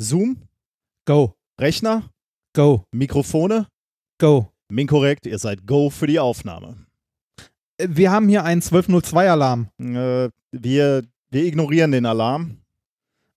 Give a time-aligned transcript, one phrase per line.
[0.00, 0.36] Zoom,
[1.04, 1.34] Go.
[1.60, 2.08] Rechner,
[2.54, 2.84] Go.
[2.92, 3.66] Mikrofone.
[4.18, 4.52] Go.
[4.68, 6.86] Minkorrekt, ihr seid Go für die Aufnahme.
[7.80, 9.68] Wir haben hier einen 1202-Alarm.
[9.78, 12.58] Äh, wir, wir ignorieren den Alarm.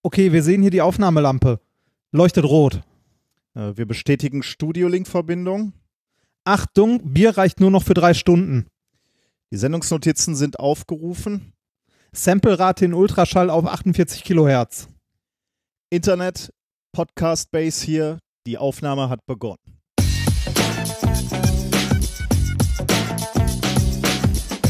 [0.04, 1.60] Okay, wir sehen hier die Aufnahmelampe.
[2.12, 2.82] Leuchtet rot.
[3.54, 5.74] Äh, wir bestätigen Studio-Link-Verbindung.
[6.44, 8.68] Achtung, Bier reicht nur noch für drei Stunden.
[9.52, 11.54] Die Sendungsnotizen sind aufgerufen.
[12.12, 14.88] Samplerate in Ultraschall auf 48 Kilohertz.
[15.94, 16.54] Internet,
[16.96, 18.20] Podcast Base hier.
[18.48, 19.58] Die Aufnahme hat begonnen.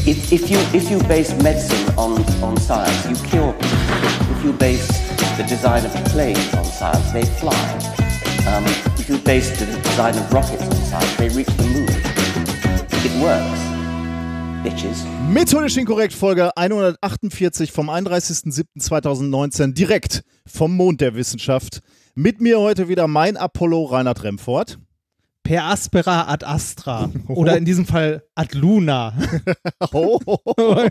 [0.04, 4.36] If, if, you, if you base medicine on, on science, you cure people.
[4.36, 4.88] If you base
[5.36, 7.54] the design of planes on science, they fly.
[8.48, 8.64] Um,
[8.98, 11.88] if you base the design of rockets on science, they reach the moon.
[13.04, 13.71] It works.
[14.62, 15.04] Bitches.
[15.32, 21.80] Methodisch inkorrekt Folge 148 vom 31.07.2019 direkt vom Mond der Wissenschaft.
[22.14, 24.78] Mit mir heute wieder mein Apollo Reinhard Remfort.
[25.42, 27.10] Per aspera ad astra.
[27.28, 29.12] Oder in diesem Fall ad luna.
[29.92, 30.20] Oh,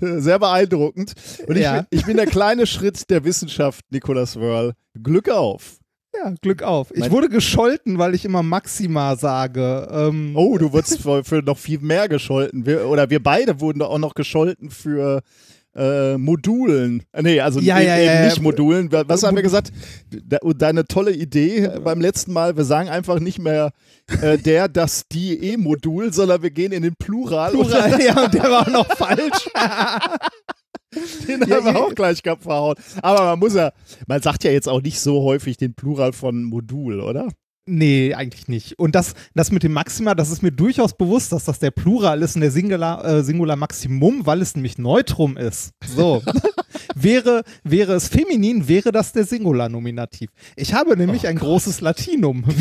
[0.00, 1.14] sehr beeindruckend.
[1.46, 1.82] Und ich, Ja.
[1.82, 4.74] bin, ich bin der kleine Schritt der Wissenschaft, Nicolas Wörl.
[5.00, 5.78] Glück auf.
[6.14, 6.90] Ja, Glück auf.
[6.92, 9.88] Ich Mein- wurde gescholten, weil ich immer Maxima sage.
[9.92, 12.66] Ähm, Oh, du wurdest für, für noch viel mehr gescholten.
[12.66, 15.22] Wir, oder wir beide wurden auch noch gescholten für
[15.76, 17.04] äh, Modulen.
[17.12, 18.42] Äh, Nee, also Ja, eben, ja, eben ja, nicht ja.
[18.42, 18.90] Modulen.
[18.90, 19.70] Was haben wir gesagt?
[20.12, 23.70] De, deine tolle Idee beim letzten Mal, wir sagen einfach nicht mehr
[24.20, 27.52] äh, der, das, die, E-Modul, sondern wir gehen in den Plural.
[27.52, 29.48] Plural, ja, und der war auch noch falsch.
[31.28, 32.76] Den haben wir auch gleich verhauen.
[33.02, 33.72] Aber man muss ja,
[34.06, 37.28] man sagt ja jetzt auch nicht so häufig den Plural von Modul, oder?
[37.72, 38.80] Nee, eigentlich nicht.
[38.80, 42.20] Und das, das mit dem Maxima, das ist mir durchaus bewusst, dass das der Plural
[42.20, 45.70] ist und der Singular, äh, Singular Maximum, weil es nämlich Neutrum ist.
[45.86, 46.20] So.
[46.96, 50.30] wäre, wäre es feminin, wäre das der Singular-Nominativ.
[50.56, 52.44] Ich habe nämlich ein großes Latinum.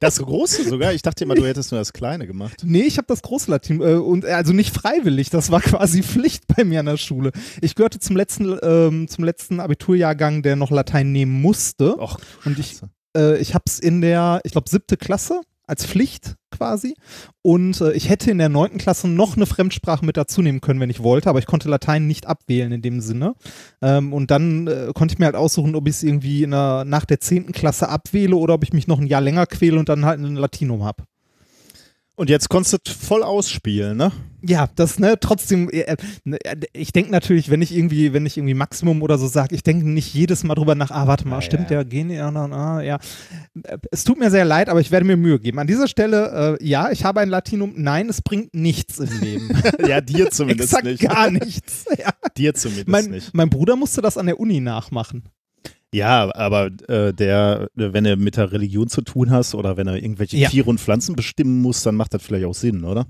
[0.00, 0.92] Das große sogar.
[0.92, 2.62] Ich dachte immer, du hättest nur das kleine gemacht.
[2.62, 3.86] nee, ich habe das große Latinum.
[3.86, 7.30] Äh, und, äh, also nicht freiwillig, das war quasi Pflicht bei mir an der Schule.
[7.62, 11.98] Ich gehörte zum letzten, ähm, zum letzten Abiturjahrgang, der noch Latein nehmen musste.
[11.98, 12.80] Och, Und ich,
[13.16, 16.94] äh, ich habe es in der, ich glaube, siebte Klasse als Pflicht quasi.
[17.42, 20.80] Und äh, ich hätte in der neunten Klasse noch eine Fremdsprache mit dazu nehmen können,
[20.80, 23.34] wenn ich wollte, aber ich konnte Latein nicht abwählen in dem Sinne.
[23.82, 27.04] Ähm, und dann äh, konnte ich mir halt aussuchen, ob ich es irgendwie der, nach
[27.04, 30.04] der zehnten Klasse abwähle oder ob ich mich noch ein Jahr länger quäle und dann
[30.04, 31.04] halt ein Latinum habe.
[32.16, 34.12] Und jetzt konntest du voll ausspielen, ne?
[34.46, 38.36] Ja, das, ne, trotzdem, äh, ne, äh, ich denke natürlich, wenn ich irgendwie, wenn ich
[38.36, 41.38] irgendwie Maximum oder so sage, ich denke nicht jedes Mal drüber nach, ah, warte mal,
[41.38, 41.78] Ah, stimmt ja.
[41.78, 42.98] der Gene, ja, na, na, ja.
[43.90, 45.58] Es tut mir sehr leid, aber ich werde mir Mühe geben.
[45.58, 49.48] An dieser Stelle, äh, ja, ich habe ein Latinum, nein, es bringt nichts im Leben.
[49.88, 51.02] Ja, dir zumindest Exakt nicht.
[51.02, 51.86] gar nichts.
[51.98, 52.10] Ja.
[52.36, 53.34] Dir zumindest Mein, nicht.
[53.34, 55.24] mein Bruder musste das an der Uni nachmachen.
[55.94, 59.94] Ja, aber äh, der, wenn du mit der Religion zu tun hast oder wenn er
[59.94, 60.48] irgendwelche Ja.
[60.48, 63.06] Tiere und Pflanzen bestimmen muss, dann macht das vielleicht auch Sinn, oder?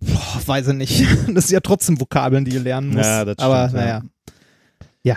[0.00, 1.06] Boah, weiß ich nicht.
[1.34, 3.04] Das sind ja trotzdem Vokabeln, die ihr lernen musst.
[3.04, 3.86] Ja, das aber stimmt, ja.
[3.86, 4.02] naja.
[5.02, 5.16] Ja.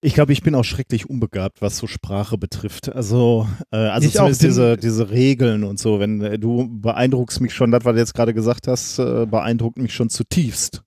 [0.00, 2.94] Ich glaube, ich bin auch schrecklich unbegabt, was so Sprache betrifft.
[2.94, 6.00] Also, äh, also Ich zumindest diese, diese Regeln und so.
[6.00, 9.76] Wenn äh, du beeindruckst mich schon, das, was du jetzt gerade gesagt hast, äh, beeindruckt
[9.76, 10.82] mich schon zutiefst.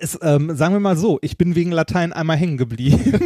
[0.00, 3.00] Es, ähm, sagen wir mal so, ich bin wegen Latein einmal hängen geblieben.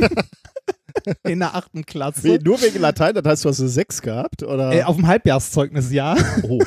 [1.24, 2.24] In der achten Klasse.
[2.24, 4.42] We nur wegen Latein, das heißt, du hast eine Sechs gehabt?
[4.42, 4.72] Oder?
[4.72, 6.16] Äh, auf dem Halbjahrszeugnis, ja.
[6.42, 6.60] oh.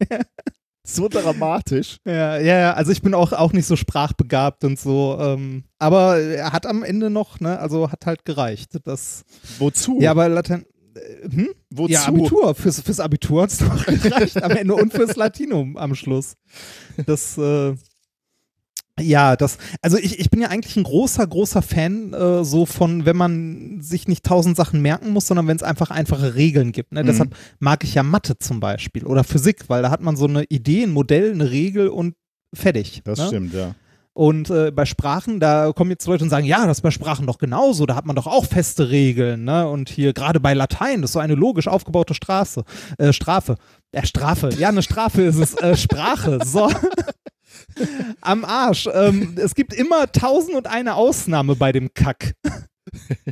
[0.84, 1.98] so dramatisch.
[2.04, 2.38] ja.
[2.38, 5.16] Ja, ja, also ich bin auch, auch nicht so sprachbegabt und so.
[5.20, 8.70] Ähm, aber er hat am Ende noch, ne, also hat halt gereicht.
[8.84, 9.22] Das,
[9.58, 9.98] Wozu?
[10.00, 10.64] Ja, aber Latein.
[10.94, 11.48] äh, Hm?
[11.70, 11.92] Wozu?
[11.92, 12.54] Ja, Abitur.
[12.54, 16.34] Fürs, fürs Abitur hat es doch gereicht am Ende und fürs Latinum am Schluss.
[17.06, 17.74] Das, äh,
[19.00, 23.06] ja, das, also ich, ich bin ja eigentlich ein großer, großer Fan äh, so von,
[23.06, 26.92] wenn man sich nicht tausend Sachen merken muss, sondern wenn es einfach einfache Regeln gibt.
[26.92, 27.02] Ne?
[27.02, 27.06] Mhm.
[27.06, 30.44] Deshalb mag ich ja Mathe zum Beispiel oder Physik, weil da hat man so eine
[30.44, 32.14] Idee, ein Modell, eine Regel und
[32.54, 33.00] fertig.
[33.04, 33.26] Das ne?
[33.28, 33.74] stimmt, ja.
[34.14, 37.26] Und äh, bei Sprachen, da kommen jetzt Leute und sagen, ja, das ist bei Sprachen
[37.26, 39.66] doch genauso, da hat man doch auch feste Regeln, ne?
[39.66, 42.62] Und hier gerade bei Latein, das ist so eine logisch aufgebaute Straße,
[42.98, 43.56] äh, Strafe.
[43.90, 46.70] Äh, Strafe, ja, eine Strafe ist es, äh, Sprache, so.
[48.20, 48.88] Am Arsch.
[48.92, 52.34] Ähm, es gibt immer tausend und eine Ausnahme bei dem Kack.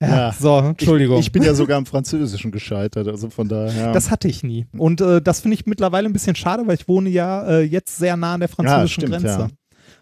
[0.00, 0.32] ja, Ja.
[0.32, 1.18] so, Entschuldigung.
[1.18, 3.86] Ich, ich bin ja sogar im Französischen gescheitert, also von daher.
[3.86, 3.92] Ja.
[3.92, 4.66] das hatte ich nie.
[4.76, 7.96] Und äh, das finde ich mittlerweile ein bisschen schade, weil ich wohne ja äh, jetzt
[7.96, 9.38] sehr nah an der französischen stimmt, Grenze.
[9.40, 9.48] ja.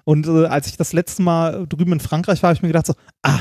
[0.04, 2.86] Und äh, als ich das letzte Mal drüben in Frankreich war, habe ich mir gedacht
[2.86, 3.40] so, ah,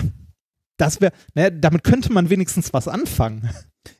[0.77, 3.49] das wäre, ne, damit könnte man wenigstens was anfangen.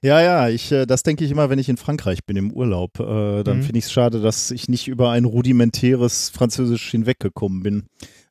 [0.02, 3.00] Ja, ja, ich, äh, das denke ich immer, wenn ich in Frankreich bin im Urlaub.
[3.00, 3.64] Äh, dann Mhm.
[3.64, 7.84] finde ich es schade, dass ich nicht über ein rudimentäres Französisch hinweggekommen bin.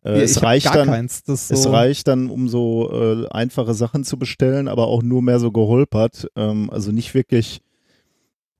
[0.04, 1.20] Äh, Ja, es, reicht dann, keins.
[1.26, 5.20] Ist es so, reicht dann, um so äh, einfache Sachen zu bestellen, aber auch nur
[5.22, 6.26] mehr so geholpert.
[6.37, 7.60] Ähm, also nicht wirklich,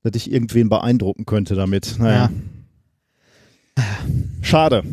[0.03, 1.95] dass ich irgendwen beeindrucken könnte damit.
[1.99, 2.29] Naja.
[4.41, 4.83] Schade.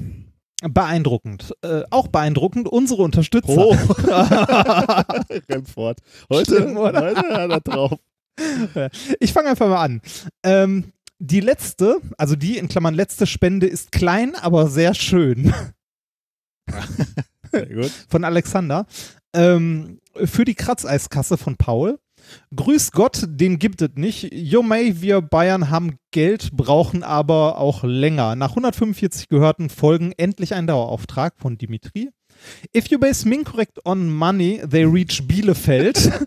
[0.63, 1.55] Beeindruckend.
[1.63, 3.57] Äh, auch beeindruckend unsere Unterstützer.
[3.57, 3.73] Oh.
[5.49, 5.99] Remford.
[6.31, 7.01] Heute, Schlimm, oder?
[7.01, 7.99] heute hat er drauf.
[9.21, 10.01] Ich fange einfach mal an.
[10.43, 15.53] Ähm, die letzte, also die in Klammern letzte Spende ist klein, aber sehr schön.
[17.53, 17.91] Sehr gut.
[18.09, 18.87] Von Alexander.
[19.35, 21.99] Ähm, für die Kratzeiskasse von Paul.
[22.55, 24.33] Grüß Gott, den gibt es nicht.
[24.33, 28.37] Jo May, wir Bayern haben Geld, brauchen aber auch länger.
[28.37, 32.11] Nach 145 gehörten Folgen endlich ein Dauerauftrag von Dimitri.
[32.75, 36.11] If you base min correct on money, they reach Bielefeld.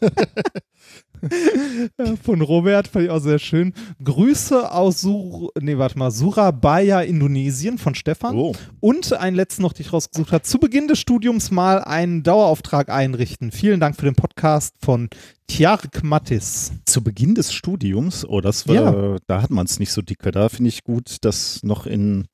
[2.22, 3.72] Von Robert fand ich auch sehr schön.
[4.02, 8.36] Grüße aus Sur nee, warte mal, Surabaya, Indonesien von Stefan.
[8.36, 8.54] Oh.
[8.80, 12.88] Und ein letzten noch, den ich rausgesucht habe, zu Beginn des Studiums mal einen Dauerauftrag
[12.88, 13.52] einrichten.
[13.52, 15.08] Vielen Dank für den Podcast von
[15.48, 16.72] Tjark Mattis.
[16.86, 19.16] Zu Beginn des Studiums, oh, das war, Ja.
[19.26, 20.30] da hat man es nicht so dicke.
[20.30, 22.26] Da finde ich gut, dass noch in,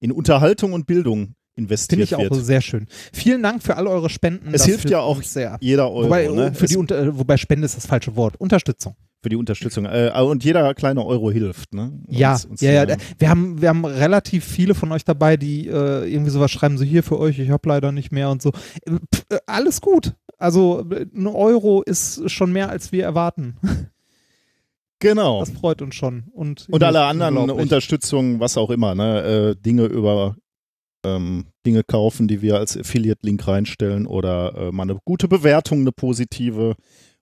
[0.00, 2.44] in Unterhaltung und Bildung investiert Finde ich auch wird.
[2.46, 2.86] sehr schön.
[3.12, 4.54] Vielen Dank für all eure Spenden.
[4.54, 5.58] Es hilft ja auch uns sehr.
[5.60, 6.54] Jeder Euro, Wobei, ne?
[6.54, 8.36] für Es- die Unter wobei Spende ist das falsche Wort.
[8.40, 8.94] Unterstützung.
[9.20, 9.84] für die Unterstützung.
[9.84, 11.92] Äh, und jeder kleine Euro hilft, ne?
[12.06, 12.82] Ja, Uns- uns, ja, ja.
[12.84, 16.78] äh, Wir haben, wir haben relativ viele von euch dabei, die äh, irgendwie sowas schreiben,
[16.78, 18.50] so hier für euch, ich habe leider nicht mehr und so.
[18.86, 20.14] Äh, pf, äh, alles gut.
[20.38, 23.56] Also äh, ein Euro ist schon mehr, als wir erwarten.
[25.00, 25.40] Genau.
[25.40, 26.24] Das freut uns schon.
[26.32, 27.36] Und, Und alle anderen.
[27.50, 29.54] Unterstützungen, was auch immer, ne?
[29.56, 30.36] Äh, Dinge über
[31.04, 35.92] ähm, Dinge kaufen, die wir als Affiliate-Link reinstellen oder äh, mal eine gute Bewertung, eine
[35.92, 36.74] positive,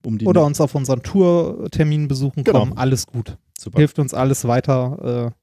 [0.04, 2.60] um die Oder uns auf unseren Tourtermin besuchen Genau.
[2.60, 2.76] kommen.
[2.78, 3.36] Alles gut.
[3.58, 3.78] Super.
[3.78, 5.36] Hilft uns alles weiter, äh,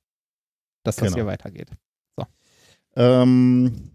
[0.84, 1.16] dass das Genau.
[1.16, 1.70] hier weitergeht.
[2.96, 3.90] Ähm,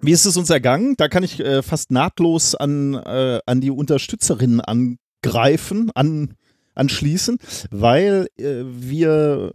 [0.00, 0.94] wie ist es uns ergangen?
[0.96, 6.34] Da kann ich äh, fast nahtlos an, äh, an die Unterstützerinnen angreifen, an,
[6.74, 7.38] anschließen,
[7.70, 9.52] weil äh, wir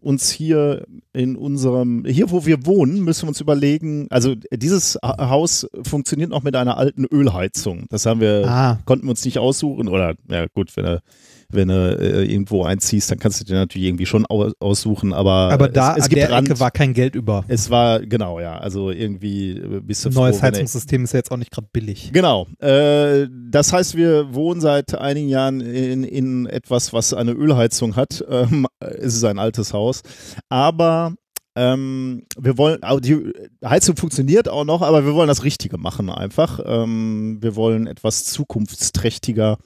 [0.00, 5.28] uns hier in unserem, hier wo wir wohnen, müssen wir uns überlegen, also dieses Ha-
[5.30, 7.86] Haus funktioniert noch mit einer alten Ölheizung.
[7.90, 11.02] Das haben wir, Ah, konnten wir uns nicht aussuchen oder, ja gut, wenn du,
[11.50, 15.50] wenn du äh, irgendwo einziehst, dann kannst du dir natürlich irgendwie schon au aussuchen, aber,
[15.50, 17.44] aber da es, es an gibt der Rand, Ecke war kein Geld über.
[17.48, 18.58] es war, genau, ja.
[18.58, 21.50] Also irgendwie äh, bist du Ein froh, neues er- Heizungssystem ist ja jetzt auch nicht
[21.50, 22.10] gerade billig.
[22.12, 22.46] Genau.
[22.60, 28.24] Äh, das heißt, wir wohnen seit einigen Jahren in, in etwas, was eine Ölheizung hat.
[28.28, 30.02] Ähm, es ist ein altes Haus.
[30.50, 31.14] Aber
[31.56, 33.32] ähm, wir wollen, die
[33.64, 36.60] Heizung funktioniert auch noch, aber wir wollen das Richtige machen einfach.
[36.64, 39.58] Ähm, wir wollen etwas zukunftsträchtiger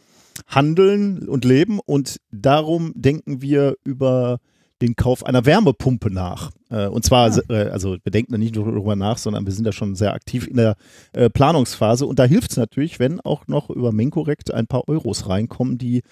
[0.46, 4.38] handeln und leben und darum denken wir über
[4.82, 6.50] den Kauf einer Wärmepumpe nach.
[6.68, 7.40] Äh, und zwar, Ah.
[7.48, 10.12] äh, also wir denken da nicht nur darüber nach, sondern wir sind da schon sehr
[10.12, 10.74] aktiv in der
[11.12, 12.04] äh, Planungsphase.
[12.04, 16.02] Und da hilft es natürlich, wenn auch noch über Menkorrekt ein paar Euros reinkommen, die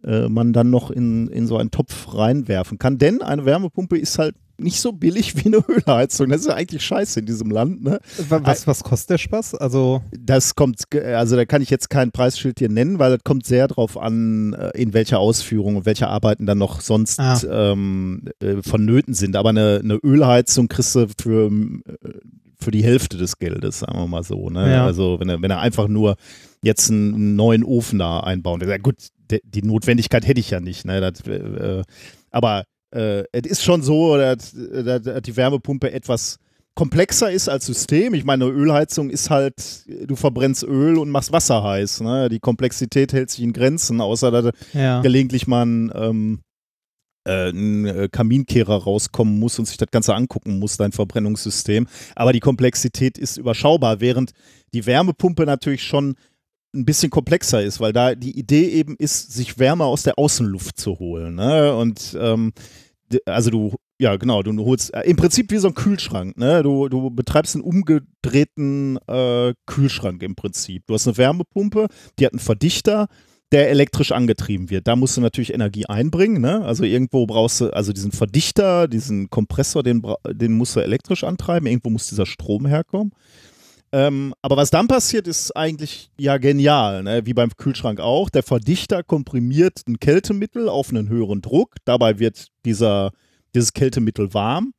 [0.00, 2.98] man dann noch in, in so einen Topf reinwerfen kann.
[2.98, 6.28] Denn eine Wärmepumpe ist halt nicht so billig wie eine Ölheizung.
[6.30, 7.82] Das ist ja eigentlich scheiße in diesem Land.
[7.84, 8.00] Ne?
[8.28, 9.54] Wa- Was, was kostet der Spaß?
[9.54, 13.46] Also, Das kommt, also da kann ich jetzt kein Preisschild hier nennen, weil das kommt
[13.46, 17.40] sehr drauf an, äh, in welcher Ausführung und welche Arbeiten dann noch sonst Ah.
[17.50, 19.36] ähm, äh, vonnöten sind.
[19.36, 22.08] Aber eine, eine Ölheizung kriegst du für, äh,
[22.60, 24.50] für die Hälfte des Geldes, sagen wir mal so.
[24.50, 24.72] Ne?
[24.72, 24.84] Ja.
[24.84, 26.16] Also wenn er, wenn er einfach nur
[26.62, 28.60] jetzt einen neuen Ofen da einbauen.
[28.68, 28.96] Ja gut,
[29.44, 30.84] die Notwendigkeit hätte ich ja nicht.
[30.84, 31.00] Ne?
[31.00, 31.82] Das, äh,
[32.32, 36.38] aber äh, es ist schon so, dass, dass, die Wärmepumpe etwas
[36.74, 38.14] komplexer ist als System.
[38.14, 42.02] Ich meine, eine Ölheizung ist halt, du verbrennst Öl und machst Wasser heiß.
[42.02, 42.28] Ne?
[42.28, 45.00] Die Komplexität hält sich in Grenzen, außer dass ja.
[45.00, 46.40] gelegentlich mal ein, ähm,
[47.24, 51.88] äh, ein äh, Kaminkehrer rauskommen muss und sich das Ganze angucken muss, dein Verbrennungssystem.
[52.14, 54.30] Aber die Komplexität ist überschaubar, während
[54.72, 56.14] die Wärmepumpe natürlich schon
[56.78, 60.78] ein bisschen komplexer ist, weil da die Idee eben ist, sich Wärme aus der Außenluft
[60.78, 61.34] zu holen.
[61.34, 61.74] Ne?
[61.74, 62.52] Und ähm,
[63.26, 66.36] also du, ja genau, du holst äh, im Prinzip wie so ein Kühlschrank.
[66.36, 66.62] Ne?
[66.62, 70.84] Du, du betreibst einen umgedrehten äh, Kühlschrank im Prinzip.
[70.86, 73.08] Du hast eine Wärmepumpe, die hat einen Verdichter,
[73.50, 74.86] der elektrisch angetrieben wird.
[74.86, 76.40] Da musst du natürlich Energie einbringen.
[76.42, 76.64] Ne?
[76.64, 81.66] Also irgendwo brauchst du, also diesen Verdichter, diesen Kompressor, den, den musst du elektrisch antreiben.
[81.66, 83.12] Irgendwo muss dieser Strom herkommen.
[83.90, 87.24] Ähm, aber was dann passiert, ist eigentlich ja genial, ne?
[87.24, 88.28] wie beim Kühlschrank auch.
[88.28, 91.76] Der Verdichter komprimiert ein Kältemittel auf einen höheren Druck.
[91.84, 93.12] Dabei wird dieser,
[93.54, 94.74] dieses Kältemittel warm.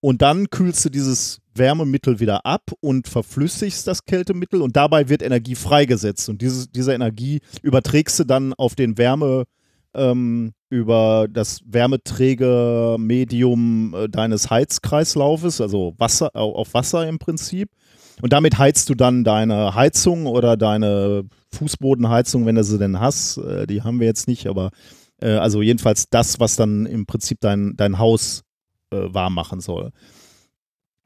[0.00, 5.22] Und dann kühlst du dieses Wärmemittel wieder ab und verflüssigst das Kältemittel und dabei wird
[5.22, 6.28] Energie freigesetzt.
[6.28, 9.44] Und diese, diese Energie überträgst du dann auf den Wärme,
[9.94, 17.70] ähm, über das Wärmeträgermedium äh, deines Heizkreislaufes, also Wasser, auf Wasser im Prinzip.
[18.22, 23.38] Und damit heizt du dann deine Heizung oder deine Fußbodenheizung, wenn du sie denn hast.
[23.38, 24.70] Äh, die haben wir jetzt nicht, aber
[25.20, 28.42] äh, also jedenfalls das, was dann im Prinzip dein, dein Haus
[28.90, 29.90] äh, warm machen soll.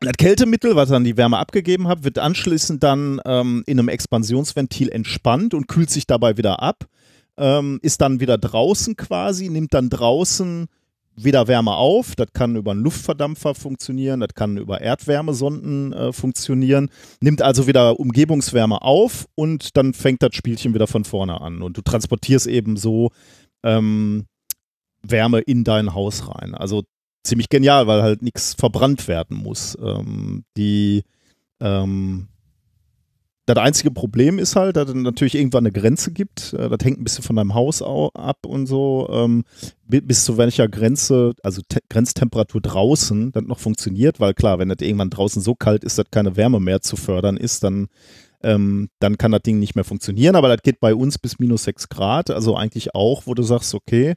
[0.00, 4.90] Das Kältemittel, was dann die Wärme abgegeben hat, wird anschließend dann ähm, in einem Expansionsventil
[4.90, 6.84] entspannt und kühlt sich dabei wieder ab.
[7.36, 10.66] Ähm, ist dann wieder draußen quasi, nimmt dann draußen
[11.24, 12.14] wieder Wärme auf.
[12.16, 16.90] Das kann über einen Luftverdampfer funktionieren, das kann über Erdwärmesonden äh, funktionieren.
[17.20, 21.62] Nimmt also wieder Umgebungswärme auf und dann fängt das Spielchen wieder von vorne an.
[21.62, 23.10] Und du transportierst eben so
[23.62, 24.26] ähm,
[25.02, 26.54] Wärme in dein Haus rein.
[26.54, 26.84] Also
[27.24, 29.76] ziemlich genial, weil halt nichts verbrannt werden muss.
[29.80, 31.02] Ähm, die
[31.60, 32.28] ähm,
[33.48, 36.52] das einzige Problem ist halt, dass es natürlich irgendwann eine Grenze gibt.
[36.52, 39.08] Äh, das hängt ein bisschen von deinem Haus ab und so.
[39.10, 39.44] Ähm,
[39.86, 45.08] bis zu welcher Grenze, also Grenztemperatur draußen, das noch funktioniert, weil klar, wenn das irgendwann
[45.08, 47.88] draußen so kalt ist, dass keine Wärme mehr zu fördern ist, dann,
[48.42, 50.36] ähm, dann kann das Ding nicht mehr funktionieren.
[50.36, 53.74] Aber das geht bei uns bis minus 6 Grad, also eigentlich auch, wo du sagst,
[53.74, 54.14] okay.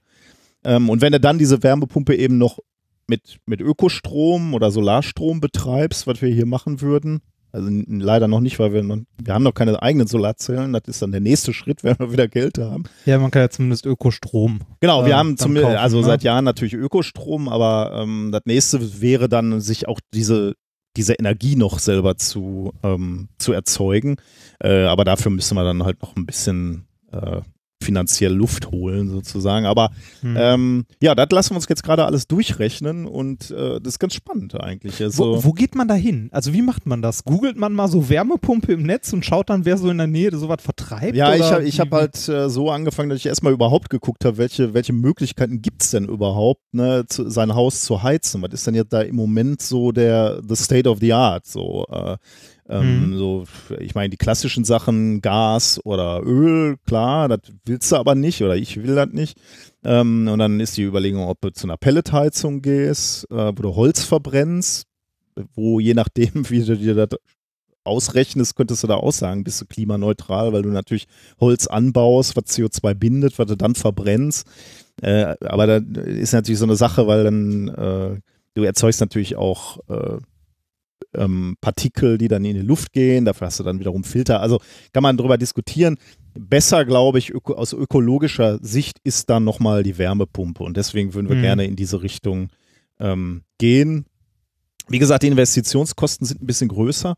[0.66, 2.60] Ähm, und wenn du dann diese Wärmepumpe eben noch
[3.08, 7.22] mit, mit Ökostrom oder Solarstrom betreibst, was wir hier machen würden,
[7.52, 10.74] also leider noch nicht, weil wir noch, wir haben noch keine eigenen Solarzellen.
[10.74, 12.84] Das ist dann der nächste Schritt, wenn wir wieder Geld haben.
[13.06, 14.62] Ja, man kann ja zumindest Ökostrom.
[14.80, 16.06] Genau, wir äh, haben zumindest, also ne?
[16.06, 20.54] seit Jahren natürlich Ökostrom, aber ähm, das nächste wäre dann, sich auch diese,
[20.98, 24.18] diese Energie noch selber zu, ähm, zu erzeugen.
[24.60, 27.42] Äh, aber dafür müssen wir dann halt noch ein bisschen äh,
[27.84, 29.66] finanziell Luft holen sozusagen.
[29.66, 30.36] Aber hm.
[30.38, 34.14] ähm, ja, das lassen wir uns jetzt gerade alles durchrechnen und äh, das ist ganz
[34.14, 35.02] spannend eigentlich.
[35.02, 36.30] Also, wo, wo, geht man da hin?
[36.32, 37.24] Also wie macht man das?
[37.24, 40.36] Googelt man mal so Wärmepumpe im Netz und schaut dann, wer so in der Nähe
[40.36, 41.16] sowas vertreibt?
[41.16, 41.38] Ja, oder?
[41.38, 44.74] ich habe ich hab halt äh, so angefangen, dass ich erstmal überhaupt geguckt habe, welche,
[44.74, 48.42] welche Möglichkeiten gibt es denn überhaupt, ne, zu, sein Haus zu heizen.
[48.42, 51.46] Was ist denn jetzt da im Moment so der the state of the art?
[51.46, 52.18] So, äh,
[52.72, 53.18] ähm, mhm.
[53.18, 53.44] So,
[53.80, 58.56] ich meine, die klassischen Sachen, Gas oder Öl, klar, das willst du aber nicht oder
[58.56, 59.38] ich will das nicht.
[59.84, 63.76] Ähm, und dann ist die Überlegung, ob du zu einer Pelletheizung gehst, äh, wo du
[63.76, 64.88] Holz verbrennst,
[65.54, 67.20] wo je nachdem, wie du dir das
[67.84, 71.08] ausrechnest, könntest du da auch sagen, bist du klimaneutral, weil du natürlich
[71.42, 74.48] Holz anbaust, was CO2 bindet, was du dann verbrennst.
[75.02, 78.20] Äh, aber da ist natürlich so eine Sache, weil dann äh,
[78.54, 80.20] du erzeugst natürlich auch äh,
[81.14, 83.26] ähm, Partikel, die dann in die Luft gehen.
[83.26, 84.42] Dafür hast du dann wiederum Filter.
[84.42, 84.60] Also
[84.94, 85.98] kann man darüber diskutieren.
[86.34, 90.64] Besser, glaube ich, öko aus ökologischer Sicht ist dann nochmal die Wärmepumpe.
[90.64, 91.42] Und deswegen würden wir mhm.
[91.42, 92.50] gerne in diese Richtung
[93.00, 94.06] ähm, gehen.
[94.88, 97.16] Wie gesagt, die Investitionskosten sind ein bisschen größer,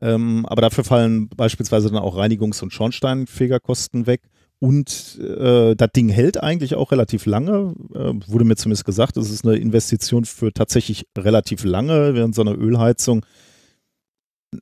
[0.00, 4.22] ähm, aber dafür fallen beispielsweise dann auch Reinigungs- und Schornsteinfegerkosten weg.
[4.62, 7.74] Und äh, das Ding hält eigentlich auch relativ lange.
[7.94, 12.42] Äh, wurde mir zumindest gesagt, es ist eine Investition für tatsächlich relativ lange, während so
[12.42, 13.26] eine Ölheizung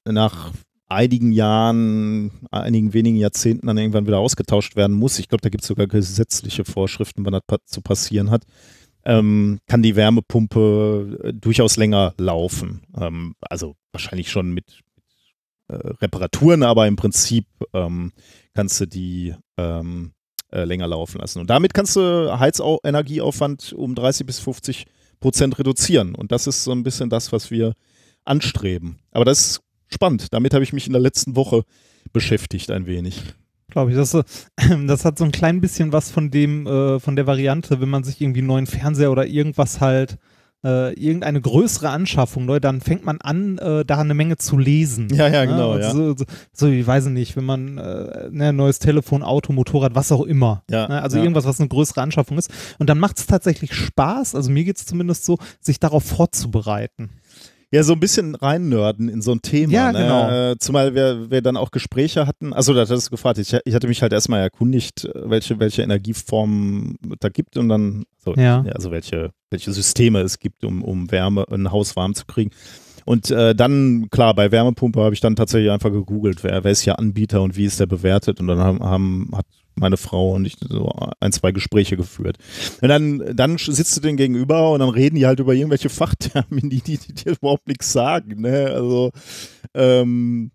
[0.06, 0.52] nach
[0.86, 5.18] einigen Jahren, einigen wenigen Jahrzehnten dann irgendwann wieder ausgetauscht werden muss.
[5.18, 8.44] Ich glaube, da gibt es sogar gesetzliche Vorschriften, wann das pa zu passieren hat.
[9.04, 12.84] Ähm, kann die Wärmepumpe äh, durchaus länger laufen.
[12.98, 14.80] Ähm, also wahrscheinlich schon mit,
[15.70, 18.12] äh, Reparaturen, aber im Prinzip ähm,
[18.54, 20.12] kannst du die ähm,
[20.52, 21.40] äh, länger laufen lassen.
[21.40, 24.86] Und damit kannst du Heizenergieaufwand um 30 bis 50
[25.20, 26.14] Prozent reduzieren.
[26.14, 27.74] Und das ist so ein bisschen das, was wir
[28.24, 28.98] anstreben.
[29.12, 29.60] Aber das ist
[29.92, 30.32] spannend.
[30.32, 31.64] Damit habe ich mich in der letzten Woche
[32.12, 33.22] beschäftigt ein wenig.
[33.68, 33.96] Glaube ich.
[33.96, 34.12] Das,
[34.86, 38.04] das hat so ein klein bisschen was von dem, äh, von der Variante, wenn man
[38.04, 40.18] sich irgendwie einen neuen Fernseher oder irgendwas halt
[40.64, 45.08] äh, irgendeine größere Anschaffung, Leute, dann fängt man an, äh, da eine Menge zu lesen.
[45.12, 45.52] Ja, ja, ne?
[45.52, 45.78] genau.
[45.78, 45.90] Ja?
[45.90, 50.12] So, so, so, ich weiß nicht, wenn man äh, ne, neues Telefon, Auto, Motorrad, was
[50.12, 50.62] auch immer.
[50.70, 51.02] Ja, ne?
[51.02, 51.22] Also ja.
[51.22, 52.50] irgendwas, was eine größere Anschaffung ist.
[52.78, 57.19] Und dann macht es tatsächlich Spaß, also mir geht es zumindest so, sich darauf vorzubereiten
[57.70, 59.72] ja so ein bisschen reinnörden in so ein Thema.
[59.72, 59.98] Ja, ne?
[59.98, 60.54] genau.
[60.56, 62.52] Zumal wir, wir dann auch Gespräche hatten.
[62.52, 63.38] Also, da hast du gefragt.
[63.38, 68.34] Ich, ich hatte mich halt erstmal erkundigt, welche, welche Energieformen da gibt und dann, so,
[68.34, 68.62] ja.
[68.74, 72.50] also welche, welche Systeme es gibt, um, um Wärme, ein Haus warm zu kriegen.
[73.04, 76.82] Und äh, dann, klar, bei Wärmepumpe habe ich dann tatsächlich einfach gegoogelt, wer, wer ist
[76.82, 78.40] hier Anbieter und wie ist der bewertet.
[78.40, 79.46] Und dann haben, haben hat
[79.80, 82.36] meine Frau und ich so ein, zwei Gespräche geführt.
[82.80, 86.80] Und dann, dann sitzt du denen gegenüber und dann reden die halt über irgendwelche Fachtermini,
[86.80, 88.40] die, die dir überhaupt nichts sagen.
[88.40, 88.70] Ne?
[88.70, 89.10] Also,
[89.74, 90.52] ähm,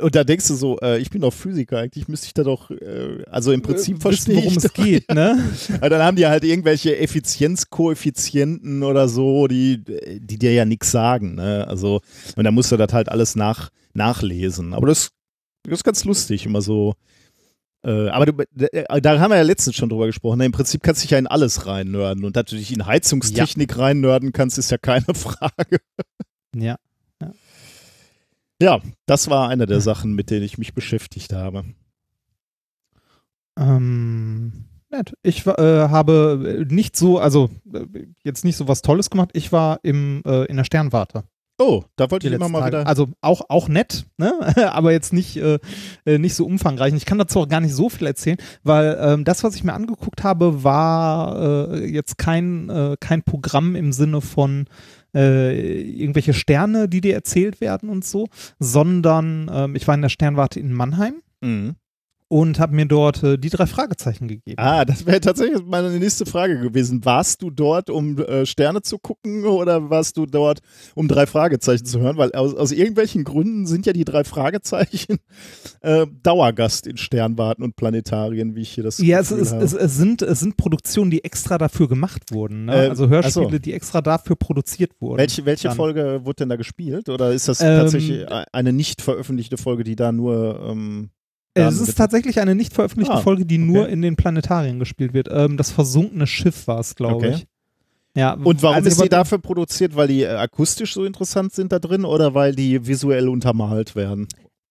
[0.00, 2.70] und da denkst du so, äh, ich bin doch Physiker, eigentlich müsste ich da doch,
[2.70, 5.42] äh, also im Prinzip äh, verstehen, worum es geht, ne?
[5.80, 11.66] dann haben die halt irgendwelche Effizienzkoeffizienten oder so, die, die dir ja nichts sagen, ne?
[11.68, 12.00] Also,
[12.36, 14.74] und da musst du das halt alles nach, nachlesen.
[14.74, 15.10] Aber das,
[15.64, 16.94] das ist ganz lustig, immer so
[17.84, 20.38] Äh, aber du, äh, da haben wir ja letztens schon drüber gesprochen.
[20.38, 20.46] Ne?
[20.46, 22.24] Im Prinzip kannst du dich ja in alles reinnörden.
[22.24, 23.76] Und dass du dich in Heizungstechnik ja.
[23.78, 25.78] reinnörden kannst, ist ja keine Frage.
[26.54, 26.76] Ja.
[28.60, 31.64] Ja, das war eine der Sachen, mit denen ich mich beschäftigt habe.
[33.56, 35.14] Ähm, nett.
[35.22, 37.86] Ich äh, habe nicht so, also äh,
[38.24, 39.30] jetzt nicht so was Tolles gemacht.
[39.34, 41.24] Ich war im, äh, in der Sternwarte.
[41.58, 42.78] Oh, da wollte ich immer mal Tage.
[42.78, 42.86] wieder.
[42.86, 44.32] Also auch, auch nett, ne?
[44.72, 45.58] aber jetzt nicht, äh,
[46.06, 46.94] äh, nicht so umfangreich.
[46.94, 49.74] Ich kann dazu auch gar nicht so viel erzählen, weil ähm, das, was ich mir
[49.74, 54.66] angeguckt habe, war äh, jetzt kein, äh, kein Programm im Sinne von
[55.14, 58.28] äh, irgendwelche Sterne, die dir erzählt werden und so,
[58.60, 61.22] sondern ähm, ich war in der Sternwarte in Mannheim.
[61.40, 61.74] Mhm
[62.28, 64.58] und habe mir dort äh, die drei Fragezeichen gegeben.
[64.58, 67.04] Ah, das wäre tatsächlich meine nächste Frage gewesen.
[67.04, 70.60] Warst du dort, um äh, Sterne zu gucken oder warst du dort,
[70.94, 72.18] um drei Fragezeichen zu hören?
[72.18, 75.16] Weil aus, aus irgendwelchen Gründen sind ja die drei Fragezeichen
[75.80, 79.96] äh, Dauergast in Sternwarten und Planetarien, wie ich hier das Ja, es, es, es, es,
[79.96, 82.66] sind, es sind Produktionen, die extra dafür gemacht wurden.
[82.66, 82.74] Ne?
[82.74, 83.58] Äh, also Hörspiele, also.
[83.58, 85.18] die extra dafür produziert wurden.
[85.18, 87.08] Welche, welche Folge wurde denn da gespielt?
[87.08, 91.10] Oder ist das ähm, tatsächlich eine nicht veröffentlichte Folge, die da nur ähm,
[91.66, 91.98] es ist bitte.
[91.98, 93.64] tatsächlich eine nicht veröffentlichte ah, Folge, die okay.
[93.64, 95.28] nur in den Planetarien gespielt wird.
[95.30, 97.34] Ähm, das versunkene Schiff war es, glaube okay.
[97.34, 97.46] ich.
[98.14, 99.94] Ja, und warum also ist die dafür produziert?
[99.96, 104.28] Weil die äh, akustisch so interessant sind da drin oder weil die visuell untermalt werden?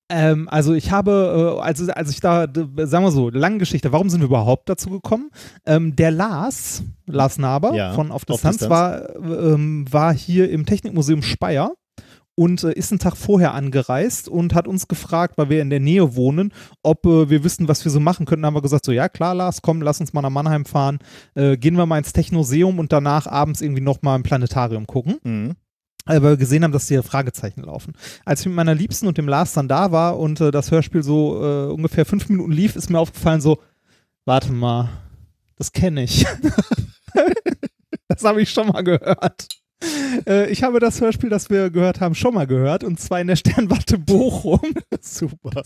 [0.10, 4.10] Ähm, also ich habe, äh, also als ich da, sagen wir so, lange Geschichte, warum
[4.10, 5.32] sind wir überhaupt dazu gekommen?
[5.66, 11.22] Ähm, der Lars, Lars Naber ja, von Auf Distanz, war, ähm, war hier im Technikmuseum
[11.22, 11.74] Speyer
[12.38, 15.80] und äh, ist einen Tag vorher angereist und hat uns gefragt, weil wir in der
[15.80, 16.54] Nähe wohnen,
[16.84, 18.44] ob äh, wir wissen, was wir so machen könnten.
[18.44, 21.00] Da haben wir gesagt, so ja klar, Lars, komm, lass uns mal nach Mannheim fahren,
[21.34, 25.18] äh, gehen wir mal ins Technoseum und danach abends irgendwie nochmal im Planetarium gucken.
[25.24, 25.56] Mhm.
[26.06, 27.94] Weil wir gesehen haben, dass die Fragezeichen laufen.
[28.24, 31.04] Als ich mit meiner Liebsten und dem Lars dann da war und äh, das Hörspiel
[31.04, 33.58] so äh, ungefähr fünf Minuten lief, ist mir aufgefallen so,
[34.26, 34.90] warte mal,
[35.58, 36.26] das kenne ich.
[38.08, 39.48] das habe ich schon mal gehört.
[40.28, 43.28] Äh, ich habe das Hörspiel, das wir gehört haben, schon mal gehört und zwar in
[43.28, 44.62] der Sternwarte Bochum.
[45.02, 45.64] Super.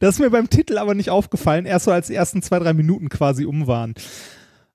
[0.00, 2.72] Das ist mir beim Titel aber nicht aufgefallen, erst so als die ersten zwei, drei
[2.72, 3.94] Minuten quasi um waren.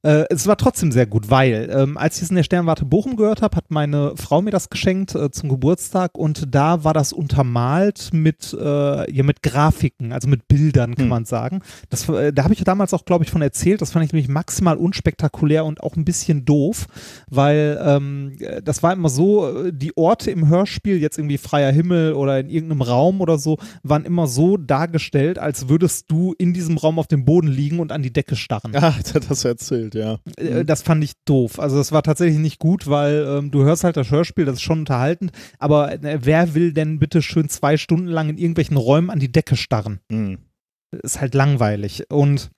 [0.03, 3.15] Äh, es war trotzdem sehr gut, weil ähm, als ich es in der Sternwarte Bochum
[3.15, 7.13] gehört habe, hat meine Frau mir das geschenkt äh, zum Geburtstag und da war das
[7.13, 11.09] untermalt mit, äh, ja, mit Grafiken, also mit Bildern, kann hm.
[11.09, 11.61] man sagen.
[11.89, 13.81] Das, äh, da habe ich damals auch, glaube ich, von erzählt.
[13.81, 16.87] Das fand ich nämlich maximal unspektakulär und auch ein bisschen doof,
[17.29, 22.13] weil ähm, das war immer so, äh, die Orte im Hörspiel, jetzt irgendwie freier Himmel
[22.13, 26.77] oder in irgendeinem Raum oder so, waren immer so dargestellt, als würdest du in diesem
[26.77, 28.75] Raum auf dem Boden liegen und an die Decke starren.
[28.75, 28.95] Ah,
[29.29, 30.43] das erzählt gespielt, ja.
[30.43, 30.65] Äh, mhm.
[30.65, 31.59] Das fand ich doof.
[31.59, 34.61] Also das war tatsächlich nicht gut, weil ähm, du hörst halt das Hörspiel, das ist
[34.61, 39.09] schon unterhaltend, aber äh, wer will denn bitte schön zwei Stunden lang in irgendwelchen Räumen
[39.09, 39.99] an die Decke starren?
[40.09, 40.39] Mhm.
[41.01, 42.11] Ist halt langweilig.
[42.11, 42.51] Und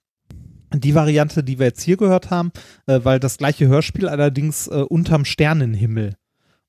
[0.74, 2.50] die Variante, die wir jetzt hier gehört haben,
[2.86, 6.14] äh, weil das gleiche Hörspiel allerdings äh, unterm Sternenhimmel.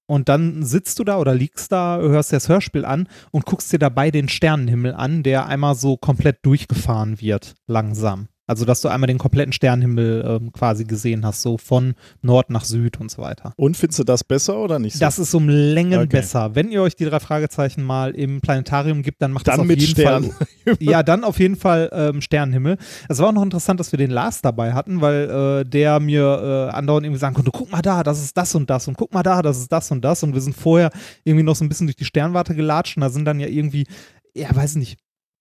[0.10, 3.74] Und dann sitzt du da oder liegst da, hörst dir das Hörspiel an und guckst
[3.74, 8.30] dir dabei den Sternenhimmel an, der einmal so komplett durchgefahren wird, langsam.
[8.48, 12.64] Also, dass du einmal den kompletten Sternenhimmel ähm, quasi gesehen hast, so von Nord nach
[12.64, 13.54] Süd und so weiter.
[13.58, 15.00] Und findest du das besser oder nicht so?
[15.00, 16.08] Das ist um Längen okay.
[16.08, 16.56] besser.
[16.56, 19.68] Wenn ihr euch die drei Fragezeichen mal im Planetarium gibt, dann macht dann das auf
[19.68, 20.32] mit jeden Stern.
[20.32, 20.78] Fall.
[20.80, 22.78] ja, dann auf jeden Fall ähm, Sternenhimmel.
[23.10, 26.70] Es war auch noch interessant, dass wir den Lars dabei hatten, weil äh, der mir
[26.72, 29.14] äh, andauernd irgendwie sagen konnte: guck mal da, das ist das und das und guck
[29.14, 30.24] mal da, das ist das und das.
[30.24, 30.90] Und wir sind vorher
[31.26, 33.86] irgendwie noch so ein bisschen durch die Sternwarte gelatscht und da sind dann ja irgendwie
[34.38, 35.00] ja, weiß nicht,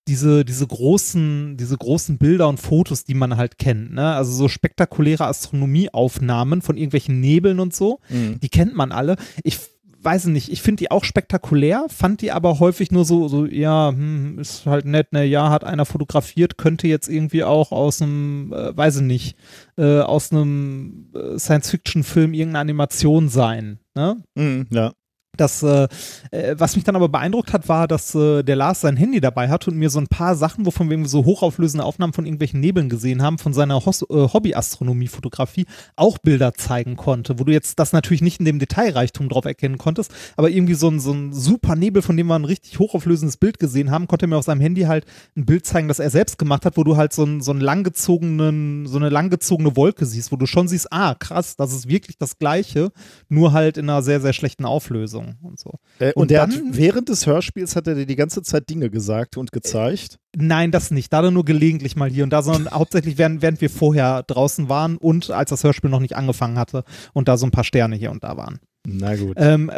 [0.08, 4.14] diese, diese großen, diese großen Bilder und Fotos, die man halt kennt, ne?
[4.14, 8.38] Also so spektakuläre Astronomieaufnahmen von irgendwelchen Nebeln und so, mhm.
[8.40, 9.16] die kennt man alle.
[9.42, 9.58] Ich
[10.06, 13.88] weiß nicht, ich finde die auch spektakulär, fand die aber häufig nur so, so ja,
[13.88, 18.52] hm, ist halt nett, ne, ja, hat einer fotografiert, könnte jetzt irgendwie auch aus einem,
[18.52, 19.36] äh, weiß ich nicht,
[19.76, 24.16] äh, aus einem äh, Science-Fiction-Film irgendeine Animation sein, ne?
[24.36, 24.92] Mhm, ja.
[25.36, 25.88] Das, äh,
[26.30, 29.48] äh, was mich dann aber beeindruckt hat, war, dass äh, der Lars sein Handy dabei
[29.48, 32.88] hat und mir so ein paar Sachen, wovon wir so hochauflösende Aufnahmen von irgendwelchen Nebeln
[32.88, 37.92] gesehen haben, von seiner Hos äh, Hobbyastronomie-Fotografie auch Bilder zeigen konnte, wo du jetzt das
[37.92, 41.76] natürlich nicht in dem Detailreichtum drauf erkennen konntest, aber irgendwie so ein, so ein super
[41.76, 44.60] Nebel, von dem wir ein richtig hochauflösendes Bild gesehen haben, konnte er mir auf seinem
[44.60, 45.04] Handy halt
[45.36, 47.60] ein Bild zeigen, das er selbst gemacht hat, wo du halt so, ein, so, einen
[47.60, 52.18] langgezogenen, so eine langgezogene Wolke siehst, wo du schon siehst, ah, krass, das ist wirklich
[52.18, 52.92] das Gleiche,
[53.28, 55.25] nur halt in einer sehr, sehr schlechten Auflösung.
[55.26, 55.74] Song und so.
[55.98, 58.90] Äh, und, und dann, hat, während des Hörspiels hat er dir die ganze Zeit Dinge
[58.90, 60.18] gesagt und gezeigt?
[60.34, 61.12] Äh, nein, das nicht.
[61.12, 64.96] Da nur gelegentlich mal hier und da, sondern hauptsächlich während, während wir vorher draußen waren
[64.96, 68.10] und als das Hörspiel noch nicht angefangen hatte und da so ein paar Sterne hier
[68.10, 68.60] und da waren.
[68.86, 69.36] Na gut.
[69.38, 69.70] Ähm,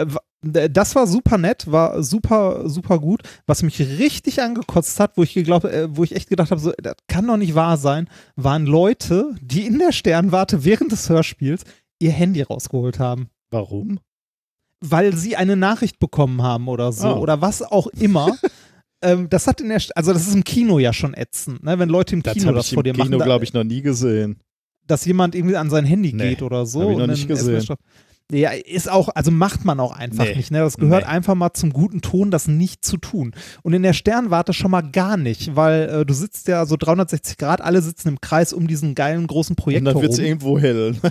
[0.42, 3.22] Das war super nett, war super, super gut.
[3.46, 6.72] Was mich richtig angekotzt hat, wo ich geglaubt, äh, wo ich echt gedacht habe, so,
[6.80, 11.64] das kann doch nicht wahr sein, waren Leute, die in der Sternwarte während des Hörspiels
[11.98, 13.30] ihr Handy rausgeholt haben.
[13.50, 13.98] Warum?
[14.80, 17.16] Weil sie eine Nachricht bekommen haben oder so, Ah.
[17.18, 18.36] oder was auch immer.
[19.02, 21.78] ähm, das hat in der, St- also das ist im Kino ja schon ätzend, ne?
[21.78, 23.18] wenn Leute im Das Kino habe das ich vor dir im Kino, machen.
[23.18, 24.38] da- glaube ich, noch nie gesehen.
[24.86, 26.82] dass jemand irgendwie an sein Handy Nee, geht oder so.
[26.82, 27.66] hab ich noch nicht gesehen.
[28.30, 30.50] Ja, ist auch, also macht man auch einfach Nee, nicht.
[30.50, 30.58] Ne?
[30.58, 31.08] Das gehört nee.
[31.08, 33.34] einfach mal zum guten Ton, das nicht zu tun.
[33.62, 37.38] Und in der Sternwarte schon mal gar nicht, weil äh, du sitzt ja so 360
[37.38, 40.58] Grad, alle sitzen im Kreis um diesen geilen großen Und Projektor dann wird es irgendwo
[40.58, 40.94] hell.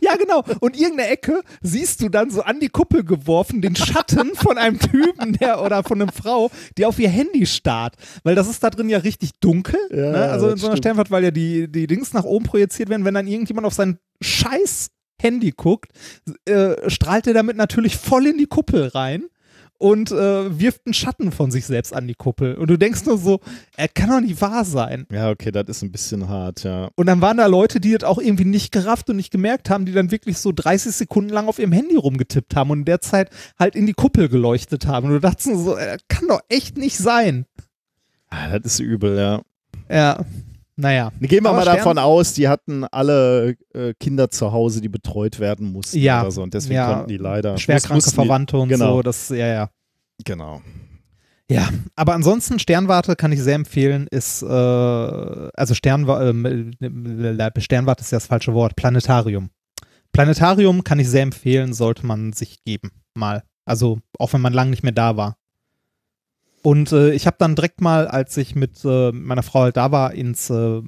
[0.00, 0.44] Ja, genau.
[0.60, 4.78] Und irgendeine Ecke siehst du dann so an die Kuppel geworfen, den Schatten von einem
[4.78, 7.94] Typen der, oder von einer Frau, die auf ihr Handy starrt.
[8.22, 9.78] Weil das ist da drin ja richtig dunkel.
[9.90, 10.18] Ja, ne?
[10.30, 10.78] Also in so einer stimmt.
[10.78, 13.98] Sternwarte, weil ja die, die Dings nach oben projiziert werden, wenn dann irgendjemand auf sein
[14.20, 15.90] scheiß Handy guckt,
[16.46, 19.24] äh, strahlt er damit natürlich voll in die Kuppel rein.
[19.76, 22.54] Und äh, wirft einen Schatten von sich selbst an die Kuppel.
[22.54, 23.40] Und du denkst nur so,
[23.76, 25.04] er kann doch nicht wahr sein.
[25.10, 26.90] Ja, okay, das ist ein bisschen hart, ja.
[26.94, 29.84] Und dann waren da Leute, die das auch irgendwie nicht gerafft und nicht gemerkt haben,
[29.84, 33.00] die dann wirklich so 30 Sekunden lang auf ihrem Handy rumgetippt haben und in der
[33.00, 35.08] Zeit halt in die Kuppel geleuchtet haben.
[35.08, 37.44] Und du dachtest nur so, äh, kann doch echt nicht sein.
[38.30, 39.42] Ah, Das ist übel, ja.
[39.90, 40.24] Ja,
[40.76, 41.12] naja.
[41.20, 44.88] Gehen wir Aber mal Stern- davon aus, die hatten alle äh, Kinder zu Hause, die
[44.88, 46.42] betreut werden mussten Ja, oder so.
[46.42, 46.92] Und deswegen ja.
[46.92, 47.56] konnten die leider.
[47.58, 48.96] Schwerkranke Verwandte und genau.
[48.96, 49.70] so, das, ja, ja.
[50.24, 50.62] Genau.
[51.50, 58.12] Ja, aber ansonsten Sternwarte kann ich sehr empfehlen, ist, äh, also Sternwa äh, Sternwarte ist
[58.12, 59.50] ja das falsche Wort, Planetarium.
[60.12, 63.42] Planetarium kann ich sehr empfehlen, sollte man sich geben, mal.
[63.66, 65.36] Also auch wenn man lange nicht mehr da war.
[66.66, 69.92] Und äh, ich habe dann direkt mal, als ich mit äh, meiner Frau halt da
[69.92, 70.80] war, ins, äh,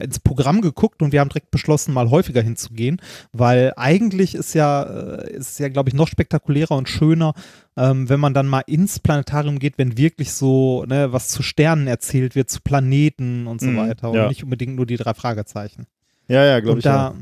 [0.00, 3.00] ins Programm geguckt und wir haben direkt beschlossen, mal häufiger hinzugehen,
[3.32, 7.34] weil eigentlich ist ja, äh, ist ja, glaube ich, noch spektakulärer und schöner,
[7.76, 11.88] ähm, wenn man dann mal ins Planetarium geht, wenn wirklich so ne, was zu Sternen
[11.88, 14.28] erzählt wird, zu Planeten und so Mhm, weiter und ja.
[14.28, 15.86] nicht unbedingt nur die drei Fragezeichen.
[16.28, 16.84] Ja, ja, glaube ich.
[16.84, 17.14] da, auch.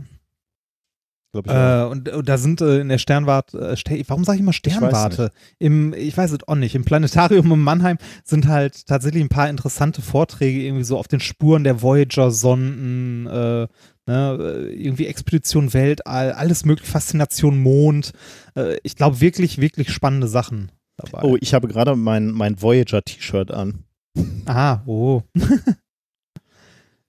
[1.33, 4.43] Glaub ich äh, und, und da sind äh, in der Sternwarte, äh, warum sage ich
[4.43, 5.31] immer Sternwarte?
[5.59, 6.75] Im, ich weiß es auch nicht.
[6.75, 11.21] Im Planetarium in Mannheim sind halt tatsächlich ein paar interessante Vorträge irgendwie so auf den
[11.21, 13.67] Spuren der Voyager-Sonden, äh,
[14.07, 18.13] ne, äh, irgendwie Expedition Weltall, alles mögliche, Faszination Mond.
[18.55, 21.23] Äh, ich glaube wirklich, wirklich spannende Sachen dabei.
[21.23, 23.85] Oh, ich habe gerade mein, mein Voyager-T-Shirt an.
[24.45, 25.23] Aha, oh.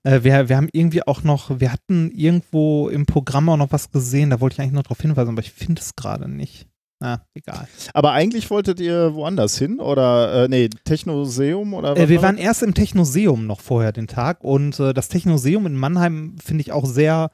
[0.03, 3.91] äh, wir, wir haben irgendwie auch noch, wir hatten irgendwo im Programm auch noch was
[3.91, 6.67] gesehen, da wollte ich eigentlich noch darauf hinweisen, aber ich finde es gerade nicht.
[6.99, 7.67] Na, egal.
[7.93, 9.81] Aber eigentlich wolltet ihr woanders hin?
[9.81, 13.91] Oder, äh, nee, Technoseum oder was Äh, wir war waren erst im Technoseum noch vorher
[13.91, 17.31] den Tag und äh, das Technoseum in Mannheim finde ich auch sehr,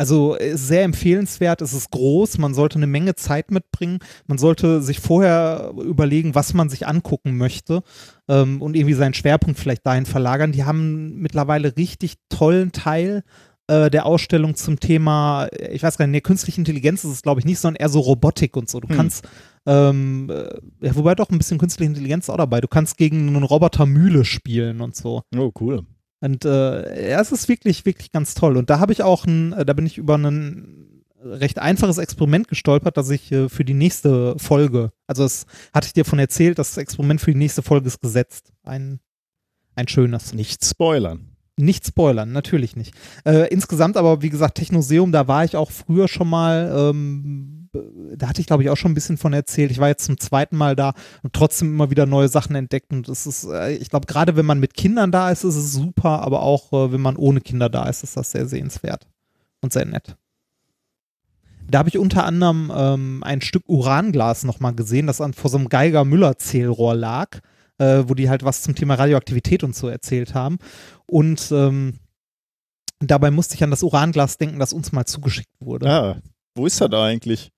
[0.00, 1.60] also ist sehr empfehlenswert.
[1.60, 3.98] Es ist groß, man sollte eine Menge Zeit mitbringen.
[4.26, 7.82] Man sollte sich vorher überlegen, was man sich angucken möchte
[8.26, 10.52] ähm, und irgendwie seinen Schwerpunkt vielleicht dahin verlagern.
[10.52, 13.24] Die haben mittlerweile richtig tollen Teil
[13.66, 17.22] äh, der Ausstellung zum Thema, äh, ich weiß gar nicht, nee, künstliche Intelligenz ist es
[17.22, 18.80] glaube ich nicht, sondern eher so Robotik und so.
[18.80, 18.96] Du Hm.
[18.96, 19.28] kannst
[19.66, 22.62] ähm, äh, ja, wobei doch ein bisschen künstliche Intelligenz auch dabei.
[22.62, 25.24] Du kannst gegen einen Roboter Mühle spielen und so.
[25.36, 25.82] Oh, cool.
[26.20, 28.56] Und äh, ja, es ist wirklich, wirklich ganz toll.
[28.56, 32.48] Und da habe ich auch ein, äh, da bin ich über ein recht einfaches Experiment
[32.48, 36.58] gestolpert, das ich äh, für die nächste Folge, also das hatte ich dir von erzählt,
[36.58, 38.52] das Experiment für die nächste Folge ist gesetzt.
[38.62, 39.00] Ein,
[39.74, 40.32] ein schönes.
[40.32, 41.36] Nicht spoilern.
[41.60, 42.94] Nicht spoilern, natürlich nicht.
[43.24, 47.80] Äh, insgesamt aber, wie gesagt, Technoseum, da war ich auch früher schon mal, ähm, b-
[48.16, 49.70] da hatte ich glaube ich auch schon ein bisschen von erzählt.
[49.70, 52.92] Ich war jetzt zum zweiten Mal da und trotzdem immer wieder neue Sachen entdeckt.
[52.92, 55.72] Und es ist, äh, ich glaube, gerade wenn man mit Kindern da ist, ist es
[55.72, 59.06] super, aber auch äh, wenn man ohne Kinder da ist, ist das sehr sehenswert
[59.60, 60.16] und sehr nett.
[61.68, 65.58] Da habe ich unter anderem ähm, ein Stück Uranglas nochmal gesehen, das an, vor so
[65.58, 67.38] einem Geiger-Müller-Zählrohr lag,
[67.78, 70.58] äh, wo die halt was zum Thema Radioaktivität und so erzählt haben.
[71.10, 71.94] Und ähm,
[73.00, 75.90] dabei musste ich an das Uranglas denken, das uns mal zugeschickt wurde.
[75.90, 76.22] Ah,
[76.54, 77.50] wo ist das eigentlich?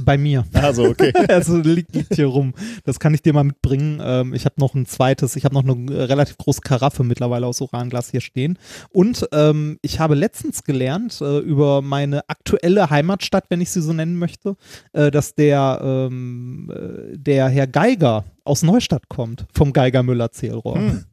[0.00, 0.46] Bei mir.
[0.52, 1.12] Also, okay.
[1.28, 2.54] also liegt, liegt hier rum.
[2.84, 4.00] Das kann ich dir mal mitbringen.
[4.02, 7.46] Ähm, ich habe noch ein zweites, ich habe noch eine äh, relativ große Karaffe mittlerweile
[7.46, 8.58] aus Uranglas hier stehen.
[8.90, 13.92] Und ähm, ich habe letztens gelernt äh, über meine aktuelle Heimatstadt, wenn ich sie so
[13.92, 14.56] nennen möchte,
[14.92, 20.76] äh, dass der, ähm, äh, der Herr Geiger aus Neustadt kommt, vom Geiger Müller Zählrohr.
[20.76, 21.04] Hm.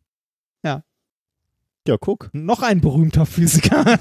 [1.88, 1.98] Ja.
[2.00, 2.30] Guck.
[2.34, 3.86] Noch ein berühmter Physiker.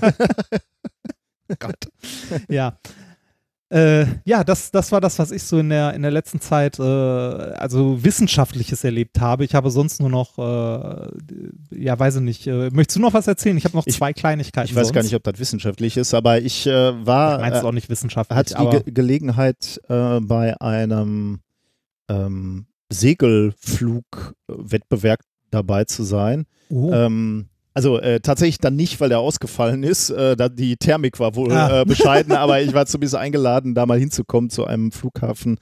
[1.58, 1.88] Gott.
[2.48, 2.78] Ja.
[3.70, 6.78] Äh, ja, das, das war das, was ich so in der, in der letzten Zeit,
[6.78, 9.46] äh, also Wissenschaftliches erlebt habe.
[9.46, 11.08] Ich habe sonst nur noch, äh,
[11.70, 12.46] ja, weiß ich nicht.
[12.46, 13.56] Äh, möchtest du noch was erzählen?
[13.56, 14.68] Ich habe noch Ich- zwei Kleinigkeiten.
[14.68, 14.94] Ich weiß sonst.
[14.94, 17.36] gar nicht, ob das wissenschaftlich ist, aber ich äh, war.
[17.36, 21.40] Ich meinst äh, auch nicht wissenschaftlich, hat die Ge Gelegenheit äh, bei einem
[22.10, 26.44] ähm, Segelflugwettbewerb dabei zu sein.
[26.68, 26.92] Oh.
[26.92, 30.10] Ähm, also äh, tatsächlich dann nicht, weil der ausgefallen ist.
[30.10, 31.80] Äh, da, die Thermik war wohl Ah.
[31.80, 35.58] äh, bescheiden, aber ich war zumindest eingeladen, da mal hinzukommen zu einem Flughafen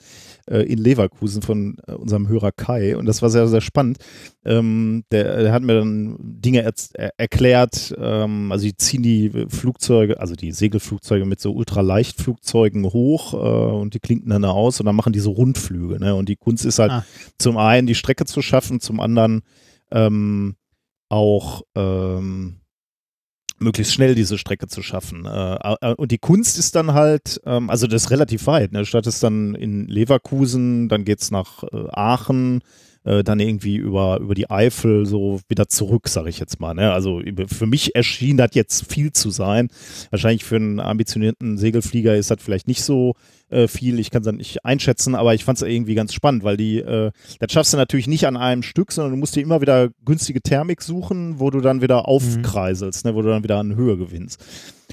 [0.50, 2.96] äh, in Leverkusen von äh, unserem Hörer Kai.
[2.96, 3.98] Und das war sehr, sehr spannend.
[4.44, 7.94] Ähm, der, der hat mir dann Dinge er erklärt.
[7.98, 13.94] Ähm, also die ziehen die Flugzeuge, also die Segelflugzeuge mit so Ultraleichtflugzeugen hoch äh, und
[13.94, 15.98] die klinken dann aus und dann machen die so Rundflüge.
[16.00, 16.14] Ne?
[16.14, 17.04] Und die Kunst ist halt Ah.
[17.38, 19.42] zum einen die Strecke zu schaffen, zum anderen
[19.92, 20.56] ähm,
[21.10, 22.60] auch ähm,
[23.58, 25.26] möglichst schnell diese Strecke zu schaffen.
[25.26, 28.72] Äh, und die Kunst ist dann halt, ähm, also das ist relativ weit.
[28.72, 28.86] Ne?
[28.86, 32.62] Statt es dann in Leverkusen, dann geht's nach äh, Aachen,
[33.04, 36.74] äh, dann irgendwie über, über die Eifel so wieder zurück, sage ich jetzt mal.
[36.74, 36.92] Ne?
[36.92, 39.68] Also für mich erschien das jetzt viel zu sein.
[40.10, 43.14] Wahrscheinlich für einen ambitionierten Segelflieger ist das vielleicht nicht so
[43.50, 43.98] äh, viel.
[43.98, 46.78] Ich kann es dann nicht einschätzen, aber ich fand es irgendwie ganz spannend, weil die,
[46.78, 49.90] äh, das schaffst du natürlich nicht an einem Stück, sondern du musst dir immer wieder
[50.04, 53.96] günstige Thermik suchen, wo du dann wieder aufkreiselst, ne, wo du dann wieder an Höhe
[53.96, 54.42] gewinnst.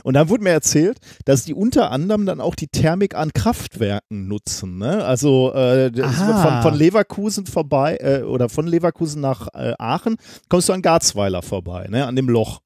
[0.04, 4.28] Und dann wurde mir erzählt, dass die unter anderem dann auch die Thermik an Kraftwerken
[4.28, 4.78] nutzen.
[4.78, 5.04] Ne?
[5.04, 10.18] Also äh, von, von Leverkusen vorbei äh, oder von Leverkusen nach äh, Aachen
[10.50, 12.06] kommst du an Garzweiler vorbei, ne?
[12.06, 12.62] an dem Loch.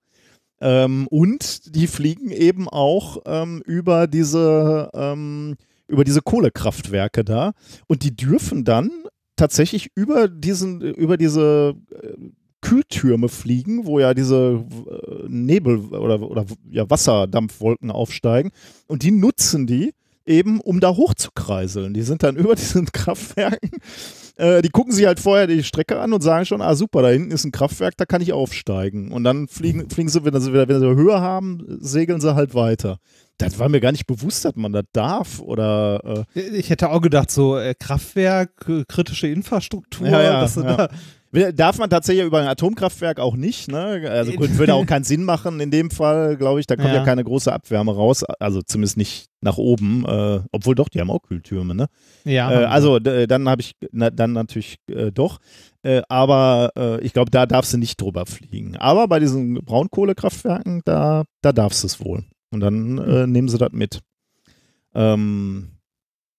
[0.59, 5.55] Ähm, und die fliegen eben auch ähm, über diese ähm,
[5.91, 7.53] über diese Kohlekraftwerke da
[7.87, 8.91] und die dürfen dann
[9.35, 12.13] tatsächlich über diesen über diese äh,
[12.61, 18.51] Kühltürme fliegen, wo ja diese äh, Nebel oder, oder ja, Wasserdampfwolken aufsteigen
[18.87, 19.93] und die nutzen die
[20.25, 21.93] eben, um da hochzukreiseln.
[21.93, 23.71] Die sind dann über diesen Kraftwerken,
[24.37, 27.09] äh, die gucken sich halt vorher die Strecke an und sagen schon, ah super, da
[27.09, 29.11] hinten ist ein Kraftwerk, da kann ich aufsteigen.
[29.11, 32.53] Und dann fliegen, fliegen sie, wenn sie wieder, wenn sie Höhe haben, segeln sie halt
[32.55, 32.97] weiter.
[33.41, 37.01] Das war mir gar nicht bewusst, dass man das darf oder äh, Ich hätte auch
[37.01, 40.47] gedacht, so äh, Kraftwerk, äh, kritische Infrastruktur, Ja, ja, ja.
[40.77, 40.89] da
[41.53, 44.03] Darf man tatsächlich über ein Atomkraftwerk auch nicht, ne?
[44.09, 46.67] Also gut, würde auch keinen Sinn machen in dem Fall, glaube ich.
[46.67, 47.05] Da kommt ja.
[47.05, 50.03] Keine große Abwärme raus, also zumindest nicht nach oben.
[50.05, 51.87] Äh, obwohl doch, die haben auch Kühltürme, ne?
[52.25, 55.37] ja, Äh, also d- dann habe ich na, dann natürlich äh, doch.
[55.83, 58.75] Äh, aber äh, ich glaube, da darfst du nicht drüber fliegen.
[58.75, 62.25] Aber bei diesen Braunkohlekraftwerken, da, da darfst du es wohl.
[62.51, 64.01] Und dann äh, nehmen sie das mit.
[64.93, 65.69] Ähm,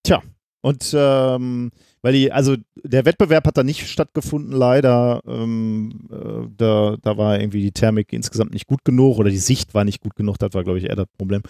[0.03, 0.23] tja,
[0.61, 1.71] und ähm,
[2.03, 5.23] weil die, also der Wettbewerb hat da nicht stattgefunden, leider.
[5.27, 9.75] Ähm, äh, da, da war irgendwie die Thermik insgesamt nicht gut genug oder die Sicht
[9.75, 11.43] war nicht gut genug, das war, glaube ich, eher das Problem.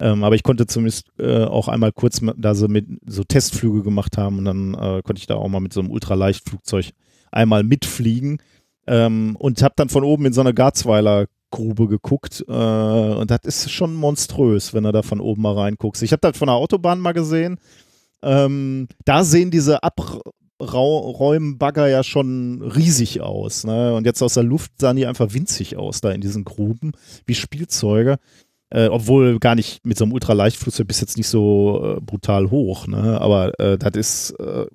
[0.00, 4.16] Ähm, aber ich konnte zumindest äh, auch einmal kurz, da sie mit so Testflüge gemacht
[4.16, 6.90] haben und dann äh, konnte ich da auch mal mit so einem Ultraleichtflugzeug
[7.32, 8.40] einmal mitfliegen
[8.86, 13.40] ähm, und habe dann von oben in so eine Garzweiler Grube geguckt äh, und das
[13.44, 16.02] ist schon monströs, wenn du da von oben mal reinguckst.
[16.02, 17.58] Ich habe das von der Autobahn mal gesehen.
[18.22, 23.64] Ähm, da sehen diese Abräumbagger ja schon riesig aus.
[23.64, 23.94] Ne?
[23.94, 26.92] Und jetzt aus der Luft sahen die einfach winzig aus da in diesen Gruben,
[27.26, 28.18] wie Spielzeuge.
[28.70, 32.86] Äh, obwohl gar nicht mit so einem Ultraleichtflugzeug bis jetzt nicht so äh, brutal hoch.
[32.86, 33.18] Ne?
[33.18, 34.66] Aber äh, das ist, äh,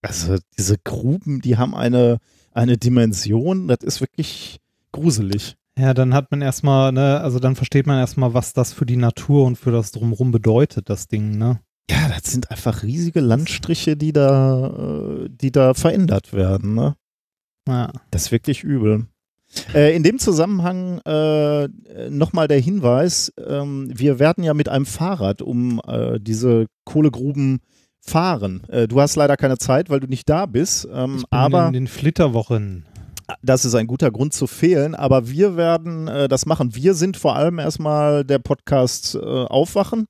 [0.00, 2.20] also diese Gruben, die haben eine,
[2.52, 4.60] eine Dimension, das ist wirklich
[4.92, 5.56] gruselig.
[5.78, 8.96] Ja, dann hat man erstmal, ne, also dann versteht man erstmal, was das für die
[8.96, 11.60] Natur und für das Drumherum bedeutet, das Ding, ne?
[11.90, 16.74] Ja, das sind einfach riesige Landstriche, die da, äh, die da verändert werden.
[16.74, 16.96] Ne?
[17.66, 17.92] Ja.
[18.10, 19.06] Das ist wirklich übel.
[19.72, 21.68] Äh, in dem Zusammenhang äh,
[22.10, 27.60] nochmal der Hinweis, ähm, wir werden ja mit einem Fahrrad um äh, diese Kohlegruben
[28.00, 28.62] fahren.
[28.68, 31.66] Äh, du hast leider keine Zeit, weil du nicht da bist, ähm, Ich bin aber
[31.68, 32.84] in den Flitterwochen.
[33.42, 36.74] Das ist ein guter Grund zu fehlen, aber wir werden äh, das machen.
[36.74, 40.08] Wir sind vor allem erstmal der Podcast äh, Aufwachen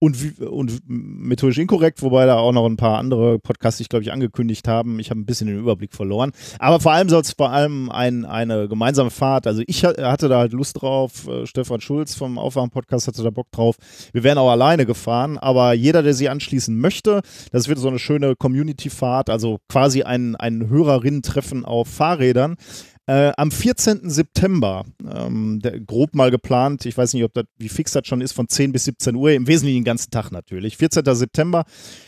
[0.00, 4.12] und, und methodisch inkorrekt, wobei da auch noch ein paar andere Podcasts sich, glaube ich,
[4.12, 4.98] angekündigt haben.
[4.98, 6.32] Ich habe ein bisschen den Überblick verloren.
[6.58, 9.46] Aber vor allem soll es vor allem ein, eine gemeinsame Fahrt.
[9.46, 11.26] Also ich ha- hatte da halt Lust drauf.
[11.26, 13.76] Äh, Stefan Schulz vom Aufwachen-Podcast hatte da Bock drauf.
[14.12, 17.98] Wir wären auch alleine gefahren, aber jeder, der sie anschließen möchte, das wird so eine
[17.98, 22.56] schöne Community-Fahrt, also quasi ein, ein Hörerinnen-Treffen auf Fahrrädern.
[23.06, 24.08] Äh, am 14.
[24.08, 28.22] September, ähm, der, grob mal geplant, ich weiß nicht, ob das, wie fix das schon
[28.22, 30.78] ist, von 10 bis 17 Uhr, im Wesentlichen den ganzen Tag natürlich.
[30.78, 31.04] 14.
[31.14, 31.64] September.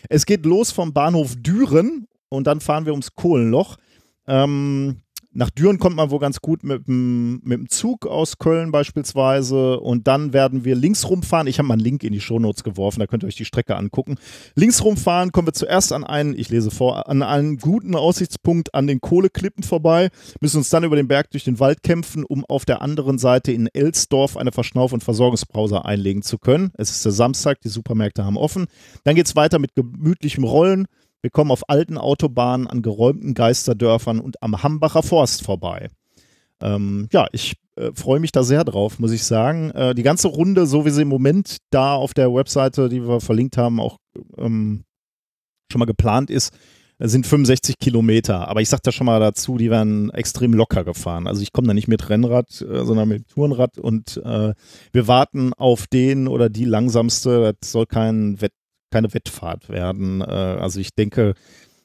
[0.08, 3.76] Es geht los vom Bahnhof Düren und dann fahren wir ums Kohlenloch.
[4.26, 5.02] Ähm,
[5.36, 9.78] nach Düren kommt man wohl ganz gut mit dem, mit dem Zug aus Köln beispielsweise
[9.78, 11.46] und dann werden wir links rumfahren.
[11.46, 13.76] Ich habe mal einen Link in die Shownotes geworfen, da könnt ihr euch die Strecke
[13.76, 14.16] angucken.
[14.54, 18.86] Links rumfahren kommen wir zuerst an einen, ich lese vor, an einen guten Aussichtspunkt an
[18.86, 20.08] den Kohleklippen vorbei,
[20.40, 23.52] müssen uns dann über den Berg durch den Wald kämpfen, um auf der anderen Seite
[23.52, 26.72] in Elsdorf eine Verschnauf- und Versorgungspause einlegen zu können.
[26.78, 28.66] Es ist der Samstag, die Supermärkte haben offen.
[29.04, 30.86] Dann geht es weiter mit gemütlichem Rollen
[31.22, 35.88] Wir kommen auf alten Autobahnen, an geräumten Geisterdörfern und am Hambacher Forst vorbei.
[36.60, 39.70] Ähm, ja, ich äh, freue mich da sehr drauf, muss ich sagen.
[39.72, 43.20] Äh, die ganze Runde, so wie sie im Moment da auf der Webseite, die wir
[43.20, 43.98] verlinkt haben, auch
[44.38, 44.84] ähm,
[45.70, 46.52] schon mal geplant ist,
[46.98, 48.48] sind 65 Kilometer.
[48.48, 51.26] Aber ich sage da schon mal dazu, die werden extrem locker gefahren.
[51.26, 54.54] Also ich komme da nicht mit Rennrad, äh, sondern mit Tourenrad und äh,
[54.92, 57.54] wir warten auf den oder die langsamste.
[57.60, 58.52] Das soll kein Wett,
[58.96, 60.22] keine Wettfahrt werden.
[60.22, 61.34] Äh, also ich denke,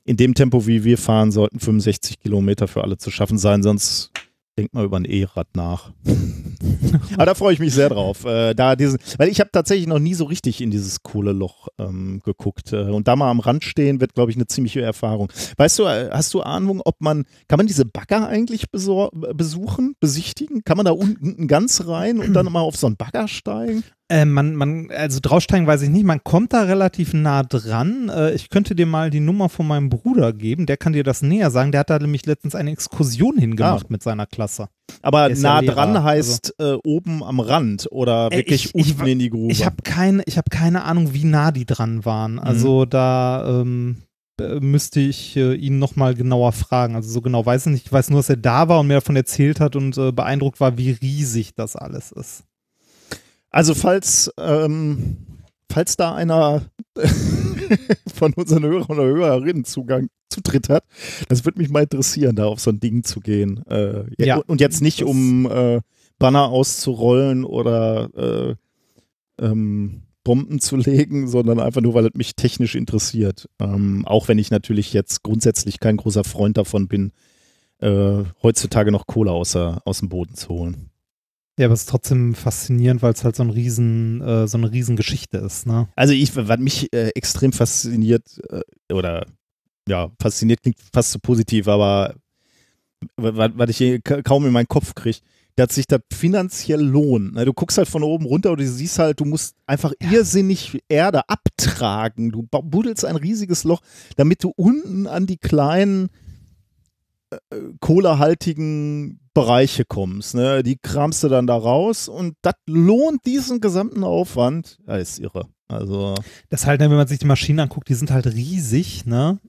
[0.06, 4.12] in dem Tempo, wie wir fahren, sollten 65 Kilometer für alle zu schaffen sein, sonst
[4.58, 5.92] denkt mal über ein E-Rad nach.
[7.14, 8.26] Aber da freue ich mich sehr drauf.
[8.26, 12.22] Äh, da diesen, weil ich habe tatsächlich noch nie so richtig in dieses Kohleloch ähm,
[12.24, 12.72] geguckt.
[12.74, 15.32] Äh, und da mal am Rand stehen, wird, glaube ich, eine ziemliche Erfahrung.
[15.58, 20.64] Weißt du, äh, hast du Ahnung, ob man, kann man diese Bagger eigentlich besuchen, besichtigen?
[20.64, 23.84] Kann man da unten ganz rein und dann mal auf so einen Bagger steigen?
[24.12, 28.10] Äh, man, man, also draufsteigen weiß ich nicht, man kommt da relativ nah dran.
[28.10, 31.22] Äh, ich könnte dir mal die Nummer von meinem Bruder geben, der kann dir das
[31.22, 31.72] näher sagen.
[31.72, 33.90] Der hat da nämlich letztens eine Exkursion hingemacht ah.
[33.90, 34.68] mit seiner Klasse.
[35.02, 39.06] Aber nah ja dran heißt also, äh, oben am Rand oder äh, wirklich ich, unten
[39.06, 39.52] ich, in die Grube?
[39.52, 42.38] Ich habe keine, hab keine Ahnung, wie nah die dran waren.
[42.38, 42.90] Also mhm.
[42.90, 43.98] da ähm,
[44.60, 46.96] müsste ich äh, ihn nochmal genauer fragen.
[46.96, 47.86] Also so genau weiß ich nicht.
[47.86, 50.60] Ich weiß nur, dass er da war und mir davon erzählt hat und äh, beeindruckt
[50.60, 52.44] war, wie riesig das alles ist.
[53.52, 55.18] Also falls, ähm,
[55.70, 56.64] falls da einer
[58.14, 60.86] von unseren Hörern oder Hörerinnen Zugang Zutritt hat,
[61.28, 63.66] das würde mich mal interessieren, da auf so ein Ding zu gehen.
[63.68, 65.82] Äh, ja, und jetzt nicht, um äh,
[66.18, 68.10] Banner auszurollen oder
[69.40, 73.50] äh, ähm, Bomben zu legen, sondern einfach nur, weil es mich technisch interessiert.
[73.60, 77.12] Ähm, auch wenn ich natürlich jetzt grundsätzlich kein großer Freund davon bin,
[77.80, 80.91] äh, heutzutage noch Kohle aus, aus dem Boden zu holen.
[81.62, 84.72] Ja, aber es ist trotzdem faszinierend, weil es halt so, ein riesen, äh, so eine
[84.72, 85.68] Riesengeschichte ist.
[85.68, 85.88] Ne?
[85.96, 89.28] Also ich, was mich äh, extrem fasziniert, äh, oder
[89.88, 92.16] ja, fasziniert klingt fast zu so positiv, aber
[93.16, 95.20] was ich kaum in meinen Kopf kriege,
[95.56, 97.36] dass sich das finanziell lohnt.
[97.36, 97.46] Ne?
[97.46, 100.14] Du guckst halt von oben runter und du siehst halt, du musst einfach ja.
[100.14, 102.32] irrsinnig Erde abtragen.
[102.32, 103.82] Du buddelst ein riesiges Loch,
[104.16, 106.10] damit du unten an die kleinen
[107.30, 107.38] äh,
[107.80, 110.36] kohlehaltigen Bereiche kommst.
[110.36, 110.64] Ne?
[110.64, 114.78] Die kramst du dann da raus und das lohnt diesen gesamten Aufwand.
[114.88, 115.48] Ja, ist irre.
[115.68, 116.16] Also.
[116.50, 119.40] Das halt, ne, wenn man sich die Maschinen anguckt, die sind halt riesig, ne?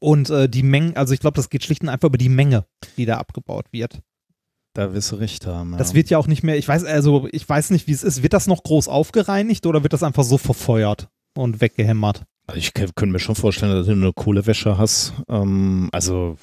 [0.00, 2.66] Und äh, die Menge, also ich glaube, das geht schlicht und einfach über die Menge,
[2.98, 4.02] die da abgebaut wird.
[4.74, 5.72] Da wirst du recht haben.
[5.72, 5.78] Ja.
[5.78, 8.22] Das wird ja auch nicht mehr, ich weiß, also ich weiß nicht, wie es ist.
[8.22, 12.24] Wird das noch groß aufgereinigt oder wird das einfach so verfeuert und weggehämmert?
[12.48, 15.12] Also ich könnte mir schon vorstellen, dass du eine Kohlewäsche hast.
[15.28, 16.38] Ähm, also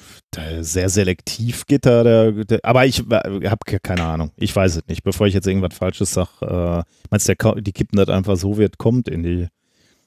[0.60, 2.04] sehr selektiv geht da.
[2.04, 4.30] Der, der aber ich habe keine Ahnung.
[4.36, 5.02] Ich weiß es nicht.
[5.02, 8.62] Bevor ich jetzt irgendwas Falsches sage, äh, meinst du, die kippen das einfach so, wie
[8.62, 9.48] es kommt in die.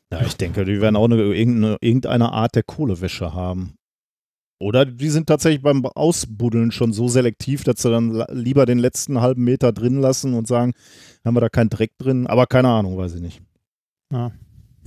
[0.10, 3.76] Ja, ich denke, die werden auch eine, irgendeine, irgendeine Art der Kohlewäsche haben.
[4.58, 9.20] Oder die sind tatsächlich beim Ausbuddeln schon so selektiv, dass sie dann lieber den letzten
[9.20, 10.74] halben Meter drin lassen und sagen,
[11.26, 12.26] haben wir da keinen Dreck drin.
[12.26, 13.42] Aber keine Ahnung, weiß ich nicht.
[14.14, 14.32] Ja.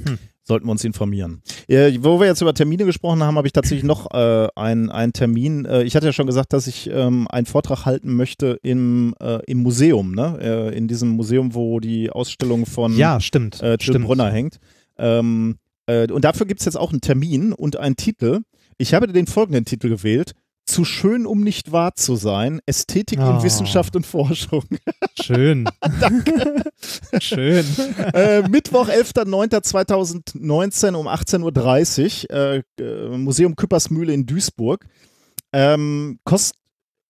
[0.05, 1.43] Hm sollten wir uns informieren.
[1.69, 5.13] Äh, wo wir jetzt über Termine gesprochen haben, habe ich tatsächlich noch äh, einen, einen
[5.13, 5.65] Termin.
[5.65, 9.39] Äh, ich hatte ja schon gesagt, dass ich ähm, einen Vortrag halten möchte im, äh,
[9.47, 10.39] im Museum, ne?
[10.41, 14.59] Äh, in diesem Museum, wo die Ausstellung von ja, stimmt, äh, Till Brunner hängt.
[14.99, 18.41] Ähm, äh, und dafür gibt es jetzt auch einen Termin und einen Titel.
[18.79, 20.33] Ich habe den folgenden Titel gewählt:
[20.73, 22.61] zu schön, um nicht wahr zu sein.
[22.65, 23.31] Ästhetik oh.
[23.31, 24.65] in Wissenschaft und Forschung.
[25.21, 25.69] Schön.
[26.01, 26.65] Danke.
[27.21, 27.67] Schön.
[28.15, 32.37] Äh, Mittwoch, 11.09.2019 um 18.30 Uhr.
[32.37, 34.87] Äh, äh, Museum Küppersmühle in Duisburg.
[35.53, 36.55] Ähm, kost,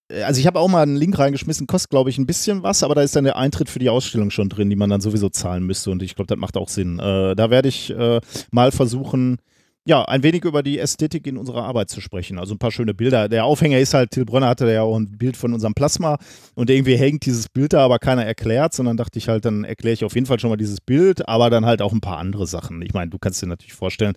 [0.08, 2.82] äh, also ich habe auch mal einen Link reingeschmissen, kostet glaube ich ein bisschen was,
[2.82, 5.28] aber da ist dann der Eintritt für die Ausstellung schon drin, die man dann sowieso
[5.28, 6.98] zahlen müsste und ich glaube, das macht auch Sinn.
[6.98, 8.20] Äh, da werde ich äh,
[8.50, 9.38] mal versuchen,
[9.84, 12.38] ja, ein wenig über die Ästhetik in unserer Arbeit zu sprechen.
[12.38, 13.28] Also ein paar schöne Bilder.
[13.28, 16.18] Der Aufhänger ist halt, Till Brönner hatte ja auch ein Bild von unserem Plasma
[16.54, 19.94] und irgendwie hängt dieses Bild da, aber keiner erklärt, sondern dachte ich halt, dann erkläre
[19.94, 22.46] ich auf jeden Fall schon mal dieses Bild, aber dann halt auch ein paar andere
[22.46, 22.80] Sachen.
[22.82, 24.14] Ich meine, du kannst dir natürlich vorstellen,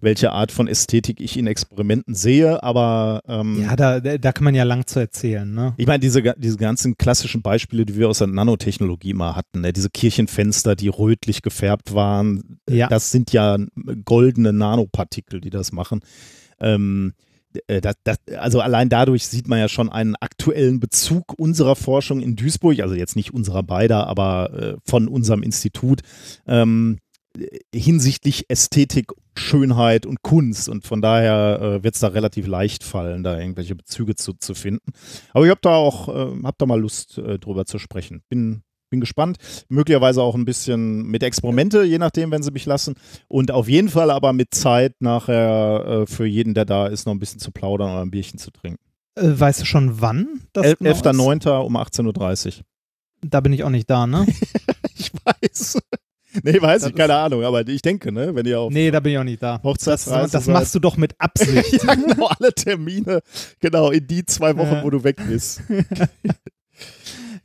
[0.00, 4.54] welche Art von Ästhetik ich in Experimenten sehe, aber ähm, Ja, da, da kann man
[4.54, 5.72] ja lang zu erzählen, ne?
[5.78, 9.72] Ich meine, diese, diese ganzen klassischen Beispiele, die wir aus der Nanotechnologie mal hatten, ne?
[9.72, 12.88] diese Kirchenfenster, die rötlich gefärbt waren, ja.
[12.88, 13.56] das sind ja
[14.04, 15.05] goldene Nanopartikel.
[15.06, 16.00] Partikel, die das machen.
[16.60, 17.14] Ähm,
[17.68, 22.20] äh, das, das, also allein dadurch sieht man ja schon einen aktuellen Bezug unserer Forschung
[22.20, 26.00] in Duisburg, also jetzt nicht unserer beider, aber äh, von unserem Institut
[26.46, 26.98] ähm,
[27.74, 30.68] hinsichtlich Ästhetik, Schönheit und Kunst.
[30.68, 34.54] Und von daher äh, wird es da relativ leicht fallen, da irgendwelche Bezüge zu, zu
[34.54, 34.92] finden.
[35.32, 38.22] Aber ich habe da auch, äh, hab da mal Lust, äh, drüber zu sprechen.
[38.28, 38.62] Bin,
[38.96, 39.38] bin gespannt.
[39.68, 42.94] Möglicherweise auch ein bisschen mit Experimente, je nachdem, wenn sie mich lassen.
[43.28, 47.14] Und auf jeden Fall aber mit Zeit nachher äh, für jeden, der da ist, noch
[47.14, 48.80] ein bisschen zu plaudern oder ein Bierchen zu trinken.
[49.14, 50.40] Äh, weißt du schon wann?
[50.52, 51.58] Das El genau 11.09.
[51.58, 52.64] um 18.30 Uhr.
[53.22, 54.26] Da bin ich auch nicht da, ne?
[54.96, 55.78] ich weiß.
[56.42, 59.00] Nee, weiß das ich, keine Ahnung, aber ich denke, ne, wenn ihr auf Nee, da
[59.00, 59.60] bin ich auch nicht da.
[59.62, 61.82] Hochzeitsreise das, das machst du doch mit Absicht.
[61.84, 63.20] ja, genau, alle Termine,
[63.58, 64.84] genau, in die zwei Wochen, ja.
[64.84, 65.62] wo du weg bist.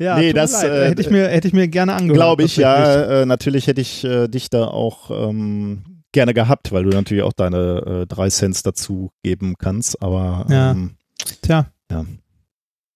[0.02, 2.18] ja, nee, das äh, hätte ich mir hätte ich mir gerne angehört.
[2.18, 6.84] Glaube ich, ja, äh, natürlich hätte ich äh, dich da auch ähm, gerne gehabt, weil
[6.84, 10.72] du natürlich auch deine äh, drei Cents dazu geben kannst, aber ja.
[10.72, 10.95] Ähm,
[11.41, 11.68] Tja.
[11.89, 12.06] Ja.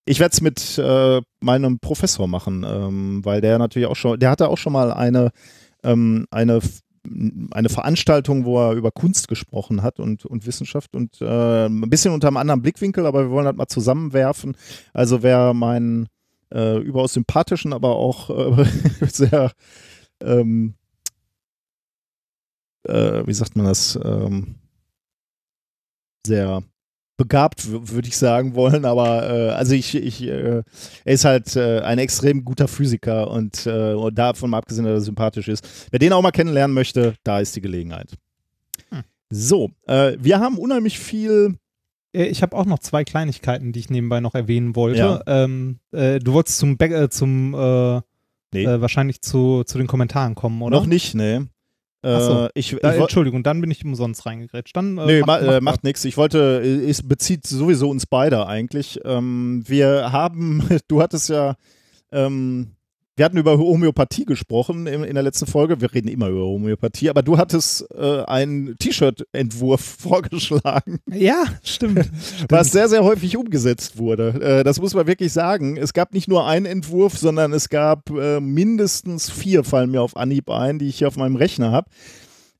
[0.05, 4.29] Ich werde es mit äh, meinem Professor machen, ähm, weil der natürlich auch schon, der
[4.29, 5.31] hatte auch schon mal eine,
[5.83, 6.59] ähm, eine,
[7.51, 12.13] eine Veranstaltung, wo er über Kunst gesprochen hat und, und Wissenschaft und äh, ein bisschen
[12.13, 14.55] unter einem anderen Blickwinkel, aber wir wollen das mal zusammenwerfen.
[14.93, 16.07] Also wer meinen
[16.53, 18.65] äh, überaus sympathischen, aber auch äh,
[19.07, 19.51] sehr,
[20.21, 20.75] ähm,
[22.87, 24.55] äh, wie sagt man das, ähm,
[26.25, 26.63] sehr
[27.17, 30.63] begabt, würde ich sagen wollen, aber äh, also ich, ich äh,
[31.05, 34.95] er ist halt äh, ein extrem guter Physiker und, äh, und davon mal abgesehen, dass
[34.95, 35.87] er sympathisch ist.
[35.91, 38.11] Wer den auch mal kennenlernen möchte, da ist die Gelegenheit.
[38.89, 39.03] Hm.
[39.29, 41.57] So, äh, wir haben unheimlich viel.
[42.15, 44.99] Äh, ich habe auch noch zwei Kleinigkeiten, die ich nebenbei noch erwähnen wollte.
[44.99, 45.21] Ja.
[45.25, 48.65] Ähm, du wolltest zum, Be zum nee.
[48.65, 50.77] wahrscheinlich zu, zu den Kommentaren kommen, oder?
[50.77, 51.49] Noch nicht, ne.
[52.05, 52.45] So.
[52.45, 54.77] Äh, ich, da, ich, Entschuldigung, dann bin ich umsonst reingegrätscht.
[54.77, 56.05] Dann, äh, nee, macht, ma, äh, macht nichts.
[56.05, 58.99] Ich wollte, es bezieht sowieso uns beide eigentlich.
[59.03, 61.55] Ähm, wir haben, du hattest ja
[62.11, 62.74] ähm,
[63.15, 65.79] wir hatten über Homöopathie gesprochen in, in, der letzten Folge.
[65.79, 70.99] Wir reden immer über Homöopathie, aber du hattest äh, einen T-Shirt-Entwurf vorgeschlagen.
[71.09, 72.09] Ja, stimmt,
[72.49, 74.41] Was sehr, sehr häufig umgesetzt wurde.
[74.41, 75.77] Äh, das muss man wirklich sagen.
[75.77, 80.17] Es gab nicht nur einen Entwurf, sondern es gab äh, mindestens vier, fallen mir auf
[80.17, 81.89] Anhieb ein, die ich hier auf meinem Rechner habe.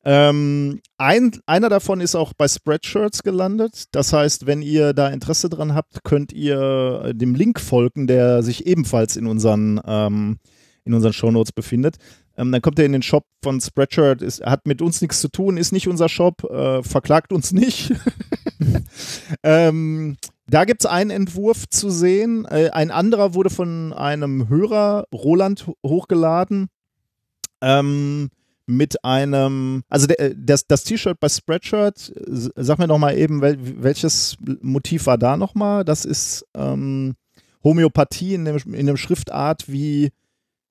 [0.08, 3.86] Ähm, ein, einer davon ist auch bei Spreadshirts gelandet.
[3.92, 8.68] Das heißt, wenn ihr da Interesse dran habt, könnt ihr dem Link folgen, der sich
[8.68, 10.38] ebenfalls in unseren, ähm,
[10.84, 11.98] in unseren Shownotes befindet.
[12.38, 15.30] Ähm, dann kommt er in den Shop von Spreadshirt, ist, hat mit uns nichts zu
[15.30, 17.92] tun, ist nicht unser Shop, äh, verklagt uns nicht.
[19.44, 22.46] ähm, da gibt es einen Entwurf zu sehen.
[22.46, 26.68] Äh, ein anderer wurde von einem Hörer, Roland, hochgeladen.
[27.62, 28.30] Ähm,
[28.68, 32.14] mit einem, also äh, das, das T-Shirt bei Spreadshirt,
[32.56, 35.84] sag mir noch mal eben, wel, welches Motiv war da noch mal?
[35.84, 37.16] Das ist ähm,
[37.64, 40.12] Homöopathie in dem, in dem Schriftart wie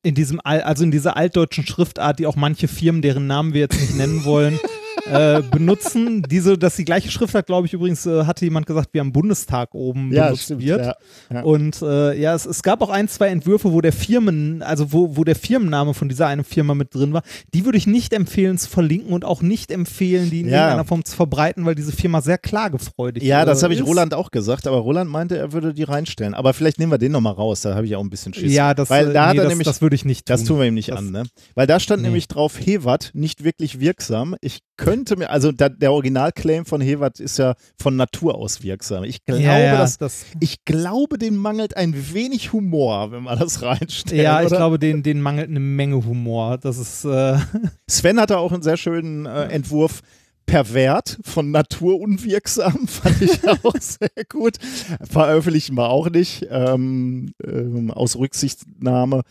[0.02, 3.80] in diesem, also in dieser altdeutschen Schriftart, die auch manche Firmen, deren Namen wir jetzt
[3.80, 4.58] nicht nennen wollen,
[5.06, 6.22] äh, benutzen.
[6.22, 9.74] Diese, dass die gleiche Schriftart, glaube ich, übrigens, äh, hatte jemand gesagt, wie am Bundestag
[9.74, 10.86] oben ja, benutzt stimmt, wird.
[10.86, 10.94] Ja,
[11.32, 11.42] ja.
[11.42, 15.16] Und äh, ja, es, es, gab auch ein, zwei Entwürfe, wo der Firmen, also wo,
[15.16, 17.22] wo der Firmenname von dieser einen Firma mit drin war.
[17.52, 21.04] Die würde ich nicht empfehlen zu verlinken und auch nicht empfehlen, die in irgendeiner Form
[21.04, 23.28] zu verbreiten, weil diese Firma sehr klagefreudig ist.
[23.28, 26.34] Ja, das habe ich Roland auch gesagt, aber Roland meinte, er würde die reinstellen.
[26.34, 28.52] Aber vielleicht nehmen wir den nochmal raus, da habe ich auch ein bisschen Schiss.
[28.52, 30.34] Ja, das, weil da nee, das, nämlich, das würde ich nicht tun.
[30.34, 31.24] Das tun wir ihm nicht das, an, ne?
[31.54, 32.08] Weil da stand nee.
[32.08, 34.36] nämlich drauf, Hewat, nicht wirklich wirksam.
[34.40, 39.04] Ich könnte mir, also da, der Originalclaim von Hewat ist ja von Natur aus wirksam.
[39.04, 43.38] Ich glaube, ja, ja, dass, das, ich glaube, den mangelt ein wenig Humor, wenn man
[43.38, 44.22] das reinstellt.
[44.22, 44.56] Ja, ich oder?
[44.56, 46.58] glaube, den, den mangelt eine Menge Humor.
[46.58, 47.04] Das ist.
[47.04, 47.38] Äh
[47.88, 50.00] Sven hatte auch einen sehr schönen äh, Entwurf.
[50.46, 54.58] Pervert von Natur unwirksam, fand ich auch sehr gut.
[55.00, 59.22] Veröffentlichen wir auch nicht, ähm, ähm, aus Rücksichtnahme.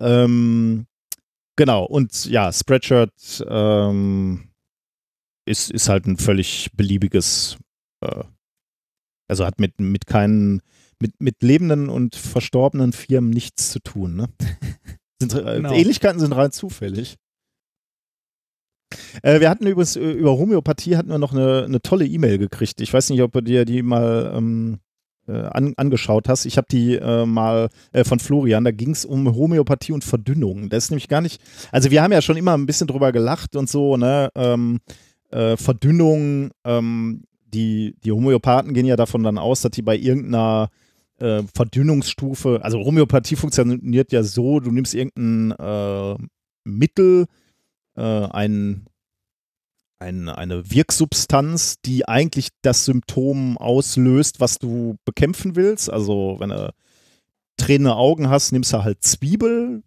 [0.00, 0.86] Ähm,
[1.54, 4.45] genau, und ja, Spreadshirt ähm,
[5.46, 7.56] ist, ist halt ein völlig beliebiges,
[8.02, 8.24] äh,
[9.28, 10.60] also hat mit, mit keinen,
[11.00, 14.16] mit, mit lebenden und verstorbenen Firmen nichts zu tun.
[14.16, 14.28] Ne?
[15.20, 15.72] sind, äh, genau.
[15.72, 17.16] Ähnlichkeiten sind rein zufällig.
[19.22, 22.80] Äh, wir hatten übrigens äh, über Homöopathie hatten wir noch eine, eine tolle E-Mail gekriegt.
[22.80, 24.78] Ich weiß nicht, ob du dir die mal ähm,
[25.28, 26.44] äh, an, angeschaut hast.
[26.46, 30.68] Ich habe die äh, mal äh, von Florian, da ging es um Homöopathie und Verdünnung.
[30.68, 31.40] Das ist nämlich gar nicht,
[31.72, 34.30] also wir haben ja schon immer ein bisschen drüber gelacht und so, ne?
[34.34, 34.80] Ähm,
[35.36, 40.70] äh, Verdünnung, ähm, die, die Homöopathen gehen ja davon dann aus, dass die bei irgendeiner
[41.18, 46.16] äh, Verdünnungsstufe, also Homöopathie funktioniert ja so, du nimmst irgendein äh,
[46.64, 47.26] Mittel,
[47.96, 48.86] äh, ein,
[49.98, 55.90] ein, eine Wirksubstanz, die eigentlich das Symptom auslöst, was du bekämpfen willst.
[55.90, 56.72] Also wenn du
[57.58, 59.82] tränende Augen hast, nimmst du halt Zwiebelzeug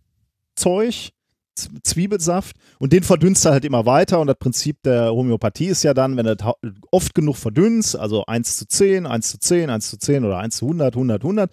[1.84, 5.93] Zwiebelsaft und den verdünnst du halt immer weiter und das Prinzip der Homöopathie ist ja
[5.93, 6.36] dann, wenn du
[6.91, 10.57] oft genug verdünnst, also 1 zu 10, 1 zu 10, 1 zu 10 oder 1
[10.57, 11.51] zu 100, 100, 100,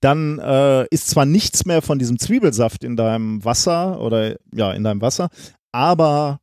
[0.00, 4.84] dann äh, ist zwar nichts mehr von diesem Zwiebelsaft in deinem Wasser oder ja, in
[4.84, 5.30] deinem Wasser,
[5.72, 6.40] aber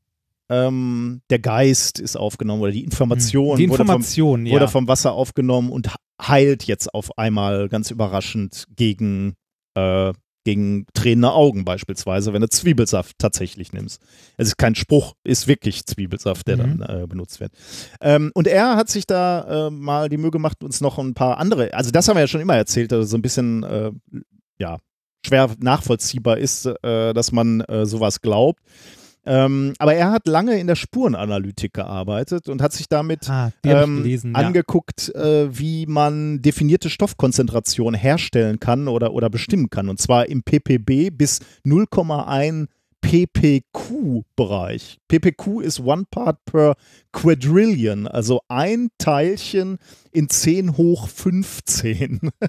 [0.50, 4.54] ähm, der Geist ist aufgenommen oder die Information, Die wurde vom, Information, ja.
[4.54, 5.90] wurde vom Wasser aufgenommen und
[6.22, 9.36] heilt jetzt auf einmal ganz überraschend gegen,
[9.76, 10.14] äh,
[10.46, 14.02] gegen tränende Augen beispielsweise, wenn du Zwiebelsaft tatsächlich nimmst.
[14.38, 16.80] Es ist kein Spruch, ist wirklich Zwiebelsaft, der Mhm.
[16.80, 17.52] dann äh, benutzt wird.
[18.00, 21.40] Ähm, und er hat sich da äh, mal die Mühe gemacht, uns noch ein paar
[21.40, 23.92] andere, also das haben wir ja schon immer erzählt, also so ein bisschen, äh,
[24.58, 24.78] ja,
[25.26, 28.62] schwer nachvollziehbar ist, äh, dass man äh, sowas glaubt.
[29.26, 33.98] Ähm, aber er hat lange in der Spurenanalytik gearbeitet und hat sich damit ah, ähm,
[34.04, 34.40] gelesen, ja.
[34.40, 39.90] angeguckt, äh, wie man definierte Stoffkonzentration herstellen kann oder, oder bestimmen kann.
[39.90, 42.68] Und zwar im ppb bis 0,1
[43.06, 44.98] ppq-Bereich.
[45.08, 46.76] ppq ist One Part per
[47.12, 49.78] Quadrillion, also ein Teilchen
[50.12, 52.32] in 10 hoch 15.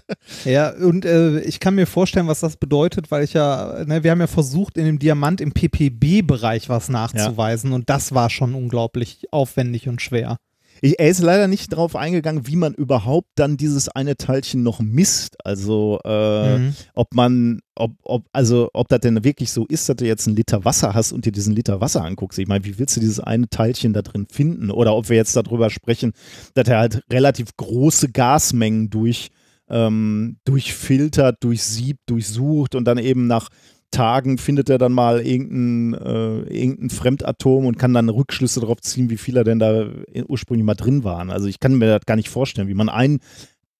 [0.44, 4.10] Ja, und äh, ich kann mir vorstellen, was das bedeutet, weil ich ja, ne, wir
[4.10, 9.26] haben ja versucht, in dem Diamant im PPB-Bereich was nachzuweisen und das war schon unglaublich
[9.32, 10.38] aufwendig und schwer.
[10.82, 14.80] Ich, er ist leider nicht darauf eingegangen, wie man überhaupt dann dieses eine Teilchen noch
[14.80, 15.36] misst.
[15.44, 16.74] Also äh, Mhm.
[16.94, 20.36] ob man, ob, ob, also ob das denn wirklich so ist, dass du jetzt einen
[20.36, 22.38] Liter Wasser hast und dir diesen Liter Wasser anguckst.
[22.38, 24.70] Ich meine, wie willst du dieses eine Teilchen da drin finden?
[24.70, 26.12] Oder ob wir jetzt darüber sprechen,
[26.54, 29.30] dass er halt relativ große Gasmengen durch,
[29.68, 33.48] ähm, durchfiltert, durchsiebt, durchsucht und dann eben nach
[33.90, 39.10] Tagen findet er dann mal irgendein, äh, irgendein Fremdatom und kann dann Rückschlüsse darauf ziehen,
[39.10, 39.88] wie viel er denn da
[40.28, 41.30] ursprünglich mal drin waren.
[41.30, 43.20] Also ich kann mir das gar nicht vorstellen, wie man ein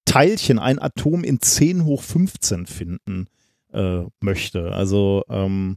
[0.05, 3.27] Teilchen, ein Atom in 10 hoch 15 finden
[3.73, 4.73] äh, möchte.
[4.73, 5.77] Also ähm,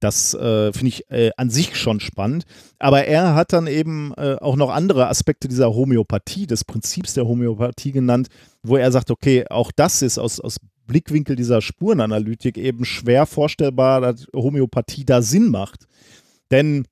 [0.00, 2.44] das äh, finde ich äh, an sich schon spannend.
[2.78, 7.26] Aber er hat dann eben äh, auch noch andere Aspekte dieser Homöopathie, des Prinzips der
[7.26, 8.28] Homöopathie genannt,
[8.62, 14.00] wo er sagt, okay, auch das ist aus, aus Blickwinkel dieser Spurenanalytik eben schwer vorstellbar,
[14.00, 15.86] dass Homöopathie da Sinn macht.
[16.50, 16.86] Denn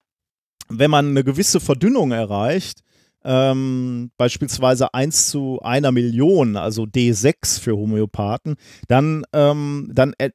[0.68, 2.80] wenn man eine gewisse Verdünnung erreicht,
[3.24, 8.56] ähm, beispielsweise 1 zu einer Million, also D6 für Homöopathen,
[8.88, 10.30] dann, ähm, dann e-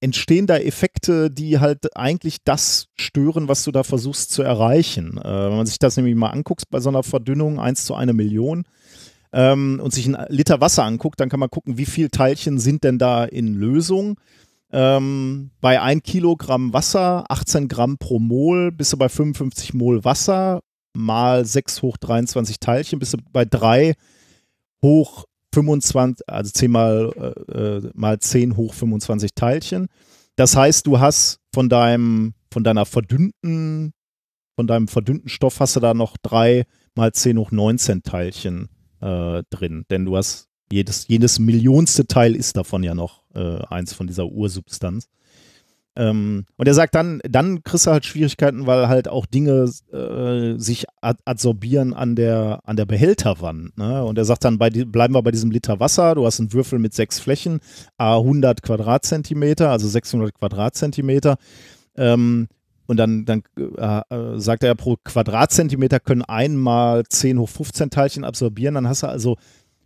[0.00, 5.18] entstehen da Effekte, die halt eigentlich das stören, was du da versuchst zu erreichen.
[5.18, 8.12] Äh, wenn man sich das nämlich mal anguckt bei so einer Verdünnung, 1 zu einer
[8.12, 8.64] Million,
[9.34, 12.84] ähm, und sich einen Liter Wasser anguckt, dann kann man gucken, wie viele Teilchen sind
[12.84, 14.18] denn da in Lösung.
[14.72, 20.60] Ähm, bei 1 Kilogramm Wasser, 18 Gramm pro Mol, bist du bei 55 Mol Wasser
[20.96, 23.94] mal 6 hoch 23 Teilchen, bist du bei 3
[24.82, 27.12] hoch 25, also 10 mal,
[27.48, 29.88] äh, äh, mal 10 hoch 25 Teilchen.
[30.36, 33.92] Das heißt, du hast von deinem, von deiner verdünnten,
[34.56, 38.68] von deinem verdünnten Stoff hast du da noch 3 mal 10 hoch 19 Teilchen
[39.04, 39.84] äh, drin.
[39.90, 44.26] Denn du hast jedes, jedes millionste Teil ist davon ja noch äh, eins von dieser
[44.26, 45.08] Ursubstanz.
[45.96, 50.58] Ähm, und er sagt dann, dann kriegst du halt Schwierigkeiten, weil halt auch Dinge äh,
[50.58, 53.78] sich ad adsorbieren an der, an der Behälterwand.
[53.78, 54.04] Ne?
[54.04, 56.80] Und er sagt dann, bei, bleiben wir bei diesem Liter Wasser, du hast einen Würfel
[56.80, 57.60] mit sechs Flächen,
[57.96, 61.36] a 100 Quadratzentimeter, also 600 Quadratzentimeter.
[61.96, 62.48] Ähm,
[62.86, 68.24] und dann, dann äh, äh, sagt er, pro Quadratzentimeter können einmal 10 hoch 15 Teilchen
[68.24, 68.74] absorbieren.
[68.74, 69.36] Dann hast du also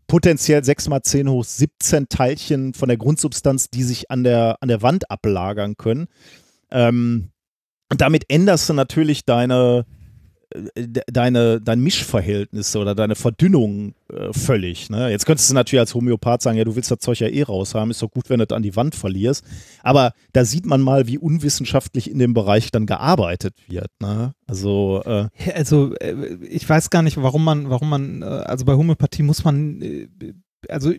[0.07, 4.69] potenziell 6 mal 10 hoch 17 Teilchen von der Grundsubstanz, die sich an der, an
[4.69, 6.07] der Wand ablagern können.
[6.71, 7.31] Ähm,
[7.91, 9.98] und damit änderst du natürlich deine, de-
[11.13, 14.91] deine, dein Mischverhältnis oder deine Verdünnung äh, völlig.
[14.91, 15.11] Ne?
[15.11, 17.91] Jetzt könntest du natürlich als Homöopath sagen, ja, du willst das Zeug ja eh raushaben,
[17.91, 19.45] ist doch gut, wenn du das an die Wand verlierst.
[19.83, 23.91] Aber da sieht man mal, wie unwissenschaftlich in dem Bereich dann gearbeitet wird.
[24.01, 24.35] Ne?
[24.47, 28.75] Also, äh, Also äh, ich weiß gar nicht, warum man, warum man, äh, also bei
[28.75, 30.09] Homöopathie muss man, äh,
[30.69, 30.93] also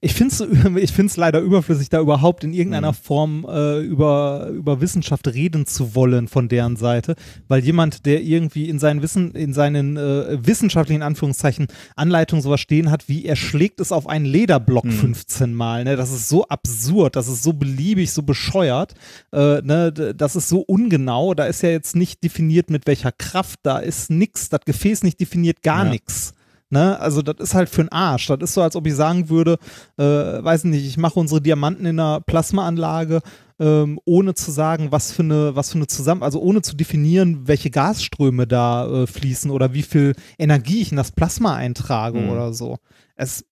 [0.00, 2.96] ich finde es ich find's leider überflüssig, da überhaupt in irgendeiner Mhm.
[2.96, 7.14] Form äh, über, über Wissenschaft reden zu wollen von deren Seite,
[7.46, 12.90] weil jemand, der irgendwie in seinen Wissen, in seinen äh, wissenschaftlichen Anführungszeichen Anleitungen sowas stehen
[12.90, 14.90] hat, wie er schlägt es auf einen Lederblock Mhm.
[14.90, 15.96] 15 Mal, ne?
[15.96, 18.94] Das ist so absurd, das ist so beliebig, so bescheuert,
[19.32, 19.92] äh, ne?
[19.92, 24.10] Das ist so ungenau, da ist ja jetzt nicht definiert, mit welcher Kraft, da ist
[24.10, 25.90] nix, das Gefäß nicht definiert, gar Ja.
[25.90, 26.32] nix.
[26.76, 27.00] Ne?
[27.00, 28.26] Also das ist halt für den Arsch.
[28.26, 29.56] Das ist so, als ob ich sagen würde,
[29.96, 33.20] äh, weiß nicht, ich mache unsere Diamanten in einer Plasmaanlage,
[33.58, 37.48] ähm, ohne zu sagen, was für eine, was für eine Zusammen, also ohne zu definieren,
[37.48, 42.28] welche Gasströme da äh, fließen oder wie viel Energie ich in das Plasma eintrage Mhm.
[42.28, 42.76] oder so.
[43.14, 43.42] Es,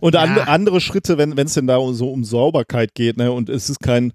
[0.00, 0.22] Und Ja.
[0.22, 3.78] an, andere Schritte, wenn es denn da so um Sauberkeit geht, ne, und es ist
[3.78, 4.12] kein,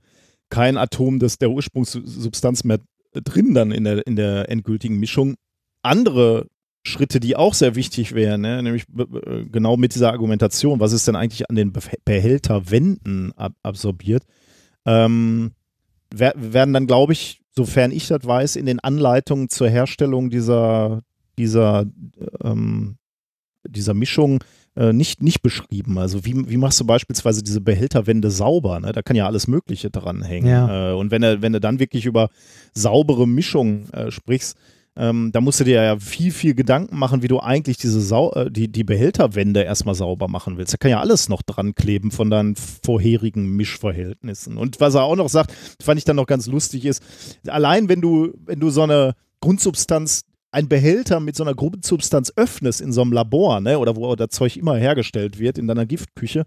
[0.49, 2.79] kein Atom des, der Ursprungssubstanz mehr
[3.13, 5.35] drin dann in der, in der endgültigen Mischung.
[5.81, 6.47] Andere
[6.83, 8.61] Schritte, die auch sehr wichtig wären, ne?
[8.61, 8.83] nämlich
[9.51, 11.71] genau mit dieser Argumentation, was ist denn eigentlich an den
[12.03, 14.23] Behälterwänden ab absorbiert,
[14.85, 15.51] ähm,
[16.13, 21.01] werden dann, glaube ich, sofern ich das weiß, in den Anleitungen zur Herstellung dieser,
[21.37, 21.85] dieser,
[22.43, 22.97] ähm,
[23.63, 24.43] dieser Mischung
[24.75, 25.97] äh, nicht, nicht beschrieben.
[25.97, 28.79] Also wie, wie machst du beispielsweise diese Behälterwände sauber?
[28.79, 28.91] Ne?
[28.91, 30.47] Da kann ja alles Mögliche dran hängen.
[30.47, 30.91] Ja.
[30.91, 32.29] Äh, und wenn du, wenn du dann wirklich über
[32.73, 34.57] saubere Mischungen äh, sprichst,
[34.95, 38.31] ähm, da musst du dir ja viel, viel Gedanken machen, wie du eigentlich diese Sau
[38.33, 40.73] äh, die, die Behälterwände erstmal sauber machen willst.
[40.73, 44.57] Da kann ja alles noch dran kleben von deinen vorherigen Mischverhältnissen.
[44.57, 47.01] Und was er auch noch sagt, fand ich dann noch ganz lustig, ist,
[47.47, 50.21] allein wenn du, wenn du so eine Grundsubstanz
[50.51, 54.29] ein Behälter mit so einer Grundsubstanz öffnest in so einem Labor, ne, oder wo das
[54.29, 56.45] Zeug immer hergestellt wird, in deiner Giftküche,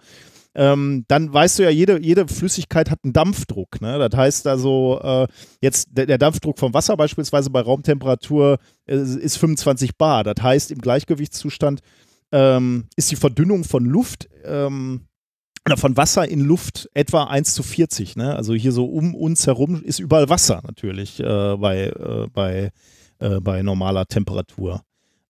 [0.57, 3.81] ähm, dann weißt du ja, jede, jede Flüssigkeit hat einen Dampfdruck.
[3.83, 3.99] Ne?
[3.99, 5.27] Das heißt also, äh,
[5.61, 10.25] jetzt der, der, Dampfdruck vom Wasser beispielsweise bei Raumtemperatur äh, ist 25 Bar.
[10.25, 11.81] Das heißt, im Gleichgewichtszustand
[12.33, 15.03] ähm, ist die Verdünnung von Luft ähm,
[15.77, 18.17] von Wasser in Luft etwa 1 zu 40.
[18.17, 18.35] Ne?
[18.35, 22.71] Also hier so um uns herum ist überall Wasser natürlich äh, bei, äh, bei,
[23.19, 24.83] äh, bei normaler Temperatur.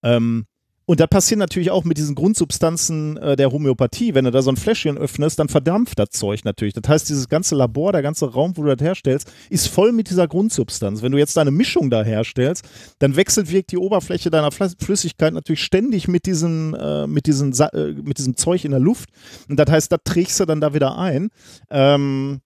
[0.03, 0.45] Ähm,
[0.87, 4.15] und das passiert natürlich auch mit diesen Grundsubstanzen äh, der Homöopathie.
[4.15, 6.75] Wenn du da so ein Fläschchen öffnest, dann verdampft das Zeug natürlich.
[6.75, 10.11] Das heißt, dieses ganze Labor, der ganze Raum, wo du das herstellst, ist voll mit
[10.11, 11.03] dieser Grundsubstanz.
[11.03, 12.65] Wenn du jetzt deine Mischung da herstellst,
[13.01, 17.93] dann wechselt wirkt die Oberfläche deiner Flüssigkeit natürlich ständig mit, diesen, äh, mit, diesen, äh,
[17.93, 19.09] mit diesem Zeug in der Luft.
[19.49, 21.31] Und das heißt, das trägst du dann da wieder ein.
[21.69, 22.43] Ähm,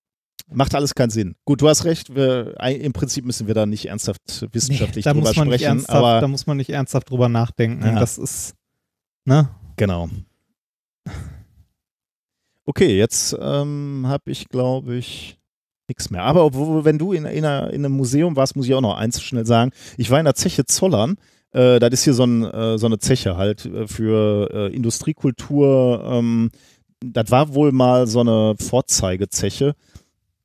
[0.52, 1.36] Macht alles keinen Sinn.
[1.44, 2.14] Gut, du hast recht.
[2.14, 5.86] Wir, Im Prinzip müssen wir da nicht ernsthaft wissenschaftlich nee, drüber sprechen.
[5.86, 7.84] aber da muss man nicht ernsthaft drüber nachdenken.
[7.84, 7.98] Ja.
[7.98, 8.54] Das ist,
[9.24, 9.48] ne?
[9.76, 10.08] Genau.
[12.66, 15.38] Okay, jetzt ähm, habe ich, glaube ich,
[15.88, 16.22] nichts mehr.
[16.22, 18.96] Aber wo, wenn du in, in, einer, in, einem Museum warst, muss ich auch noch
[18.96, 19.72] eins schnell sagen.
[19.96, 21.16] Ich war in der Zeche Zollern.
[21.52, 26.02] Äh, das ist hier so, ein, äh, so, eine Zeche halt äh, für äh, Industriekultur.
[26.04, 26.50] Ähm,
[27.00, 29.74] das war wohl mal so eine Vorzeigezeche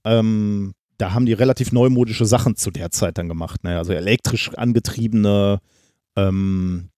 [0.05, 3.63] ähm, da haben die relativ neumodische Sachen zu der Zeit dann gemacht.
[3.63, 3.77] Ne?
[3.77, 5.59] Also elektrisch angetriebene
[6.15, 6.89] ähm,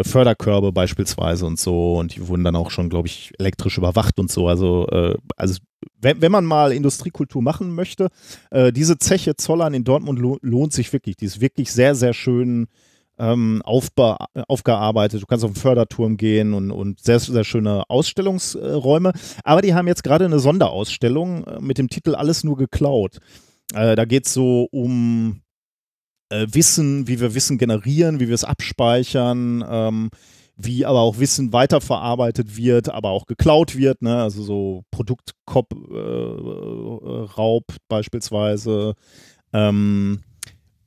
[0.00, 1.94] Förderkörbe beispielsweise und so.
[1.94, 4.48] Und die wurden dann auch schon, glaube ich, elektrisch überwacht und so.
[4.48, 5.60] Also, äh, also
[6.00, 8.08] wenn, wenn, man mal Industriekultur machen möchte,
[8.50, 11.16] äh, diese Zeche Zollern in Dortmund lo lohnt sich wirklich.
[11.16, 12.66] Die ist wirklich sehr, sehr schön
[13.18, 15.22] ähm, aufgearbeitet.
[15.22, 19.12] Du kannst auf den Förderturm gehen und, und sehr, sehr schöne Ausstellungsräume.
[19.44, 23.18] Aber die haben jetzt gerade eine Sonderausstellung äh, mit dem Titel Alles nur geklaut.
[23.74, 25.42] Äh, da geht es so um
[26.30, 29.64] äh, Wissen, wie wir Wissen generieren, wie wir es abspeichern.
[29.68, 30.10] Ähm,
[30.56, 34.22] wie aber auch Wissen weiterverarbeitet wird, aber auch geklaut wird, ne?
[34.22, 37.26] also so Produktraub äh,
[37.88, 38.94] beispielsweise.
[39.52, 40.22] Ähm,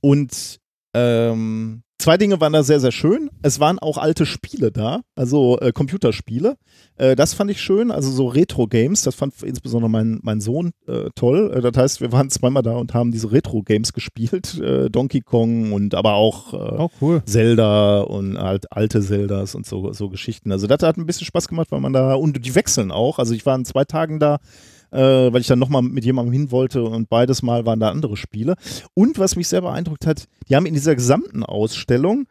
[0.01, 0.59] und
[0.93, 3.31] ähm, Zwei Dinge waren da sehr, sehr schön.
[3.41, 6.55] Es waren auch alte Spiele da, also äh, Computerspiele.
[6.97, 9.01] Äh, das fand ich schön, also so Retro-Games.
[9.01, 11.51] Das fand insbesondere mein, mein Sohn äh, toll.
[11.51, 14.61] Äh, das heißt, wir waren zweimal da und haben diese Retro-Games gespielt.
[14.65, 17.21] Äh, Donkey Kong und aber auch äh, oh, cool.
[17.25, 20.51] Zelda und halt alte Zeldas und so, so Geschichten.
[20.51, 23.19] Also das hat ein bisschen Spaß gemacht, weil man da, und die wechseln auch.
[23.19, 24.39] Also ich war in zwei Tagen da
[24.91, 28.17] äh, weil ich dann nochmal mit jemandem hin wollte und beides Mal waren da andere
[28.17, 28.55] Spiele.
[28.93, 32.27] Und was mich sehr beeindruckt hat, die haben in dieser gesamten Ausstellung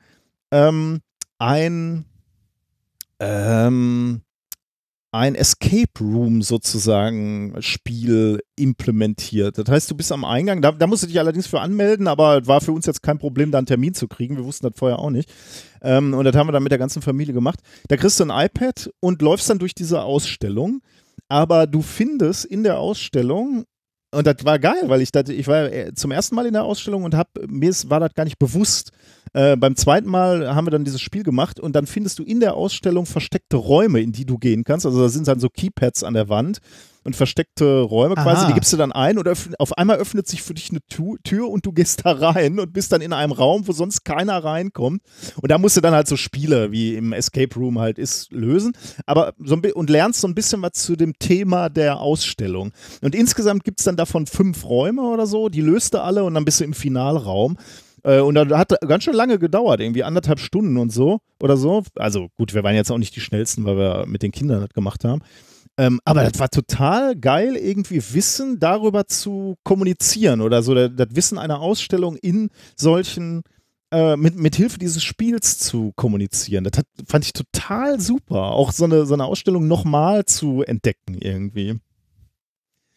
[0.51, 1.01] ähm,
[1.39, 2.05] ein,
[3.19, 4.23] ähm,
[5.11, 9.59] ein Escape Room sozusagen Spiel implementiert.
[9.59, 12.47] Das heißt, du bist am Eingang, da, da musst du dich allerdings für anmelden, aber
[12.47, 14.37] war für uns jetzt kein Problem, da einen Termin zu kriegen.
[14.37, 15.31] Wir wussten das vorher auch nicht.
[15.83, 17.61] Ähm, und das haben wir dann mit der ganzen Familie gemacht.
[17.89, 20.81] Da kriegst du ein iPad und läufst dann durch diese Ausstellung
[21.35, 23.65] aber du findest in der Ausstellung
[24.13, 26.63] und das war geil, weil ich das, ich war äh, zum ersten Mal in der
[26.63, 28.93] Ausstellung und hab, mir war das gar nicht bewusst.
[29.33, 32.39] Äh, beim zweiten Mal haben wir dann dieses Spiel gemacht und dann findest du in
[32.39, 34.87] der Ausstellung versteckte Räume, in die du gehen kannst.
[34.87, 36.59] Also da sind dann so Keypads an der Wand
[37.05, 38.47] und versteckte Räume quasi, Aha.
[38.49, 39.29] die gibst du dann ein und
[39.59, 42.93] auf einmal öffnet sich für dich eine Tür und du gehst da rein und bist
[42.93, 45.03] dann in einem Raum, wo sonst keiner reinkommt.
[45.41, 48.73] Und da musst du dann halt so Spiele, wie im Escape Room halt ist, lösen.
[49.07, 52.73] Aber so ein und lernst so ein bisschen was zu dem Thema der Ausstellung.
[53.03, 56.35] Und insgesamt gibt es dann davon fünf Räume oder so, die löst du alle und
[56.35, 57.59] dann bist du im Finalraum.
[58.03, 61.83] Äh, und dann hat ganz schön lange gedauert, irgendwie anderthalb Stunden und so oder so.
[61.97, 64.71] Also gut, wir waren jetzt auch nicht die schnellsten, weil wir mit den Kindern das
[64.71, 65.23] gemacht haben.
[65.77, 71.09] Ähm, aber das war total geil, irgendwie Wissen darüber zu kommunizieren oder so, das, das
[71.11, 73.43] Wissen einer Ausstellung in solchen,
[73.91, 76.63] äh, mit, mit Hilfe dieses Spiels zu kommunizieren.
[76.65, 81.19] Das hat, fand ich total super, auch so eine, so eine Ausstellung nochmal zu entdecken
[81.19, 81.81] irgendwie.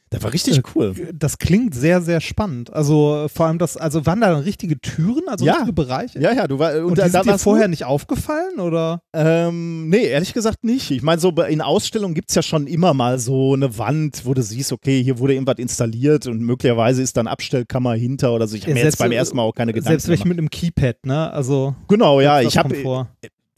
[0.09, 0.95] Das war richtig Äh, cool.
[1.13, 2.71] Das klingt sehr, sehr spannend.
[2.73, 5.53] Also äh, vor allem das, also waren da dann richtige Türen, also Ja.
[5.53, 6.19] richtige Bereiche?
[6.19, 9.01] Ja, ja, du war, Und, da- die da sind dir war's vorher nicht aufgefallen oder?
[9.13, 10.91] Ähm, nee, ehrlich gesagt nicht.
[10.91, 14.33] Ich meine, so in Ausstellungen gibt es ja schon immer mal so eine Wand, wo
[14.33, 18.47] du siehst, okay, hier wurde irgendwas installiert und möglicherweise ist da eine Abstellkammer hinter oder
[18.47, 18.55] so.
[18.55, 21.05] Ich habe mir jetzt beim ersten Mal auch keine Gedanken Selbst welche mit einem Keypad,
[21.05, 21.31] ne?
[21.33, 22.73] Also Genau, ja, ich habe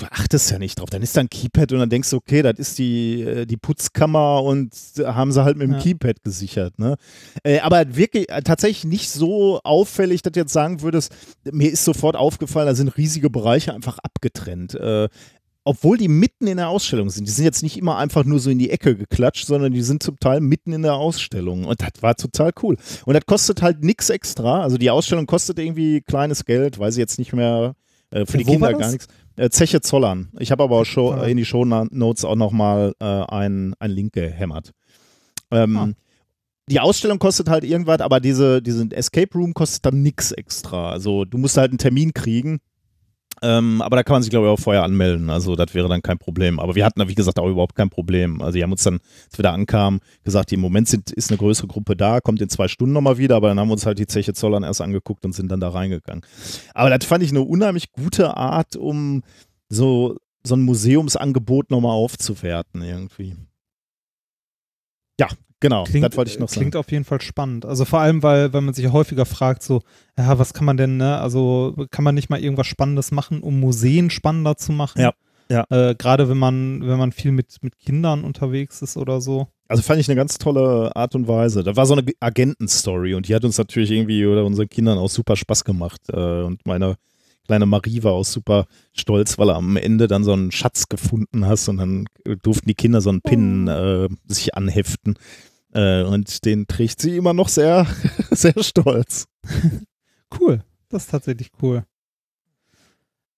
[0.09, 0.89] achtest ja nicht drauf.
[0.89, 3.57] Dann ist da ein Keypad und dann denkst du, okay, das ist die, äh, die
[3.57, 4.71] Putzkammer und
[5.03, 5.79] haben sie halt mit dem Ja.
[5.79, 6.79] Keypad gesichert.
[6.79, 6.95] Ne?
[7.43, 11.11] Äh, aber wirklich äh, tatsächlich nicht so auffällig, dass du jetzt sagen würdest,
[11.51, 14.75] mir ist sofort aufgefallen, da sind riesige Bereiche einfach abgetrennt.
[14.75, 15.09] Äh,
[15.65, 17.27] obwohl die mitten in der Ausstellung sind.
[17.27, 20.01] Die sind jetzt nicht immer einfach nur so in die Ecke geklatscht, sondern die sind
[20.01, 21.65] zum Teil mitten in der Ausstellung.
[21.65, 22.77] Und das war total cool.
[23.05, 24.63] Und das kostet halt nichts extra.
[24.63, 27.75] Also die Ausstellung kostet irgendwie kleines Geld, weiß ich jetzt nicht mehr.
[28.09, 29.07] Äh, für Äh, die Kinder gar nichts.
[29.39, 30.29] Äh, Zeche Zollern.
[30.37, 31.29] Ich habe aber auch Zollern.
[31.29, 34.71] in die Show Notes auch nochmal äh, einen Link gehämmert.
[35.49, 35.89] Ähm, Ah.
[36.69, 40.91] Die Ausstellung kostet halt irgendwas, aber diese, diesen Escape Room kostet dann nichts extra.
[40.91, 42.59] Also du musst halt einen Termin kriegen.
[43.41, 45.29] Ähm, aber da kann man sich, glaube ich, auch vorher anmelden.
[45.29, 46.59] Also das wäre dann kein Problem.
[46.59, 48.41] Aber wir hatten da, wie gesagt, auch überhaupt kein Problem.
[48.41, 51.37] Also die haben uns dann, als wir da ankamen, gesagt, im Moment sind, ist eine
[51.37, 53.99] größere Gruppe da, kommt in zwei Stunden nochmal wieder, aber dann haben wir uns halt
[53.99, 56.25] die Zeche Zollern erst angeguckt und sind dann da reingegangen.
[56.73, 59.23] Aber das fand ich eine unheimlich gute Art, um
[59.69, 63.35] so, so ein Museumsangebot nochmal aufzuwerten irgendwie.
[65.19, 65.27] Ja,
[65.59, 66.61] genau, Klingt, das wollte ich noch sagen.
[66.61, 67.65] klingt auf jeden Fall spannend.
[67.65, 69.81] Also vor allem, weil, weil man sich ja häufiger fragt, so,
[70.17, 71.19] ja, was kann man denn, ne?
[71.19, 75.01] Also kann man nicht mal irgendwas Spannendes machen, um Museen spannender zu machen?
[75.01, 75.13] Ja,
[75.49, 75.65] ja.
[75.69, 79.47] Äh, Gerade wenn man, wenn man viel mit, mit Kindern unterwegs ist oder so.
[79.67, 81.63] Also fand ich eine ganz tolle Art und Weise.
[81.63, 85.09] Da war so eine Agentenstory und die hat uns natürlich irgendwie oder unseren Kindern auch
[85.09, 86.01] super Spaß gemacht.
[86.11, 86.95] Äh, Und meine
[87.45, 91.47] kleine Marie war auch super stolz, weil er am Ende dann so einen Schatz gefunden
[91.47, 92.05] hast und dann
[92.43, 95.15] durften die Kinder so einen Pin äh, sich anheften.
[95.73, 97.85] Äh, Und den trägt sie immer noch sehr,
[98.31, 99.27] sehr stolz.
[100.39, 100.63] Cool.
[100.89, 101.83] Das ist tatsächlich cool.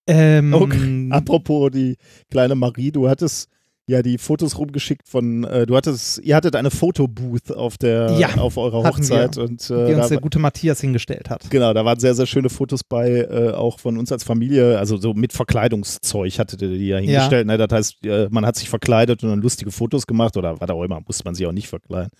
[0.07, 1.07] Ähm, Okay.
[1.11, 1.95] Apropos die
[2.29, 3.49] kleine Marie, du hattest
[3.91, 8.35] ja die Fotos rumgeschickt von, äh, du hattest, ihr hattet eine Fotobooth auf der, Ja,
[8.37, 9.43] auf eurer Hochzeit wir.
[9.43, 11.49] und die äh, uns da, der gute Matthias hingestellt hat.
[11.49, 14.97] genau, da waren sehr, sehr schöne Fotos bei, äh, auch von uns als Familie, also
[14.97, 17.57] so mit Verkleidungszeug hattet ihr die ja hingestellt, ne?
[17.57, 20.83] das heißt, äh, man hat sich verkleidet und dann lustige Fotos gemacht oder was auch
[20.83, 22.11] immer, musste man sich auch nicht verkleiden.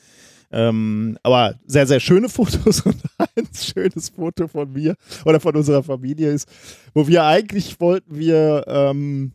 [0.54, 4.96] Ähm, aber sehr, sehr schöne Fotos und ein schönes Foto von mir
[5.26, 6.48] oder von unserer Familie ist,
[6.94, 9.32] wo wir eigentlich wollten wir ähm,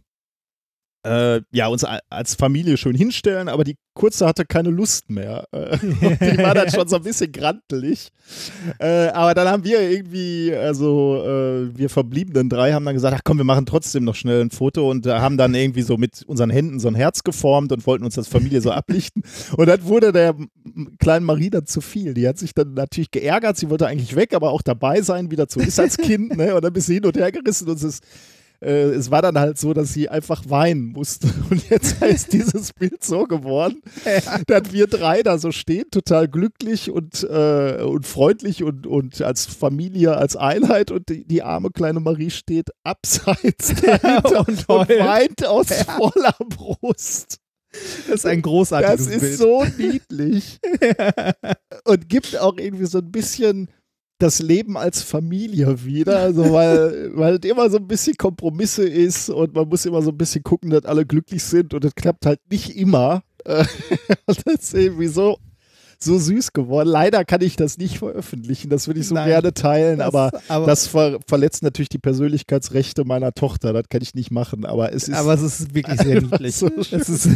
[1.07, 5.47] äh, ja, uns als Familie schön hinstellen, aber die Kurze hatte keine Lust mehr.
[5.53, 8.11] Äh, die war dann schon so ein bisschen grantelig.
[8.81, 13.23] Äh, aber dann haben wir irgendwie, also äh, wir verbliebenen drei haben dann gesagt, ach
[13.25, 16.25] komm, wir machen trotzdem noch schnell ein Foto und äh, haben dann irgendwie so mit
[16.27, 19.23] unseren Händen so ein Herz geformt und wollten uns als Familie so ablichten.
[19.57, 20.35] Und dann wurde der
[20.99, 22.15] kleinen Marie dann zu viel.
[22.15, 25.37] Die hat sich dann natürlich geärgert, sie wollte eigentlich weg, aber auch dabei sein, wie
[25.37, 26.37] das so ist als Kind.
[26.37, 26.55] Ne?
[26.55, 28.05] Und dann bist du hin und her gerissen und es ist
[28.61, 31.29] äh, es war dann halt so, dass sie einfach weinen musste.
[31.51, 33.83] Und jetzt ist dieses Bild so geworden,
[34.47, 39.47] dass wir drei da so stehen, total glücklich und, äh, und freundlich und, und als
[39.47, 40.91] Familie, als Einheit.
[40.91, 47.39] Und die, die arme kleine Marie steht abseits dahinter Und und, weint aus voller Brust.
[48.07, 49.39] Das ist ein großartiges Das ist Bild.
[49.39, 50.59] so niedlich.
[51.85, 53.69] und gibt auch irgendwie so ein bisschen
[54.19, 59.29] das Leben als Familie wieder, also weil, weil es immer so ein bisschen Kompromisse ist
[59.29, 62.25] und man muss immer so ein bisschen gucken, dass alle glücklich sind und das klappt
[62.27, 63.23] halt nicht immer.
[63.45, 63.65] Äh,
[64.27, 65.37] das ist irgendwie so,
[65.99, 66.89] so süß geworden.
[66.89, 69.29] Leider kann ich das nicht veröffentlichen, das würde ich so Nein.
[69.29, 74.01] gerne teilen, Das- aber, aber, das ver verletzt natürlich die Persönlichkeitsrechte meiner Tochter, das kann
[74.03, 76.57] ich nicht machen, aber es ist aber es ist wirklich sehr niedlich.
[76.57, 77.29] so es ist,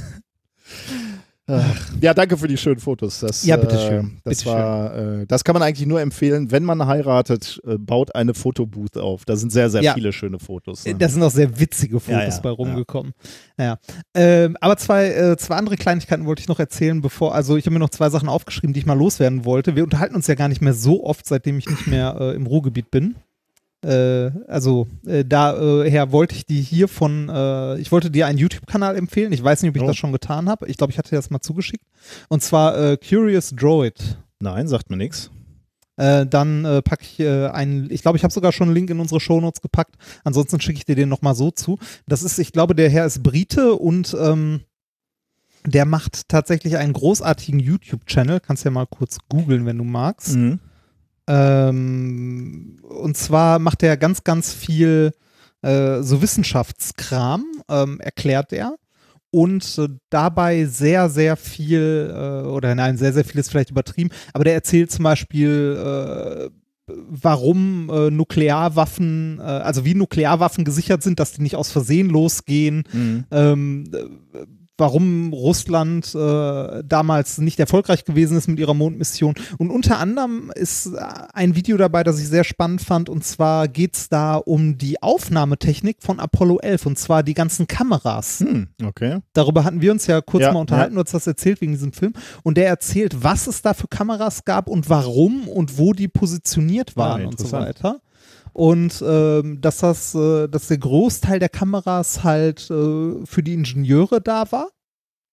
[2.00, 3.20] ja, danke für die schönen Fotos.
[3.20, 4.06] Das, Ja, bitteschön.
[4.24, 8.14] Äh, das war, äh, das kann man eigentlich nur empfehlen, wenn man heiratet, äh, baut
[8.14, 9.24] eine Fotobooth auf.
[9.24, 9.94] Da sind sehr, sehr Ja.
[9.94, 10.84] viele schöne Fotos.
[10.84, 10.94] Ne?
[10.96, 13.12] da sind auch sehr witzige Fotos Ja, ja, bei rumgekommen.
[13.56, 13.78] Naja.
[14.14, 17.72] Ähm, aber zwei, äh, zwei andere Kleinigkeiten wollte ich noch erzählen, bevor, also ich habe
[17.74, 19.76] mir noch zwei Sachen aufgeschrieben, die ich mal loswerden wollte.
[19.76, 22.46] Wir unterhalten uns ja gar nicht mehr so oft, seitdem ich nicht mehr äh, im
[22.46, 23.16] Ruhrgebiet bin.
[23.84, 28.96] Äh, also äh, daher wollte ich die hier von, äh, ich wollte dir einen YouTube-Kanal
[28.96, 29.32] empfehlen.
[29.32, 29.86] Ich weiß nicht, ob ich Oh.
[29.86, 30.66] das schon getan habe.
[30.68, 31.84] Ich glaube, ich hatte dir das mal zugeschickt.
[32.28, 34.18] Und zwar äh, Curious Droid.
[34.40, 35.30] Nein, sagt mir nichts.
[35.96, 38.90] Äh, dann äh, packe ich äh, einen, ich glaube, ich habe sogar schon einen Link
[38.90, 39.96] in unsere Shownotes gepackt.
[40.24, 41.78] Ansonsten schicke ich dir den nochmal so zu.
[42.06, 44.60] Das ist, ich glaube, der Herr ist Brite und ähm,
[45.66, 48.40] der macht tatsächlich einen großartigen YouTube-Channel.
[48.40, 50.36] Kannst ja mal kurz googeln, wenn du magst.
[50.36, 50.58] Mhm.
[51.28, 55.12] Ähm, und zwar macht er ganz, ganz viel
[55.62, 58.76] äh, so Wissenschaftskram, ähm, erklärt er.
[59.32, 64.10] und äh, dabei sehr, sehr viel, äh, oder nein, sehr, sehr viel ist vielleicht übertrieben,
[64.32, 66.50] aber der erzählt zum Beispiel, äh,
[66.88, 72.82] warum äh, Nuklearwaffen, äh, also wie Nuklearwaffen gesichert sind, dass die nicht aus Versehen losgehen,
[72.92, 73.24] Mhm.
[73.30, 74.46] ähm, äh,
[74.80, 79.34] warum Russland äh, damals nicht erfolgreich gewesen ist mit ihrer Mondmission.
[79.58, 80.98] Und unter anderem ist äh,
[81.32, 83.08] ein Video dabei, das ich sehr spannend fand.
[83.08, 87.66] Und zwar geht es da um die Aufnahmetechnik von Apollo 11 und zwar die ganzen
[87.66, 88.40] Kameras.
[88.40, 89.18] Hm, okay.
[89.34, 91.92] Darüber hatten wir uns ja kurz Ja, mal unterhalten, du hast das erzählt wegen diesem
[91.92, 92.14] Film.
[92.42, 96.96] Und der erzählt, was es da für Kameras gab und warum und wo die positioniert
[96.96, 98.00] waren Ah, und so weiter.
[98.52, 104.20] Und ähm, dass das, äh, dass der Großteil der Kameras halt äh, für die Ingenieure
[104.20, 104.68] da war,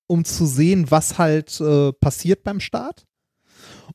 [0.07, 3.05] um zu sehen, was halt äh, passiert beim Start.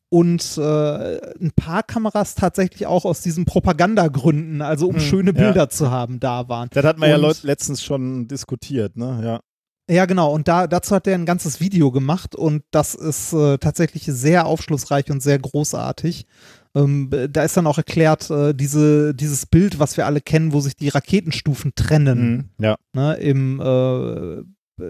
[0.08, 5.40] Und äh, ein paar Kameras tatsächlich auch aus diesen Propagandagründen, also um Hm, schöne ja.
[5.40, 6.68] Bilder zu haben, da waren.
[6.72, 9.20] Das hat man ja Leut letztens schon diskutiert, ne?
[9.24, 9.40] Ja.
[9.90, 10.32] Ja, genau.
[10.32, 14.46] Und da, dazu hat er ein ganzes Video gemacht und das ist äh, tatsächlich sehr
[14.46, 16.26] aufschlussreich und sehr großartig.
[16.74, 20.60] Ähm, da ist dann auch erklärt, äh, diese, dieses Bild, was wir alle kennen, wo
[20.60, 22.64] sich die Raketenstufen trennen, Mhm.
[22.64, 22.76] Ja.
[22.94, 24.42] ne, im, äh,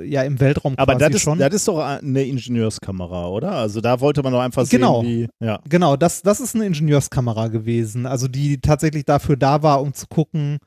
[0.05, 1.39] ja, im Weltraum Aber quasi das ist, schon.
[1.39, 3.53] das ist doch eine Ingenieurskamera, oder?
[3.53, 5.03] Also da wollte man doch einfach Genau.
[5.03, 5.45] sehen, wie.
[5.45, 5.61] Ja.
[5.69, 10.07] Genau, das, das ist eine Ingenieurskamera gewesen, also die tatsächlich dafür da war, um zu
[10.07, 10.59] gucken,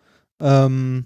[0.42, 1.06] ähm,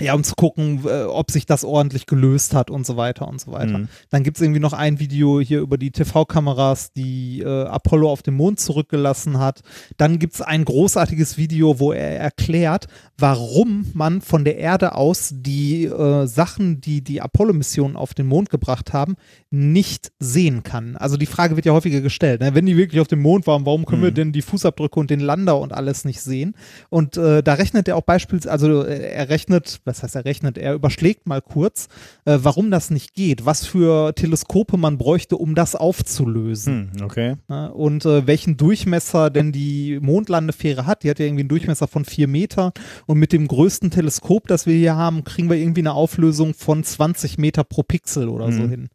[0.00, 3.40] ja, um zu gucken, äh, ob sich das ordentlich gelöst hat und so weiter und
[3.40, 3.78] so weiter.
[3.78, 3.88] Mhm.
[4.10, 8.22] Dann gibt es irgendwie noch ein Video hier über die TV-Kameras, die äh, Apollo auf
[8.22, 9.60] dem Mond zurückgelassen hat.
[9.96, 12.86] Dann gibt es ein großartiges Video, wo er erklärt,
[13.18, 18.50] warum man von der Erde aus die äh, Sachen, die die Apollo-Missionen auf den Mond
[18.50, 19.16] gebracht haben,
[19.50, 20.96] nicht sehen kann.
[20.96, 22.40] Also die Frage wird ja häufiger gestellt.
[22.40, 22.54] Ne?
[22.54, 24.14] Wenn die wirklich auf dem Mond waren, warum können wir Mhm.
[24.14, 26.54] denn die Fußabdrücke und den Lander und alles nicht sehen?
[26.88, 30.56] Und äh, da rechnet er auch beispielsweise, also äh, er rechnet, was heißt er rechnet,
[30.58, 31.88] er überschlägt mal kurz,
[32.24, 36.90] äh, warum das nicht geht, was für Teleskope man bräuchte, um das aufzulösen.
[36.96, 37.36] Hm, okay.
[37.48, 37.72] Ne?
[37.72, 41.02] Und äh, welchen Durchmesser denn die Mondlandefähre hat.
[41.02, 42.72] Die hat ja irgendwie einen Durchmesser von vier Meter.
[43.06, 46.82] Und mit dem größten Teleskop, das wir hier haben, kriegen wir irgendwie eine Auflösung von
[46.84, 48.70] 20 Meter pro Pixel oder so Mhm.
[48.70, 48.88] hin.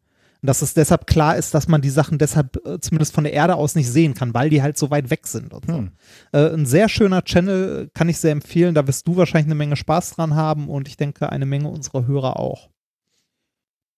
[0.46, 3.34] Und dass es deshalb klar ist, dass man die Sachen deshalb äh, zumindest von der
[3.34, 5.74] Erde aus nicht sehen kann, weil die halt so weit weg sind und so.
[5.74, 5.92] Hm.
[6.34, 8.76] Äh, ein sehr schöner Channel, kann ich sehr empfehlen.
[8.76, 12.06] Da wirst du wahrscheinlich eine Menge Spaß dran haben und ich denke, eine Menge unserer
[12.06, 12.70] Hörer auch.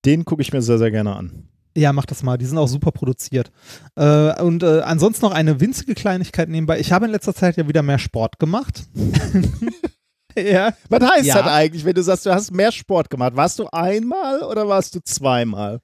[0.05, 1.49] Den gucke ich mir sehr, sehr gerne an.
[1.75, 2.37] Ja, mach das mal.
[2.37, 3.51] Die sind auch super produziert.
[3.97, 6.79] Äh, und äh, ansonsten noch eine winzige Kleinigkeit nebenbei.
[6.79, 8.85] Ich habe in letzter Zeit ja wieder mehr Sport gemacht.
[10.37, 10.73] ja.
[10.87, 11.41] Was heißt Ja.
[11.41, 13.35] das eigentlich, wenn du sagst, du hast mehr Sport gemacht?
[13.35, 15.81] Warst du einmal oder warst du zweimal?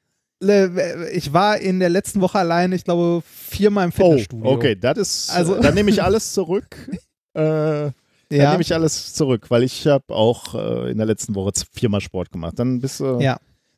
[1.14, 4.46] Ich war in der letzten Woche alleine, ich glaube, viermal im Fitnessstudio.
[4.46, 5.30] Oh, okay, das ist.
[5.32, 6.76] Also- dann nehme ich alles zurück.
[7.34, 7.94] äh, Dann
[8.30, 8.52] Ja.
[8.52, 12.32] nehme ich alles zurück, weil ich habe auch äh, in der letzten Woche viermal Sport
[12.32, 12.58] gemacht.
[12.58, 13.20] Dann bist du.
[13.20, 13.38] Ja.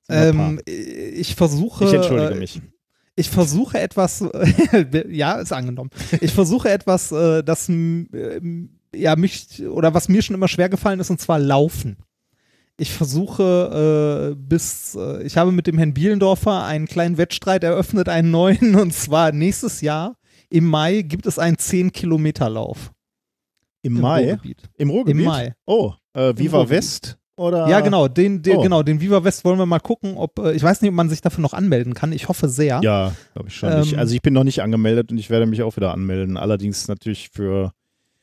[0.10, 1.86] Ähm, ich versuche.
[1.86, 2.62] ich entschuldige äh, mich.
[3.18, 4.24] Ich versuche etwas,
[5.10, 5.90] ja, ist angenommen.
[6.22, 7.70] Ich versuche etwas, äh, das
[8.94, 11.98] ja mich oder was mir schon immer schwer gefallen ist, und zwar Laufen.
[12.78, 18.10] Ich versuche äh, bis, äh, ich habe mit dem Herrn Bielendorfer einen kleinen Wettstreit eröffnet,
[18.10, 20.18] einen neuen, und zwar nächstes Jahr
[20.50, 22.92] im Mai gibt es einen 10-Kilometer-Lauf
[23.82, 24.26] Im im Mai?
[24.26, 24.64] Ruhrgebiet.
[24.78, 25.22] Im Ruhrgebiet?
[25.22, 25.56] Im Mai.
[25.66, 26.78] Oh, äh, Viva Ruhrgebiet.
[26.78, 27.18] West?
[27.38, 27.68] Oder?
[27.68, 28.62] Ja, genau, den, den, Oh.
[28.62, 31.10] genau, den Viva West wollen wir mal gucken, ob, äh, ich weiß nicht, ob man
[31.10, 32.14] sich dafür noch anmelden kann.
[32.14, 32.80] Ich hoffe sehr.
[32.84, 33.72] Ja, glaube ich schon.
[33.72, 36.38] Ähm, ich, also ich bin noch nicht angemeldet und ich werde mich auch wieder anmelden.
[36.38, 37.72] Allerdings natürlich für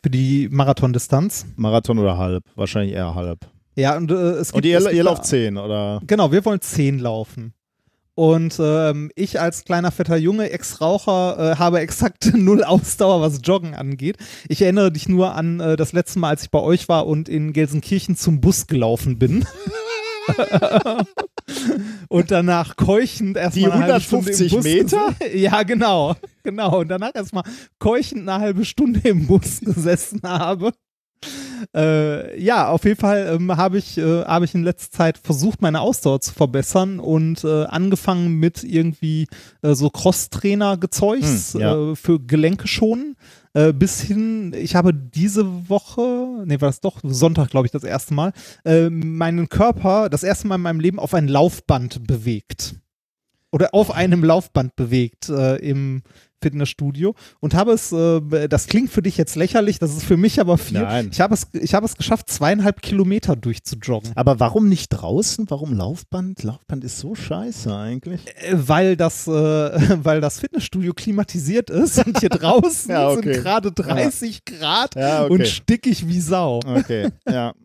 [0.03, 1.47] Für die Marathondistanz.
[1.57, 2.45] Marathon oder halb.
[2.55, 3.41] Wahrscheinlich eher halb.
[3.75, 4.65] Ja, und äh, es gibt.
[4.65, 6.01] Und ihr, ihr lauft 10, oder?
[6.07, 7.55] Genau, wir wollen 10 laufen.
[8.15, 13.75] Und ähm, ich als kleiner fetter Junge, Ex-Raucher, äh, habe exakt null Ausdauer, was Joggen
[13.75, 14.19] angeht.
[14.49, 17.31] Ich erinnere dich nur an äh, das letzte Mal, als ich bei euch war und
[17.31, 19.47] in Gelsenkirchen zum Bus gelaufen bin.
[22.09, 25.15] und danach keuchend erstmal Die eine halbe Stunde im 150 Bus Meter?
[25.35, 26.15] Ja, genau.
[26.43, 26.81] Genau.
[26.81, 27.45] Und danach erstmal
[27.79, 30.73] keuchend eine halbe Stunde im Bus gesessen habe.
[31.75, 35.63] Äh, ja, auf jeden Fall ähm, habe ich, äh, habe ich in letzter Zeit versucht,
[35.63, 39.27] meine Ausdauer zu verbessern und äh, angefangen mit irgendwie
[39.63, 41.91] äh, so Cross-Trainer-Gezeugs Hm, ja.
[41.93, 43.17] äh, für Gelenke schonen.
[43.55, 47.85] Äh, bis hin, ich habe diese Woche, nee, war das doch Sonntag, glaube ich, das
[47.85, 48.33] erste Mal,
[48.65, 52.77] äh, meinen Körper das erste Mal in meinem Leben auf ein Laufband bewegt.
[53.51, 56.03] Oder auf einem Laufband bewegt im
[56.43, 60.41] Fitnessstudio und habe es, äh, das klingt für dich jetzt lächerlich, das ist für mich
[60.41, 60.81] aber viel.
[60.81, 61.09] Nein.
[61.13, 64.13] Ich habe es, ich habe es geschafft, zweieinhalb Kilometer durchzujoggen.
[64.17, 65.47] Aber warum nicht draußen?
[65.49, 66.43] Warum Laufband?
[66.43, 68.21] Laufband ist so scheiße eigentlich.
[68.27, 69.31] Äh, Weil das, äh,
[70.05, 73.35] weil das Fitnessstudio klimatisiert ist und hier draußen Ja, okay.
[73.35, 75.47] sind gerade 30 Grad Ja, und okay.
[75.47, 76.61] stickig wie Sau.
[76.67, 77.53] Okay, ja.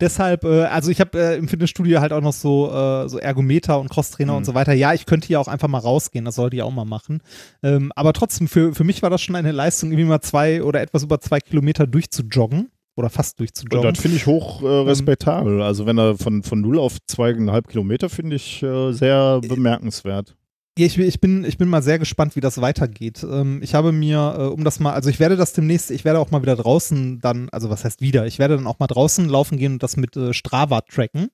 [0.00, 3.78] Deshalb, äh, also ich habe äh, im Fitnessstudio halt auch noch so, äh, so Ergometer
[3.80, 4.38] und Crosstrainer Mhm.
[4.38, 4.72] und so weiter.
[4.72, 7.20] Ja, ich könnte ja auch einfach mal rausgehen, das sollte ich auch mal machen.
[7.62, 10.80] Ähm, aber trotzdem, für, für mich war das schon eine Leistung, irgendwie mal zwei oder
[10.80, 12.70] etwas über zwei Kilometer durchzujoggen.
[12.96, 13.94] Oder fast Und durchzujoggen.
[13.94, 15.62] das finde ich hoch äh, respektabel.
[15.62, 20.34] Also wenn er von, von 0 auf zweieinhalb Kilometer finde ich äh, sehr bemerkenswert.
[20.76, 23.24] Ich, ich, bin, ich bin mal sehr gespannt, wie das weitergeht.
[23.28, 26.20] Ähm, ich habe mir, äh, um das mal, also ich werde das demnächst, ich werde
[26.20, 29.28] auch mal wieder draußen dann, also was heißt wieder, ich werde dann auch mal draußen
[29.28, 31.28] laufen gehen und das mit äh, Strava tracken.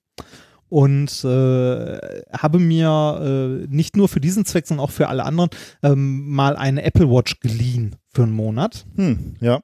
[0.69, 1.97] Und äh,
[2.37, 5.49] habe mir äh, nicht nur für diesen Zweck, sondern auch für alle anderen
[5.81, 8.85] ähm, mal eine Apple Watch geliehen für einen Monat.
[8.97, 9.61] Hm, ja.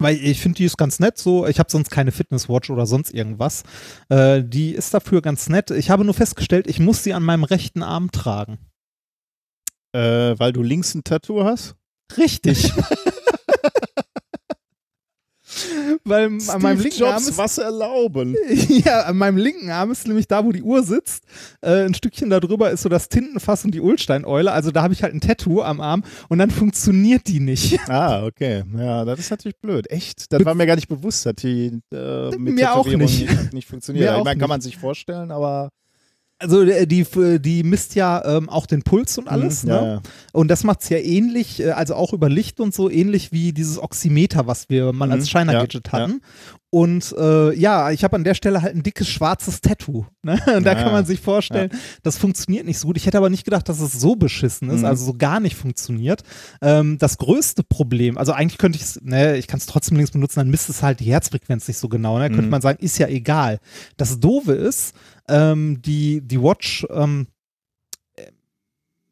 [0.00, 1.46] Weil ich finde, die ist ganz nett so.
[1.46, 3.64] Ich habe sonst keine Fitnesswatch oder sonst irgendwas.
[4.08, 5.70] Äh, die ist dafür ganz nett.
[5.70, 8.58] Ich habe nur festgestellt, ich muss sie an meinem rechten Arm tragen.
[9.92, 11.76] Äh, weil du links ein Tattoo hast?
[12.16, 12.72] Richtig.
[16.04, 18.36] Weil an meinem linken Arm ist, was erlauben.
[18.68, 21.24] ja, an meinem linken Arm ist nämlich da, wo die Uhr sitzt.
[21.60, 24.52] Äh, ein Stückchen darüber ist so das Tintenfass und die Ulstein-Eule.
[24.52, 27.78] Also da habe ich halt ein Tattoo am Arm und dann funktioniert die nicht.
[27.90, 28.62] Ah, okay.
[28.76, 29.90] Ja, das ist natürlich blöd.
[29.90, 30.32] Echt?
[30.32, 33.28] Das war mir gar nicht bewusst, dass die äh, mit Mir auch Tätowierung nicht.
[33.28, 34.12] nicht, nicht funktioniert.
[34.12, 35.70] Mir ich meine, kann man sich vorstellen, aber
[36.42, 37.06] Also äh, die,
[37.40, 39.62] die misst ja ähm, auch den Puls und alles.
[39.64, 39.74] Mhm, ne?
[40.02, 40.10] ja.
[40.32, 43.52] Und das macht es ja ähnlich, äh, also auch über Licht und so, ähnlich wie
[43.52, 45.60] dieses Oximeter, was wir mal Mhm, als Shiner ja,
[45.92, 46.22] hatten.
[46.72, 50.06] Und äh, ja, ich habe an der Stelle halt ein dickes schwarzes Tattoo.
[50.22, 50.40] Ne?
[50.56, 51.70] Und da Ja, kann man sich vorstellen,
[52.04, 52.96] das funktioniert nicht so gut.
[52.96, 54.84] Ich hätte aber nicht gedacht, dass es so beschissen ist, Mhm.
[54.84, 56.22] also so gar nicht funktioniert.
[56.62, 60.12] Ähm, das größte Problem, also eigentlich könnte ich es, ne, ich kann es trotzdem links
[60.12, 62.18] benutzen, dann misst es halt die Herzfrequenz nicht so genau.
[62.20, 62.28] Ne?
[62.28, 62.50] Könnte Mhm.
[62.50, 63.58] man sagen, ist ja egal.
[63.96, 64.94] Das Doofe ist,
[65.30, 67.28] ähm, die, die Watch, ähm,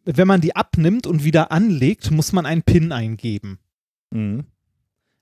[0.05, 3.59] wenn man die abnimmt und wieder anlegt, muss man einen PIN eingeben.
[4.11, 4.45] Mhm.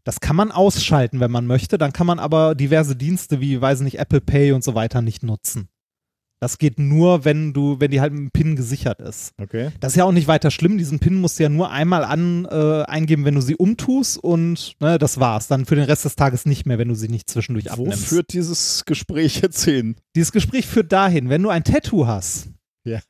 [0.05, 1.79] Das kann man ausschalten, wenn man möchte.
[1.79, 5.25] Dann kann man aber diverse Dienste wie, weiß nicht, Apple Pay und so weiter nicht
[5.25, 5.69] nutzen.
[6.39, 9.33] Das geht nur, wenn du, wenn die halt mit dem PIN gesichert ist.
[9.41, 9.71] Okay.
[9.81, 10.77] Das ist ja auch nicht weiter schlimm.
[10.77, 14.75] Diesen PIN musst du ja nur einmal an, äh, eingeben, wenn du sie umtust und
[14.81, 15.49] ne, das war's.
[15.49, 18.07] Dann für den Rest des Tages nicht mehr, wenn du sie nicht zwischendurch Wo abnimmst.
[18.07, 19.97] führt dieses Gespräch jetzt hin?
[20.15, 22.49] Dieses Gespräch führt dahin, wenn du ein Tattoo hast
[22.85, 23.01] Ja.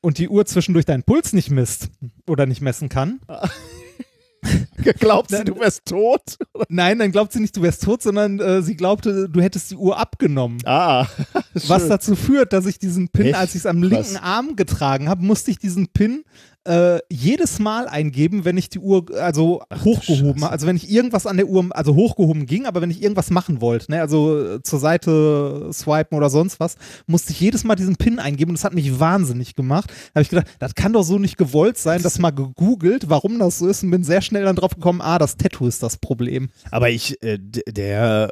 [0.00, 1.90] und die Uhr zwischendurch deinen Puls nicht misst
[2.28, 3.18] oder nicht messen kann,
[4.98, 6.36] Glaubt sie, du wärst tot?
[6.68, 9.76] nein, dann glaubt sie nicht, du wärst tot, sondern äh, sie glaubte, du hättest die
[9.76, 10.58] Uhr abgenommen.
[10.64, 11.06] Ah,
[11.66, 13.36] Was dazu führt, dass ich diesen Pin, Echt?
[13.36, 13.90] als ich es am Krass.
[13.90, 16.24] linken Arm getragen habe, musste ich diesen Pin
[16.64, 20.52] äh, jedes Mal eingeben, wenn ich die Uhr also Ach, hochgehoben habe.
[20.52, 23.60] Also wenn ich irgendwas an der Uhr, also hochgehoben ging, aber wenn ich irgendwas machen
[23.60, 27.96] wollte, ne, also äh, zur Seite swipen oder sonst was, musste ich jedes Mal diesen
[27.96, 29.90] Pin eingeben und das hat mich wahnsinnig gemacht.
[29.90, 33.38] Da habe ich gedacht, das kann doch so nicht gewollt sein, das mal gegoogelt, warum
[33.38, 35.96] das so ist und bin sehr schnell dann drauf gekommen, ah, das Tattoo ist das
[35.96, 36.50] Problem.
[36.70, 38.30] Aber ich, äh, der,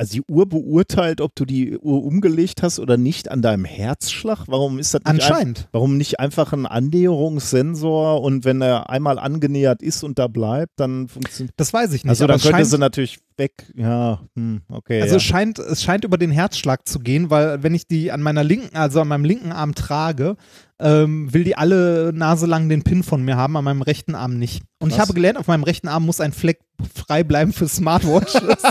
[0.00, 4.44] also die Uhr beurteilt, ob du die Uhr umgelegt hast oder nicht an deinem Herzschlag.
[4.46, 5.68] Warum ist das nicht ein- Anscheinend.
[5.72, 11.08] Warum nicht einfach ein Annäherungssensor und wenn er einmal angenähert ist und da bleibt, dann
[11.08, 11.52] funktioniert.
[11.58, 12.08] Das weiß ich nicht.
[12.08, 13.52] Also dann könnte sie natürlich weg.
[13.76, 15.02] Ja, hm, okay.
[15.02, 15.16] Also ja.
[15.18, 18.42] es scheint, es scheint über den Herzschlag zu gehen, weil wenn ich die an meiner
[18.42, 20.36] linken, also an meinem linken Arm trage,
[20.78, 24.38] ähm, will die alle Nase lang den Pin von mir haben, an meinem rechten Arm
[24.38, 24.62] nicht.
[24.78, 25.08] Und ich Krass.
[25.08, 26.60] habe gelernt, auf meinem rechten Arm muss ein Fleck
[26.94, 28.42] frei bleiben für Smartwatches.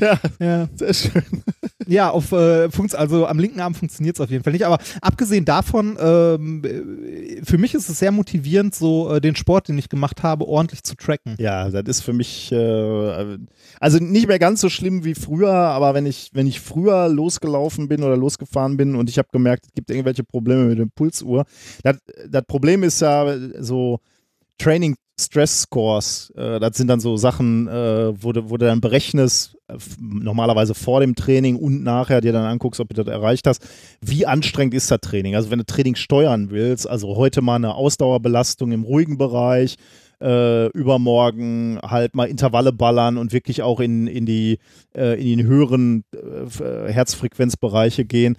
[0.00, 0.68] ja, ja.
[0.74, 1.42] sehr schön.
[1.86, 4.66] Ja, auf, äh, also am linken Arm funktioniert es auf jeden Fall nicht.
[4.66, 9.68] Aber abgesehen davon, ähm, äh, für mich ist es sehr motivierend, so äh, den Sport,
[9.68, 11.36] den ich gemacht habe, ordentlich zu tracken.
[11.38, 13.38] Ja, das ist für mich, äh,
[13.80, 17.88] also nicht mehr ganz so schlimm wie früher, aber wenn ich, wenn ich früher losgelaufen
[17.88, 21.44] bin oder losgefahren bin und ich habe gemerkt, es gibt irgendwelche Probleme mit der Pulsuhr,
[21.82, 24.00] das, das Problem ist ja so
[24.58, 28.82] Training Stress Scores, äh, das sind dann so Sachen, äh, wo, du, wo du dann
[28.82, 33.46] berechnest, äh, normalerweise vor dem Training und nachher dir dann anguckst, ob du das erreicht
[33.46, 33.66] hast,
[34.02, 35.34] wie anstrengend ist das Training.
[35.34, 39.76] Also wenn du Training steuern willst, also heute mal eine Ausdauerbelastung im ruhigen Bereich,
[40.20, 44.58] äh, übermorgen halt mal Intervalle ballern und wirklich auch in, in, die,
[44.94, 48.36] äh, in die höheren äh, äh, Herzfrequenzbereiche gehen,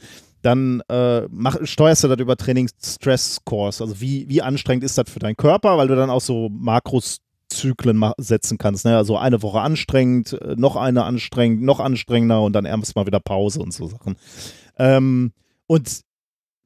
[0.47, 3.81] dann äh, mach, steuerst du das über Training-Stress-Scores.
[3.81, 7.97] Also wie, wie anstrengend ist das für deinen Körper, weil du dann auch so Makros-Zyklen
[7.97, 8.85] ma- setzen kannst.
[8.85, 8.95] Ne?
[8.95, 13.59] Also eine Woche anstrengend, äh, noch eine anstrengend, noch anstrengender und dann erstmal wieder Pause
[13.59, 14.15] und so Sachen.
[14.79, 15.33] Ähm,
[15.67, 16.01] und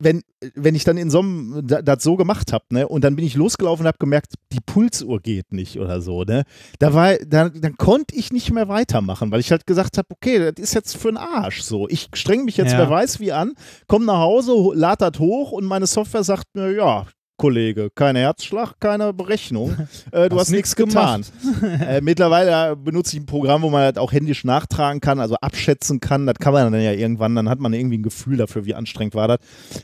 [0.04, 0.24] wenn,
[0.56, 3.26] wenn ich dann in so einem da- das so gemacht habe, ne, und dann bin
[3.26, 6.44] ich losgelaufen und habe gemerkt, die Pulsuhr geht nicht oder so, ne,
[6.80, 10.40] da war, da, dann konnte ich nicht mehr weitermachen, weil ich halt gesagt habe, okay,
[10.52, 11.88] das ist jetzt für den Arsch so.
[11.90, 12.80] Ich streng mich jetzt, Ja.
[12.80, 13.54] wer weiß wie an,
[13.88, 17.06] komm nach Hause, lad das hoch und meine Software sagt mir, ja,
[17.42, 17.90] Kollege.
[17.96, 19.76] Kein Herzschlag, keine Berechnung.
[20.12, 21.26] Äh, du Hast hast nichts getan.
[21.64, 26.02] äh, mittlerweile benutze ich ein Programm, wo man halt auch händisch nachtragen kann, also abschätzen
[26.02, 26.26] kann.
[26.26, 29.16] Das kann man dann ja irgendwann, dann hat man irgendwie ein Gefühl dafür, wie anstrengend
[29.16, 29.40] war das.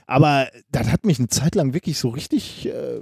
[0.05, 2.99] Aber das hat mich eine Zeit lang wirklich so richtig, äh,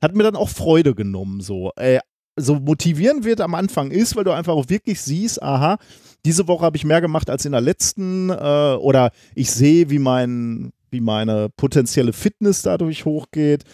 [0.00, 1.40] hat mir dann auch Freude genommen.
[1.40, 1.98] So, äh,
[2.36, 5.76] so motivierend wird am Anfang ist, weil du einfach auch wirklich siehst, aha,
[6.24, 9.98] diese Woche habe ich mehr gemacht als in der letzten äh, oder ich sehe, wie
[9.98, 13.64] mein, wie meine potenzielle Fitness dadurch hochgeht.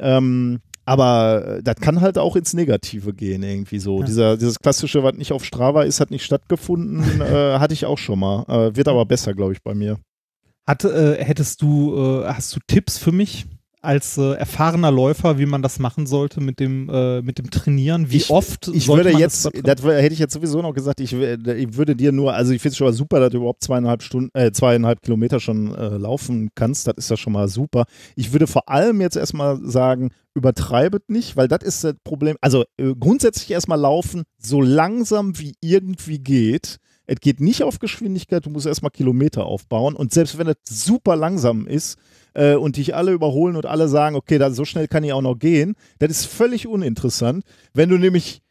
[0.00, 4.00] Ähm, aber das kann halt auch ins Negative gehen, irgendwie so.
[4.00, 4.06] Ja.
[4.06, 7.98] Dieser, dieses klassische, was nicht auf Strava ist, hat nicht stattgefunden, äh, hatte ich auch
[7.98, 8.44] schon mal.
[8.48, 9.98] Äh, wird aber besser, glaube ich, bei mir.
[10.66, 13.46] Hat, äh, hättest du, äh, hast du Tipps für mich
[13.82, 18.10] als äh, erfahrener Läufer, wie man das machen sollte mit dem, äh, mit dem Trainieren?
[18.10, 20.72] Wie Ich- oft Ich sollte würde man jetzt, das das hätte ich jetzt sowieso noch
[20.74, 23.38] gesagt, ich, ich würde dir nur, also ich finde es schon mal super, dass du
[23.38, 26.86] überhaupt zweieinhalb Stunden, äh, zweieinhalb Kilometer schon äh, laufen kannst.
[26.86, 27.84] Das ist ja schon mal super.
[28.16, 32.36] Ich würde vor allem jetzt erstmal sagen, übertreibet nicht, weil das ist das Problem.
[32.40, 36.78] Also äh, grundsätzlich erstmal laufen, so langsam wie irgendwie geht.
[37.10, 39.96] Es geht nicht auf Geschwindigkeit, du musst erstmal Kilometer aufbauen.
[39.96, 41.96] Und selbst wenn es super langsam ist
[42.34, 45.22] äh, und dich alle überholen und alle sagen, okay, da, so schnell kann ich auch
[45.22, 47.44] noch gehen, das ist völlig uninteressant.
[47.74, 48.42] Wenn du nämlich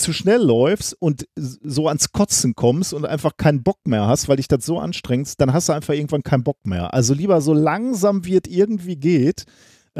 [0.00, 4.36] zu schnell läufst und so ans Kotzen kommst und einfach keinen Bock mehr hast, weil
[4.36, 6.94] dich das so anstrengst, dann hast du einfach irgendwann keinen Bock mehr.
[6.94, 9.44] Also lieber so langsam wie es irgendwie geht.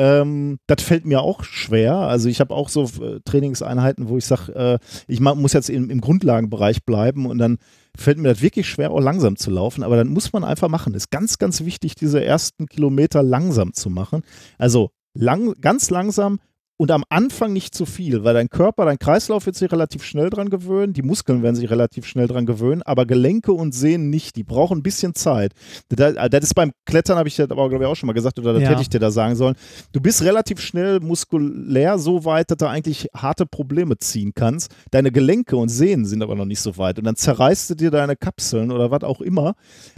[0.00, 1.94] Ähm, das fällt mir auch schwer.
[1.94, 5.90] Also ich habe auch so äh, Trainingseinheiten, wo ich sage, äh, ich muss jetzt im,
[5.90, 7.58] im Grundlagenbereich bleiben und dann
[7.94, 9.82] fällt mir das wirklich schwer, auch langsam zu laufen.
[9.82, 10.94] Aber dann muss man einfach machen.
[10.94, 14.22] Ist ganz, ganz wichtig, diese ersten Kilometer langsam zu machen.
[14.56, 16.40] Also lang, ganz langsam
[16.80, 20.30] und am Anfang nicht zu viel, weil dein Körper, dein Kreislauf wird sich relativ schnell
[20.30, 24.34] dran gewöhnen, die Muskeln werden sich relativ schnell dran gewöhnen, aber Gelenke und Sehnen nicht,
[24.34, 25.52] die brauchen ein bisschen Zeit.
[25.90, 28.38] Das, das ist beim Klettern, habe ich das aber glaube ich auch schon mal gesagt,
[28.38, 28.70] oder das Ja.
[28.70, 29.56] hätte ich dir da sagen sollen.
[29.92, 34.74] Du bist relativ schnell muskulär so weit, dass du eigentlich harte Probleme ziehen kannst.
[34.90, 37.90] Deine Gelenke und Sehnen sind aber noch nicht so weit und dann zerreißt du dir
[37.90, 39.52] deine Kapseln oder was auch immer,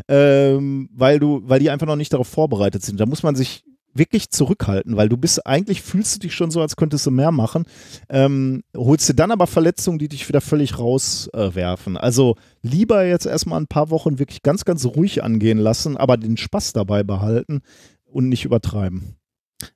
[0.09, 2.99] ähm, weil du, weil die einfach noch nicht darauf vorbereitet sind.
[2.99, 3.63] Da muss man sich
[3.95, 7.31] wirklich zurückhalten, weil du bist, eigentlich fühlst du dich schon so, als könntest du mehr
[7.31, 7.65] machen,
[8.09, 11.97] ähm, holst dir dann aber Verletzungen, die dich wieder völlig rauswerfen.
[11.97, 16.17] Äh, also lieber jetzt erstmal ein paar Wochen wirklich ganz, ganz ruhig angehen lassen, aber
[16.17, 17.61] den Spaß dabei behalten
[18.05, 19.17] und nicht übertreiben.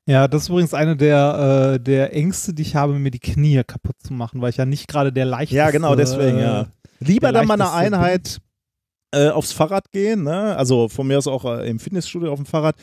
[0.04, 3.62] Ja, das ist übrigens eine der, äh, der Ängste, die ich habe, mir die Knie
[3.64, 6.66] kaputt zu machen, weil ich ja nicht gerade der leichteste Ja, genau, deswegen, äh, ja.
[6.98, 7.72] Lieber dann mal eine.
[7.72, 8.38] Einheit
[9.12, 10.56] äh, aufs Fahrrad gehen, ne?
[10.56, 12.76] also von mir aus auch äh, im Fitnessstudio auf dem Fahrrad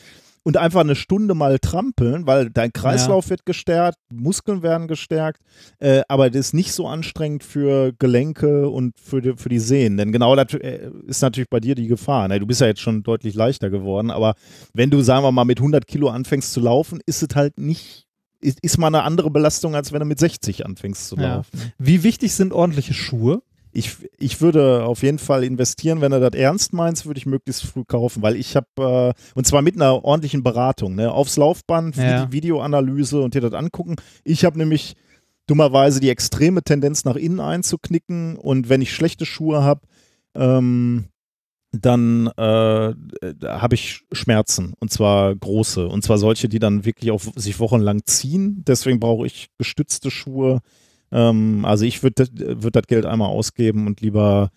[0.44, 5.40] und einfach eine Stunde mal trampeln, weil dein Kreislauf wird gestärkt, Muskeln werden gestärkt,
[5.80, 9.96] äh, aber das ist nicht so anstrengend für Gelenke und für die, für die Sehnen,
[9.96, 12.28] denn genau das äh, ist natürlich bei dir die Gefahr.
[12.28, 12.38] Ne?
[12.38, 14.34] Du bist ja jetzt schon deutlich leichter geworden, aber
[14.74, 18.06] wenn du, sagen wir mal, mit 100 Kilo anfängst zu laufen, ist es halt nicht,
[18.40, 21.36] ist, mal eine andere Belastung, als wenn du mit 60 anfängst zu Ja.
[21.36, 21.72] laufen.
[21.78, 23.42] Wie wichtig sind ordentliche Schuhe?
[23.76, 27.64] Ich, ich würde auf jeden Fall investieren, wenn du das ernst meinst, würde ich möglichst
[27.64, 31.96] früh kaufen, weil ich habe, äh, und zwar mit einer ordentlichen Beratung, ne, aufs Laufband,
[31.96, 32.22] Ja.
[32.22, 33.96] Vide- Videoanalyse und dir das angucken.
[34.22, 34.94] Ich habe nämlich
[35.48, 39.80] dummerweise die extreme Tendenz nach innen einzuknicken und wenn ich schlechte Schuhe habe,
[40.36, 41.06] ähm,
[41.72, 42.94] dann äh,
[43.44, 48.02] habe ich Schmerzen und zwar große und zwar solche, die dann wirklich auch sich wochenlang
[48.04, 48.62] ziehen.
[48.66, 50.60] Deswegen brauche ich gestützte Schuhe.
[51.14, 54.50] Ähm, also ich würde würd das Geld einmal ausgeben und lieber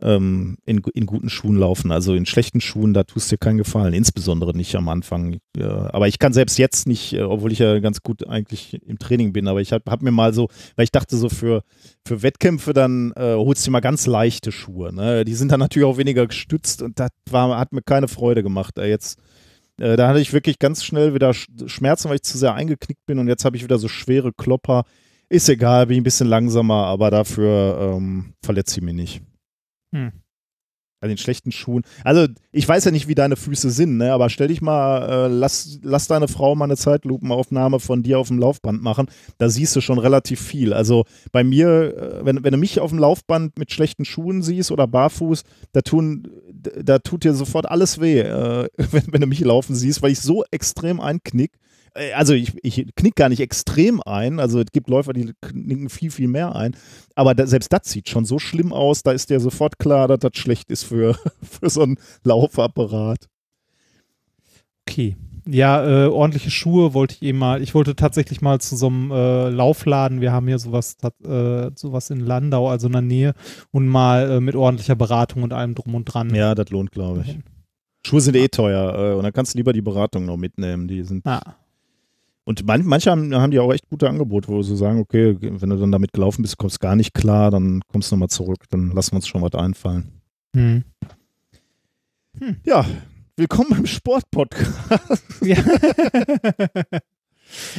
[0.00, 1.90] ähm, in, in guten Schuhen laufen.
[1.90, 5.38] Also in schlechten Schuhen, da tust du dir keinen Gefallen, insbesondere nicht am Anfang.
[5.56, 9.00] Ja, aber ich kann selbst jetzt nicht, äh, obwohl ich ja ganz gut eigentlich im
[9.00, 11.62] Training bin, aber ich habe hab mir mal so, weil ich dachte so für,
[12.06, 14.94] für Wettkämpfe, dann äh, holst du mal ganz leichte Schuhe.
[14.94, 15.24] Ne?
[15.24, 18.78] Die sind dann natürlich auch weniger gestützt und das war, hat mir keine Freude gemacht.
[18.78, 19.18] Äh, jetzt
[19.80, 23.04] äh, da hatte ich wirklich ganz schnell wieder Sch- Schmerzen, weil ich zu sehr eingeknickt
[23.06, 24.84] bin und jetzt habe ich wieder so schwere Klopper.
[25.30, 29.22] Ist egal, bin ich ein bisschen langsamer, aber dafür ähm, verletze ich mich nicht.
[29.94, 30.12] Hm.
[31.00, 31.84] An den schlechten Schuhen.
[32.02, 34.12] Also, ich weiß ja nicht, wie deine Füße sind, ne?
[34.12, 38.28] aber stell dich mal, äh, lass, lass deine Frau mal eine Zeitlupenaufnahme von dir auf
[38.28, 39.06] dem Laufband machen.
[39.36, 40.72] Da siehst du schon relativ viel.
[40.72, 44.72] Also, bei mir, äh, wenn, wenn du mich auf dem Laufband mit schlechten Schuhen siehst
[44.72, 49.40] oder barfuß, da, tun, da tut dir sofort alles weh, äh, wenn, wenn du mich
[49.40, 51.52] laufen siehst, weil ich so extrem einknick.
[51.98, 55.88] Äh, Also ich, ich knick gar nicht extrem ein, also es gibt Läufer, die knicken
[55.88, 56.76] viel, viel mehr ein,
[57.14, 60.18] aber da, selbst das sieht schon so schlimm aus, da ist dir sofort klar, dass
[60.20, 63.28] das schlecht ist für, für so einen Laufapparat.
[64.88, 65.16] Okay.
[65.50, 67.62] Ja, äh, ordentliche Schuhe wollte ich eben mal.
[67.62, 70.20] Ich wollte tatsächlich mal zu so einem äh, Laufladen.
[70.20, 73.32] Wir haben hier sowas, äh, sowas in Landau, also in der Nähe,
[73.70, 76.34] und mal äh, mit ordentlicher Beratung und allem drum und dran.
[76.34, 77.38] Ja, das lohnt, glaube ich.
[78.06, 81.02] Schuhe sind eh teuer äh, und dann kannst du lieber die Beratung noch mitnehmen, die
[81.02, 81.56] sind Ah.
[82.48, 85.68] Und man, manche haben, haben die auch echt gute Angebote, wo sie sagen, okay, wenn
[85.68, 88.90] du dann damit gelaufen bist, kommst gar nicht klar, dann kommst du nochmal zurück, dann
[88.92, 90.22] lassen wir uns schon was einfallen.
[90.54, 90.82] Hm.
[92.64, 92.86] Ja,
[93.36, 94.72] willkommen beim Sportpodcast.
[95.44, 95.58] Ja.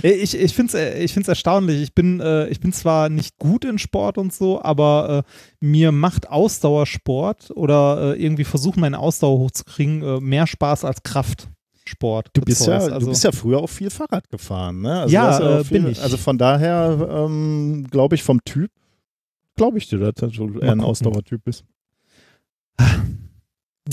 [0.02, 1.84] Ich, ich finde es ich find's erstaunlich.
[1.84, 5.91] Ich bin, äh, ich bin zwar nicht gut in Sport und so, aber äh, mir
[5.91, 11.04] macht Ausdauersport oder äh, irgendwie versuchen, meine Ausdauer hochzukriegen, äh, mehr Spaß als
[11.90, 12.30] Kraftsport.
[12.34, 15.02] Du bist, ja, Also, du bist ja früher auch viel Fahrrad gefahren, ne?
[15.02, 16.02] Also Ja, auch äh, viel, bin ich.
[16.02, 18.72] Also von daher ähm, glaube ich vom Typ,
[19.56, 20.82] glaube ich dir, dass du eher ein.
[20.82, 21.66] Ausdauertyp bist.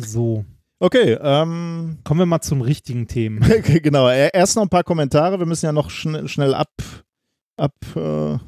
[0.05, 0.45] so.
[0.79, 3.41] Okay, ähm, Kommen wir mal zum richtigen Themen.
[3.83, 4.09] genau.
[4.09, 5.39] äh, Erst noch ein paar Kommentare.
[5.39, 6.71] Wir müssen ja noch schn schnell ab,
[7.57, 8.39] ab äh,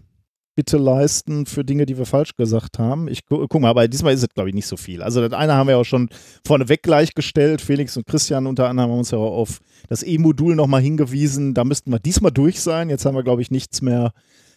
[0.59, 3.07] bitte leisten für Dinge, die wir falsch gesagt haben.
[3.07, 5.05] Ich gu guck mal, aber diesmal ist es, glaube ich, nicht so viel.
[5.05, 6.09] Also das eine haben wir auch schon
[6.45, 7.61] vorneweg gleichgestellt.
[7.61, 11.55] Felix und Christian unter anderem haben uns ja auch auf das E-Modul nochmal hingewiesen.
[11.55, 12.91] Da müssten wir diesmal durch sein.
[12.91, 14.11] Jetzt haben wir, glaube ich, nichts mehr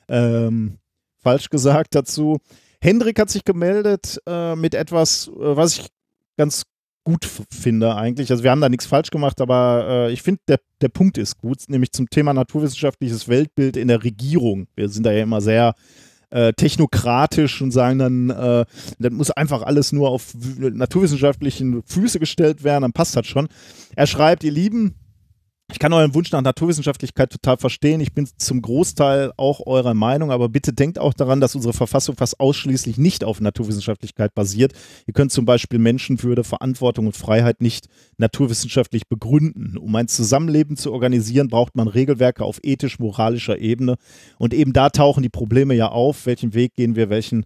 [0.09, 0.79] ähm,
[1.19, 2.39] falsch gesagt dazu.
[2.81, 5.87] Hendrik hat sich gemeldet äh, mit etwas, äh, was ich
[6.35, 6.63] ganz
[7.03, 8.31] gut finde eigentlich.
[8.31, 11.37] Also wir haben da nichts falsch gemacht, aber äh, ich finde, der, der Punkt ist
[11.37, 14.67] gut, nämlich zum Thema naturwissenschaftliches Weltbild in der Regierung.
[14.75, 15.73] Wir sind da ja immer sehr
[16.29, 18.65] äh, technokratisch und sagen dann, äh,
[18.99, 23.47] das muss einfach alles nur auf naturwissenschaftlichen Füße gestellt werden, dann passt das schon.
[23.95, 24.95] Er schreibt, ihr Lieben,
[25.71, 28.01] ich kann euren Wunsch nach Naturwissenschaftlichkeit total verstehen.
[28.01, 32.15] Ich bin zum Großteil auch eurer Meinung, aber bitte denkt auch daran, dass unsere Verfassung
[32.15, 34.73] fast ausschließlich nicht auf Naturwissenschaftlichkeit basiert.
[35.07, 37.87] Ihr könnt zum Beispiel Menschenwürde, Verantwortung und Freiheit nicht
[38.17, 39.77] naturwissenschaftlich begründen.
[39.77, 43.95] Um ein Zusammenleben zu organisieren, braucht man Regelwerke auf ethisch-moralischer Ebene.
[44.37, 46.25] Und eben da tauchen die Probleme ja auf.
[46.25, 47.45] Welchen Weg gehen wir, welchen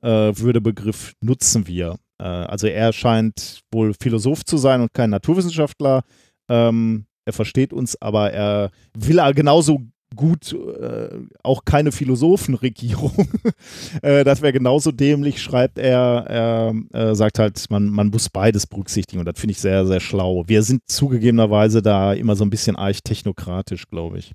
[0.00, 1.96] äh, Würdebegriff nutzen wir?
[2.18, 6.02] Äh, also er scheint wohl Philosoph zu sein und kein Naturwissenschaftler.
[6.48, 9.82] Ähm, er versteht uns, aber er will er genauso
[10.16, 11.10] gut äh,
[11.42, 13.28] auch keine Philosophenregierung.
[14.02, 16.72] äh, das wäre genauso dämlich, schreibt er.
[16.94, 20.00] Er äh, sagt halt, man, man muss beides berücksichtigen und das finde ich sehr, sehr
[20.00, 20.44] schlau.
[20.46, 24.32] Wir sind zugegebenerweise da immer so ein bisschen arch technokratisch, glaube ich.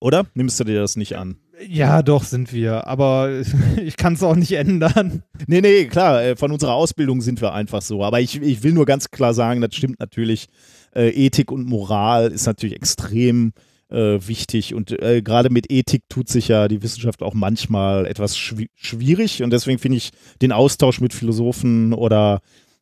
[0.00, 0.26] Oder?
[0.34, 1.36] Nimmst du dir das nicht an?
[1.68, 2.86] Ja, doch, sind wir.
[2.86, 3.42] Aber
[3.82, 5.22] ich kann es auch nicht ändern.
[5.46, 8.02] Nee, nee, klar, äh, von unserer Ausbildung sind wir einfach so.
[8.02, 10.48] Aber ich, ich will nur ganz klar sagen, das stimmt natürlich.
[10.94, 13.52] Äh, Ethik und Moral ist natürlich extrem
[13.90, 14.74] äh, wichtig.
[14.74, 19.42] Und äh, gerade mit Ethik tut sich ja die Wissenschaft auch manchmal etwas schwi schwierig.
[19.42, 20.10] Und deswegen finde ich
[20.42, 22.40] den Austausch mit Philosophen oder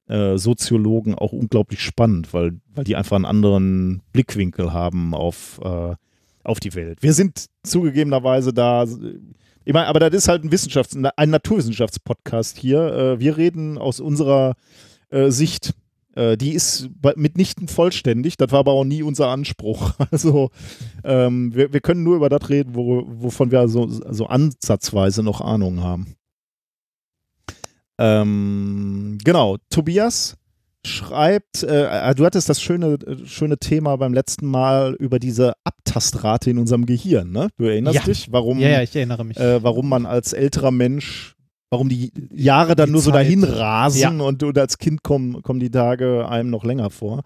[0.08, 5.94] äh, Soziologen auch unglaublich spannend, weil, weil die einfach einen anderen Blickwinkel haben auf, äh,
[6.44, 7.02] auf die Welt.
[7.02, 8.84] Wir sind zugegebenerweise da.
[9.64, 12.80] Ich meine, aber das ist halt ein Wissenschafts-, ein Naturwissenschaftspodcast hier.
[12.80, 14.54] Äh, wir reden aus unserer
[15.10, 15.74] äh, Sicht.
[16.14, 18.36] Äh, die ist mitnichten vollständig.
[18.36, 19.92] Das war aber auch nie unser Anspruch.
[20.10, 20.50] Also
[21.04, 25.40] ähm, wir, wir können nur über das reden, wo, wovon wir so, so ansatzweise noch
[25.40, 26.14] Ahnung haben.
[27.98, 30.36] Ähm, genau, Tobias
[30.84, 36.50] schreibt, äh, du hattest das schöne, äh, schöne Thema beim letzten Mal über diese Abtastrate
[36.50, 37.48] in unserem Gehirn, ne?
[37.56, 38.02] Du erinnerst Ja.
[38.02, 39.36] dich, warum, Ja, ja, ich erinnere mich.
[39.38, 41.36] äh, warum man als älterer Mensch,
[41.72, 43.24] warum die Jahre dann Die nur so Zeit.
[43.24, 47.22] dahin rasen und, und als Kind kommen, kommen die Tage einem noch länger vor.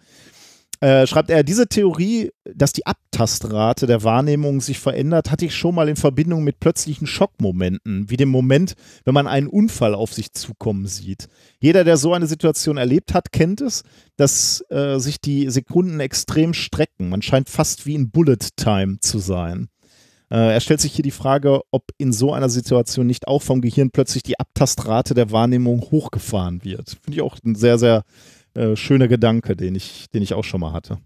[0.81, 5.75] Äh, schreibt er, diese Theorie, dass die Abtastrate der Wahrnehmung sich verändert, hatte ich schon
[5.75, 8.75] mal in Verbindung mit plötzlichen Schockmomenten, wie dem Moment,
[9.05, 11.29] wenn man einen Unfall auf sich zukommen sieht.
[11.59, 13.83] Jeder, der so eine Situation erlebt hat, kennt es,
[14.17, 17.09] dass äh, sich die Sekunden extrem strecken.
[17.09, 19.69] Man scheint fast wie in Bullet Time zu sein.
[20.31, 23.61] Äh, er stellt sich hier die Frage, ob in so einer Situation nicht auch vom
[23.61, 26.99] Gehirn plötzlich die Abtastrate der Wahrnehmung hochgefahren wird.
[27.03, 28.03] Finde ich auch ein sehr, sehr
[28.55, 30.99] äh, schöner Gedanke, den ich, den ich auch schon mal hatte.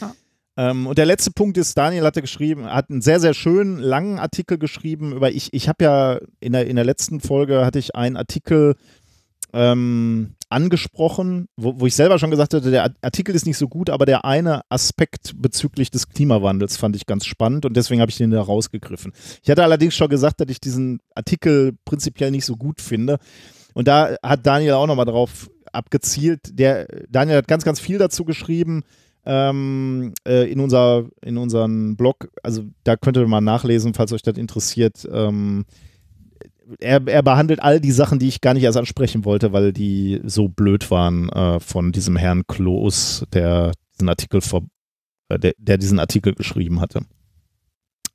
[0.00, 0.14] ja.
[0.56, 4.18] Ähm, und der letzte Punkt ist, Daniel hatte geschrieben, hat einen sehr, sehr schönen, langen
[4.18, 7.94] Artikel geschrieben über, ich, ich habe ja in der, in der letzten Folge hatte ich
[7.94, 8.74] einen Artikel
[9.52, 13.88] ähm, angesprochen, wo, wo ich selber schon gesagt hatte, der Artikel ist nicht so gut,
[13.88, 18.18] aber der eine Aspekt bezüglich des Klimawandels fand ich ganz spannend und deswegen habe ich
[18.18, 19.12] den da rausgegriffen.
[19.42, 23.18] Ich hatte allerdings schon gesagt, dass ich diesen Artikel prinzipiell nicht so gut finde.
[23.74, 26.40] Und da hat Daniel auch nochmal drauf abgezielt.
[26.52, 28.82] Der, Daniel hat ganz, ganz viel dazu geschrieben
[29.24, 32.30] ähm, äh, in, unser, in unseren Blog.
[32.42, 35.08] Also da könnt ihr mal nachlesen, falls euch das interessiert.
[35.12, 35.64] Ähm,
[36.78, 40.20] er, er behandelt all die Sachen, die ich gar nicht erst ansprechen wollte, weil die
[40.24, 44.62] so blöd waren äh, von diesem Herrn Kloos, der diesen Artikel vor,
[45.28, 47.02] äh, der, der diesen Artikel geschrieben hatte.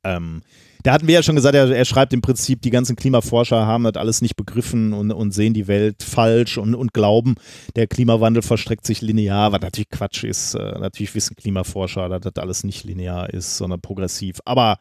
[0.03, 0.41] Ähm,
[0.84, 3.86] da hatten wir ja schon gesagt, er, er, schreibt im Prinzip, die ganzen Klimaforscher haben
[3.86, 7.36] das alles nicht begriffen und, und sehen die Welt falsch und, und, glauben,
[7.76, 10.53] der Klimawandel verstreckt sich linear, was natürlich Quatsch ist.
[10.53, 14.38] Äh, natürlich wissen Klimaforscher, dass das alles nicht linear ist, sondern progressiv.
[14.45, 14.77] Aber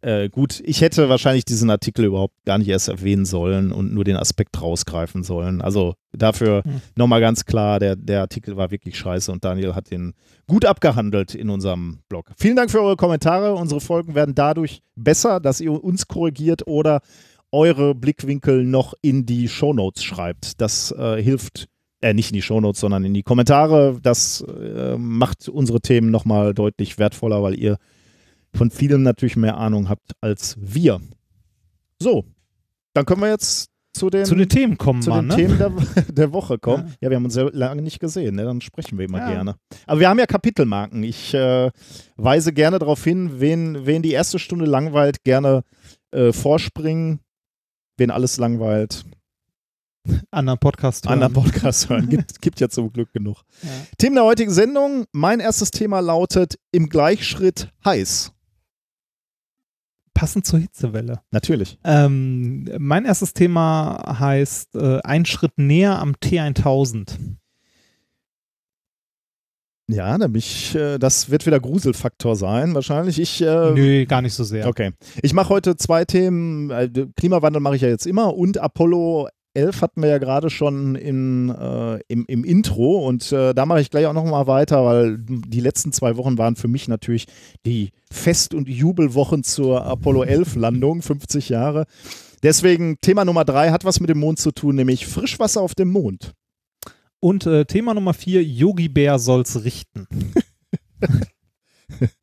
[0.00, 4.04] äh, gut, ich hätte wahrscheinlich diesen Artikel überhaupt gar nicht erst erwähnen sollen und nur
[4.04, 5.60] den Aspekt rausgreifen sollen.
[5.60, 6.80] Also dafür hm.
[6.96, 10.14] nochmal ganz klar, der, der Artikel war wirklich scheiße und Daniel hat den
[10.46, 12.30] gut abgehandelt in unserem Blog.
[12.36, 13.54] Vielen Dank für eure Kommentare.
[13.54, 17.00] Unsere Folgen werden dadurch besser, dass ihr uns korrigiert oder
[17.50, 20.60] eure Blickwinkel noch in die Shownotes schreibt.
[20.60, 21.68] Das äh, hilft
[22.02, 23.98] äh, nicht in die Shownotes, sondern in die Kommentare.
[24.00, 27.78] Das äh, macht unsere Themen nochmal deutlich wertvoller, weil ihr
[28.54, 31.00] von vielem natürlich mehr Ahnung habt als wir.
[32.00, 32.24] So,
[32.94, 35.36] dann können wir jetzt zu den, zu den Themen kommen, zu Mann, den ne?
[35.36, 36.86] Themen der, der Woche kommen.
[36.86, 36.94] Ja.
[37.02, 37.10] ja.
[37.10, 38.44] wir haben uns sehr lange nicht gesehen, ne?
[38.44, 39.30] dann sprechen wir immer Ja.
[39.30, 39.56] gerne.
[39.86, 41.02] Aber wir haben ja Kapitelmarken.
[41.02, 41.70] Ich äh,
[42.16, 45.62] weise gerne darauf hin, wen, wen die erste Stunde langweilt, gerne
[46.12, 47.20] äh, vorspringen.
[47.96, 49.04] Wen alles langweilt,
[50.30, 51.14] Anderen Podcast hören.
[51.14, 52.08] anderen Podcast hören.
[52.10, 53.42] Gibt, gibt ja zum Glück genug.
[53.62, 53.68] Ja.
[53.98, 55.04] Themen der heutigen Sendung.
[55.12, 58.32] Mein erstes Thema lautet im Gleichschritt heiß.
[60.18, 61.20] Passend zur Hitzewelle.
[61.30, 61.78] Natürlich.
[61.84, 67.36] Ähm, mein erstes Thema heißt äh, Ein Schritt näher am T1000.
[69.88, 73.20] Ja, da bin ich, äh, das wird wieder Gruselfaktor sein, wahrscheinlich.
[73.20, 74.66] Ich, äh, Nö, gar nicht so sehr.
[74.66, 74.90] Okay.
[75.22, 76.70] Ich mache heute zwei Themen.
[76.70, 79.28] Äh, Klimawandel mache ich ja jetzt immer und Apollo
[79.58, 83.80] 11 hatten wir ja gerade schon in, äh, im, im Intro und äh, da mache
[83.80, 87.26] ich gleich auch nochmal weiter, weil die letzten zwei Wochen waren für mich natürlich
[87.66, 91.86] die Fest- und Jubelwochen zur Apollo 11 Landung, 50 Jahre.
[92.42, 95.90] Deswegen Thema Nummer drei hat was mit dem Mond zu tun, nämlich Frischwasser auf dem
[95.90, 96.34] Mond.
[97.20, 100.06] Und äh, Thema Nummer vier, Yogi Bär soll's richten.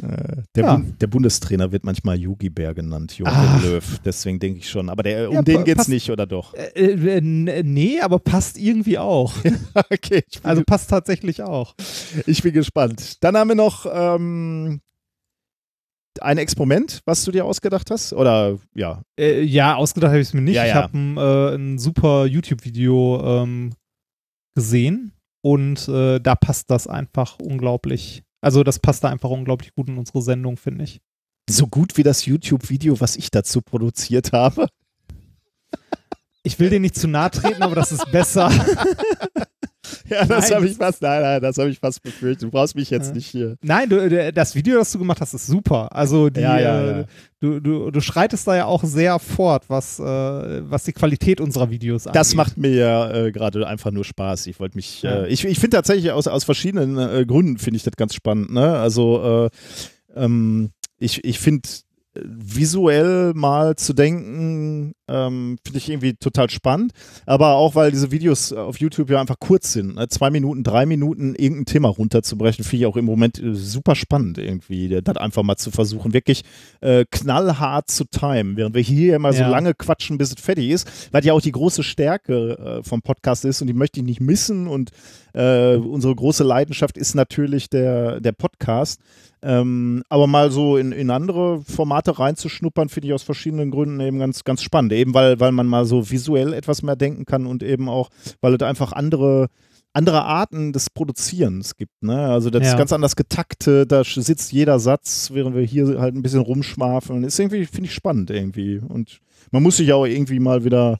[0.00, 0.76] Der, Ja.
[0.76, 3.62] Bun der Bundestrainer wird manchmal Yogi Bär genannt, Joachim Ach.
[3.64, 4.00] Löw.
[4.04, 4.88] Deswegen denke ich schon.
[4.88, 6.54] Aber der, um Ja, den geht's passt- nicht, oder doch?
[6.54, 9.34] Äh, äh, nee, aber passt irgendwie auch.
[9.90, 11.74] okay, Also passt tatsächlich auch.
[12.26, 13.16] ich bin gespannt.
[13.24, 14.80] Dann haben wir noch ähm,
[16.20, 18.12] ein Experiment, was du dir ausgedacht hast.
[18.12, 20.56] Oder ja, Äh, ja, ausgedacht habe ich es mir nicht.
[20.56, 23.72] Ja, Ich habe ein, äh, ein super YouTube-Video ähm,
[24.56, 25.12] gesehen
[25.44, 28.22] und äh, da passt das einfach unglaublich.
[28.40, 31.00] Also das passt da einfach unglaublich gut in unsere Sendung, finde ich.
[31.50, 34.68] so gut wie das YouTube-Video, was ich dazu produziert habe.
[36.42, 38.50] Ich will dir nicht zu nahe treten, aber das ist besser.
[40.08, 42.42] Ja, das habe ich fast, nein, nein, das habe ich fast befürchtet.
[42.44, 43.14] Du brauchst mich jetzt Ja.
[43.14, 43.56] nicht hier.
[43.62, 45.94] Nein, du, das Video, das du gemacht hast, ist super.
[45.94, 47.04] Also die, Ja, ja, äh.
[47.40, 51.70] Du, du, du schreitest da ja auch sehr fort, was, äh, was die Qualität unserer
[51.70, 52.18] Videos angeht.
[52.18, 54.48] Das macht mir ja äh, gerade einfach nur Spaß.
[54.48, 57.84] Ich wollte mich, äh, ich, ich finde tatsächlich aus, aus verschiedenen äh, Gründen finde ich
[57.84, 58.52] das ganz spannend.
[58.52, 58.76] Ne?
[58.76, 59.48] Also
[60.16, 61.68] äh, ähm, ich, ich finde
[62.24, 66.92] visuell mal zu denken, ähm, finde ich irgendwie total spannend.
[67.26, 69.94] Aber auch, weil diese Videos auf YouTube ja einfach kurz sind.
[69.96, 70.08] Ne?
[70.08, 74.38] Zwei Minuten, drei Minuten irgendein Thema runterzubrechen, finde ich auch im Moment äh, super spannend
[74.38, 76.42] irgendwie, das einfach mal zu versuchen, wirklich
[76.80, 79.48] äh, knallhart zu timen, während wir hier immer so Ja.
[79.48, 83.44] lange quatschen, bis es fertig ist, weil ja auch die große Stärke äh, vom Podcast
[83.44, 84.90] ist und die möchte ich nicht missen und
[85.34, 89.00] äh, unsere große Leidenschaft ist natürlich der, der Podcast.
[89.42, 94.18] Ähm, aber mal so in, in andere Formate reinzuschnuppern, finde ich aus verschiedenen Gründen eben
[94.18, 94.92] ganz, ganz spannend.
[94.92, 98.10] Eben weil, weil man mal so visuell etwas mehr denken kann und eben auch,
[98.40, 99.46] weil es einfach andere,
[99.92, 102.02] andere Arten des Produzierens gibt.
[102.02, 102.18] Ne?
[102.18, 102.78] Also das ist Ja.
[102.78, 107.24] ganz anders getaktet, da sitzt jeder Satz, während wir hier halt ein bisschen rumschwafeln.
[107.24, 108.78] Ist irgendwie, finde ich spannend irgendwie.
[108.78, 109.20] Und
[109.50, 110.98] man muss sich auch irgendwie mal wieder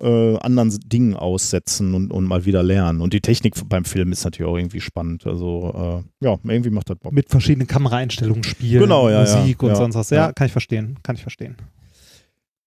[0.00, 3.00] äh, anderen Dingen aussetzen und, und mal wieder lernen.
[3.00, 5.26] Und die Technik beim Film ist natürlich auch irgendwie spannend.
[5.26, 7.12] Also äh, ja, irgendwie macht das Bock.
[7.12, 10.10] mit verschiedenen Kameraeinstellungen spielen, Genau, ja, Musik ja, und ja, sonst was.
[10.10, 11.56] Ja, kann ich verstehen, kann ich verstehen.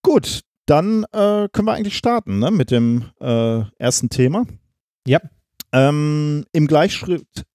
[0.02, 4.46] Gut, dann äh, können wir eigentlich starten ne, mit dem äh, ersten Thema.
[5.08, 5.20] Ja.
[5.72, 7.46] Ähm, Im Gleichschritt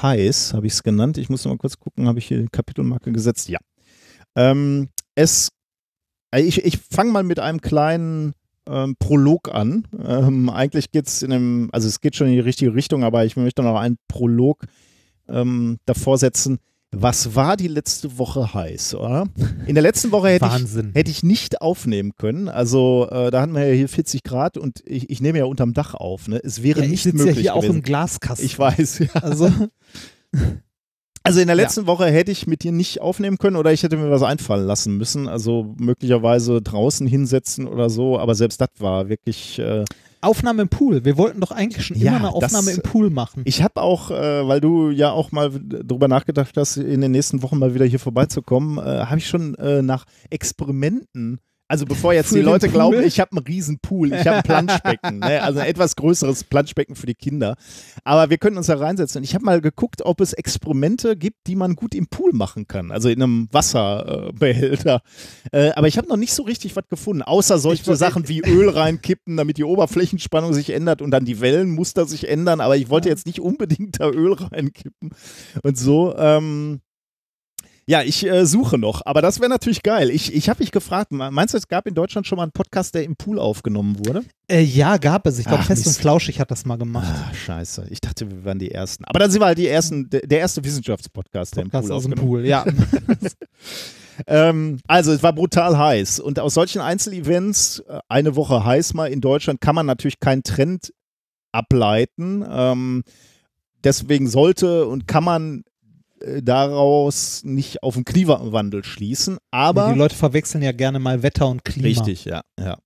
[0.00, 1.18] heiß habe ich es genannt.
[1.18, 3.48] Ich muss noch mal kurz gucken, habe ich hier die Kapitelmarke gesetzt?
[3.48, 3.58] Ja.
[4.36, 5.48] Ähm, es,
[6.32, 8.34] äh, ich ich fange mal mit einem kleinen
[8.68, 9.86] ähm, Prolog an.
[10.04, 13.24] Ähm, eigentlich geht es in einem, also es geht schon in die richtige Richtung, aber
[13.24, 14.64] ich möchte noch einen Prolog
[15.28, 16.58] ähm, davor setzen.
[16.92, 19.26] Was war die letzte Woche heiß, oder?
[19.66, 22.48] In der letzten Woche hätte ich, hätte ich nicht aufnehmen können.
[22.48, 25.74] Also äh, da hatten wir ja hier 40 Grad und ich, ich nehme ja unterm
[25.74, 26.28] Dach auf.
[26.28, 26.40] Ne?
[26.42, 27.76] Es wäre ja, ich nicht sitze ja möglich hier auch gewesen.
[27.76, 28.46] im Glaskasten.
[28.46, 29.08] ich weiß, ja.
[29.20, 29.50] Also,
[31.26, 33.96] Also in der letzten Woche hätte ich mit dir nicht aufnehmen können oder ich hätte
[33.96, 35.28] mir was einfallen lassen müssen.
[35.28, 38.18] Also möglicherweise draußen hinsetzen oder so.
[38.18, 39.58] Aber selbst das war wirklich.
[39.58, 39.84] Äh,
[40.22, 41.04] Aufnahme im Pool.
[41.04, 43.42] Wir wollten doch eigentlich schon Ja, immer eine Aufnahme das- im Pool machen.
[43.44, 47.42] ich habe auch, äh, weil du ja auch mal drüber nachgedacht hast, in den nächsten
[47.42, 51.38] Wochen mal wieder hier vorbeizukommen, äh, habe ich schon äh, nach Experimenten.
[51.68, 52.74] Also bevor jetzt Für die Leute Pool?
[52.74, 55.42] glauben, ich habe einen riesen Pool, ich habe ein Planschbecken, ne?
[55.42, 57.56] also ein etwas größeres Planschbecken für die Kinder.
[58.04, 59.18] Aber wir können uns da reinsetzen.
[59.18, 62.68] Und ich habe mal geguckt, ob es Experimente gibt, die man gut im Pool machen
[62.68, 65.00] kann, also in einem Wasserbehälter.
[65.52, 68.40] Äh, aber ich habe noch nicht so richtig was gefunden, außer solche wollte- Sachen wie
[68.42, 72.60] Öl reinkippen, damit die Oberflächenspannung sich ändert und dann die Wellenmuster sich ändern.
[72.60, 75.10] Aber ich wollte jetzt nicht unbedingt da Öl reinkippen
[75.62, 76.14] und so.
[76.16, 76.80] Ähm,
[77.88, 80.10] ja, ich äh, suche noch, aber das wäre natürlich geil.
[80.10, 82.96] Ich, ich habe mich gefragt, meinst du, es gab in Deutschland schon mal einen Podcast,
[82.96, 84.24] der im Pool aufgenommen wurde?
[84.48, 85.38] Äh, ja, gab es.
[85.38, 86.00] Ich glaube, Fest und Mist.
[86.00, 87.06] Flauschig hat das mal gemacht.
[87.08, 87.86] Ah, scheiße.
[87.90, 89.04] Ich dachte, wir wären die Ersten.
[89.04, 92.14] Aber dann sind wir halt die Ersten, der, erste Wissenschaftspodcast, der im Pool aus dem
[92.14, 92.64] Pool, ja.
[94.26, 99.12] Ähm, also es war brutal heiß und aus solchen Einzelevents, äh, eine Woche heiß mal
[99.12, 100.94] in Deutschland, kann man natürlich keinen Trend
[101.52, 102.44] ableiten.
[102.48, 103.04] Ähm,
[103.84, 105.64] deswegen sollte und kann man
[106.42, 109.38] daraus nicht auf den Klimawandel schließen.
[109.50, 111.86] Aber die Leute verwechseln ja gerne mal Wetter und Klima.
[111.86, 112.78] Richtig, ja, ja.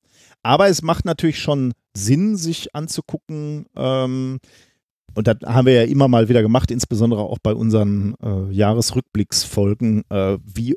[0.42, 3.66] Aber es macht natürlich schon Sinn, sich anzugucken.
[3.76, 4.38] Ähm,
[5.14, 10.04] und das haben wir ja immer mal wieder gemacht, insbesondere auch bei unseren äh, Jahresrückblicksfolgen,
[10.08, 10.76] äh, wie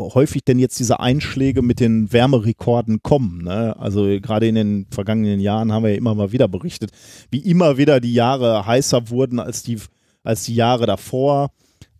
[0.00, 3.44] häufig denn jetzt diese Einschläge mit den Wärmerekorden kommen.
[3.44, 3.76] Ne?
[3.78, 6.90] Also gerade in den vergangenen Jahren haben wir ja immer mal wieder berichtet,
[7.30, 9.78] wie immer wieder die Jahre heißer wurden als die,
[10.22, 11.50] als die Jahre davor.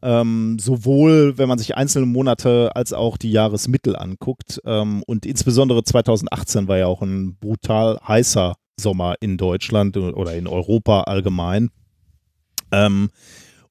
[0.03, 4.61] Ähm, sowohl wenn man sich einzelne Monate als auch die Jahresmittel anguckt.
[4.65, 10.47] Ähm, und insbesondere 2018 war ja auch ein brutal heißer Sommer in Deutschland oder in
[10.47, 11.71] Europa allgemein.
[12.73, 13.11] Ähm,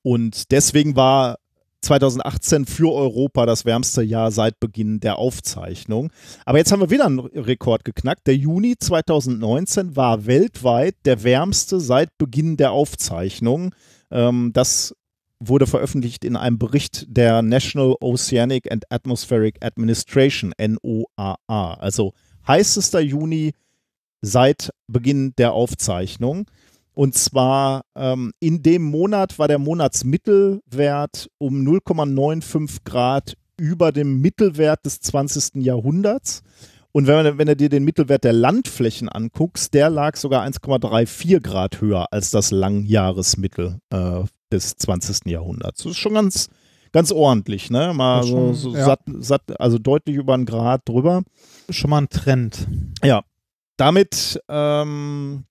[0.02, 1.38] und deswegen war
[1.82, 6.12] 2018 für Europa das wärmste Jahr seit Beginn der Aufzeichnung.
[6.46, 8.28] Aber jetzt haben wir wieder einen Rekord geknackt.
[8.28, 13.74] Der Juni 2019 war weltweit der wärmste seit Beginn der Aufzeichnung.
[14.12, 14.94] Ähm, das
[15.40, 21.74] wurde veröffentlicht in einem Bericht der National Oceanic and Atmospheric Administration, NOAA.
[21.76, 22.14] Also
[22.48, 23.54] heißester Juni
[24.22, 26.46] seit Beginn der Aufzeichnung.
[26.94, 34.86] Und zwar ähm, in dem Monat war der Monatsmittelwert um 0,95 Grad über dem Mittelwert
[34.86, 35.64] des 20.
[35.64, 36.42] Jahrhunderts.
[36.92, 41.80] Und wenn, wenn du dir den Mittelwert der Landflächen anguckst, der lag sogar 1,34 Grad
[41.80, 45.26] höher als das Langjahresmittel äh, des 20.
[45.26, 45.84] Jahrhunderts.
[45.84, 46.50] Das ist schon ganz,
[46.92, 47.94] ganz ordentlich, ne?
[47.94, 48.86] Mal ist so, schon, so ja.
[48.86, 51.24] satt, satt, also deutlich über einen Grad drüber.
[51.70, 52.68] Schon mal ein Trend.
[53.04, 53.24] Ja,
[53.78, 55.46] damit ähm,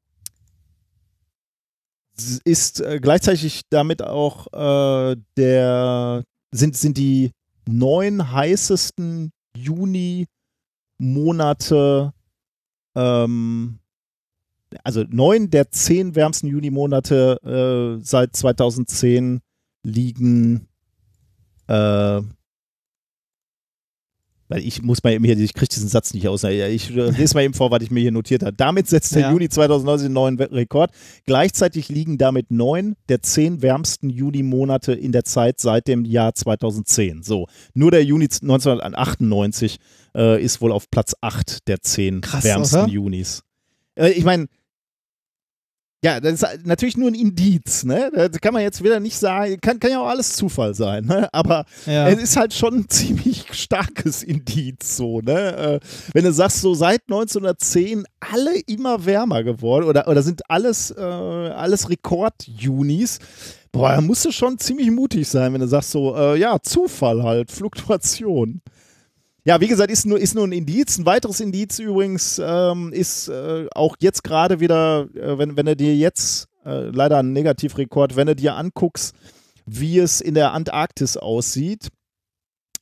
[2.45, 7.31] ist äh, gleichzeitig damit auch äh, der sind, sind die
[7.67, 10.27] neun heißesten Juni-Monate,
[12.95, 13.79] ähm,
[14.85, 19.41] also neun der zehn wärmsten Juni-Monate äh, seit 2010
[19.83, 20.69] liegen
[21.69, 22.21] äh,
[24.51, 26.43] weil ich muss mal eben hier, ich kriege diesen Satz nicht aus.
[26.45, 28.55] Ich äh, lese mal eben vor, was ich mir hier notiert habe.
[28.55, 29.31] Damit setzt der Ja.
[29.31, 30.91] Juni 2019 einen neuen Rekord.
[31.27, 37.23] Gleichzeitig liegen damit neun der zehn wärmsten Juni-Monate in der Zeit seit dem Jahr 2010.
[37.23, 39.77] So, nur der Juni 1998
[40.17, 42.89] äh, ist wohl auf Platz 8 der zehn Krass, wärmsten oder?
[42.89, 43.43] Junis.
[43.97, 44.47] Äh, ich meine,
[46.05, 48.11] ja, das ist natürlich nur ein Indiz, ne?
[48.15, 51.29] Das kann man jetzt wieder nicht sagen, kann, kann ja auch alles Zufall sein, ne?
[51.33, 52.09] Aber Ja.
[52.09, 55.57] es ist halt schon ein ziemlich starkes Indiz, so, ne?
[55.57, 55.81] Äh,
[56.13, 61.01] wenn du sagst, so seit 1910 alle immer wärmer geworden oder, oder sind alles, äh,
[61.03, 63.19] alles Rekord-Junis,
[63.73, 67.23] boah, da musst du schon ziemlich mutig sein, wenn du sagst, so, äh, ja, Zufall
[67.25, 68.61] halt, Fluktuation.
[69.49, 70.99] Ja, wie gesagt, ist nur, ist nur ein Indiz.
[70.99, 75.75] Ein weiteres Indiz übrigens ähm, ist äh, auch jetzt gerade wieder, äh, wenn, wenn du
[75.75, 79.15] dir jetzt, äh, leider ein Negativrekord, wenn du dir anguckst,
[79.65, 81.89] wie es in der Antarktis aussieht.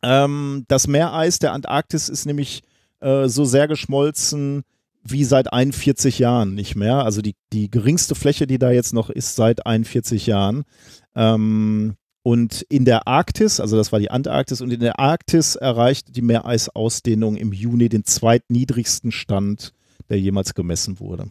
[0.02, 2.64] Ähm, das Meereis der Antarktis ist nämlich
[2.98, 4.64] äh, so sehr geschmolzen
[5.04, 7.04] wie seit 41 Jahren nicht mehr.
[7.04, 10.64] Also die, die geringste Fläche, die da jetzt noch ist, seit 41 Jahren.
[11.14, 11.94] Ähm,
[12.26, 16.22] und in der Arktis, also das war die Antarktis, und in der Arktis erreicht die
[16.22, 19.72] Meereisausdehnung im Juni den zweitniedrigsten Stand,
[20.08, 21.30] der jemals gemessen wurde.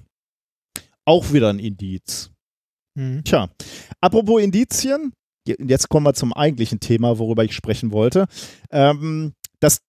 [1.04, 2.32] Auch wieder ein Indiz.
[2.98, 3.26] Mhm.
[3.26, 3.50] Tja,
[4.00, 5.12] apropos Indizien,
[5.46, 8.28] je- jetzt kommen wir zum eigentlichen Thema, worüber ich sprechen wollte.
[8.72, 9.82] Ähm, das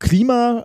[0.00, 0.64] Klima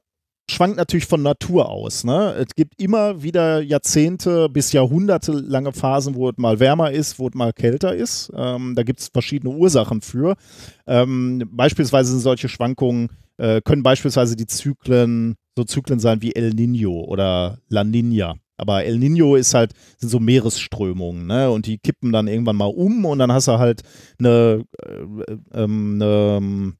[0.49, 2.03] schwankt natürlich von Natur aus.
[2.03, 2.34] Ne?
[2.34, 7.28] Es gibt immer wieder Jahrzehnte bis Jahrhunderte lange Phasen, wo es mal wärmer ist, wo
[7.28, 8.32] es mal kälter ist.
[8.36, 10.36] Ähm, da gibt es verschiedene Ursachen für.
[10.86, 16.52] Ähm, beispielsweise sind solche Schwankungen, äh, können beispielsweise die Zyklen, so Zyklen sein wie El
[16.52, 18.36] Nino oder La Nina.
[18.57, 21.52] Aber El Nino ist halt, sind so Meeresströmungen, ne?
[21.52, 23.82] Und die kippen dann irgendwann mal um und dann hast du halt
[24.18, 26.74] eine, äh, ähm, eine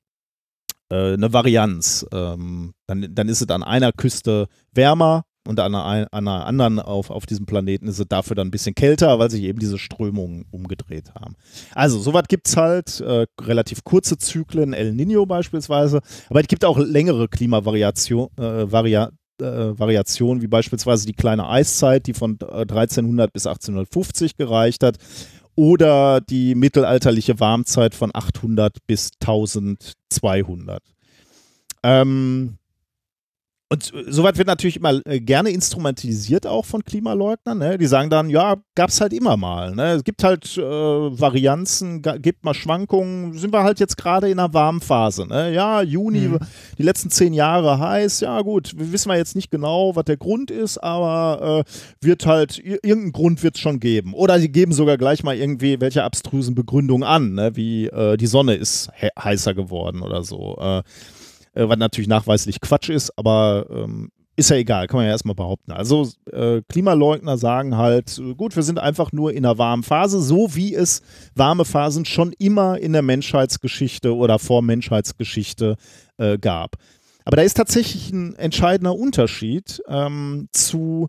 [0.90, 2.06] äh, eine Varianz.
[2.12, 6.80] Ähm, dann, dann ist es an einer Küste wärmer und an einer, an einer anderen
[6.80, 9.78] auf, auf diesem Planeten ist es dafür dann ein bisschen kälter, weil sich eben diese
[9.78, 11.36] Strömungen umgedreht haben.
[11.74, 16.66] Also, sowas gibt es halt, äh, relativ kurze Zyklen, El Nino beispielsweise, aber es gibt
[16.66, 23.32] auch längere Klimavariationen, äh, Varia äh, Variationen, wie beispielsweise die kleine Eiszeit, die von 1300
[23.32, 24.98] bis 1850 gereicht hat,
[25.58, 30.84] oder die mittelalterliche Warmzeit von 800 bis 1200.
[31.82, 32.60] Ähm,
[33.70, 37.58] und soweit wird natürlich immer äh, gerne instrumentalisiert auch von Klimaleugnern.
[37.58, 37.78] Ne?
[37.78, 39.76] Die sagen dann, ja, gab es halt immer mal.
[39.76, 39.92] Ne?
[39.92, 43.34] Es gibt halt äh, Varianzen, gibt mal Schwankungen.
[43.34, 45.28] Sind wir halt jetzt gerade in einer warmen Phase.
[45.28, 45.54] Ne?
[45.54, 46.40] Ja, Juni, mhm.
[46.78, 48.22] die letzten zehn Jahre heiß.
[48.22, 52.60] Ja gut, wissen wir jetzt nicht genau, was der Grund ist, aber äh, wird halt,
[52.60, 54.14] irgendeinen Grund wird es schon geben.
[54.14, 57.58] Oder sie geben sogar gleich mal irgendwie welche abstrusen Begründungen an, ne?
[57.58, 60.56] wie äh, die Sonne ist he heißer geworden oder so.
[60.58, 60.84] Äh,
[61.58, 65.34] äh, was natürlich nachweislich Quatsch ist, aber ähm, ist ja egal, kann man ja erstmal
[65.34, 65.72] behaupten.
[65.72, 70.22] Also äh, Klimaleugner sagen halt, äh, gut, wir sind einfach nur in einer warmen Phase,
[70.22, 71.02] so wie es
[71.34, 75.76] warme Phasen schon immer in der Menschheitsgeschichte oder vor Menschheitsgeschichte
[76.18, 76.76] äh, gab.
[77.26, 81.08] Aber da ist tatsächlich ein entscheidender Unterschied ähm, zu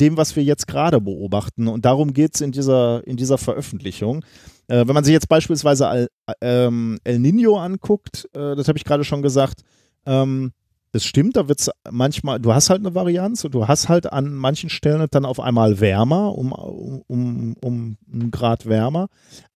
[0.00, 1.68] dem, was wir jetzt gerade beobachten.
[1.68, 4.24] Und darum geht es in dieser, in dieser Veröffentlichung.
[4.68, 6.08] Äh, wenn man sich jetzt beispielsweise Al,
[6.40, 9.60] ähm, El Nino anguckt, äh, das habe ich gerade schon gesagt,
[10.06, 10.52] ähm,
[10.92, 14.12] das stimmt, da wird es manchmal, du hast halt eine Varianz und du hast halt
[14.12, 19.08] an manchen Stellen dann auf einmal wärmer, um, um, um einen Grad wärmer.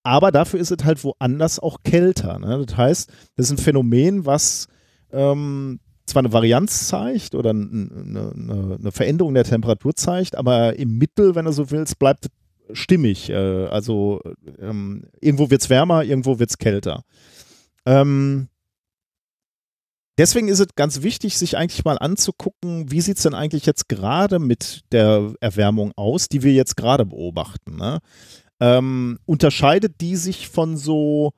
[0.05, 2.39] Aber dafür ist es halt woanders auch kälter.
[2.39, 2.65] Ne?
[2.65, 4.69] Das heißt, das ist ein Phänomen, was
[5.11, 10.99] ähm, zwar eine Varianz zeigt oder eine, eine, eine, Veränderung der Temperatur zeigt, aber im
[10.99, 12.27] Mittel, wenn du so willst, bleibt
[12.69, 13.31] es stimmig.
[13.31, 14.21] Äh, also
[14.61, 17.03] ähm, irgendwo wird es wärmer, irgendwo wird es kälter.
[17.87, 18.49] Ähm,
[20.19, 23.89] deswegen ist es ganz wichtig, sich eigentlich mal anzugucken, wie sieht es denn eigentlich jetzt
[23.89, 27.77] gerade mit der Erwärmung aus, die wir jetzt gerade beobachten.
[27.77, 28.01] Ne?
[28.61, 31.33] Ähm, unterscheidet die sich von so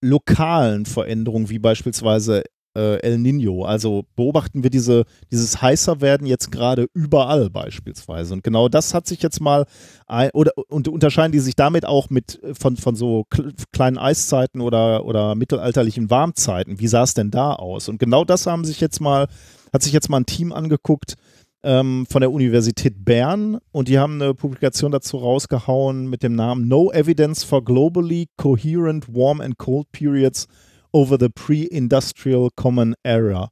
[0.00, 2.44] lokalen Veränderungen, wie beispielsweise
[2.74, 3.64] äh, El Nino.
[3.64, 8.34] Also beobachten wir diese, dieses heißer werden jetzt gerade überall beispielsweise.
[8.34, 9.66] Und genau das hat sich jetzt mal
[10.06, 13.24] ein, oder und unterscheiden die sich damit auch mit äh, von, von so
[13.72, 16.80] kleinen Eiszeiten oder, oder mittelalterlichen Warmzeiten.
[16.80, 17.88] Wie sah es denn da aus?
[17.88, 19.28] Und genau das haben sich jetzt mal,
[19.72, 21.16] hat sich jetzt mal ein Team angeguckt,
[21.64, 26.68] ähm, von der Universität Bern und die haben eine Publikation dazu rausgehauen mit dem Namen
[26.68, 30.46] No Evidence for Globally Coherent Warm and Cold Periods
[30.94, 33.50] over the Pre-Industrial Common Era.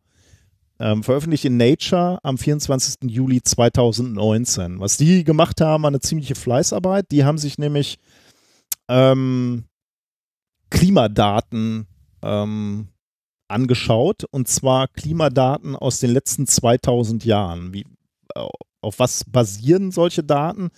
[0.78, 3.10] Ähm, veröffentlicht in Nature am 24.
[3.10, 4.80] Juli 2019.
[4.80, 7.10] Was die gemacht haben, war eine ziemliche Fleißarbeit.
[7.10, 7.98] Die haben sich nämlich
[8.88, 9.64] ähm,
[10.70, 11.86] Klimadaten
[12.22, 12.88] ähm,
[13.48, 17.74] angeschaut und zwar Klimadaten aus den letzten 2000 Jahren.
[17.74, 17.84] Wie,
[18.80, 20.70] auf was basieren solche Daten?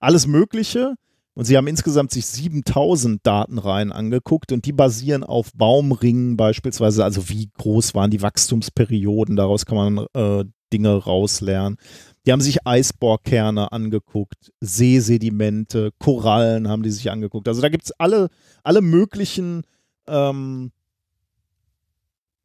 [0.00, 0.94] Alles Mögliche.
[1.40, 7.02] Und sie haben insgesamt sich 7000 Datenreihen angeguckt und die basieren auf Baumringen beispielsweise.
[7.02, 9.36] Also wie groß waren die Wachstumsperioden?
[9.36, 11.78] Daraus kann man äh, Dinge rauslernen.
[12.26, 17.48] Die haben sich Eisbohrkerne angeguckt, Seesedimente, Korallen haben die sich angeguckt.
[17.48, 18.28] Also da gibt es alle,
[18.62, 19.62] alle möglichen
[20.08, 20.72] ähm,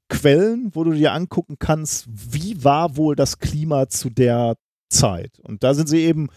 [0.07, 4.55] Quellen, wo du dir angucken kannst, wie war wohl das Klima zu der
[4.87, 5.37] Zeit.
[5.41, 6.29] Und da sind sie eben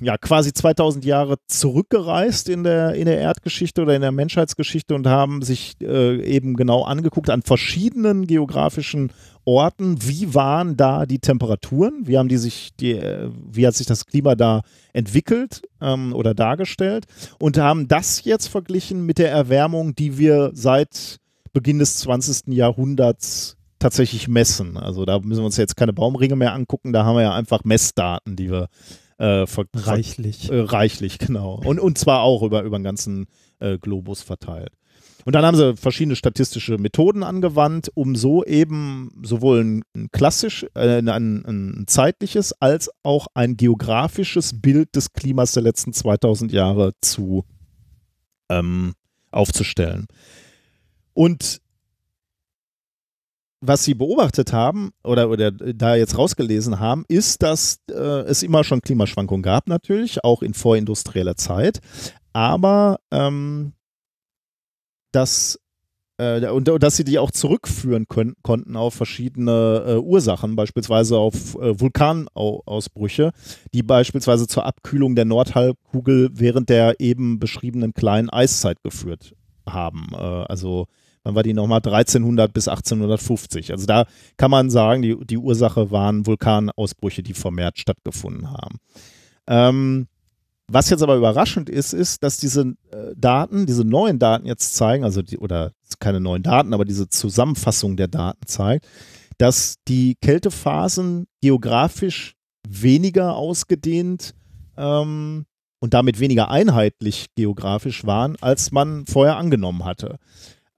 [0.00, 5.06] ja quasi 2000 Jahre zurückgereist in der, in der Erdgeschichte oder in der Menschheitsgeschichte und
[5.06, 9.12] haben sich äh, eben genau angeguckt an verschiedenen geografischen
[9.44, 13.86] Orten, wie waren da die Temperaturen, wie haben die sich, die, äh, wie hat sich
[13.86, 14.62] das Klima da
[14.92, 17.06] entwickelt ähm, oder dargestellt
[17.38, 21.16] und haben das jetzt verglichen mit der Erwärmung, die wir seit
[21.52, 22.48] Beginn des 20.
[22.54, 24.76] Jahrhunderts tatsächlich messen.
[24.76, 27.64] Also da müssen wir uns jetzt keine Baumringe mehr angucken, da haben wir ja einfach
[27.64, 28.68] Messdaten, die wir
[29.20, 29.44] äh,
[29.74, 30.50] reichlich.
[30.50, 31.60] Äh, reichlich, genau.
[31.64, 33.26] Und, und zwar auch über, über den ganzen
[33.58, 34.72] äh, Globus verteilt.
[35.26, 40.98] Und dann haben sie verschiedene statistische Methoden angewandt, um so eben sowohl ein, klassisch, äh,
[40.98, 47.44] ein, ein, zeitliches als auch ein geografisches Bild des Klimas der letzten 2000 Jahre zu
[48.48, 48.94] ähm,
[49.30, 50.06] aufzustellen.
[51.12, 51.60] Und
[53.60, 58.64] was sie beobachtet haben oder, oder da jetzt rausgelesen haben, ist, dass äh, es immer
[58.64, 61.80] schon Klimaschwankungen gab, natürlich, auch in vorindustrieller Zeit.
[62.32, 63.72] Aber ähm,
[65.12, 65.58] dass
[66.20, 71.54] äh, und, dass sie die auch zurückführen können, konnten auf verschiedene äh, Ursachen, beispielsweise auf
[71.56, 73.32] äh, Vulkanausbrüche,
[73.72, 79.34] die beispielsweise zur Abkühlung der Nordhalbkugel während der eben beschriebenen kleinen Eiszeit geführt
[79.66, 80.08] haben.
[80.12, 80.86] Äh, also
[81.24, 81.78] wann war die nochmal?
[81.78, 83.72] 1300 bis 1850.
[83.72, 84.06] Also da
[84.36, 88.78] kann man sagen, die, die Ursache waren Vulkanausbrüche, die vermehrt stattgefunden haben.
[89.46, 90.06] Ähm,
[90.72, 95.02] was jetzt aber überraschend ist, ist, dass diese äh, Daten, diese neuen Daten jetzt zeigen,
[95.02, 98.86] also die, oder keine neuen Daten, aber diese Zusammenfassung der Daten zeigt,
[99.36, 102.36] dass die Kältephasen geografisch
[102.68, 104.34] weniger ausgedehnt
[104.76, 105.46] ähm,
[105.80, 110.18] und damit weniger einheitlich geografisch waren, als man vorher angenommen hatte.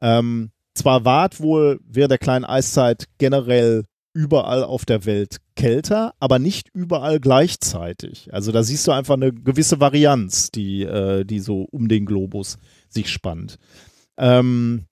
[0.03, 3.85] Ähm, zwar war wohl während der kleinen Eiszeit generell
[4.15, 8.33] überall auf der Welt kälter, aber nicht überall gleichzeitig.
[8.33, 12.59] Also da siehst du einfach eine gewisse Varianz, die, äh, die so um den Globus
[12.89, 13.57] sich spannt.
[14.19, 14.85] Ähm,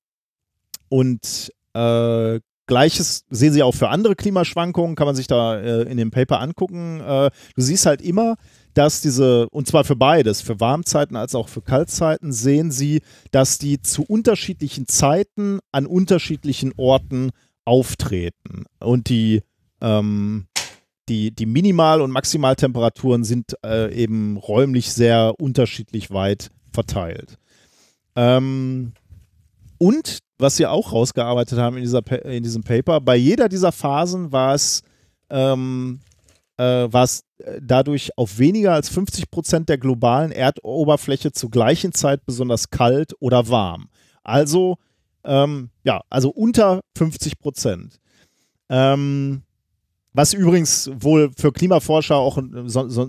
[0.89, 5.97] und äh, Gleiches sehen sie auch für andere Klimaschwankungen, kann man sich da äh, in
[5.97, 7.01] dem Paper angucken.
[7.01, 8.37] Äh, du siehst halt immer,
[8.75, 13.59] dass diese, und zwar für beides, für Warmzeiten als auch für Kaltzeiten, sehen sie, dass
[13.59, 17.31] die zu unterschiedlichen Zeiten an unterschiedlichen Orten
[17.65, 18.65] auftreten.
[18.79, 19.43] Und die,
[19.81, 20.47] ähm,
[21.09, 27.37] die, die Minimal- und Maximaltemperaturen sind äh, eben räumlich sehr unterschiedlich weit verteilt.
[28.17, 28.93] Ähm,
[29.79, 34.33] und was sie auch rausgearbeitet haben in, dieser, in diesem Paper, bei jeder dieser Phasen
[34.33, 34.83] war es,
[35.31, 36.10] ähm, äh,
[36.63, 42.25] war es äh, dadurch auf weniger als 50 Prozent der globalen Erdoberfläche zur gleichen Zeit
[42.27, 43.89] besonders kalt oder warm.
[44.23, 44.77] Also
[45.25, 48.01] ähm, ja, also unter 50 Prozent.
[48.69, 49.43] Ähm,
[50.13, 53.09] was übrigens wohl für Klimaforscher auch so, so,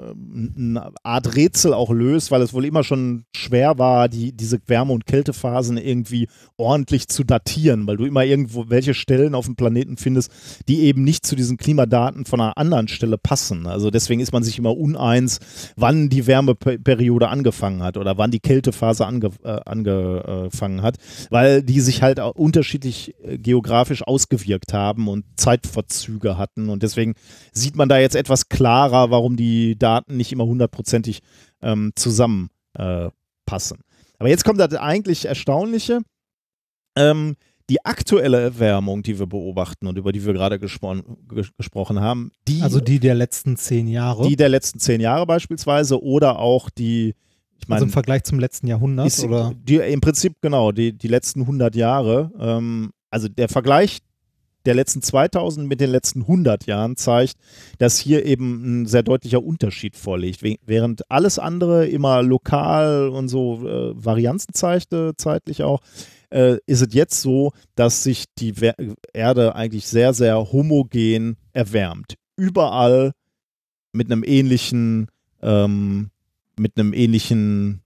[0.00, 4.92] eine Art Rätsel auch löst, weil es wohl immer schon schwer war, die, diese Wärme-
[4.92, 9.96] und Kältephasen irgendwie ordentlich zu datieren, weil du immer irgendwo welche Stellen auf dem Planeten
[9.96, 10.30] findest,
[10.68, 13.66] die eben nicht zu diesen Klimadaten von einer anderen Stelle passen.
[13.66, 15.38] Also deswegen ist man sich immer uneins,
[15.76, 20.96] wann die Wärmeperiode angefangen hat oder wann die Kältephase ange, äh, angefangen hat,
[21.30, 27.14] weil die sich halt unterschiedlich äh, geografisch ausgewirkt haben und Zeitverzüge hatten und deswegen
[27.52, 31.20] sieht man da jetzt etwas klarer, warum die Daten Daten nicht immer hundertprozentig
[31.62, 32.50] ähm, zusammenpassen.
[32.76, 36.00] Äh, Aber jetzt kommt das eigentlich Erstaunliche.
[36.96, 37.36] Ähm,
[37.70, 40.96] die aktuelle Erwärmung, die wir beobachten und über die wir gerade gespro
[41.28, 42.62] ges gesprochen haben, die.
[42.62, 44.28] Also die der letzten zehn Jahre.
[44.28, 47.14] Die der letzten zehn Jahre beispielsweise oder auch die.
[47.58, 49.52] Ich meine, also im Vergleich zum letzten Jahrhundert, ist, oder?
[49.54, 52.32] Die, Im Prinzip, genau, die, die letzten 100 Jahre.
[52.38, 53.98] Ähm, also der Vergleich
[54.66, 57.36] der letzten 2000 mit den letzten 100 Jahren zeigt,
[57.78, 60.42] dass hier eben ein sehr deutlicher Unterschied vorliegt.
[60.64, 65.80] Während alles andere immer lokal und so äh, Varianzen zeigte, zeitlich auch,
[66.30, 68.54] äh, ist es jetzt so, dass sich die
[69.12, 72.14] Erde eigentlich sehr, sehr homogen erwärmt.
[72.36, 73.12] Überall
[73.92, 75.08] mit einem ähnlichen,
[75.42, 76.10] ähm,
[76.58, 77.82] mit einem ähnlichen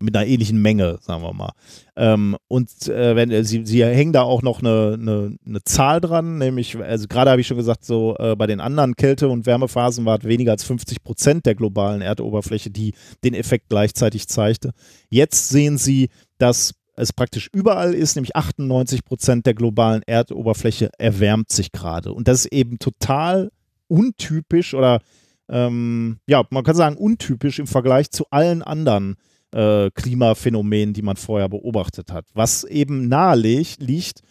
[0.00, 1.52] mit einer ähnlichen Menge, sagen wir mal.
[1.96, 6.00] Ähm, und äh, wenn äh, sie, sie hängen da auch noch eine, eine, eine Zahl
[6.00, 9.46] dran, nämlich, also gerade habe ich schon gesagt, so äh, bei den anderen Kälte- und
[9.46, 14.72] Wärmephasen war es weniger als 50 Prozent der globalen Erdoberfläche, die den Effekt gleichzeitig zeigte.
[15.10, 16.08] Jetzt sehen sie,
[16.38, 22.12] dass es praktisch überall ist, nämlich 98 Prozent der globalen Erdoberfläche erwärmt sich gerade.
[22.12, 23.50] Und das ist eben total
[23.88, 25.00] untypisch oder
[25.48, 31.16] ähm, ja, man kann sagen untypisch im Vergleich zu allen anderen äh, Klimaphänomenen, die man
[31.16, 32.26] vorher beobachtet hat.
[32.34, 34.22] Was eben nahe liegt,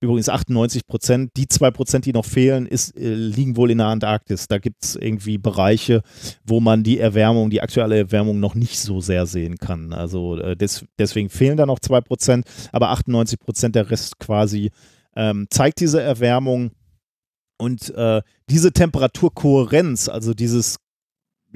[0.00, 3.88] übrigens 98 Prozent, die zwei Prozent, die noch fehlen, ist, äh, liegen wohl in der
[3.88, 4.46] Antarktis.
[4.46, 6.02] Da gibt es irgendwie Bereiche,
[6.44, 9.92] wo man die Erwärmung, die aktuelle Erwärmung noch nicht so sehr sehen kann.
[9.92, 14.70] Also äh, des, deswegen fehlen da noch zwei Prozent, aber 98 Prozent der Rest quasi
[15.16, 16.70] ähm, zeigt diese Erwärmung.
[17.60, 20.76] Und äh, diese Temperaturkohärenz, also dieses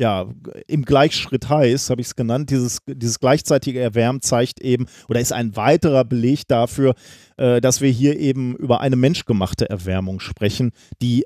[0.02, 0.26] ja,
[0.66, 5.32] im Gleichschritt heiß, habe ich es genannt, dieses, dieses gleichzeitige Erwärmen zeigt eben oder ist
[5.32, 6.96] ein weiterer Beleg dafür,
[7.36, 11.24] äh, dass wir hier eben über eine menschgemachte Erwärmung sprechen, die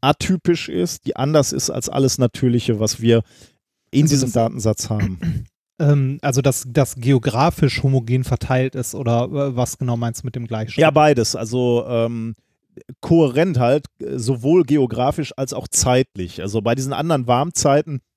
[0.00, 3.22] atypisch ist, die anders ist als alles Natürliche, was wir
[3.90, 5.18] in also diesem Datensatz haben.
[5.78, 10.36] Ähm, also, dass das geografisch homogen verteilt ist oder äh, was genau meinst du mit
[10.36, 10.82] dem Gleichschritt?
[10.82, 11.34] Ja, beides.
[11.34, 12.34] Also, ähm,
[13.00, 16.42] kohärent halt, sowohl geografisch als auch zeitlich.
[16.42, 18.11] Also bei diesen anderen Warmzeiten Äh,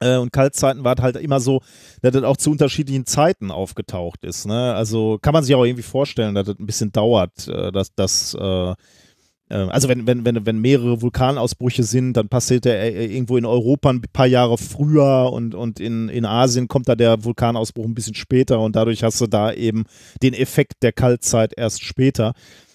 [0.00, 1.62] und Kaltzeiten war halt immer so,
[2.02, 4.46] dass das auch zu unterschiedlichen Zeiten aufgetaucht ist.
[4.46, 4.74] Ne?
[4.74, 8.34] Also kann man sich auch irgendwie vorstellen, dass das ein bisschen dauert, äh, dass das.
[8.34, 8.74] Äh,
[9.48, 14.02] also wenn, wenn, wenn, wenn mehrere Vulkanausbrüche sind, dann passiert der irgendwo in Europa ein
[14.12, 18.58] paar Jahre früher und, und in, in Asien kommt da der Vulkanausbruch ein bisschen später
[18.58, 19.84] und dadurch hast du da eben
[20.20, 22.32] den Effekt der Kaltzeit erst später.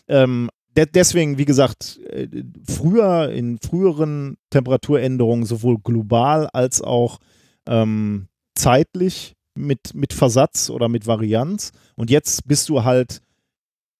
[0.07, 2.27] Ähm, de deswegen, wie gesagt, äh,
[2.67, 7.19] früher, in früheren Temperaturänderungen, sowohl global als auch
[7.67, 11.71] ähm, zeitlich mit, mit Versatz oder mit Varianz.
[11.95, 13.21] Und jetzt bist du halt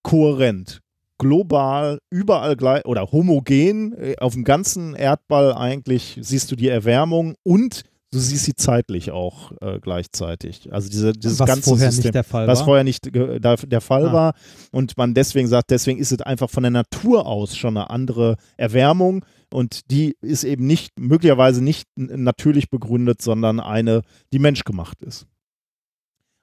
[0.03, 0.81] kohärent,
[1.18, 7.35] global, überall gleich oder homogen, äh, auf dem ganzen Erdball eigentlich siehst du die Erwärmung
[7.43, 10.71] und du siehst sie zeitlich auch äh, gleichzeitig.
[10.71, 12.65] Also diese, dieses was ganze vorher System, nicht der Fall was war.
[12.65, 14.13] vorher nicht der, der Fall Ah.
[14.13, 14.33] war
[14.71, 18.35] und man deswegen sagt, deswegen ist es einfach von der Natur aus schon eine andere
[18.57, 24.01] Erwärmung und die ist eben nicht möglicherweise nicht natürlich begründet, sondern eine,
[24.33, 25.25] die menschgemacht ist.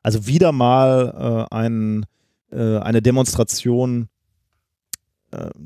[0.02, 2.06] Also wieder mal äh, ein,
[2.50, 4.08] äh, eine Demonstration,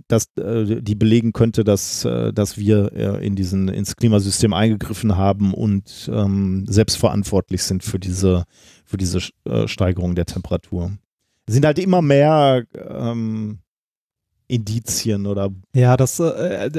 [0.09, 5.17] dass, äh, die belegen könnte, dass, äh, dass wir äh, in diesen, ins Klimasystem eingegriffen
[5.17, 8.45] haben und ähm, selbstverantwortlich sind für diese,
[8.85, 9.21] für diese
[9.67, 10.93] Steigerung der Temperatur.
[11.47, 13.59] Es sind halt immer mehr ähm,
[14.53, 16.71] Indizien oder Ja, das, äh,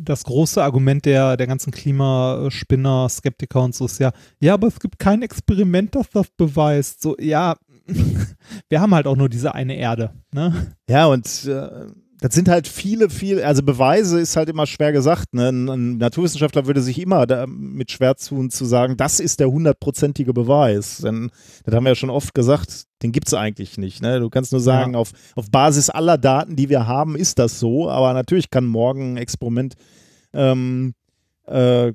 [0.00, 4.78] das große Argument der, der ganzen Klimaspinner, Skeptiker und so ist ja, ja, aber es
[4.78, 7.02] gibt kein Experiment, das das beweist.
[7.02, 7.56] So, ja,
[8.68, 10.12] wir haben halt auch nur diese eine Erde.
[10.32, 10.76] Ne?
[10.88, 11.86] Ja, und äh,
[12.20, 15.32] das sind halt viele, viele, also Beweise ist halt immer schwer gesagt.
[15.32, 15.48] Ne?
[15.48, 20.34] Ein, ein Naturwissenschaftler würde sich immer damit schwer tun, zu sagen, das ist der hundertprozentige
[20.34, 20.98] Beweis.
[20.98, 21.30] Denn
[21.64, 24.02] das haben wir ja schon oft gesagt, den gibt es eigentlich nicht.
[24.02, 24.20] Ne?
[24.20, 24.98] Du kannst nur sagen, Ja.
[24.98, 27.88] auf, auf Basis aller Daten, die wir haben, ist das so.
[27.88, 29.74] Aber natürlich kann morgen ein Experiment
[30.34, 30.92] ähm,
[31.46, 31.92] äh,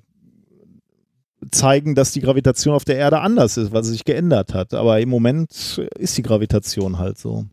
[1.52, 4.74] zeigen, dass die Gravitation auf der Erde anders ist, weil sie sich geändert hat.
[4.74, 7.46] Aber im Moment ist die Gravitation halt so.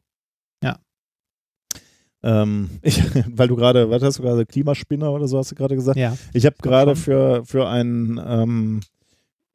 [2.23, 5.74] Ähm, ich, weil du gerade, was hast du gerade, Klimaspinner oder so hast du gerade
[5.74, 5.99] gesagt?
[5.99, 6.16] Ja.
[6.32, 8.81] Ich habe gerade für, für einen, ähm,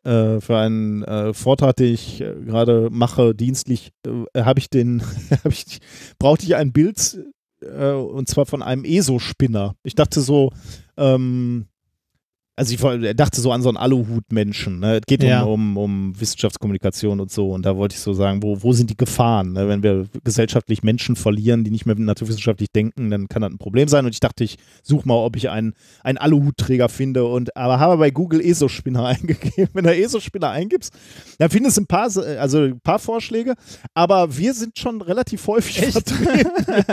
[0.03, 5.01] äh, für einen äh, Vortrag, den ich äh, gerade mache, dienstlich, äh, habe ich den,
[5.43, 5.79] hab ich,
[6.19, 7.19] brauchte ich ein Bild
[7.61, 9.75] äh, und zwar von einem ESO-Spinner.
[9.83, 10.51] Ich dachte so,
[10.97, 11.67] ähm,
[12.57, 14.79] also ich dachte so an so einen Aluhut-Menschen.
[14.79, 14.95] Ne?
[14.95, 15.43] Es geht Ja.
[15.43, 17.51] um, um, Wissenschaftskommunikation und so.
[17.51, 19.53] Und da wollte ich so sagen, wo, wo sind die Gefahren?
[19.53, 19.67] Ne?
[19.69, 23.87] Wenn wir gesellschaftlich Menschen verlieren, die nicht mehr naturwissenschaftlich denken, dann kann das ein Problem
[23.87, 24.05] sein.
[24.05, 27.25] Und ich dachte, ich suche mal, ob ich einen, einen Aluhutträger finde.
[27.25, 29.69] Und, aber habe bei Google ESO-Spinner eingegeben.
[29.73, 30.91] Wenn du ESO-Spinner eingibst,
[31.37, 32.09] dann findest du ein paar,
[32.39, 33.53] also ein paar Vorschläge.
[33.93, 36.49] Aber wir sind schon relativ häufig vertreten.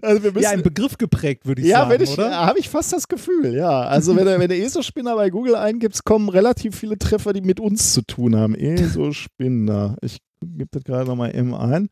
[0.00, 2.30] also wir müssen, ja, ein Begriff geprägt, würde ich ja, sagen, ich, oder?
[2.30, 3.82] habe ich fast das Gefühl, ja.
[3.82, 7.60] Also wenn du, wenn du ESO-Spinner bei Google eingibst, kommen relativ viele Treffer, die mit
[7.60, 8.54] uns zu tun haben.
[8.54, 9.96] ESO-Spinner.
[10.02, 11.88] Ich gebe das gerade nochmal eben ein.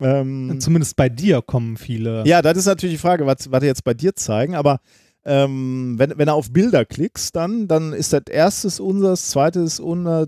[0.00, 2.26] Ähm, Zumindest bei dir kommen viele.
[2.26, 4.80] ja, das ist natürlich die Frage, was, was jetzt bei dir zeigen, aber
[5.24, 10.26] ähm, wenn, wenn du auf Bilder klickst, dann, dann ist das erstes unseres, zweites unser,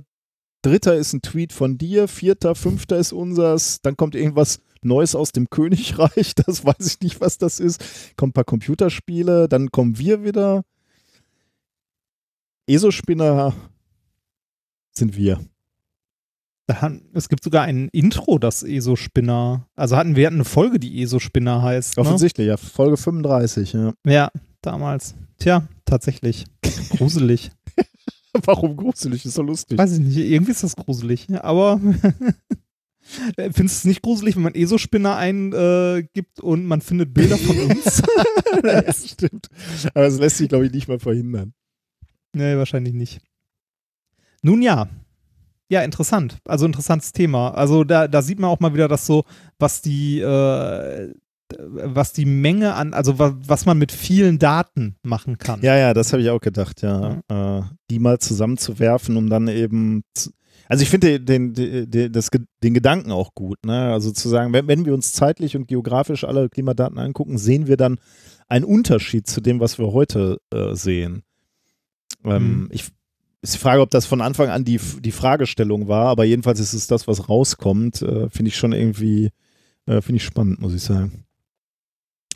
[0.63, 5.33] dritter ist ein Tweet von dir, vierter, fünfter ist unseres, dann kommt irgendwas Neues aus
[5.33, 7.83] dem Königreich, das weiß ich nicht, was das ist.
[8.17, 10.65] Kommt ein paar Computerspiele, dann kommen wir wieder.
[12.69, 13.55] ESO-Spinner
[14.93, 15.41] sind wir.
[17.15, 19.67] Es gibt sogar ein Intro, das ESO-Spinner.
[19.75, 21.97] Also hatten wir hatten eine Folge, die ESO-Spinner heißt.
[21.97, 22.03] Ne?
[22.03, 23.95] Offensichtlich, ja, Folge 35, ja.
[24.05, 24.31] Ja,
[24.61, 25.15] damals.
[25.39, 26.45] Tja, tatsächlich.
[26.91, 27.51] Gruselig.
[28.45, 29.25] Warum gruselig?
[29.25, 29.79] Ist so lustig.
[29.79, 31.27] Weiß ich nicht, irgendwie ist das gruselig.
[31.31, 31.81] Ja, aber
[33.37, 38.03] findest du es nicht gruselig, wenn man ESO-Spinner eingibt und man findet Bilder von uns?
[38.63, 39.49] das stimmt.
[39.95, 41.55] Aber es lässt sich, glaube ich, nicht mal verhindern.
[42.39, 43.21] Nee, wahrscheinlich nicht.
[44.43, 44.89] Nun ja.
[45.71, 46.39] Ja, interessant.
[46.47, 47.51] Also interessantes Thema.
[47.51, 49.25] Also da, da sieht man auch mal wieder, dass so,
[49.59, 51.13] was die, äh,
[51.59, 55.61] was die Menge an, also wa, was man mit vielen Daten machen kann.
[55.63, 57.21] Ja, ja, das habe ich auch gedacht, ja.
[57.29, 60.03] Äh, die mal zusammenzuwerfen, um dann eben.
[60.71, 62.29] Also ich finde den, den, den, das,
[62.63, 63.93] den Gedanken auch gut, ne?
[63.93, 67.79] Also zu sagen, wenn, wenn wir uns zeitlich und geografisch alle Klimadaten angucken, sehen wir
[67.79, 67.99] dann
[68.49, 71.23] einen Unterschied zu dem, was wir heute äh, sehen.
[72.25, 72.69] Ähm, Mhm.
[72.73, 72.91] Ich
[73.41, 76.73] ist die Frage, ob das von Anfang an die, die Fragestellung war, aber jedenfalls ist
[76.73, 79.31] es das, was rauskommt, äh, finde ich schon irgendwie,
[79.87, 81.25] äh, finde ich spannend, muss ich sagen.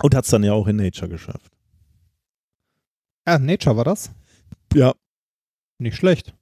[0.00, 1.50] Und hat es dann ja auch in Nature geschafft.
[3.24, 4.10] Ah, Nature war das?
[4.74, 4.94] Ja,
[5.78, 6.34] Nicht schlecht.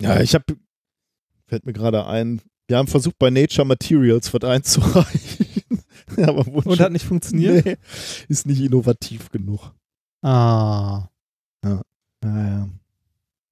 [0.00, 0.44] Ja, ich habe,
[1.46, 5.46] fällt mir gerade ein, wir haben versucht bei Nature Materials was einzureichen.
[6.22, 7.64] Aber Und hat nicht funktioniert?
[7.66, 7.76] Nee,
[8.28, 9.72] ist nicht innovativ genug.
[10.22, 11.08] Ah.
[11.64, 11.82] Ja,
[12.24, 12.68] ja.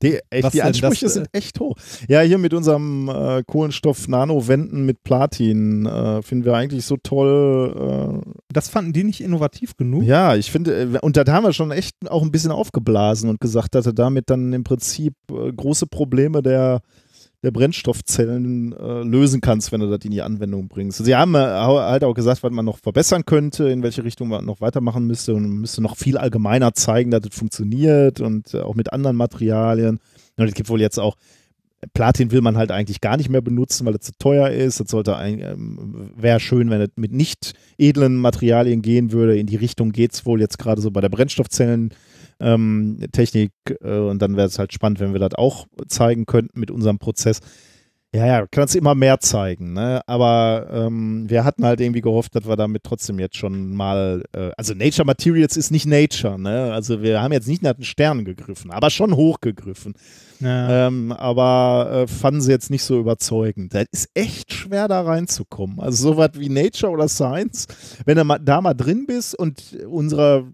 [0.04, 1.76] Die, echt, Was die Ansprüche das, äh, sind echt hoch.
[2.08, 8.22] Ja, hier mit unserem äh, Kohlenstoff-Nano-Wänden mit Platin äh, finden wir eigentlich so toll.
[8.54, 10.04] Das fanden die nicht innovativ genug?
[10.04, 13.28] Äh, ja, ich finde, äh, und da haben wir schon echt auch ein bisschen aufgeblasen
[13.28, 16.80] und gesagt, dass du damit dann im Prinzip äh, große Probleme der,
[17.44, 21.04] der Brennstoffzellen äh, lösen kannst, wenn du das in die Anwendung bringst.
[21.04, 24.44] Sie haben äh, halt auch gesagt, was man noch verbessern könnte, in welche Richtung man
[24.44, 28.60] noch weitermachen müsste und man müsste noch viel allgemeiner zeigen, dass das funktioniert und äh,
[28.60, 30.00] auch mit anderen Materialien.
[30.36, 31.16] Und es gibt wohl jetzt auch
[31.92, 34.80] Platin will man halt eigentlich gar nicht mehr benutzen, weil es zu teuer ist.
[34.80, 39.36] Das sollte ähm, wäre schön, wenn es mit nicht edlen Materialien gehen würde.
[39.36, 41.90] In die Richtung geht es wohl jetzt gerade so bei der Brennstoffzellen.
[42.40, 46.58] Ähm, Technik äh, und dann wäre es halt spannend, wenn wir das auch zeigen könnten
[46.58, 47.40] mit unserem Prozess.
[48.14, 50.00] Ja, ja, kannst immer mehr zeigen, ne?
[50.06, 54.52] Aber ähm, wir hatten halt irgendwie gehofft, dass wir damit trotzdem jetzt schon mal, äh,
[54.56, 56.72] also Nature Materials ist nicht Nature, ne?
[56.72, 59.94] Also wir haben jetzt nicht nach den Sternen gegriffen, aber schon hochgegriffen.
[60.38, 60.86] Ja.
[60.86, 63.74] Ähm, aber äh, fanden sie jetzt nicht so überzeugend.
[63.74, 65.80] Das ist echt schwer da reinzukommen.
[65.80, 67.66] Also sowas wie Nature oder Science,
[68.04, 70.44] wenn du mal, da mal drin bist und unserer,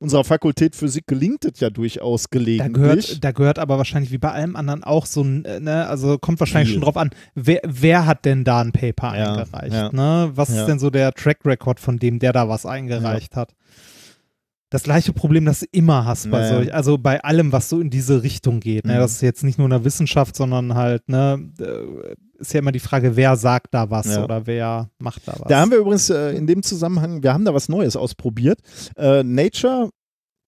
[0.00, 2.72] unserer Fakultät Physik gelingt es ja durchaus Da gelegentlich.
[2.74, 6.18] gehört, da gehört aber wahrscheinlich wie bei allem anderen auch so ein, äh, ne, also
[6.18, 6.74] kommt wahrscheinlich Viel.
[6.76, 9.72] schon drauf an, wer, wer hat denn da ein Paper Ja, eingereicht?
[9.74, 9.92] ja.
[9.92, 10.32] Ne?
[10.34, 10.62] Was Ja.
[10.62, 13.54] ist denn so der Track Record von dem, der da was eingereicht hat?
[14.70, 16.54] Das gleiche Problem, das du immer hast bei Naja.
[16.54, 18.86] solch, also bei allem, was so in diese Richtung geht.
[18.86, 18.94] Ne?
[18.94, 18.98] Mhm.
[18.98, 22.72] Das ist jetzt nicht nur in der Wissenschaft, sondern halt, ne, äh, ist ja immer
[22.72, 24.24] die Frage, wer sagt da was Ja.
[24.24, 25.48] oder wer macht da was.
[25.48, 28.60] Da haben wir übrigens äh, in dem Zusammenhang, wir haben da was Neues ausprobiert.
[28.96, 29.90] Äh, Nature,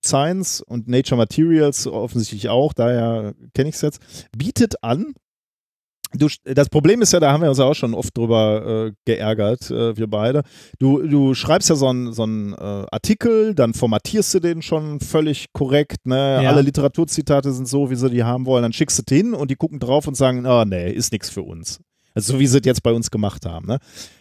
[0.05, 4.01] Science und Nature Materials offensichtlich auch, daher kenne ich es jetzt,
[4.37, 5.15] bietet an,
[6.15, 8.93] Du, das Problem ist ja, da haben wir uns ja auch schon oft drüber äh,
[9.07, 10.43] geärgert, äh, wir beide.
[10.79, 15.01] Du, du schreibst ja so einen so einen, äh, Artikel, dann formatierst du den schon
[15.01, 16.05] völlig korrekt.
[16.05, 16.43] Ne?
[16.43, 16.51] Ja.
[16.51, 18.63] Alle Literaturzitate sind so, wie sie die haben wollen.
[18.63, 21.31] Dann schickst du den hin und die gucken drauf und sagen, ah, nee, ist nichts
[21.31, 21.81] für uns.
[22.15, 23.67] Also so wie sie es jetzt bei uns gemacht haben.
[23.67, 23.79] Ne?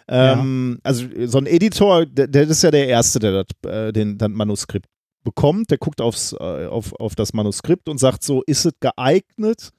[0.07, 4.17] Ähm, Also so ein Editor, der, der ist ja der Erste, der das, äh, den,
[4.17, 4.87] das Manuskript
[5.23, 5.71] bekommt.
[5.71, 9.71] Der guckt aufs, äh, auf, auf das Manuskript und sagt so, ist es geeignet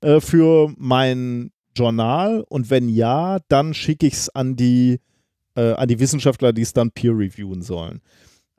[0.00, 2.44] äh, für mein Journal?
[2.48, 5.00] Und wenn ja, dann schicke ich es an die,
[5.56, 8.00] äh, an die Wissenschaftler, die es dann peer reviewen sollen.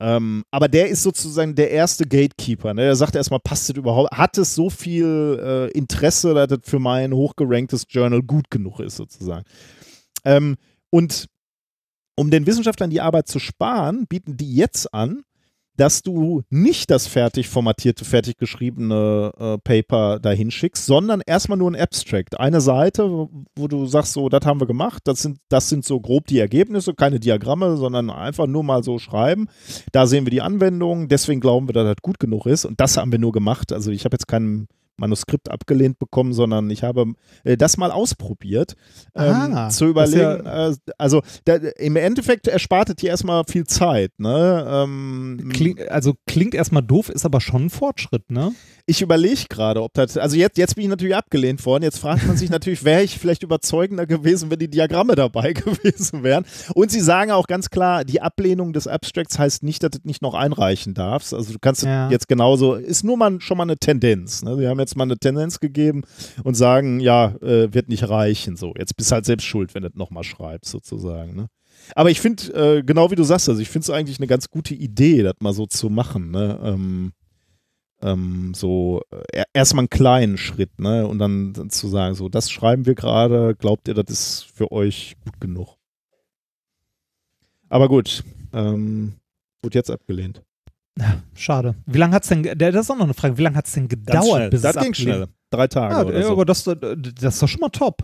[0.02, 2.74] Ähm, aber der ist sozusagen der erste Gatekeeper.
[2.74, 2.84] Ne?
[2.84, 4.16] Der sagt erstmal, passt das überhaupt?
[4.16, 8.96] Hat es so viel äh, Interesse, dass das für mein hochgeranktes Journal gut genug ist,
[8.96, 9.44] sozusagen?
[10.24, 10.56] Ähm,
[10.90, 11.28] und
[12.16, 15.24] um den Wissenschaftlern die Arbeit zu sparen, bieten die jetzt an,
[15.80, 21.72] dass du nicht das fertig formatierte, fertig geschriebene äh, Paper dahin schickst, sondern erstmal nur
[21.72, 22.40] ein Abstract.
[22.40, 23.10] Eine Seite,
[23.56, 26.40] wo- du sagst, so, das haben wir gemacht, das sind, das sind so grob die
[26.40, 29.48] Ergebnisse, keine Diagramme, sondern einfach nur mal so schreiben.
[29.92, 32.66] Da sehen wir die Anwendung, deswegen glauben wir, dass das gut genug ist.
[32.66, 33.72] Und das haben wir nur gemacht.
[33.72, 34.68] Also ich habe jetzt kein
[35.00, 37.06] Manuskript abgelehnt bekommen, sondern ich habe
[37.44, 38.76] äh, das mal ausprobiert,
[39.16, 40.46] ähm, Ah, zu überlegen.
[40.46, 44.12] äh, also da, im Endeffekt erspart dir erstmal viel Zeit.
[44.18, 44.66] Ne?
[44.70, 48.52] Ähm, Kling, also klingt erstmal doof, ist aber schon ein Fortschritt, ne?
[48.86, 51.84] ich überlege gerade, ob das, also jetzt, jetzt bin ich natürlich abgelehnt worden.
[51.84, 56.24] Jetzt fragt man sich natürlich, wäre ich vielleicht überzeugender gewesen, wenn die Diagramme dabei gewesen
[56.24, 56.44] wären.
[56.74, 60.24] Und sie sagen auch ganz klar, die Ablehnung des Abstracts heißt nicht, dass du nicht
[60.24, 61.36] noch einreichen darfst.
[61.36, 62.10] Also du kannst Ja.
[62.10, 64.42] jetzt genauso, ist nur mal schon mal eine Tendenz.
[64.42, 64.58] Ne?
[64.58, 66.04] Sie haben jetzt mal eine Tendenz gegeben
[66.44, 68.56] und sagen, ja, äh, wird nicht reichen.
[68.56, 71.36] So, jetzt bist du halt selbst schuld, wenn du das nochmal schreibst, sozusagen.
[71.36, 71.48] Ne?
[71.96, 74.50] Aber ich finde, äh, genau wie du sagst, also ich finde es eigentlich eine ganz
[74.50, 76.32] gute Idee, das mal so zu machen.
[76.32, 76.60] Ne?
[76.64, 77.12] Ähm,
[78.02, 81.08] ähm, so äh, erstmal einen kleinen Schritt, ne?
[81.08, 84.72] Und dann, dann zu sagen, so, das schreiben wir gerade, glaubt ihr, das ist für
[84.72, 85.76] euch gut genug?
[87.70, 89.16] Aber gut, ähm,
[89.62, 90.42] wurde jetzt abgelehnt.
[91.36, 91.76] Schade.
[91.86, 93.74] Wie lange hat es denn, das ist auch noch eine Frage, wie lange hat es
[93.74, 94.50] denn gedauert, schnell.
[94.50, 95.28] bis das es ging schnell.
[95.52, 96.32] Drei Tage Ah, oder ja, so.
[96.34, 98.04] aber das, das ist doch schon mal top.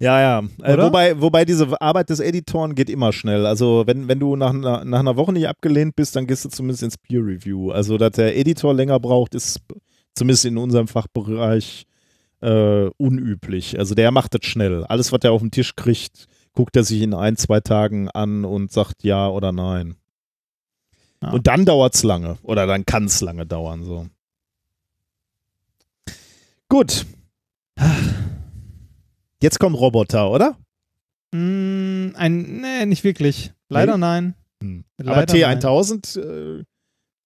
[0.00, 0.42] Ja, ja.
[0.62, 3.46] Äh, wobei, wobei diese Arbeit des Editoren geht immer schnell.
[3.46, 6.48] Also wenn, wenn du nach, einer- nach einer Woche nicht abgelehnt bist, dann gehst du
[6.48, 7.70] zumindest ins Peer Review.
[7.70, 9.60] Also dass der Editor länger braucht, ist
[10.14, 11.86] zumindest in unserem Fachbereich
[12.40, 13.78] äh, unüblich.
[13.78, 14.84] Also der macht das schnell.
[14.84, 18.44] Alles, was er auf den Tisch kriegt, guckt er sich in ein, zwei Tagen an
[18.44, 19.94] und sagt ja oder nein.
[21.24, 21.30] Ja.
[21.30, 22.38] Und dann dauert es lange.
[22.42, 23.82] Oder dann kann es lange dauern.
[23.82, 24.06] So.
[26.68, 27.06] Gut.
[29.40, 30.56] Jetzt kommen Roboter, oder?
[31.32, 33.52] Mm, ein, nee, nicht wirklich.
[33.68, 34.00] Leider Nee?
[34.00, 34.34] nein.
[34.62, 34.84] Hm.
[34.98, 36.64] Leider Aber T1000, äh,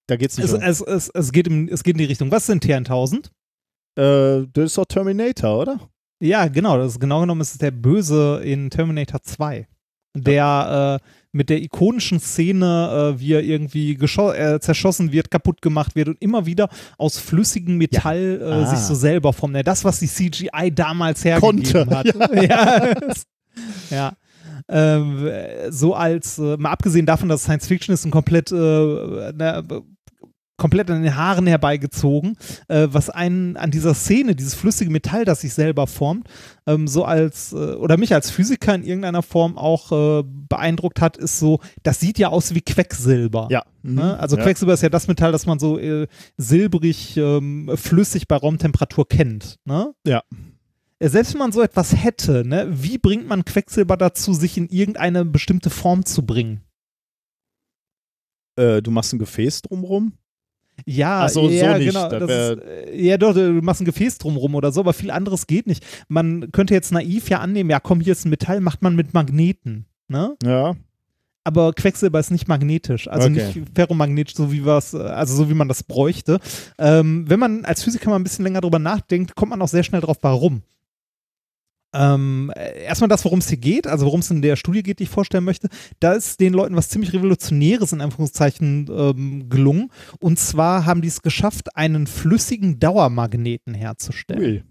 [0.06, 0.62] da geht's nicht Es, um.
[0.62, 2.30] es, es, es, geht im, es geht in die Richtung.
[2.30, 3.26] Was sind T1000?
[3.96, 5.80] Äh, das ist doch Terminator, oder?
[6.20, 6.78] Ja, genau.
[6.78, 9.68] Das ist, genau genommen ist es der Böse in Terminator 2.
[10.14, 15.94] der äh, mit der ikonischen Szene, äh, wie er irgendwie äh, zerschossen wird, kaputt gemacht
[15.94, 18.48] wird und immer wieder aus flüssigem Metall ja.
[18.48, 18.66] äh, ah.
[18.66, 19.56] sich so selber formt.
[19.56, 21.96] Ja, das, was die CGI damals hergegeben Konnte.
[21.96, 22.06] hat.
[22.38, 22.94] Ja.
[23.90, 24.12] ja.
[24.68, 25.28] Ähm,
[25.70, 29.64] so als, äh, mal abgesehen davon, dass Science Fiction ist, ein komplett äh, ne,
[30.58, 32.36] komplett an den Haaren herbeigezogen,
[32.66, 36.28] äh, was einen an dieser Szene, dieses flüssige Metall, das sich selber formt,
[36.66, 41.16] ähm, so als, äh, oder mich als Physiker in irgendeiner Form auch äh, beeindruckt hat,
[41.16, 43.48] ist so, das sieht ja aus wie Quecksilber.
[43.50, 43.62] Ja.
[43.82, 44.02] Ne?
[44.02, 44.20] Mhm.
[44.20, 44.42] Also ja.
[44.42, 49.56] Quecksilber ist ja das Metall, das man so äh, silbrig, ähm, flüssig bei Raumtemperatur kennt.
[49.64, 49.94] Ne?
[50.06, 50.22] Ja
[50.98, 54.68] äh, selbst wenn man so etwas hätte, ne, wie bringt man Quecksilber dazu, sich in
[54.68, 56.62] irgendeine bestimmte Form zu bringen?
[58.56, 60.14] Äh, du machst ein Gefäß drumrum?
[60.86, 61.88] Ja, Ach so, ja, so nicht.
[61.88, 62.08] genau.
[62.10, 65.66] Ist, äh, ja, doch, du machst ein Gefäß drumrum oder so, aber viel anderes geht
[65.66, 65.84] nicht.
[66.08, 69.14] Man könnte jetzt naiv ja annehmen, ja, komm, hier ist ein Metall, macht man mit
[69.14, 69.86] Magneten.
[70.08, 70.36] Ne?
[70.42, 70.76] Ja.
[71.44, 73.52] Aber Quecksilber ist nicht magnetisch, also okay.
[73.54, 76.40] nicht ferromagnetisch, so wie was, also so wie man das bräuchte.
[76.78, 79.82] Ähm, wenn man als Physiker mal ein bisschen länger drüber nachdenkt, kommt man auch sehr
[79.82, 80.62] schnell drauf, warum.
[81.94, 85.04] Ähm, erstmal das, worum es hier geht, also worum es in der Studie geht, die
[85.04, 85.68] ich vorstellen möchte.
[86.00, 89.90] Da ist den Leuten was ziemlich Revolutionäres in Anführungszeichen ähm, gelungen.
[90.20, 94.42] Und zwar haben die es geschafft, einen flüssigen Dauermagneten herzustellen.
[94.42, 94.62] Ui.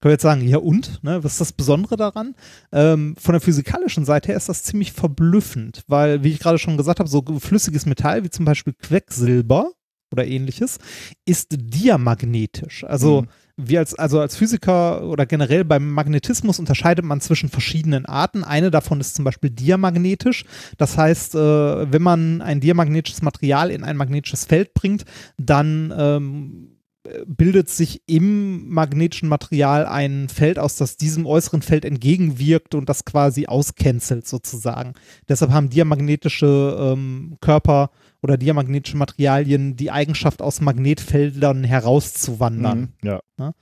[0.00, 1.02] Können wir jetzt sagen, ja und?
[1.02, 2.34] Ne, was ist das Besondere daran?
[2.70, 6.76] Ähm, von der physikalischen Seite her ist das ziemlich verblüffend, weil, wie ich gerade schon
[6.76, 9.72] gesagt habe, so flüssiges Metall wie zum Beispiel Quecksilber
[10.12, 10.78] oder ähnliches
[11.24, 12.84] ist diamagnetisch.
[12.84, 13.28] Also mhm
[13.58, 18.44] wir als, also als Physiker oder generell beim Magnetismus unterscheidet man zwischen verschiedenen Arten.
[18.44, 20.44] Eine davon ist zum Beispiel diamagnetisch.
[20.78, 25.04] Das heißt, äh, wenn man ein diamagnetisches Material in ein magnetisches Feld bringt,
[25.36, 26.78] dann ähm,
[27.26, 33.04] bildet sich im magnetischen Material ein Feld aus, das diesem äußeren Feld entgegenwirkt und das
[33.04, 34.94] quasi auscancelt sozusagen.
[35.28, 37.90] Deshalb haben diamagnetische ähm, Körper
[38.22, 42.92] oder diamagnetische Materialien die Eigenschaft, aus Magnetfeldern herauszuwandern.
[43.00, 43.20] Mhm, ja.
[43.38, 43.52] ja?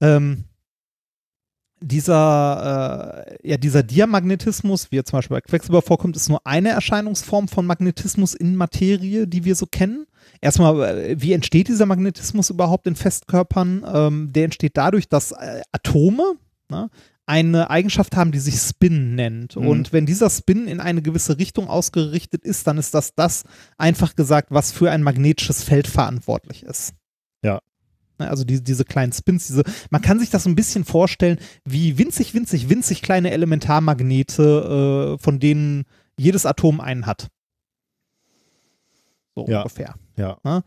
[0.00, 0.44] Ähm,
[1.80, 6.70] dieser, äh, ja, dieser Diamagnetismus, wie er zum Beispiel bei Quecksilber vorkommt, ist nur eine
[6.70, 10.06] Erscheinungsform von Magnetismus in Materie, die wir so kennen.
[10.40, 13.84] Erstmal, äh, wie entsteht dieser Magnetismus überhaupt in Festkörpern?
[13.92, 16.34] Ähm, der entsteht dadurch, dass äh, Atome,
[16.68, 16.90] ne,
[17.28, 19.54] eine Eigenschaft haben, die sich Spin nennt.
[19.54, 19.68] Mhm.
[19.68, 23.44] Und wenn dieser Spin in eine gewisse Richtung ausgerichtet ist, dann ist das das,
[23.76, 26.94] einfach gesagt, was für ein magnetisches Feld verantwortlich ist.
[27.42, 27.60] Ja.
[28.18, 31.98] Ne, also die, diese kleinen Spins, diese, man kann sich das ein bisschen vorstellen, wie
[31.98, 35.84] winzig, winzig, winzig kleine Elementarmagnete, äh, von denen
[36.18, 37.28] jedes Atom einen hat.
[39.34, 39.58] So ja.
[39.58, 39.94] ungefähr.
[40.16, 40.38] Ja.
[40.44, 40.62] ja?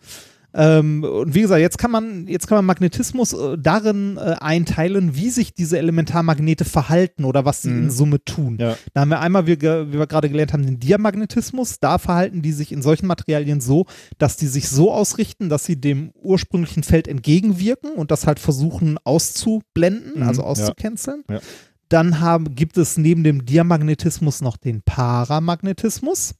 [0.54, 5.16] Ähm, und wie gesagt, jetzt kann man, jetzt kann man Magnetismus äh, darin äh, einteilen,
[5.16, 7.84] wie sich diese Elementarmagnete verhalten oder was sie mhm.
[7.84, 8.58] in Summe tun.
[8.60, 8.78] Ja.
[8.94, 11.80] Da haben wir einmal, wie, wie wir gerade gelernt haben, den Diamagnetismus.
[11.80, 13.86] Da verhalten die sich in solchen Materialien so,
[14.18, 18.98] dass die sich so ausrichten, dass sie dem ursprünglichen Feld entgegenwirken und das halt versuchen
[19.04, 20.28] auszublenden, mhm.
[20.28, 21.24] also auszucanceln.
[21.30, 21.36] Ja.
[21.36, 21.42] Ja.
[21.88, 26.36] Dann haben, gibt es neben dem Diamagnetismus noch den Paramagnetismus.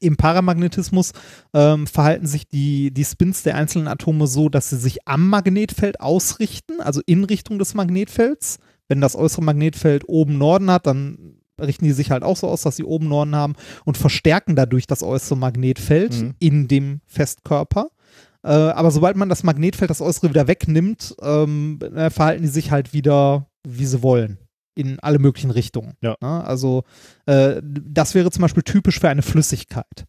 [0.00, 1.12] Im Paramagnetismus
[1.52, 6.00] ähm, verhalten sich die, die Spins der einzelnen Atome so, dass sie sich am Magnetfeld
[6.00, 8.58] ausrichten, also in Richtung des Magnetfelds.
[8.88, 12.62] Wenn das äußere Magnetfeld oben Norden hat, dann richten die sich halt auch so aus,
[12.62, 13.54] dass sie oben Norden haben
[13.84, 16.34] und verstärken dadurch das äußere Magnetfeld mhm.
[16.38, 17.90] in dem Festkörper.
[18.42, 22.70] Äh, aber sobald man das Magnetfeld, das äußere wieder wegnimmt, ähm, äh, verhalten die sich
[22.70, 24.38] halt wieder, wie sie wollen
[24.74, 25.94] in alle möglichen Richtungen.
[26.00, 26.16] Ja.
[26.20, 26.44] Ne?
[26.44, 26.84] Also
[27.26, 30.06] äh, das wäre zum Beispiel typisch für eine Flüssigkeit.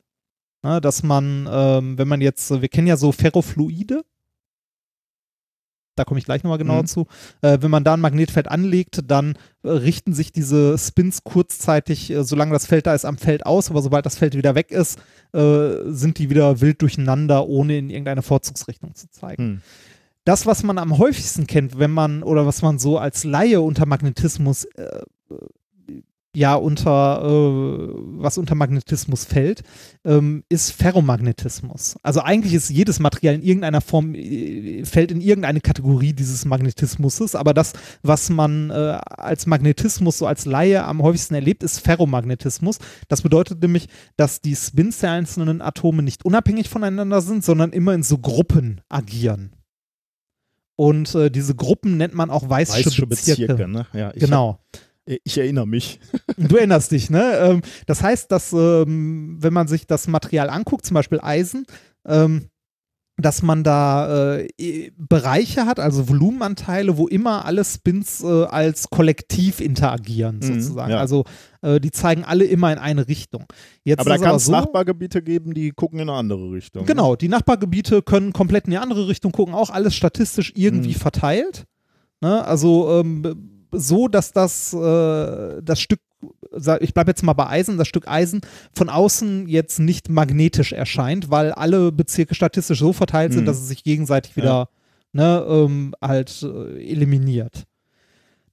[0.63, 0.81] Ne?
[0.81, 4.03] Dass man, ähm, wenn man jetzt, wir kennen ja so Ferrofluide,
[5.95, 6.87] da komme ich gleich nochmal genauer mhm.
[6.87, 7.07] zu.
[7.41, 12.23] Äh, wenn man da ein Magnetfeld anlegt, dann äh, richten sich diese Spins kurzzeitig, äh,
[12.23, 14.99] solange das Feld da ist, am Feld aus, aber sobald das Feld wieder weg ist,
[15.33, 19.45] äh, sind die wieder wild durcheinander, ohne in irgendeine Vorzugsrichtung zu zeigen.
[19.45, 19.61] Mhm
[20.25, 23.85] das, was man am häufigsten kennt, wenn man oder was man so als Laie unter
[23.85, 24.99] Magnetismus äh,
[26.35, 29.63] ja unter äh, was unter Magnetismus fällt,
[30.03, 31.95] ähm, ist Ferromagnetismus.
[32.03, 37.35] Also eigentlich ist jedes Material in irgendeiner Form äh, fällt in irgendeine Kategorie dieses Magnetismus,
[37.35, 37.73] aber das,
[38.03, 42.79] was man äh, als Magnetismus so als Laie am häufigsten erlebt, ist Ferromagnetismus.
[43.07, 43.87] Das bedeutet nämlich,
[44.17, 48.81] dass die Spins der einzelnen Atome nicht unabhängig voneinander sind, sondern immer in so Gruppen
[48.89, 49.51] agieren.
[50.75, 53.55] Und äh, diese Gruppen nennt man auch weiße, weiße Bezirke.
[53.55, 53.87] Bezirke ne?
[53.93, 54.59] ja, genau.
[54.73, 55.99] Hab, ich erinnere mich.
[56.37, 57.37] du erinnerst dich, ne?
[57.37, 61.65] Ähm, das heißt, dass, ähm, wenn man sich das Material anguckt, zum Beispiel Eisen,
[62.05, 62.49] ähm,
[63.17, 69.61] dass man da äh, Bereiche hat, also Volumenanteile, wo immer alle Spins äh, als Kollektiv
[69.61, 70.91] interagieren, Mhm, sozusagen.
[70.91, 70.99] ja.
[70.99, 71.23] Also
[71.61, 73.45] äh, die zeigen alle immer in eine Richtung.
[73.85, 76.85] Jetzt Aber da kann es so, Nachbargebiete geben, die gucken in eine andere Richtung.
[76.85, 80.95] Genau, die Nachbargebiete können komplett in die andere Richtung gucken, auch alles statistisch irgendwie Mhm.
[80.99, 81.63] verteilt.
[82.19, 82.43] Ne?
[82.45, 85.99] Also ähm, so, dass das, äh, das Stück,
[86.79, 88.41] ich bleibe jetzt mal bei Eisen, das Stück Eisen
[88.73, 93.45] von außen jetzt nicht magnetisch erscheint, weil alle Bezirke statistisch so verteilt sind, Mhm.
[93.47, 94.69] dass es sich gegenseitig wieder
[95.13, 97.63] ne, ähm, halt äh, eliminiert.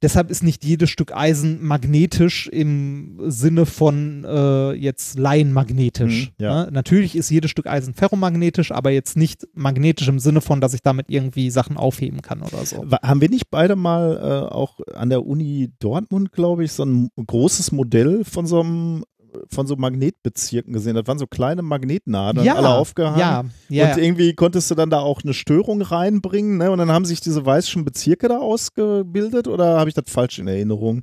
[0.02, 6.32] Deshalb ist nicht jedes Stück Eisen magnetisch im Sinne von äh, jetzt laienmagnetisch.
[6.38, 6.64] Mhm, ja.
[6.64, 6.72] ne?
[6.72, 10.82] Natürlich ist jedes Stück Eisen ferromagnetisch, aber jetzt nicht magnetisch im Sinne von, dass ich
[10.82, 12.84] damit irgendwie Sachen aufheben kann oder so.
[13.02, 17.08] Haben wir nicht beide mal äh, auch an der Uni Dortmund, glaube ich, so ein
[17.24, 19.04] großes Modell von so einem
[19.48, 20.94] von so Magnetbezirken gesehen?
[20.94, 23.18] Das waren so kleine Magnetnadeln, alle aufgehangen.
[23.18, 23.92] Ja, ja.
[23.92, 26.70] Und irgendwie konntest du dann da auch eine Störung reinbringen, ne?
[26.70, 30.48] Und dann haben sich diese weißen Bezirke da ausgebildet oder habe ich das falsch in
[30.48, 31.02] Erinnerung?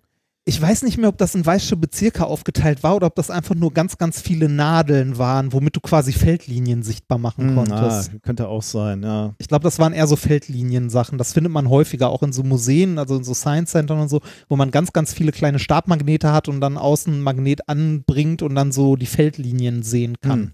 [0.49, 3.53] Ich weiß nicht mehr, ob das in weiße Bezirke aufgeteilt war oder ob das einfach
[3.53, 8.09] nur ganz, ganz viele Nadeln waren, womit du quasi Feldlinien sichtbar machen konntest.
[8.11, 9.35] ah, könnte auch sein, ja.
[9.37, 11.19] Ich glaube, das waren eher so Feldlinien-Sachen.
[11.19, 14.21] Das findet man häufiger auch in so Museen, also in so Science Centern und so,
[14.47, 18.55] wo man ganz, ganz viele kleine Stabmagnete hat und dann außen ein Magnet anbringt und
[18.55, 20.39] dann so die Feldlinien sehen kann.
[20.39, 20.51] Hm.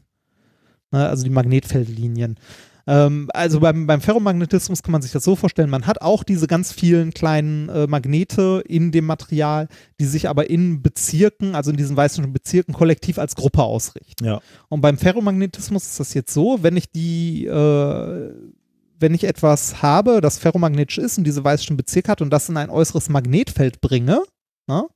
[0.92, 2.36] Ne, also die Magnetfeldlinien.
[2.88, 6.48] Ähm, also beim, beim Ferromagnetismus kann man sich das so vorstellen, man hat auch diese
[6.48, 9.68] ganz vielen kleinen äh, Magnete in dem Material,
[10.00, 14.26] die sich aber in Bezirken, also in diesen weißen Bezirken kollektiv als Gruppe ausrichten.
[14.26, 14.42] Ja.
[14.70, 18.34] Und beim Ferromagnetismus ist das jetzt so, wenn ich die, äh,
[19.00, 22.58] wenn ich etwas habe, das ferromagnetisch ist und diese weißen Bezirke hat und das in
[22.58, 24.24] ein äußeres Magnetfeld bringe,
[24.68, 24.88] ne,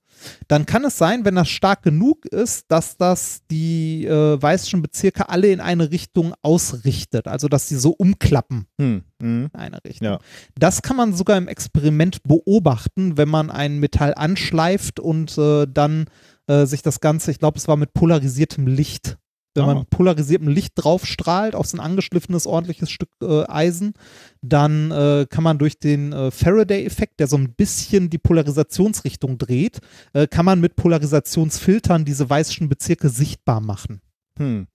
[0.48, 5.30] dann kann es sein, wenn das stark genug ist, dass das die äh, weißen Bezirke
[5.30, 9.04] alle in eine Richtung ausrichtet, also dass sie so umklappen Hm.
[9.22, 9.50] Hm.
[9.54, 10.08] in eine Richtung.
[10.08, 10.20] Ja.
[10.58, 16.06] Das kann man sogar im Experiment beobachten, wenn man ein Metall anschleift und äh, dann
[16.48, 19.19] äh, sich das Ganze, ich glaube, es war mit polarisiertem Licht.
[19.56, 19.80] Wenn man Ah.
[19.80, 23.94] mit polarisiertem Licht drauf strahlt auf so ein angeschliffenes, ordentliches Stück äh, Eisen,
[24.42, 29.80] dann äh, kann man durch den äh, Faraday-Effekt, der so ein bisschen die Polarisationsrichtung dreht,
[30.14, 34.02] äh, kann man mit Polarisationsfiltern diese weißen Bezirke sichtbar machen
[34.38, 34.68] Hm.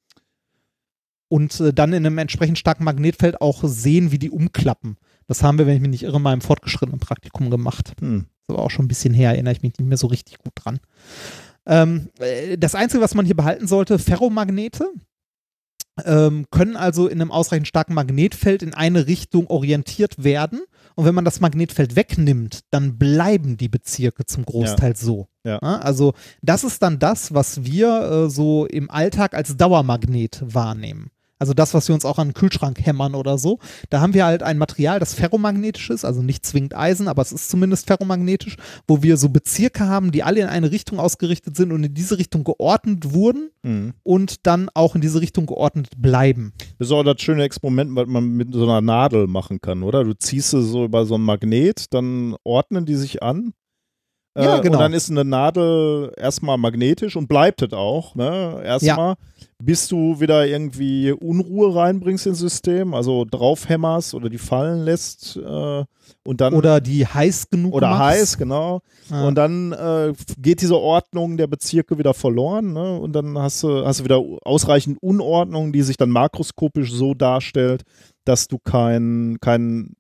[1.28, 4.96] und äh, dann in einem entsprechend starken Magnetfeld auch sehen, wie die umklappen.
[5.26, 7.92] Das haben wir, wenn ich mich nicht irre, mal im fortgeschrittenen Praktikum gemacht.
[8.00, 8.26] Hm.
[8.46, 10.52] Das war auch schon ein bisschen her, erinnere ich mich nicht mehr so richtig gut
[10.54, 10.80] dran.
[11.66, 14.90] Ähm, äh, das Einzige, was man hier behalten sollte, Ferromagnete
[16.04, 20.62] ähm, können also in einem ausreichend starken Magnetfeld in eine Richtung orientiert werden.
[20.96, 25.28] Und wenn man das Magnetfeld wegnimmt, dann bleiben die Bezirke zum Großteil so.
[25.44, 25.58] Ja.
[25.58, 31.10] Also das ist dann das, was wir äh, so im Alltag als Dauermagnet wahrnehmen.
[31.44, 33.58] Also das, was wir uns auch an den Kühlschrank hämmern oder so.
[33.90, 37.32] Da haben wir halt ein Material, das ferromagnetisch ist, also nicht zwingend Eisen, aber es
[37.32, 38.56] ist zumindest ferromagnetisch,
[38.88, 42.16] wo wir so Bezirke haben, die alle in eine Richtung ausgerichtet sind und in diese
[42.16, 43.92] Richtung geordnet wurden Hm.
[44.04, 46.54] und dann auch in diese Richtung geordnet bleiben.
[46.78, 50.02] Das ist auch das schöne Experiment, was man mit so einer Nadel machen kann, oder?
[50.02, 53.52] Du ziehst sie so über so ein Magnet, dann ordnen die sich an.
[54.36, 54.74] Ja, Äh, genau.
[54.78, 58.60] Und dann ist eine Nadel erstmal magnetisch und bleibt es auch, ne?
[58.64, 59.14] Erstmal,
[59.64, 65.84] bis du wieder irgendwie Unruhe reinbringst ins System, also draufhämmerst oder die fallen lässt äh,
[66.22, 68.02] und dann Oder die heiß genug oder machst.
[68.02, 68.80] heiß, genau.
[69.10, 69.26] Ja.
[69.26, 72.98] Und dann äh, geht diese Ordnung der Bezirke wieder verloren, ne?
[72.98, 77.82] Und dann hast du, hast du wieder ausreichend Unordnung, die sich dann makroskopisch so darstellt,
[78.24, 79.94] dass du kein, kein,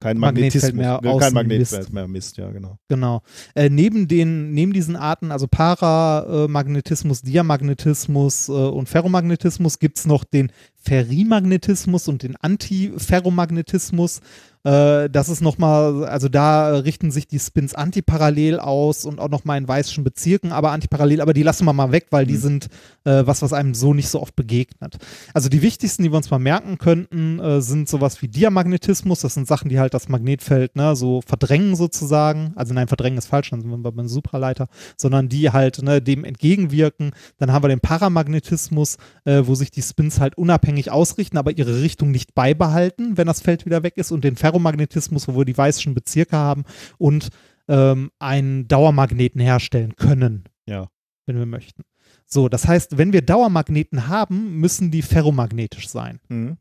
[0.00, 2.78] kein Magnetfeld Magnetismus, mehr außen kein Magnetfeld mehr misst, ja, genau.
[2.88, 3.22] Genau.
[3.54, 10.24] Äh, neben, den, neben diesen Arten, also Paramagnetismus, Diamagnetismus äh, und Ferromagnetismus, gibt es noch
[10.24, 10.52] den
[10.82, 14.20] Ferrimagnetismus und den Antiferromagnetismus.
[14.64, 19.58] Äh, das ist nochmal, also da richten sich die Spins antiparallel aus und auch nochmal
[19.58, 22.40] in weißen Bezirken, aber antiparallel, aber die lassen wir mal weg, weil die Mhm.
[22.40, 22.66] sind
[23.04, 24.98] äh, was, was einem so nicht so oft begegnet.
[25.34, 29.20] Also die wichtigsten, die wir uns mal merken könnten, äh, sind sowas wie Diamagnetismus.
[29.20, 32.52] Das sind Sachen, die halt das Magnetfeld ne, so verdrängen sozusagen.
[32.54, 36.24] Also nein, verdrängen ist falsch, dann sind wir beim Supraleiter, sondern die halt ne, dem
[36.24, 37.10] entgegenwirken.
[37.38, 41.80] Dann haben wir den Paramagnetismus, äh, wo sich die Spins halt unabhängig ausrichten, aber ihre
[41.82, 44.10] Richtung nicht beibehalten, wenn das Feld wieder weg ist.
[44.12, 46.64] Und den Ferromagnetismus, wo wir die weißen Bezirke haben
[46.98, 47.28] und
[47.68, 50.88] ähm, einen Dauermagneten herstellen können Ja.
[51.26, 51.82] wenn wir möchten.
[52.26, 56.20] So, das heißt, wenn wir Dauermagneten haben, müssen die ferromagnetisch sein.
[56.28, 56.58] Mhm.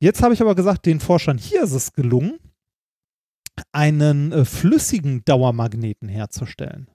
[0.00, 2.38] Jetzt habe ich aber gesagt, den Forschern hier ist es gelungen,
[3.72, 6.88] einen äh, flüssigen Dauermagneten herzustellen.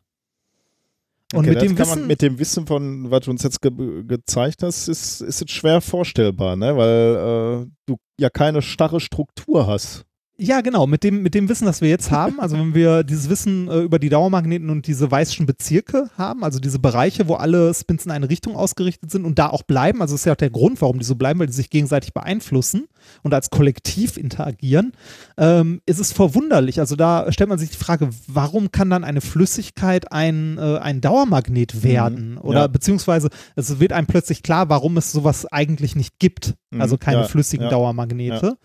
[1.33, 3.59] Und Okay, mit dem kann Wissen, man mit dem Wissen von, was du uns jetzt
[3.59, 3.71] ge
[4.03, 6.77] gezeigt hast, ist, ist es schwer vorstellbar, ne?
[6.77, 10.05] Weil äh, du ja keine starre Struktur hast.
[10.43, 10.87] Ja, genau.
[10.87, 13.79] Mit dem, mit dem Wissen, das wir jetzt haben, also wenn wir dieses Wissen äh,
[13.79, 18.11] über die Dauermagneten und diese weißschen Bezirke haben, also diese Bereiche, wo alle Spins in
[18.11, 20.99] eine Richtung ausgerichtet sind und da auch bleiben, also ist ja auch der Grund, warum
[20.99, 22.87] die so bleiben, weil die sich gegenseitig beeinflussen
[23.21, 24.91] und als Kollektiv interagieren,
[25.37, 26.81] ähm, ist es verwunderlich.
[26.81, 30.99] Also da stellt man sich die Frage, warum kann dann eine Flüssigkeit ein, äh, ein
[30.99, 32.37] Dauermagnet werden?
[32.37, 32.67] Oder ja.
[32.67, 36.55] beziehungsweise es wird einem plötzlich klar, warum es sowas eigentlich nicht gibt.
[36.71, 37.69] Mhm, Also keine ja, flüssigen ja.
[37.69, 38.57] Dauermagnete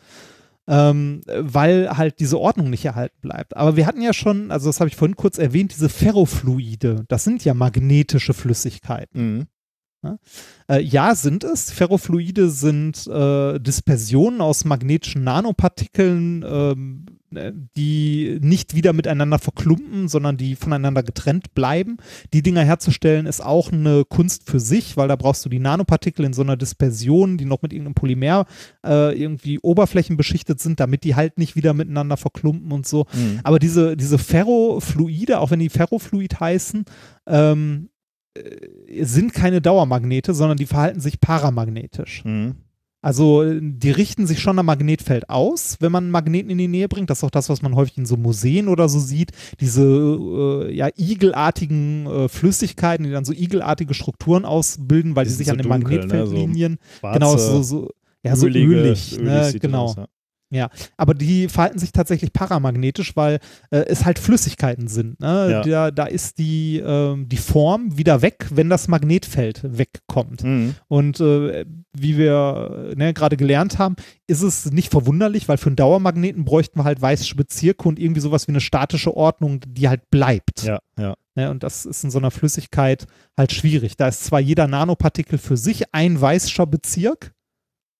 [0.68, 3.56] ähm, weil halt diese Ordnung nicht erhalten bleibt.
[3.56, 7.24] Aber wir hatten ja schon, also das habe ich vorhin kurz erwähnt, diese Ferrofluide, das
[7.24, 9.36] sind ja magnetische Flüssigkeiten.
[9.36, 9.46] Mhm.
[10.68, 11.70] Äh, ja, sind es.
[11.70, 20.36] Ferrofluide sind äh, Dispersionen aus magnetischen Nanopartikeln, ähm, äh, die nicht wieder miteinander verklumpen, sondern
[20.36, 21.96] die voneinander getrennt bleiben.
[22.32, 26.24] Die Dinger herzustellen ist auch eine Kunst für sich, weil da brauchst du die Nanopartikel
[26.24, 28.46] in so einer Dispersion, die noch mit irgendeinem Polymer
[28.86, 33.06] äh, irgendwie oberflächenbeschichtet sind, damit die halt nicht wieder miteinander verklumpen und so.
[33.12, 33.40] Mhm.
[33.42, 36.84] Aber diese, diese Ferrofluide, auch wenn die Ferrofluid heißen,
[37.26, 37.97] ähm, äh,
[39.02, 42.24] sind keine Dauermagnete, sondern die verhalten sich paramagnetisch.
[42.24, 42.56] Mhm.
[43.00, 46.66] Also äh, die richten sich schon am Magnetfeld aus, wenn man einen Magneten in die
[46.68, 47.10] Nähe bringt.
[47.10, 49.30] Das ist auch das, was man häufig in so Museen oder so sieht.
[49.60, 55.36] Diese äh, ja, igelartigen äh, Flüssigkeiten, die dann so igelartige Strukturen ausbilden, weil Die die
[55.36, 56.06] sich an so den dunkel, ne?
[56.06, 57.90] Magnetfeldlinien, Schwarze, genau, so, so,
[58.24, 59.54] ja, so ölige- ölig, ne?
[59.60, 59.84] genau.
[59.84, 60.06] aus, ja.
[60.96, 63.38] Aber die verhalten sich tatsächlich paramagnetisch, weil
[63.70, 65.20] äh, es halt Flüssigkeiten sind.
[65.20, 65.50] Ne?
[65.50, 65.62] Ja.
[65.62, 70.44] Da, da ist die, ähm, die Form wieder weg, wenn das Magnetfeld wegkommt.
[70.44, 70.74] Mhm.
[70.88, 73.96] Und äh, wie wir ne, gerade gelernt haben,
[74.26, 78.20] ist es nicht verwunderlich, weil für einen Dauermagneten bräuchten wir halt weiße Bezirke und irgendwie
[78.20, 80.62] sowas wie eine statische Ordnung, die halt bleibt.
[80.62, 81.14] Ja, ja.
[81.34, 83.06] Ne, und das ist in so einer Flüssigkeit
[83.36, 83.96] halt schwierig.
[83.96, 87.32] Da ist zwar jeder Nanopartikel für sich ein weißscher Bezirk,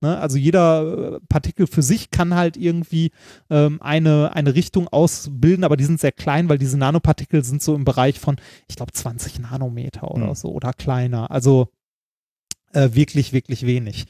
[0.00, 3.10] ne, also jeder äh, Partikel für sich kann halt irgendwie
[3.50, 7.74] ähm, eine, eine Richtung ausbilden, aber die sind sehr klein, weil diese Nanopartikel sind so
[7.74, 8.36] im Bereich von,
[8.68, 10.34] ich glaube, 20 Nanometer oder Hm.
[10.34, 11.30] so oder kleiner.
[11.30, 11.68] Also
[12.72, 14.06] äh, wirklich, wirklich wenig.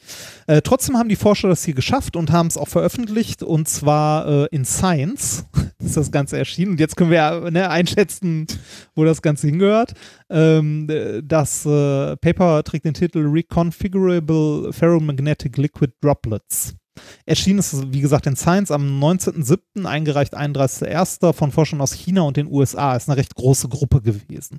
[0.46, 4.26] Äh, trotzdem haben die Forscher das hier geschafft und haben es auch veröffentlicht und zwar
[4.26, 5.44] äh, in Science
[5.78, 6.72] ist das Ganze erschienen.
[6.72, 8.46] Und jetzt können wir ja, ne, einschätzen,
[8.94, 9.94] wo das Ganze hingehört.
[10.30, 16.74] Ähm, äh, das äh, Paper trägt den Titel Reconfigurable Ferromagnetic Liquid Droplets.
[17.26, 21.32] Erschienen ist, wie gesagt, in Science am 19.07., eingereicht 31.01.
[21.32, 22.96] von Forschern aus China und den USA.
[22.96, 24.58] Ist eine recht große Gruppe gewesen.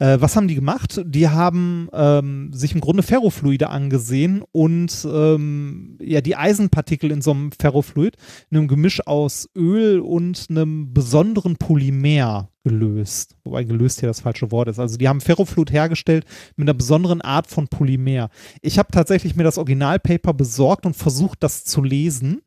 [0.00, 1.02] Äh, was haben die gemacht?
[1.04, 7.32] Die haben ähm, sich im Grunde Ferrofluide angesehen und ähm, ja, die Eisenpartikel in so
[7.32, 8.16] einem Ferrofluid,
[8.50, 13.36] in einem Gemisch aus Öl und einem besonderen Polymer gelöst.
[13.44, 14.78] Wobei gelöst hier das falsche Wort ist.
[14.78, 16.24] Also die haben Ferrofluid hergestellt
[16.56, 18.30] mit einer besonderen Art von Polymer.
[18.62, 22.40] Ich habe tatsächlich mir das Originalpaper besorgt und versucht, das zu lesen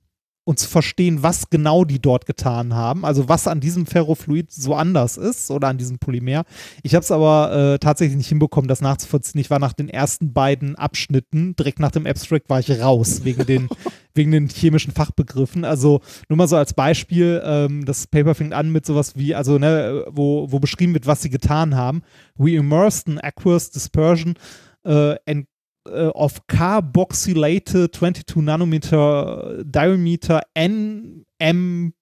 [0.45, 4.75] und zu verstehen, was genau die dort getan haben, also was an diesem Ferrofluid so
[4.75, 6.43] anders ist oder an diesem Polymer.
[6.83, 9.39] Ich habe es aber äh, tatsächlich nicht hinbekommen, das nachzuvollziehen.
[9.39, 13.45] Ich war nach den ersten beiden Abschnitten, direkt nach dem Abstract war ich raus, wegen
[13.45, 13.69] den,
[14.13, 15.63] wegen den chemischen Fachbegriffen.
[15.63, 19.57] Also nur mal so als Beispiel, ähm, das Paper fängt an mit sowas wie, also
[19.57, 22.01] ne, wo, wo beschrieben wird, was sie getan haben.
[22.35, 24.35] We immersed in aqueous dispersion
[24.83, 25.47] äh, and
[25.87, 31.99] äh, of carboxylated 22 Nanometer diameter NMPs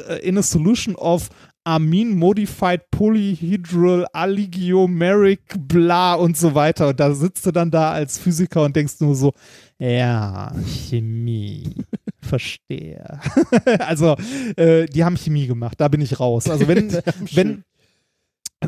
[0.00, 1.30] äh, in a solution of
[1.64, 6.88] amine modified polyhedral alligiomeric bla und so weiter.
[6.88, 9.32] Und da sitzt du dann da als Physiker und denkst nur so,
[9.78, 11.74] ja, Chemie.
[12.20, 13.20] Verstehe.
[13.78, 14.16] also,
[14.56, 16.48] äh, die haben Chemie gemacht, da bin ich raus.
[16.48, 16.92] Also, wenn,
[17.32, 17.64] wenn,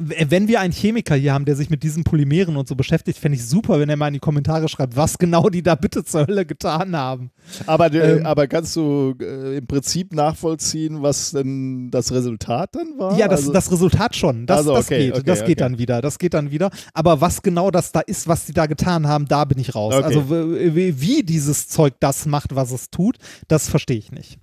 [0.02, 3.36] wenn wir einen Chemiker hier haben, der sich mit diesen Polymeren und so beschäftigt, fände
[3.36, 6.26] ich super, wenn er mal in die Kommentare schreibt, was genau die da bitte zur
[6.26, 7.30] Hölle getan haben.
[7.66, 12.98] Aber, äh, Ähm, aber kannst du äh, im Prinzip nachvollziehen, was denn das Resultat dann
[12.98, 13.16] war?
[13.18, 14.46] Ja, das, Also- das Resultat schon.
[14.46, 15.12] Das, Also, das okay, geht.
[15.14, 15.54] okay, das geht okay.
[15.56, 16.00] dann wieder.
[16.02, 16.70] Das geht dann wieder.
[16.94, 19.94] Aber was genau das da ist, was die da getan haben, da bin ich raus.
[19.94, 23.16] Also wie dieses Zeug das macht, was es tut,
[23.48, 24.38] das verstehe ich nicht.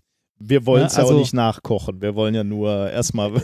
[0.49, 2.01] Wir wollen es Ja, ja, also- auch nicht nachkochen.
[2.01, 3.35] Wir wollen ja nur erstmal.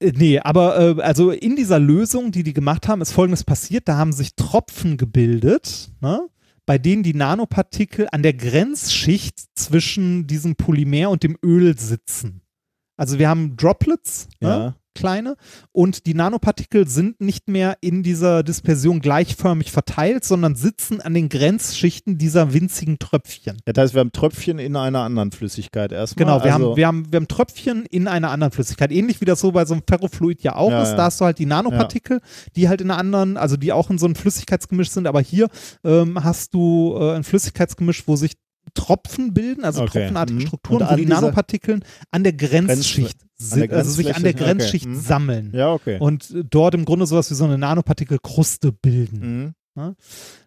[0.00, 3.88] Äh, Nee, aber äh, also in dieser Lösung, die die gemacht haben, ist folgendes passiert.
[3.88, 6.28] Da haben sich Tropfen gebildet, ne?
[6.66, 12.42] bei denen die Nanopartikel an der Grenzschicht zwischen diesem Polymer und dem Öl sitzen.
[12.96, 14.74] Also wir haben Droplets, ne?
[14.96, 15.00] Ja.
[15.00, 15.36] kleine.
[15.72, 21.28] Und die Nanopartikel sind nicht mehr in dieser Dispersion gleichförmig verteilt, sondern sitzen an den
[21.28, 23.58] Grenzschichten dieser winzigen Tröpfchen.
[23.64, 26.24] Das heißt, wir haben Tröpfchen in einer anderen Flüssigkeit erstmal.
[26.24, 28.92] Genau, wir, also, haben, wir, haben, wir haben Tröpfchen in einer anderen Flüssigkeit.
[28.92, 30.90] Ähnlich wie das so bei so einem Ferrofluid ja auch Ja, ist.
[30.90, 30.96] ja.
[30.96, 32.20] Da hast du halt die Nanopartikel,
[32.56, 35.06] die halt in einer anderen, also die auch in so einem Flüssigkeitsgemisch sind.
[35.06, 35.48] Aber hier
[35.84, 38.32] ähm, hast du äh, ein Flüssigkeitsgemisch, wo sich
[38.74, 40.00] Tropfen bilden, also Okay.
[40.00, 40.46] tropfenartige Mhm.
[40.46, 44.32] Strukturen, Und wo an die Grenzpartikeln an der Grenzschicht der sind, also sich an der
[44.34, 44.44] Grenzfläche?
[44.44, 44.58] Okay.
[44.58, 45.00] Grenzschicht Mhm.
[45.00, 45.52] sammeln.
[45.54, 45.98] Ja, okay.
[46.00, 49.54] Und äh, dort im Grunde sowas wie so eine Nanopartikelkruste bilden.
[49.76, 49.94] Mhm.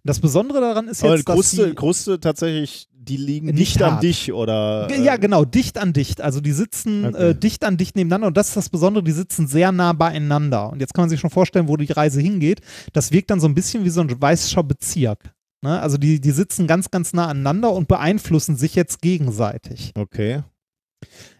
[0.06, 3.82] Das Besondere daran ist Aber jetzt, dass Kruste, die, Kruste tatsächlich, die liegen Nicht nicht
[3.84, 4.88] an dich oder.
[5.02, 6.22] Ja, genau, dicht an dicht.
[6.22, 7.30] Also die sitzen Okay.
[7.32, 10.70] äh, dicht an dicht nebeneinander und das ist das Besondere, die sitzen sehr nah beieinander.
[10.72, 12.62] Und jetzt kann man sich schon vorstellen, wo die Reise hingeht.
[12.94, 15.20] Das wirkt dann so ein bisschen wie so ein weißer Bezirk.
[15.62, 15.80] Ne?
[15.80, 19.92] Also die, die sitzen ganz, ganz nah aneinander und beeinflussen sich jetzt gegenseitig.
[19.96, 20.44] Okay.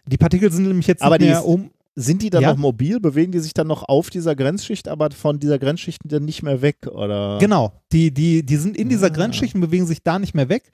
[0.06, 1.70] Die Partikel sind nämlich jetzt Aber nicht mehr um.
[1.94, 2.50] Sind die dann Ja.
[2.50, 3.00] noch mobil?
[3.00, 6.62] Bewegen die sich dann noch auf dieser Grenzschicht, aber von dieser Grenzschicht dann nicht mehr
[6.62, 6.86] weg?
[6.86, 7.38] Oder?
[7.40, 9.10] Genau, die, die, die sind in dieser Ah.
[9.10, 10.70] Grenzschicht und bewegen sich da nicht mehr weg.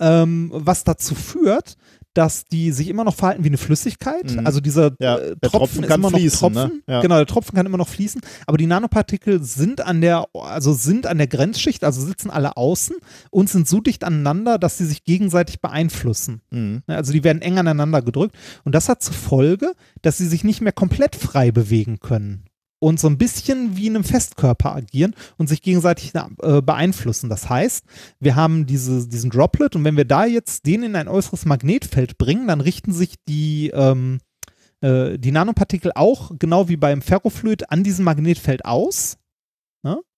[0.00, 1.76] Ähm, was dazu führt,
[2.16, 4.30] dass die sich immer noch verhalten wie eine Flüssigkeit.
[4.30, 4.46] Mhm.
[4.46, 6.60] Also dieser Ja, äh, Tropfen, Tropfen ist kann immer noch fließen, ne?
[6.60, 6.82] Tropfen.
[6.86, 7.00] Ja.
[7.02, 8.22] Genau, der Tropfen kann immer noch fließen.
[8.46, 12.96] Aber die Nanopartikel sind an der, also sind an der Grenzschicht, also sitzen alle außen
[13.30, 16.40] und sind so dicht aneinander, dass sie sich gegenseitig beeinflussen.
[16.50, 16.82] Mhm.
[16.86, 18.34] Ne, Also die werden eng aneinander gedrückt.
[18.64, 22.45] Und das hat zur Folge, dass sie sich nicht mehr komplett frei bewegen können.
[22.78, 27.30] Und so ein bisschen wie in einem Festkörper agieren und sich gegenseitig äh, beeinflussen.
[27.30, 27.84] Das heißt,
[28.20, 32.18] wir haben diese, diesen Droplet und wenn wir da jetzt den in ein äußeres Magnetfeld
[32.18, 34.18] bringen, dann richten sich die, ähm,
[34.82, 39.16] äh, die Nanopartikel auch, genau wie beim Ferrofluid, an diesem Magnetfeld aus.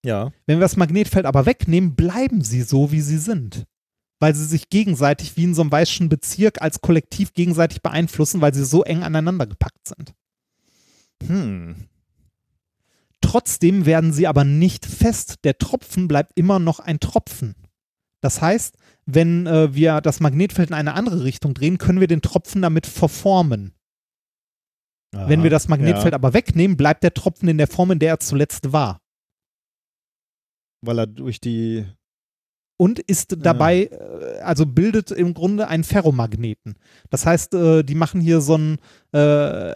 [0.03, 0.31] Ja.
[0.45, 3.65] Wenn wir das Magnetfeld aber wegnehmen, bleiben sie so, wie sie sind.
[4.19, 8.53] Weil sie sich gegenseitig wie in so einem weißen Bezirk als Kollektiv gegenseitig beeinflussen, weil
[8.53, 10.13] sie so eng aneinander gepackt sind.
[11.25, 11.75] Hm.
[13.21, 15.35] Trotzdem werden sie aber nicht fest.
[15.43, 17.55] Der Tropfen bleibt immer noch ein Tropfen.
[18.21, 22.21] Das heißt, wenn äh, wir das Magnetfeld in eine andere Richtung drehen, können wir den
[22.21, 23.73] Tropfen damit verformen.
[25.11, 25.43] Wenn Aha.
[25.43, 28.19] wir das Magnetfeld Ja, aber wegnehmen, bleibt der Tropfen in der Form, in der er
[28.19, 28.99] zuletzt war.
[30.81, 31.85] weil er durch die.
[32.79, 36.75] Und ist dabei, äh, also bildet im Grunde einen Ferromagneten.
[37.09, 38.77] Das heißt, äh, die machen hier so ein,
[39.11, 39.75] äh,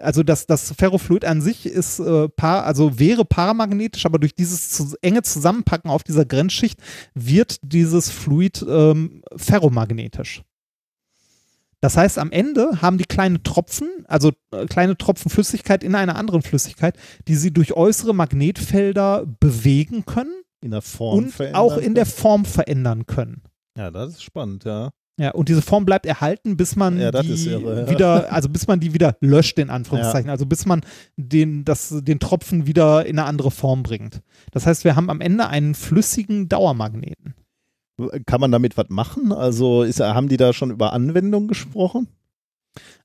[0.00, 4.70] also das, das Ferrofluid an sich ist äh, par, also wäre paramagnetisch, aber durch dieses
[4.70, 6.80] zu, enge Zusammenpacken auf dieser Grenzschicht
[7.14, 10.42] wird dieses Fluid ähm, ferromagnetisch.
[11.80, 16.16] Das heißt, am Ende haben die kleine Tropfen, also äh, kleine Tropfen Flüssigkeit in einer
[16.16, 16.96] anderen Flüssigkeit,
[17.28, 22.06] die sie durch äußere Magnetfelder bewegen können In der Form und verändern auch in der.
[22.06, 23.42] Form verändern können.
[23.76, 24.90] Ja, das ist spannend, ja.
[25.20, 27.90] Ja, und diese Form bleibt erhalten, bis man Ja, die irre, ja.
[27.90, 30.30] wieder, also bis man die wieder löscht, in Anführungszeichen.
[30.30, 30.80] Also bis man
[31.16, 34.22] den, das, den Tropfen wieder in eine andere Form bringt.
[34.52, 37.34] Das heißt, wir haben am Ende einen flüssigen Dauermagneten.
[38.26, 39.32] Kann man damit was machen?
[39.32, 42.08] Also ist, haben die da schon über Anwendungen gesprochen?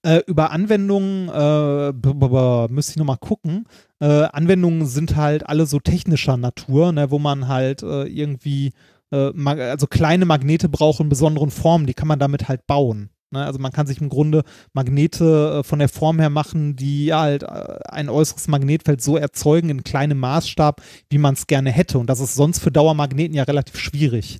[0.01, 3.65] Äh, über Anwendungen äh, müsste ich nochmal gucken.
[3.99, 8.71] Äh, Anwendungen sind halt alle so technischer Natur, ne, wo man halt äh, irgendwie
[9.11, 13.09] äh, also kleine Magnete braucht in besonderen Formen, die kann man damit halt bauen.
[13.31, 13.45] Ne?
[13.45, 14.43] Also man kann sich im Grunde
[14.73, 19.83] Magnete äh, von der Form her machen, die halt ein äußeres Magnetfeld so erzeugen in
[19.83, 21.99] kleinem Maßstab, wie man es gerne hätte.
[21.99, 24.39] Und das ist sonst für Dauermagneten ja relativ schwierig.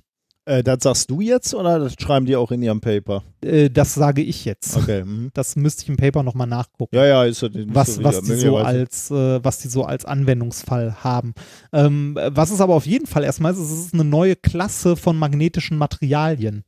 [0.50, 3.22] Äh, das sagst du jetzt oder das schreiben die auch in ihrem Paper?
[3.40, 4.76] Äh, das sage ich jetzt.
[4.76, 5.04] Okay.
[5.04, 5.30] mhm.
[5.32, 6.96] Das müsste ich im Paper nochmal nachgucken.
[6.96, 9.84] Ja, ja, ist ja nicht was, so was, die so als, äh, was die so
[9.84, 11.34] als Anwendungsfall haben.
[11.72, 15.16] Ähm, was es aber auf jeden Fall erstmal ist, es ist eine neue Klasse von
[15.16, 16.64] magnetischen Materialien.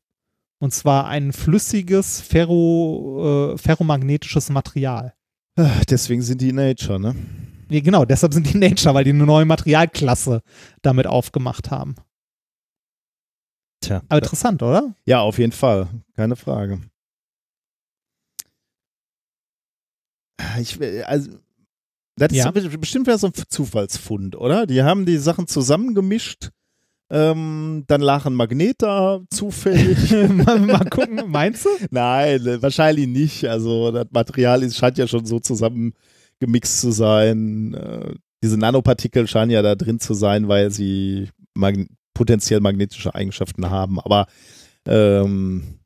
[0.61, 5.13] Und zwar ein flüssiges ferro, äh, ferromagnetisches Material.
[5.57, 7.17] Ah, Deswegen sind die in Nature, ne?
[7.69, 10.43] Genau, deshalb sind die Nature, weil die eine neue Materialklasse
[10.83, 11.97] damit aufgemacht haben.
[13.83, 14.01] Tja.
[14.09, 14.95] Aber interessant, oder?
[15.05, 15.89] Ja, auf jeden Fall.
[16.17, 16.81] Keine Frage.
[20.61, 21.31] Ich, also,
[22.17, 22.53] das ist Ja.
[22.55, 24.67] so- bestimmt wieder so ein Zufallsfund, oder?
[24.67, 26.51] Die haben die Sachen zusammengemischt.
[27.11, 29.99] Ähm, dann lag ein Magnet da zufällig.
[30.31, 31.69] mal, mal gucken, meinst du?
[31.91, 33.45] Nein, äh, wahrscheinlich nicht.
[33.47, 37.75] Also das Material ist, scheint ja schon so zusammengemixt zu sein.
[37.75, 41.77] Äh, diese Nanopartikel scheinen ja da drin zu sein, weil sie mag
[42.15, 43.99] potenziell magnetische Eigenschaften haben.
[44.01, 44.27] Aber
[44.87, 45.79] ähm,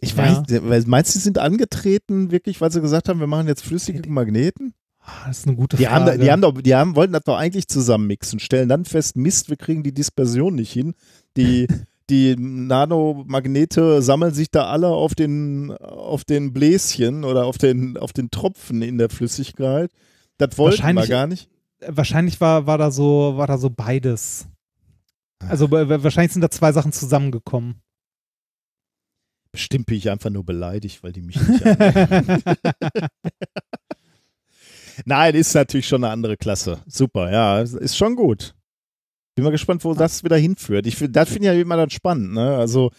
[0.00, 0.42] ich Ja.
[0.48, 4.08] weiß, meinst du, sie sind angetreten, wirklich, weil sie gesagt haben, wir machen jetzt flüssige
[4.10, 4.74] Magneten?
[5.00, 6.12] Ah, Das ist eine gute Die Frage.
[6.12, 9.48] haben, die haben doch, die haben, wollten das doch eigentlich zusammenmixen, stellen dann fest, Mist,
[9.48, 10.94] wir kriegen die Dispersion nicht hin.
[11.36, 11.66] Die,
[12.10, 18.12] die Nanomagnete sammeln sich da alle auf den, auf den Bläschen oder auf den, auf
[18.12, 19.90] den Tropfen in der Flüssigkeit.
[20.38, 21.48] Das wollten wir gar nicht.
[21.86, 24.46] Wahrscheinlich war, war, da so, war da so beides.
[25.40, 27.82] Also wa- wa- wahrscheinlich sind da zwei Sachen zusammengekommen.
[29.52, 31.64] Bestimmt bin ich einfach nur beleidigt, weil die mich nicht.
[35.04, 36.80] Nein, ist natürlich schon eine andere Klasse.
[36.86, 38.54] Super, ja, ist schon gut.
[39.34, 40.86] Bin mal gespannt, wo das wieder hinführt.
[40.86, 42.56] Ich das finde ich ja immer dann spannend, ne?
[42.56, 42.90] Also,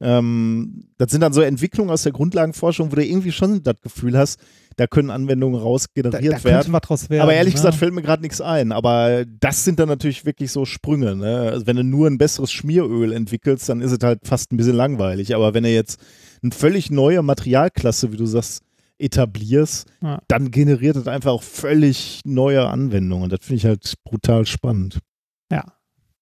[0.00, 4.16] ähm, das sind dann so Entwicklungen aus der Grundlagenforschung, wo du irgendwie schon das Gefühl
[4.18, 4.38] hast,
[4.76, 6.72] da können Anwendungen Da, rausgeneriert da könnte werden.
[7.08, 7.22] werden.
[7.22, 7.58] Aber ehrlich ne?
[7.60, 8.72] gesagt fällt mir gerade nichts ein.
[8.72, 11.16] Aber das sind dann natürlich wirklich so Sprünge.
[11.16, 11.38] Ne?
[11.52, 14.76] Also wenn du nur ein besseres Schmieröl entwickelst, dann ist es halt fast ein bisschen
[14.76, 15.34] langweilig.
[15.34, 15.98] Aber wenn du jetzt
[16.42, 18.62] eine völlig neue Materialklasse, wie du sagst,
[18.98, 20.20] etablierst, Ja.
[20.28, 23.28] dann generiert das einfach auch völlig neue Anwendungen.
[23.30, 24.98] Das finde ich halt brutal spannend.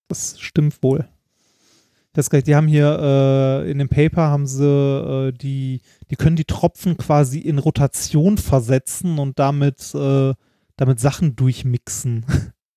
[0.09, 1.09] Das stimmt wohl.
[2.15, 2.99] Das, die haben hier
[3.67, 5.81] äh, in dem Paper haben sie äh, die,
[6.11, 10.33] die können die Tropfen quasi in Rotation versetzen und damit, äh,
[10.77, 12.25] damit Sachen durchmixen.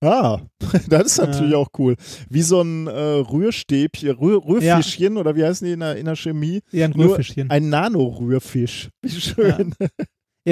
[0.01, 0.41] Ah,
[0.89, 1.25] das ist Ja.
[1.27, 1.95] natürlich auch cool.
[2.29, 6.15] Wie so ein äh, Rührstäbchen, Rühr, Rührfischchen oder wie heißen die in der, in der
[6.15, 6.61] Chemie?
[6.71, 7.49] Ja, ein Nur Rührfischchen.
[7.49, 8.89] Ein Nanorührfisch.
[9.01, 9.73] Wie schön.
[9.79, 9.87] Ja,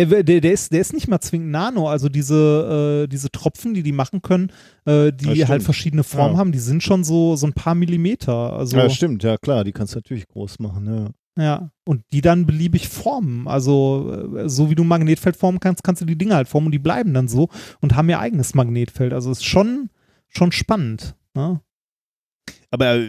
[0.03, 3.81] der, der, ist, der ist nicht mal zwingend Nano, also diese, äh, diese Tropfen, die
[3.84, 4.51] die machen können,
[4.85, 6.39] äh, die halt verschiedene Formen Ja.
[6.39, 8.51] haben, die sind schon so, so ein paar Millimeter.
[8.53, 11.09] Also, Ja, stimmt, ja klar, die kannst du natürlich groß machen, ja.
[11.38, 13.47] Ja, und die dann beliebig formen.
[13.47, 16.67] Also, äh, so wie du ein Magnetfeld formen kannst, kannst du die Dinge halt formen
[16.67, 17.49] und die bleiben dann so
[17.81, 19.13] und haben ihr eigenes Magnetfeld.
[19.13, 19.89] Also, ist schon,
[20.30, 21.15] schon spannend.
[21.34, 21.59] Ne?
[22.72, 22.99] Aber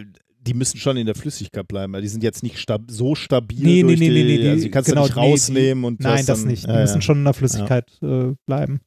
[0.47, 3.59] die müssen schon in der Flüssigkeit bleiben, weil die sind jetzt nicht stab so stabil.
[3.61, 5.83] Nee, nee, nee, die, nee, nee, also die kannst genau, du nicht nee, die- rausnehmen
[5.83, 6.65] und Nein, das dann, nicht.
[6.65, 7.01] Die ja, müssen ja.
[7.01, 8.79] schon in der Flüssigkeit äh, bleiben.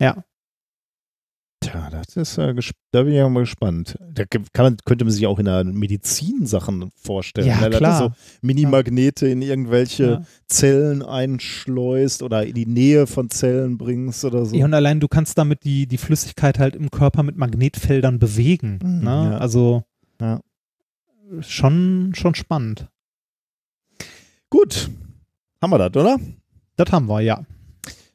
[0.00, 0.24] Ja.
[1.62, 3.96] Tja, das ist ja gesp- da bin ich ja mal gespannt.
[4.12, 4.24] Da
[4.58, 7.46] man, könnte man sich auch in der Medizin Sachen vorstellen.
[7.46, 7.70] Ja, ne?
[7.70, 7.98] Klar.
[7.98, 10.22] So Minimagnete in irgendwelche Ja.
[10.48, 14.56] Zellen einschleust oder in die Nähe von Zellen bringst oder so.
[14.56, 18.80] Ja, und allein du kannst damit die, die Flüssigkeit halt im Körper mit Magnetfeldern bewegen.
[18.82, 19.30] Mhm, ne?
[19.30, 19.38] ja.
[19.38, 19.84] Also
[20.22, 20.40] Ja.
[21.40, 22.88] schon, schon spannend.
[24.50, 24.90] Gut,
[25.60, 26.18] haben wir das, oder?
[26.76, 27.44] Das haben wir, ja.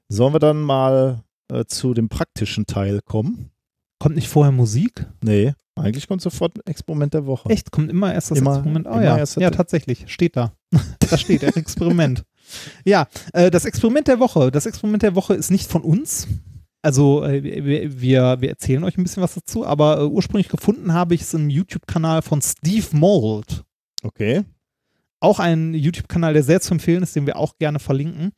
[0.09, 3.51] Sollen wir dann mal äh, zu dem praktischen Teil kommen?
[3.99, 5.05] Kommt nicht vorher Musik?
[5.21, 7.49] Nee, eigentlich kommt sofort ein Experiment der Woche.
[7.49, 7.71] Echt?
[7.71, 8.87] Kommt immer erst das Immer- Experiment?
[8.87, 10.05] Oh ja, ja, tatsächlich.
[10.07, 10.53] Steht da.
[10.99, 12.23] da steht Experiment.
[12.85, 14.51] Ja, äh, das Experiment der Woche.
[14.51, 16.27] Das Experiment der Woche ist nicht von uns.
[16.81, 17.99] Also äh, wir,
[18.41, 21.49] wir, erzählen euch ein bisschen was dazu, aber äh, ursprünglich gefunden habe ich es im
[21.49, 23.63] YouTube-Kanal von Steve Mold.
[24.03, 24.43] Okay.
[25.19, 28.31] Auch ein YouTube-Kanal, der sehr zu empfehlen ist, den wir auch gerne verlinken.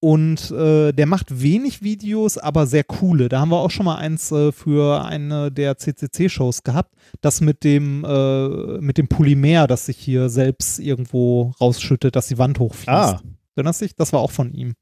[0.00, 3.30] Und äh, der macht wenig Videos, aber sehr coole.
[3.30, 6.94] Da haben wir auch schon mal eins äh, für eine der CCC-Shows gehabt.
[7.22, 8.48] Das mit dem, äh,
[8.80, 12.88] mit dem Polymer, das sich hier selbst irgendwo rausschüttet, dass die Wand hochfließt.
[12.88, 13.22] Ah,
[13.56, 13.96] Erinnerst dich?
[13.96, 14.74] Das war auch von ihm.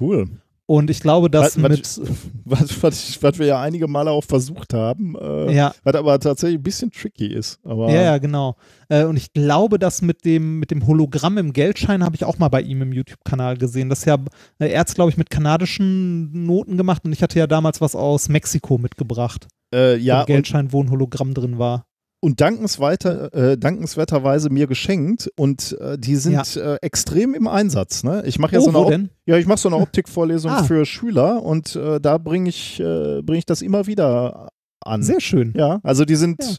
[0.00, 0.26] cool.
[0.66, 2.00] Und ich glaube, dass was, mit.
[2.44, 6.60] was, was, was wir ja einige Male auch versucht haben, äh, ja, was aber tatsächlich
[6.60, 7.58] ein bisschen tricky ist.
[7.64, 8.56] Ja, ja, genau.
[8.88, 12.38] Äh, und ich glaube, dass mit dem, mit dem Hologramm im Geldschein habe ich auch
[12.38, 13.88] mal bei ihm im YouTube-Kanal gesehen.
[13.88, 14.18] Das ist ja,
[14.58, 17.80] äh, er hat es, glaube ich, mit kanadischen Noten gemacht und ich hatte ja damals
[17.80, 19.48] was aus Mexiko mitgebracht.
[19.74, 21.86] äh, Ja, und, Geldschein, wo ein Hologramm drin war.
[22.24, 28.04] Und dankensweiter, äh, dankenswerterweise mir geschenkt und äh, die sind äh, extrem im Einsatz.
[28.04, 28.22] Ne?
[28.26, 29.10] Ich mache ja oh, so eine Op-?
[29.26, 30.62] Ja, ich mache so eine Optikvorlesung Ah.
[30.62, 34.50] für Schüler und äh, da bringe ich, äh, bring ich das immer wieder
[34.80, 35.02] an.
[35.02, 35.52] Sehr schön.
[35.56, 36.58] Ja, also die sind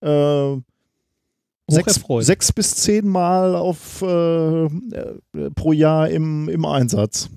[0.00, 0.56] äh,
[1.68, 7.30] sechs, sechs bis zehn Mal auf, pro Jahr im, im Einsatz.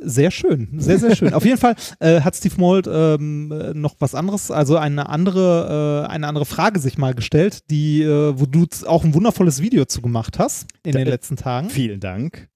[0.00, 1.34] Sehr schön, sehr, sehr schön.
[1.34, 6.04] Auf jeden Fall äh, hat Steve Mold ähm, äh, noch was anderes, also eine andere,
[6.06, 9.84] äh, eine andere Frage sich mal gestellt, die, äh, wo du auch ein wundervolles Video
[9.86, 11.70] zu gemacht hast in Da- den letzten Tagen.
[11.70, 12.48] Vielen Dank.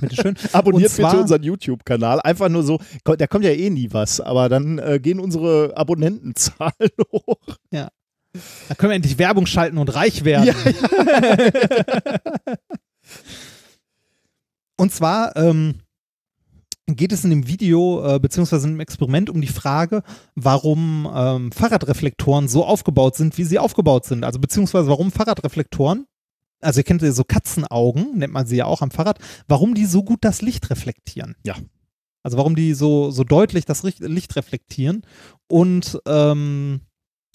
[0.00, 0.36] Bitteschön.
[0.52, 2.20] Abonniert Und zwar- bitte unseren YouTube-Kanal.
[2.20, 6.72] Einfach nur so, da kommt ja eh nie was, aber dann äh, gehen unsere Abonnentenzahlen
[7.12, 7.36] hoch.
[7.70, 7.90] Da
[8.76, 10.48] können wir endlich Werbung schalten und reich werden.
[10.48, 10.54] Ja,
[14.76, 15.74] Und zwar ähm,
[16.86, 20.02] geht es in dem Video äh, beziehungsweise in dem Experiment um die Frage,
[20.34, 24.24] warum ähm, Fahrradreflektoren so aufgebaut sind, wie sie aufgebaut sind.
[24.24, 26.06] Also beziehungsweise warum Fahrradreflektoren,
[26.60, 29.18] also ihr kennt ja so Katzenaugen, nennt man sie ja auch am Fahrrad,
[29.48, 31.36] warum die so gut das Licht reflektieren.
[31.44, 31.54] Ja.
[32.24, 35.02] Also warum die so, so deutlich das Licht reflektieren.
[35.48, 36.80] Und ähm,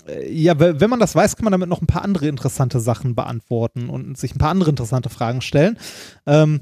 [0.07, 2.79] äh, ja, we- wenn man das weiß, kann man damit noch ein paar andere interessante
[2.79, 5.77] Sachen beantworten und sich ein paar andere interessante Fragen stellen.
[6.25, 6.61] Ähm,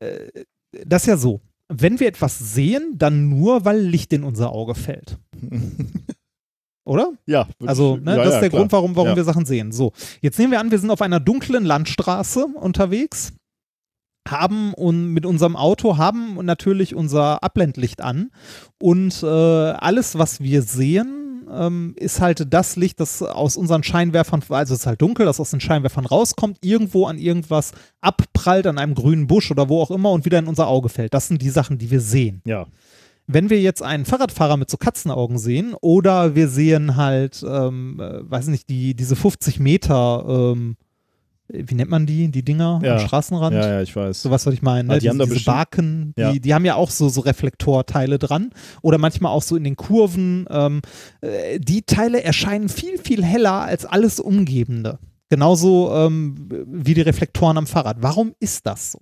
[0.00, 0.44] äh,
[0.84, 1.40] das ist ja so.
[1.72, 5.18] Wenn wir etwas sehen, dann nur, weil Licht in unser Auge fällt.
[6.84, 7.12] Oder?
[7.26, 7.46] Ja.
[7.64, 8.60] Also, ne, ja, das ja, ist der klar.
[8.60, 9.16] Grund, warum, warum Ja.
[9.16, 9.70] wir Sachen sehen.
[9.70, 13.32] So, jetzt nehmen wir an, wir sind auf einer dunklen Landstraße unterwegs,
[14.28, 18.30] haben und mit unserem Auto haben natürlich unser Abblendlicht an
[18.80, 21.19] und äh, alles, was wir sehen,
[21.52, 25.40] ähm, ist halt das Licht, das aus unseren Scheinwerfern, also es ist halt dunkel, das
[25.40, 29.90] aus den Scheinwerfern rauskommt, irgendwo an irgendwas abprallt, an einem grünen Busch oder wo auch
[29.90, 31.14] immer und wieder in unser Auge fällt.
[31.14, 32.66] Das sind die Sachen, die wir sehen Ja.
[33.26, 38.28] wenn wir jetzt einen Fahrradfahrer mit so Katzenaugen sehen oder wir sehen halt, ähm, äh,
[38.30, 40.76] weiß nicht, die, diese 50 Meter, ähm,
[41.52, 42.94] wie nennt man die, die Dinger Ja.
[42.96, 43.54] am Straßenrand?
[43.56, 44.22] Ja, ja, ich weiß.
[44.22, 44.88] So was, was ich meine.
[44.88, 44.94] Ne?
[44.94, 46.32] Ah, die haben da diese Barken, die, Ja.
[46.32, 48.50] die haben ja auch so, so Reflektorteile dran.
[48.82, 50.46] Oder manchmal auch so in den Kurven.
[50.50, 50.80] Ähm,
[51.20, 54.98] äh, die Teile erscheinen viel, viel heller als alles Umgebende.
[55.28, 57.98] Genauso ähm, wie die Reflektoren am Fahrrad.
[58.00, 58.98] Warum ist das so?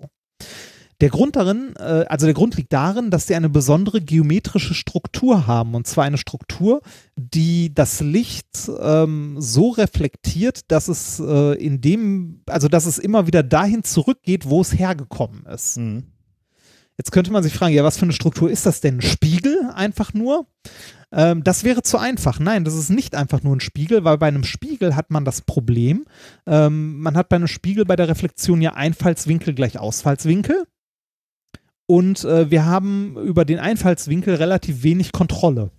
[1.01, 5.47] Der Grund darin, äh, also der Grund liegt darin, dass sie eine besondere geometrische Struktur
[5.47, 5.75] haben.
[5.75, 6.81] Und zwar eine Struktur,
[7.17, 13.29] die das Licht ähm, so reflektiert, dass es äh, in dem, also dass es immer
[13.29, 15.77] wieder dahin zurückgeht, wo es hergekommen ist.
[15.77, 16.05] Mhm.
[16.97, 18.97] Jetzt könnte man sich fragen, ja, was für eine Struktur ist das denn?
[18.97, 20.49] Ein Spiegel einfach nur?
[21.13, 22.41] Ähm, das wäre zu einfach.
[22.41, 25.43] Nein, das ist nicht einfach nur ein Spiegel, weil bei einem Spiegel hat man das
[25.43, 26.07] Problem,
[26.45, 30.67] ähm, man hat bei einem Spiegel bei der Reflexion ja Einfallswinkel gleich Ausfallswinkel.
[31.91, 35.71] Und äh, wir haben über den Einfallswinkel relativ wenig Kontrolle.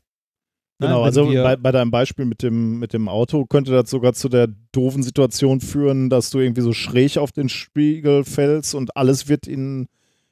[0.79, 4.13] Ne, Genau, also bei, bei deinem Beispiel mit dem, mit dem Auto könnte das sogar
[4.13, 8.97] zu der doofen Situation führen, dass du irgendwie so schräg auf den Spiegel fällst und
[8.97, 9.87] alles wird in,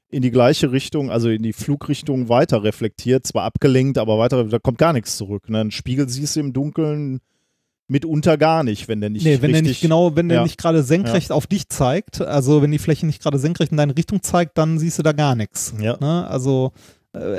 [0.09, 4.57] in die gleiche Richtung, also in die Flugrichtung weiter reflektiert, zwar abgelenkt, aber weiter, da
[4.57, 5.47] kommt gar nichts zurück.
[5.49, 5.59] Ne?
[5.59, 7.19] Ein Spiegel siehst du im Dunkeln
[7.87, 10.43] mitunter gar nicht, wenn der nicht Nee, wenn der nicht genau, wenn der ja.
[10.43, 13.95] nicht gerade senkrecht auf dich zeigt, also wenn die Fläche nicht gerade senkrecht in deine
[13.95, 15.73] Richtung zeigt, dann siehst du da gar nichts.
[15.79, 15.97] Ja.
[15.99, 16.27] Ne?
[16.27, 16.73] Also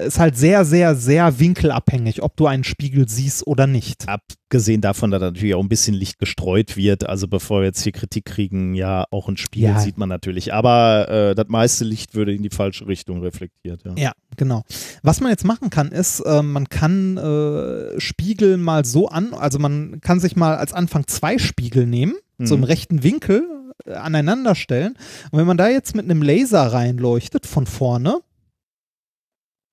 [0.06, 4.08] ist halt sehr, sehr, sehr winkelabhängig, ob du einen Spiegel siehst oder nicht.
[4.08, 7.92] Abgesehen davon, dass natürlich auch ein bisschen Licht gestreut wird, also bevor wir jetzt hier
[7.92, 9.78] Kritik kriegen, ja, auch ein Spiegel Ja.
[9.80, 13.82] sieht man natürlich, aber äh, das meiste Licht würde in die falsche Richtung reflektiert.
[13.84, 13.92] Ja.
[13.96, 14.62] Ja, genau.
[15.02, 19.58] Was man jetzt machen kann, ist, äh, man kann äh, Spiegel mal so an, also
[19.58, 22.64] man kann sich mal als Anfang zwei Spiegel nehmen, so im Mhm.
[22.66, 23.42] rechten Winkel
[23.84, 24.94] äh, aneinander stellen.
[25.30, 28.20] Und wenn man da jetzt mit einem Laser reinleuchtet von vorne,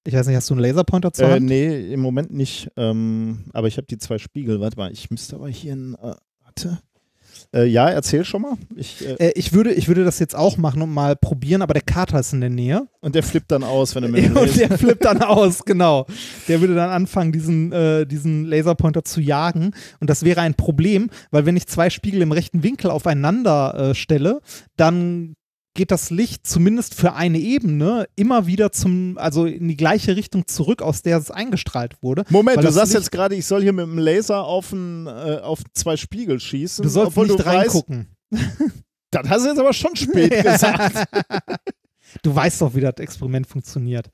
[0.06, 1.45] ich weiß nicht, hast du einen Laserpointer zur Äh, Hand?
[1.45, 2.69] nee, im Moment nicht.
[2.77, 4.60] Ähm, aber ich habe die zwei Spiegel.
[4.61, 5.95] Warte mal, ich müsste aber hier ein.
[5.95, 6.14] Äh,
[6.44, 6.80] warte.
[7.53, 8.53] Äh, ja, erzähl schon mal.
[8.76, 11.73] Ich, äh, Äh, ich, würde, ich würde das jetzt auch machen und mal probieren, aber
[11.73, 12.88] der Kater ist in der Nähe.
[13.02, 16.06] und der flippt dann aus, wenn du mit und der flippt dann aus, genau.
[16.48, 19.72] Der würde dann anfangen, diesen, äh, diesen Laserpointer zu jagen.
[19.99, 24.40] Und das wäre ein Problem, weil wenn ich zwei Spiegel im rechten Winkel aufeinander stelle,
[24.77, 25.36] dann
[25.76, 30.48] geht das Licht zumindest für eine Ebene immer wieder zum, also in die gleiche Richtung
[30.48, 32.24] zurück, aus der es eingestrahlt wurde.
[32.30, 35.40] Moment, du sagst Licht- jetzt gerade, ich soll hier mit dem Laser auf, ein, äh,
[35.44, 36.82] auf zwei Spiegel schießen.
[36.82, 38.08] Du sollst obwohl nicht du weißt, reingucken.
[39.12, 41.08] das hast du jetzt aber schon spät gesagt.
[42.24, 44.10] Du weißt doch, wie das Experiment funktioniert.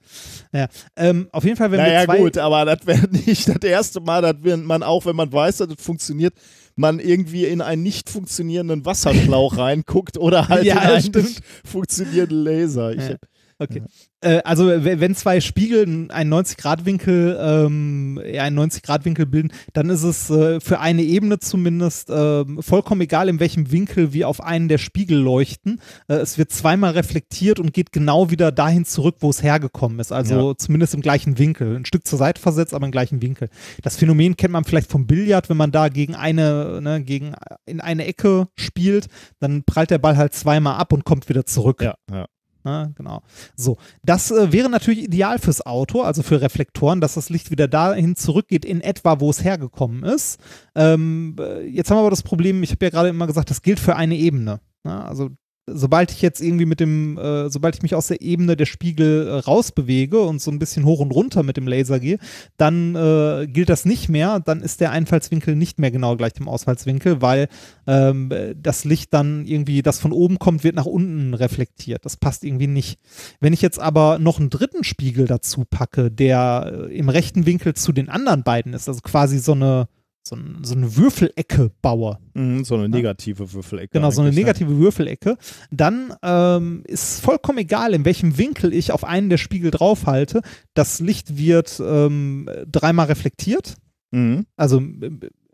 [0.51, 0.67] Ja.
[0.95, 3.99] Ähm, auf jeden Fall, wenn naja, wir zwei, gut, aber das wäre nicht das erste
[3.99, 6.33] Mal, dass man auch, wenn man weiß, dass das funktioniert,
[6.81, 11.25] man irgendwie in einen nicht funktionierenden Wasserschlauch reinguckt oder halt Ja, in einen stimmt.
[11.25, 12.91] nicht funktionierenden Laser.
[12.91, 13.15] Ich, Ja.
[13.61, 13.83] Okay.
[14.21, 20.31] Äh, also wenn zwei Spiegel einen 90-Grad-Winkel ähm, ja, einen 90-Grad-Winkel bilden, dann ist es
[20.31, 24.79] äh, für eine Ebene zumindest ähm, vollkommen egal, in welchem Winkel wir auf einen der
[24.79, 25.79] Spiegel leuchten.
[26.07, 30.11] Äh, es wird zweimal reflektiert und geht genau wieder dahin zurück, wo es hergekommen ist.
[30.11, 31.75] Also zumindest im gleichen Winkel.
[31.75, 33.49] Ein Stück zur Seite versetzt, aber im gleichen Winkel.
[33.83, 37.35] Das Phänomen kennt man vielleicht vom Billard, wenn man da gegen eine, ne, gegen
[37.67, 39.05] in eine Ecke spielt,
[39.39, 41.83] dann prallt der Ball halt zweimal ab und kommt wieder zurück.
[41.83, 42.25] ja, ja.
[42.63, 43.23] Ne, genau.
[43.55, 47.67] So, das äh, wäre natürlich ideal fürs Auto, also für Reflektoren, dass das Licht wieder
[47.67, 50.39] dahin zurückgeht, in etwa, wo es hergekommen ist.
[50.75, 53.63] Ähm, äh, jetzt haben wir aber das Problem, ich habe ja gerade immer gesagt, das
[53.63, 54.59] gilt für eine Ebene.
[54.83, 55.03] Ne?
[55.03, 55.29] Also
[55.73, 59.27] sobald ich jetzt irgendwie mit dem, äh, sobald ich mich aus der Ebene der Spiegel
[59.27, 62.17] äh, rausbewege und so ein bisschen hoch und runter mit dem Laser gehe,
[62.57, 66.47] dann äh, gilt das nicht mehr, dann ist der Einfallswinkel nicht mehr genau gleich dem
[66.47, 67.47] Ausfallswinkel, weil
[67.87, 72.05] ähm, äh, das Licht dann irgendwie, das von oben kommt, wird nach unten reflektiert.
[72.05, 72.99] Das passt irgendwie nicht.
[73.39, 77.73] Wenn ich jetzt aber noch einen dritten Spiegel dazu packe, der äh, im rechten Winkel
[77.73, 79.87] zu den anderen beiden ist, also quasi so eine,
[80.23, 83.89] so, ein, so eine Würfelecke baue, Mhm, so eine negative Würfelecke.
[83.93, 85.37] Genau, so eine negative Würfelecke.
[85.71, 90.41] Dann ähm, ist vollkommen egal, in welchem Winkel ich auf einen der Spiegel draufhalte.
[90.73, 93.75] Das Licht wird ähm, dreimal reflektiert.
[94.13, 94.19] Ja.
[94.19, 94.45] Mhm.
[94.57, 94.81] Also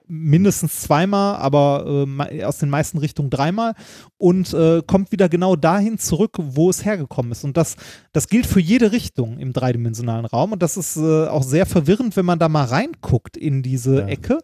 [0.08, 3.74] mindestens zweimal, aber äh, aus den meisten Richtungen dreimal
[4.18, 7.44] und äh, kommt wieder genau dahin zurück, wo es hergekommen ist.
[7.44, 7.76] Und das,
[8.14, 10.54] das gilt für jede Richtung im dreidimensionalen Raum.
[10.54, 14.08] Und das ist äh, auch sehr verwirrend, wenn man da mal reinguckt in diese Ja.
[14.08, 14.40] Ecke,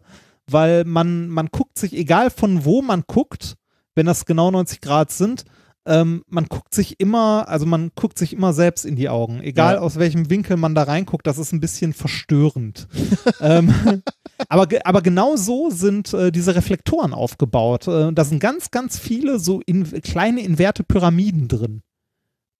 [0.46, 3.56] weil man, man guckt sich, egal von wo man guckt,
[3.94, 5.44] wenn das genau 90 Grad sind,
[5.86, 9.40] ähm, man guckt sich immer, also man guckt sich immer selbst in die Augen.
[9.42, 9.80] Egal Ja.
[9.80, 12.88] aus welchem Winkel man da reinguckt, das ist ein bisschen verstörend.
[13.40, 14.02] ähm,
[14.48, 17.86] aber, aber genau so sind äh, diese Reflektoren aufgebaut.
[17.88, 21.82] Äh, da sind ganz, ganz viele so in, kleine inverte Pyramiden drin,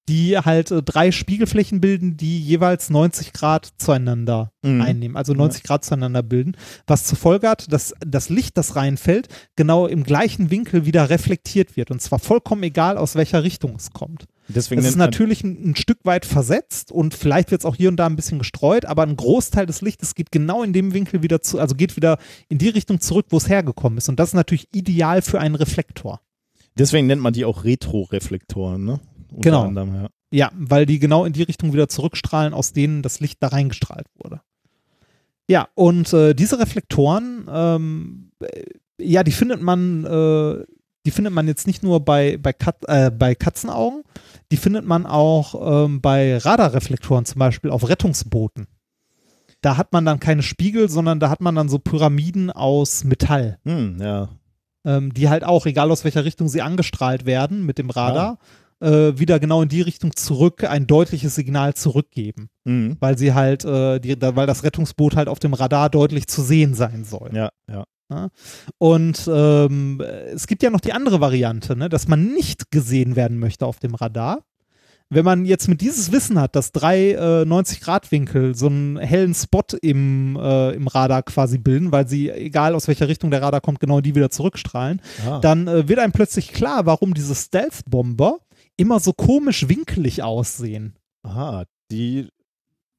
[0.09, 4.81] die halt äh, drei Spiegelflächen bilden, die jeweils 90 Grad zueinander Mhm.
[4.81, 6.57] einnehmen, also 90 Grad zueinander bilden,
[6.87, 11.77] was zur Folge hat, dass das Licht, das reinfällt, genau im gleichen Winkel wieder reflektiert
[11.77, 11.91] wird.
[11.91, 14.25] Und zwar vollkommen egal, aus welcher Richtung es kommt.
[14.49, 17.91] Deswegen Es ist natürlich ein, ein Stück weit versetzt und vielleicht wird es auch hier
[17.91, 21.23] und da ein bisschen gestreut, aber ein Großteil des Lichtes geht genau in dem Winkel
[21.23, 22.19] wieder zu, also geht wieder
[22.49, 24.09] in die Richtung zurück, wo es hergekommen ist.
[24.09, 26.21] Und das ist natürlich ideal für einen Reflektor.
[26.77, 29.01] Deswegen nennt man die auch Retroreflektoren, ne?
[29.41, 29.65] Genau.
[29.65, 30.09] Anderem, ja.
[30.31, 34.07] Ja, weil die genau in die Richtung wieder zurückstrahlen, aus denen das Licht da reingestrahlt
[34.17, 34.41] wurde.
[35.49, 38.65] Ja, und äh, diese Reflektoren, ähm, äh,
[38.99, 40.65] ja, die findet man, äh,
[41.07, 44.03] die findet man jetzt nicht nur bei, bei, Kat äh, bei Katzenaugen,
[44.51, 48.67] die findet man auch ähm, bei Radarreflektoren, zum Beispiel auf Rettungsbooten.
[49.61, 53.59] Da hat man dann keine Spiegel, sondern da hat man dann so Pyramiden aus Metall
[53.65, 54.29] Hm, ja.
[54.85, 58.39] ähm, die halt auch, egal aus welcher Richtung sie angestrahlt werden mit dem Radar,
[58.85, 62.97] äh, wieder genau in die Richtung zurück ein deutliches Signal zurückgeben, Mhm.
[63.01, 66.43] weil sie halt, äh, die, da, weil das Rettungsboot halt auf dem Radar deutlich zu
[66.43, 67.31] sehen sein soll.
[67.35, 67.85] Ja, ja.
[68.79, 70.01] Und ähm,
[70.33, 73.81] es gibt ja noch die andere Variante, ne, dass man nicht gesehen werden möchte auf
[73.81, 74.45] dem Radar.
[75.11, 79.63] Wenn man jetzt mit dieses Wissen hat, dass drei äh, 90-Grad-Winkel so einen hellen Spot
[79.83, 83.81] im, äh, im Radar quasi bilden, weil sie, egal aus welcher Richtung der Radar kommt,
[83.81, 85.41] genau die wieder zurückstrahlen, Ah.
[85.41, 88.39] dann äh, wird einem plötzlich klar, warum diese Stealth-Bomber
[88.77, 90.95] immer so komisch winkelig aussehen.
[91.23, 92.29] Aha, die,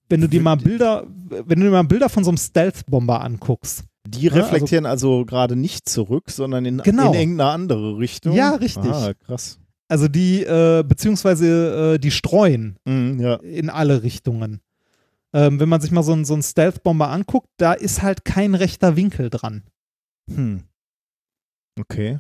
[0.09, 3.83] Wenn du dir mal Bilder, wenn du dir mal Bilder von so einem Stealth-Bomber anguckst.
[4.07, 7.11] die Ja, also- reflektieren also, gerade nicht zurück, sondern in, Genau.
[7.13, 8.35] in irgendeine andere Richtung.
[8.35, 8.85] Ja, richtig.
[8.91, 9.59] Ah, krass.
[9.87, 13.35] Also die, äh, beziehungsweise äh, die streuen Mhm, ja.
[13.35, 14.61] in alle Richtungen.
[15.33, 18.55] Ähm, wenn man sich mal so einen so einen Stealth-Bomber anguckt, da ist halt kein
[18.55, 19.63] rechter Winkel dran.
[20.33, 20.63] Hm.
[21.79, 22.19] Okay.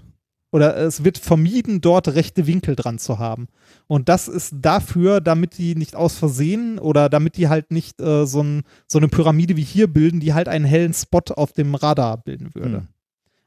[0.55, 3.49] Oder es wird vermieden, dort rechte Winkel dran zu haben.
[3.87, 8.25] Und das ist dafür, damit die nicht aus Versehen oder damit die halt nicht äh,
[8.25, 11.75] so, ein, so eine Pyramide wie hier bilden, die halt einen hellen Spot auf dem
[11.75, 12.77] Radar bilden würde.
[12.77, 12.87] Hm.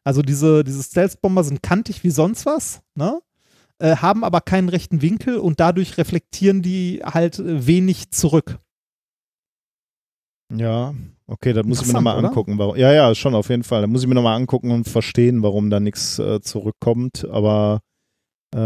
[0.04, 3.18] Also diese, diese Stealth-Bomber sind kantig wie sonst was, ne?
[3.78, 8.58] Äh, haben aber keinen rechten Winkel und dadurch reflektieren die halt äh, wenig zurück.
[10.54, 10.94] Ja,
[11.26, 12.58] okay, das muss ich mir nochmal angucken.
[12.58, 13.82] Warum, ja, ja, schon auf jeden Fall.
[13.82, 17.26] Da muss ich mir nochmal angucken und verstehen, warum da nichts äh, zurückkommt.
[17.30, 17.80] Aber
[18.54, 18.58] äh,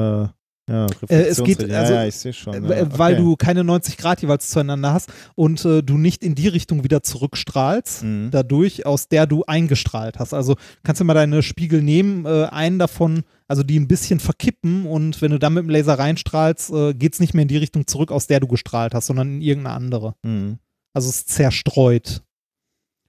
[0.70, 2.54] ja, Äh, es geht, ja, also, ja, ich sehe schon.
[2.70, 3.22] Äh, ja, Weil okay.
[3.22, 7.02] du keine 90 Grad jeweils zueinander hast und äh, du nicht in die Richtung wieder
[7.02, 8.28] zurückstrahlst, Mhm.
[8.30, 10.32] dadurch, aus der du eingestrahlt hast.
[10.32, 10.54] Also
[10.84, 15.20] kannst du mal deine Spiegel nehmen, äh, einen davon, also die ein bisschen verkippen und
[15.20, 17.88] wenn du dann mit dem Laser reinstrahlst, äh, geht es nicht mehr in die Richtung
[17.88, 20.14] zurück, aus der du gestrahlt hast, sondern in irgendeine andere.
[20.22, 20.58] Mhm.
[20.94, 22.22] Also es zerstreut.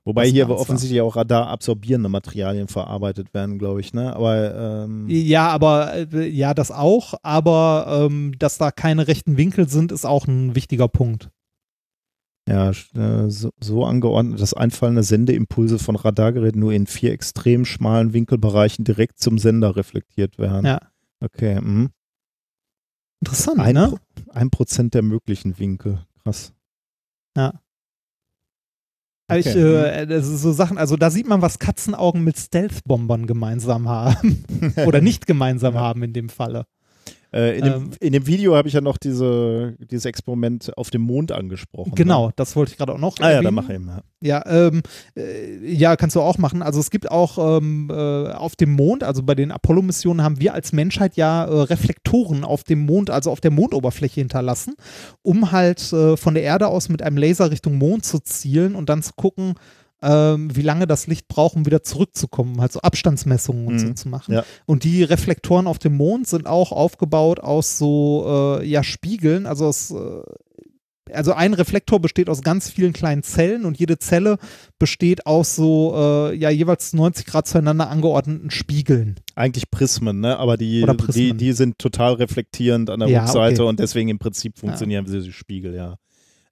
[0.05, 0.60] Wobei hier Ganze.
[0.61, 4.14] offensichtlich auch radarabsorbierende Materialien verarbeitet werden, glaube ich, ne?
[4.15, 9.69] Aber ähm, Ja, aber äh, ja, das auch, aber ähm, dass da keine rechten Winkel
[9.69, 11.30] sind, ist auch ein wichtiger Punkt.
[12.49, 18.11] ja, äh, so, so angeordnet, dass einfallende Sendeimpulse von Radargeräten nur in vier extrem schmalen
[18.11, 20.65] Winkelbereichen direkt zum Sender reflektiert werden.
[20.65, 20.80] Ja.
[21.22, 21.91] Okay, mhm.
[23.22, 23.88] Interessant, ein, ne?
[23.88, 26.05] Pro- ein Prozent der möglichen Winkel.
[26.23, 26.51] Krass.
[27.38, 27.53] Ich,
[29.39, 33.89] Okay, äh, das ist so Sachen, also da sieht man, was Katzenaugen mit Stealth-Bombern gemeinsam
[33.89, 34.43] haben.
[34.85, 35.80] Oder nicht gemeinsam Ja.
[35.81, 36.65] haben in dem Falle.
[37.34, 40.91] Äh, in, dem, Ähm, in dem Video habe ich ja noch diese, dieses Experiment auf
[40.91, 41.93] dem Mond angesprochen.
[41.95, 42.34] Genau, Ne?
[42.35, 43.43] das wollte ich gerade auch noch Ah ja, erwähnen.
[43.45, 43.88] dann mach eben.
[43.88, 44.01] Ja.
[44.21, 44.84] Ja, ähm,
[45.17, 46.61] äh, ja, kannst du auch machen.
[46.61, 47.93] Also es gibt auch ähm, äh,
[48.34, 52.63] auf dem Mond, also bei den Apollo-Missionen haben wir als Menschheit ja äh, Reflektoren auf
[52.63, 54.75] dem Mond, also auf der Mondoberfläche hinterlassen,
[55.23, 58.89] um halt äh, von der Erde aus mit einem Laser Richtung Mond zu zielen und
[58.89, 59.55] dann zu gucken,
[60.03, 63.95] ähm, wie lange das Licht braucht, um wieder zurückzukommen, halt so Abstandsmessungen und so Mhm.
[63.95, 64.33] zu machen.
[64.33, 64.43] Ja.
[64.65, 69.65] Und die Reflektoren auf dem Mond sind auch aufgebaut aus so äh, ja, Spiegeln, also
[69.67, 70.22] aus äh,
[71.11, 74.38] also ein Reflektor besteht aus ganz vielen kleinen Zellen und jede Zelle
[74.80, 79.19] besteht aus so äh, ja jeweils 90 Grad zueinander angeordneten Spiegeln.
[79.35, 80.40] Eigentlich Prismen, ne?
[80.40, 83.69] Aber die, die, die sind total reflektierend an der Ja, Rückseite okay.
[83.69, 85.98] und deswegen im Prinzip funktionieren sie die Spiegel, ja.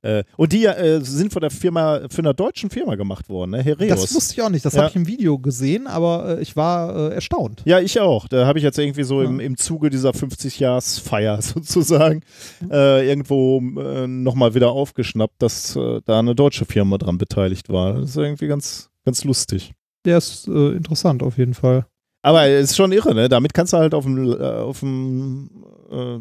[0.03, 3.61] Äh, und die äh, sind von der Firma, von einer deutschen Firma gemacht worden, ne?
[3.61, 3.87] Hereus.
[4.01, 4.81] Das wusste ich auch nicht, das Ja.
[4.81, 7.61] habe ich im Video gesehen, aber äh, ich war äh, erstaunt.
[7.65, 8.27] Ja, ich auch.
[8.27, 9.45] Da habe ich jetzt irgendwie so im, Ja.
[9.45, 12.21] im Zuge dieser 50-Jahres-Feier sozusagen
[12.69, 17.93] äh, irgendwo äh, nochmal wieder aufgeschnappt, dass äh, da eine deutsche Firma dran beteiligt war.
[17.93, 19.73] Das ist irgendwie ganz, ganz lustig.
[20.05, 21.85] Der ist interessant auf jeden Fall.
[22.23, 23.29] Aber es ist schon irre, ne?
[23.29, 25.63] Damit kannst du halt auf dem, auf dem,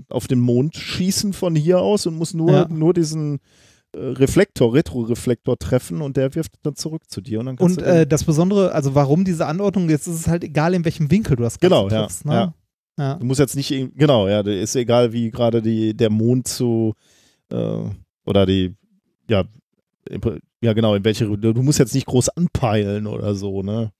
[0.08, 2.68] auf den Mond schießen von hier aus und musst nur, Ja.
[2.68, 3.40] nur diesen
[3.96, 7.40] Reflektor, Retroreflektor treffen und der wirft dann zurück zu dir.
[7.40, 10.84] Und, Und äh, das Besondere, also warum diese Anordnung, jetzt ist es halt egal, in
[10.84, 12.24] welchem Winkel du das Ganze Genau, ja, triffst.
[12.24, 12.32] Ne?
[12.32, 12.54] ja.
[12.98, 13.14] ja.
[13.16, 16.94] Du musst jetzt nicht, genau, ja, ist egal, wie gerade die, der Mond zu,
[17.50, 17.82] äh,
[18.26, 18.76] oder die,
[19.28, 19.44] ja,
[20.60, 23.90] ja genau, in welche, du musst jetzt nicht groß anpeilen oder so, ne?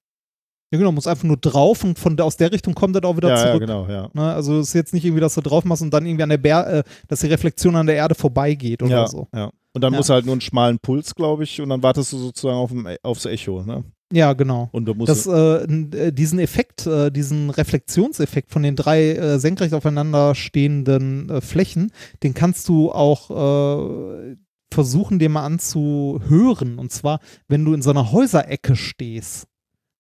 [0.73, 3.31] Ja, genau, muss einfach nur drauf und von aus der Richtung kommt das auch wieder
[3.31, 3.61] Ja, ja, zurück.
[3.61, 4.09] genau, ja.
[4.13, 4.33] Ne?
[4.33, 6.39] Also es ist jetzt nicht irgendwie, dass du drauf machst und dann irgendwie an der
[6.39, 9.27] Bär, äh, dass die Reflexion an der Erde vorbeigeht oder ja, so.
[9.35, 9.51] ja.
[9.73, 9.99] Und dann Ja.
[9.99, 12.71] musst du halt nur einen schmalen Puls, glaube ich, und dann wartest du sozusagen auf
[12.71, 13.85] dem, aufs Echo, ne?
[14.13, 14.69] Ja, genau.
[14.73, 19.39] Und du musst, Das, äh, äh, diesen Effekt, äh, diesen Reflexionseffekt von den drei äh,
[19.39, 21.93] senkrecht aufeinander stehenden äh, Flächen,
[22.25, 24.37] den kannst du auch äh,
[24.73, 26.79] versuchen, dir mal anzuhören.
[26.81, 29.47] Und zwar, wenn du in so einer Häuserecke stehst.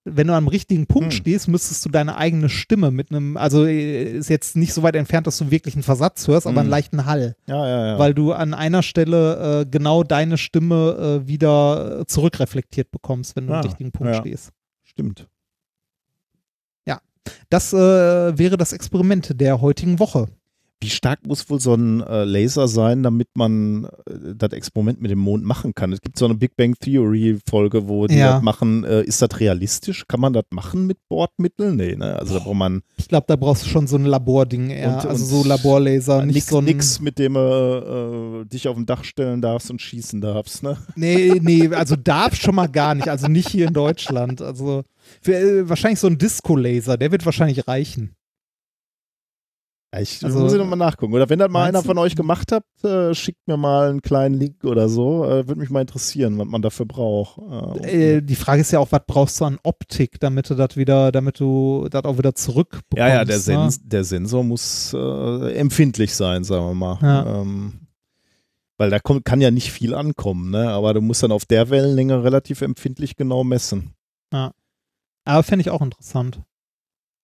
[0.04, 1.16] Wenn du am richtigen Punkt Hm.
[1.18, 4.96] stehst, müsstest du deine eigene Stimme mit einem, also äh, ist jetzt nicht so weit
[4.96, 6.60] entfernt, dass du wirklich einen Versatz hörst, aber Hm.
[6.60, 7.36] einen leichten Hall.
[7.46, 7.98] ja, ja, ja.
[7.98, 13.46] Weil du an einer Stelle äh, genau deine Stimme äh, wieder äh, zurückreflektiert bekommst, wenn
[13.46, 14.20] du Ah, am richtigen Punkt ja.
[14.20, 14.50] stehst.
[14.84, 15.28] Stimmt.
[17.48, 17.76] Das äh,
[18.38, 20.28] wäre das Experiment der heutigen Woche.
[20.82, 25.10] Wie stark muss wohl so ein äh, Laser sein, damit man äh, das Experiment mit
[25.10, 25.92] dem Mond machen kann?
[25.92, 28.34] Es gibt so eine Big Bang Theory Folge, wo die Ja.
[28.34, 28.84] das machen.
[28.84, 30.06] Äh, ist das realistisch?
[30.08, 31.76] Kann man das machen mit Bordmitteln?
[31.76, 32.16] Nee, ne?
[32.18, 34.94] Also da braucht man Ich glaube, da brauchst du schon so ein Labording eher.
[34.94, 36.64] Und- also und so Laborlaser, nicht nix, so ein.
[36.64, 40.78] nix mit dem äh, dich auf dem Dach stellen darfst und schießen darfst, ne?
[40.96, 43.08] Nee, nee, also darf schon mal gar nicht.
[43.08, 44.40] Also nicht hier in Deutschland.
[44.40, 44.84] Also
[45.20, 48.14] für, wahrscheinlich so ein Disco-Laser, der wird wahrscheinlich reichen.
[49.92, 51.12] Ja, Ich Also, muss ich nochmal nachgucken.
[51.14, 54.34] Oder wenn das mal einer von euch gemacht hat, äh, schickt mir mal einen kleinen
[54.34, 55.24] Link oder so.
[55.24, 57.38] Äh, Würde mich mal interessieren, was man dafür braucht.
[57.84, 60.76] Äh, Äh, die Frage ist ja auch, was brauchst du an Optik, damit du das
[60.76, 62.96] wieder, damit du das auch wieder zurückbekommst.
[62.98, 63.42] ja, ja, der, ne?
[63.42, 66.98] Sens der Sensor muss äh, empfindlich sein, sagen wir mal.
[67.02, 67.40] Ja.
[67.40, 67.86] Ähm,
[68.78, 70.70] weil da kommt, kann ja nicht viel ankommen, ne?
[70.70, 73.92] aber du musst dann auf der Wellenlänge relativ empfindlich genau messen.
[75.24, 76.40] Aber fände ich auch interessant.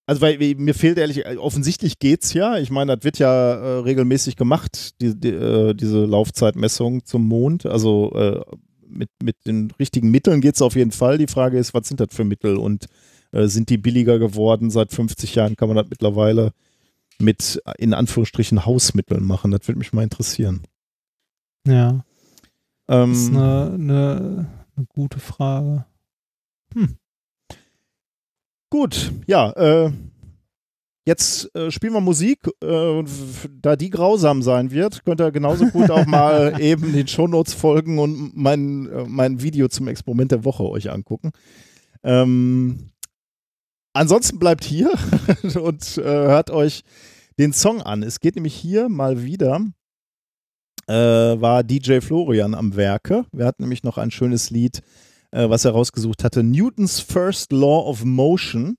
[0.08, 2.58] Also, weil mir fehlt ehrlich, äh, offensichtlich geht's ja.
[2.58, 7.66] Ich meine, das wird ja äh, regelmäßig gemacht, die, die, äh, diese Laufzeitmessung zum Mond.
[7.66, 8.40] Also äh,
[8.88, 11.18] mit, mit den richtigen Mitteln geht's auf jeden Fall.
[11.18, 12.86] Die Frage ist, was sind das für Mittel und
[13.32, 14.70] äh, sind die billiger geworden?
[14.70, 16.52] Seit 50 Jahren kann man das mittlerweile
[17.18, 19.50] mit äh, in Anführungsstrichen Hausmitteln machen.
[19.50, 20.62] Das würde mich mal interessieren.
[21.66, 22.04] Ja,
[22.86, 25.84] das ist Ähm, eine, eine, eine gute Frage.
[28.78, 29.90] Gut, ja, äh,
[31.06, 32.40] jetzt äh, spielen wir Musik.
[32.62, 33.04] Äh,
[33.50, 37.98] da die grausam sein wird, könnt ihr genauso gut auch mal eben den Shownotes folgen
[37.98, 41.30] und mein, äh, mein Video zum Experiment der Woche euch angucken.
[42.02, 42.90] Ähm,
[43.94, 44.90] ansonsten bleibt hier
[45.58, 46.82] und äh, hört euch
[47.38, 48.02] den Song an.
[48.02, 49.58] Es geht nämlich hier mal wieder,
[50.86, 53.24] äh, war DJ Florian am Werke.
[53.32, 54.82] Wir hatten nämlich noch ein schönes Lied
[55.30, 56.42] äh, was er rausgesucht hatte.
[56.42, 58.76] Newtons First Law of Motion.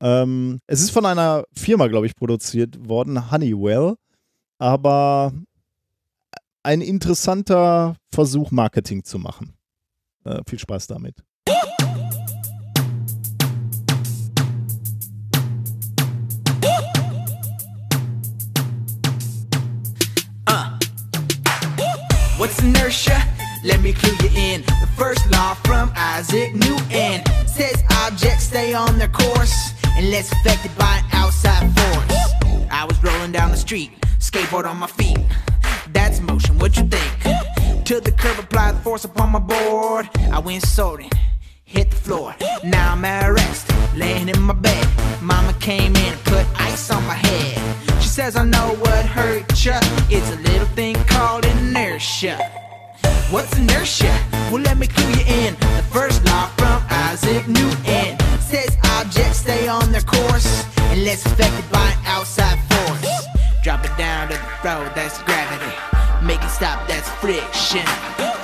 [0.00, 3.94] Ähm, es ist von einer Firma, glaube ich, produziert worden, Honeywell.
[4.58, 5.32] Aber
[6.62, 9.54] ein interessanter Versuch, Marketing zu machen.
[10.24, 11.22] Äh, viel Spaß damit.
[22.38, 23.37] What's inertia?
[23.64, 24.62] Let me clue you in.
[24.62, 30.98] The first law from Isaac Newton says objects stay on their course unless affected by
[30.98, 32.68] an outside force.
[32.70, 35.18] I was rolling down the street, skateboard on my feet.
[35.92, 37.84] That's motion, what you think?
[37.86, 40.08] To the curb, applied the force upon my board.
[40.30, 41.10] I went soaring,
[41.64, 42.36] hit the floor.
[42.62, 44.86] Now I'm at rest, laying in my bed.
[45.20, 48.00] Mama came in and put ice on my head.
[48.00, 49.80] She says, I know what hurt ya.
[50.08, 52.38] It's a little thing called inertia.
[53.30, 54.08] What's inertia?
[54.50, 55.54] Well, let me clue you in.
[55.76, 61.92] The first law from Isaac Newton says objects stay on their course unless affected by
[61.92, 63.26] an outside force.
[63.62, 65.76] Drop it down to the road, that's gravity.
[66.24, 67.84] Make it stop, that's friction.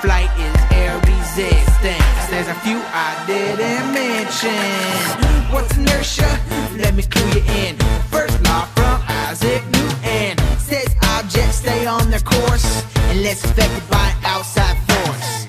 [0.05, 2.29] Flight is air resistance.
[2.29, 5.49] There's a few I didn't mention.
[5.51, 6.29] What's inertia?
[6.77, 7.77] Let me clue you in.
[8.13, 12.84] First law from Isaac Newton says objects stay on their course
[13.25, 15.49] unless affected by outside force.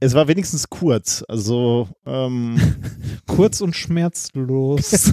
[0.00, 1.24] Es war wenigstens kurz.
[1.26, 2.60] Also, ähm,
[3.26, 5.12] Kurz und schmerzlos.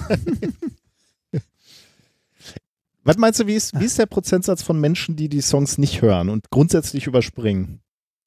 [3.02, 6.02] was meinst du, wie ist, wie ist der Prozentsatz von Menschen, die die Songs nicht
[6.02, 7.80] hören und grundsätzlich überspringen?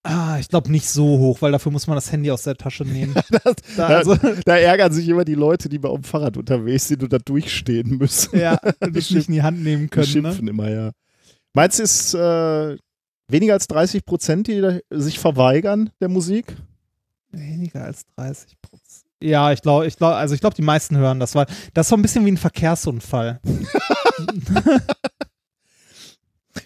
[0.03, 2.85] Ah, ich glaube nicht so hoch, weil dafür muss man das Handy aus der Tasche
[2.85, 3.13] nehmen.
[3.43, 4.15] Das, Da, also,
[4.45, 7.19] da ärgern sich immer die Leute, die mal auf dem Fahrrad unterwegs sind und da
[7.19, 8.39] durchstehen müssen.
[8.39, 10.05] ja, und das nicht in die Hand nehmen Die können.
[10.07, 10.11] Ne?
[10.11, 10.91] schimpfen immer, ja.
[11.53, 12.77] Meinst du, es ist äh,
[13.27, 16.55] weniger als 30 Prozent, die da sich verweigern der Musik?
[17.31, 19.05] Weniger als 30 Prozent.
[19.21, 21.89] Ja, ich glaube, ich glaube, also ich glaube, die meisten hören das, weil das ist
[21.89, 23.39] so ein bisschen wie ein Verkehrsunfall.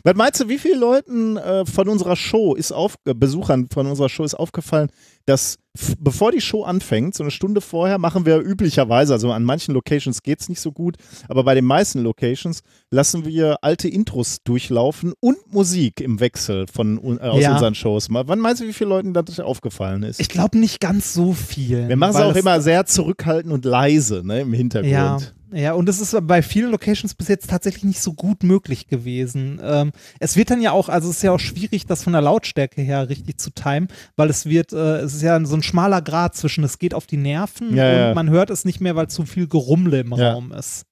[0.06, 3.88] Was meinst du, wie vielen Leuten äh, von unserer Show ist auf, äh, Besuchern von
[3.88, 4.90] unserer Show ist aufgefallen,
[5.26, 5.58] dass
[6.00, 10.22] bevor die Show anfängt, so eine Stunde vorher, machen wir üblicherweise, also an manchen Locations
[10.22, 10.98] geht es nicht so gut,
[11.30, 16.98] aber bei den meisten Locations lassen wir alte Intros durchlaufen und Musik im Wechsel von,
[17.18, 17.54] äh, aus Ja.
[17.54, 18.10] unseren Shows.
[18.10, 20.20] Mal, wann meinst du, wie vielen Leuten das aufgefallen ist?
[20.20, 21.88] Ich glaube nicht ganz so viel.
[21.88, 24.92] wir machen es auch immer sehr zurückhaltend und leise ne, im Hintergrund.
[24.92, 25.18] Ja,
[25.56, 29.60] ja, und es ist bei vielen Locations bis jetzt tatsächlich nicht so gut möglich gewesen.
[29.64, 32.22] Ähm, es wird dann ja auch, also es ist ja auch schwierig, das von der
[32.22, 36.02] Lautstärke her richtig zu timen, weil es wird, äh, es ist ja so ein schmaler
[36.02, 38.14] Grad zwischen, es geht auf die Nerven Ja, und ja.
[38.14, 40.34] man hört es nicht mehr, weil zu viel Gerummle im Ja.
[40.34, 40.86] Raum ist.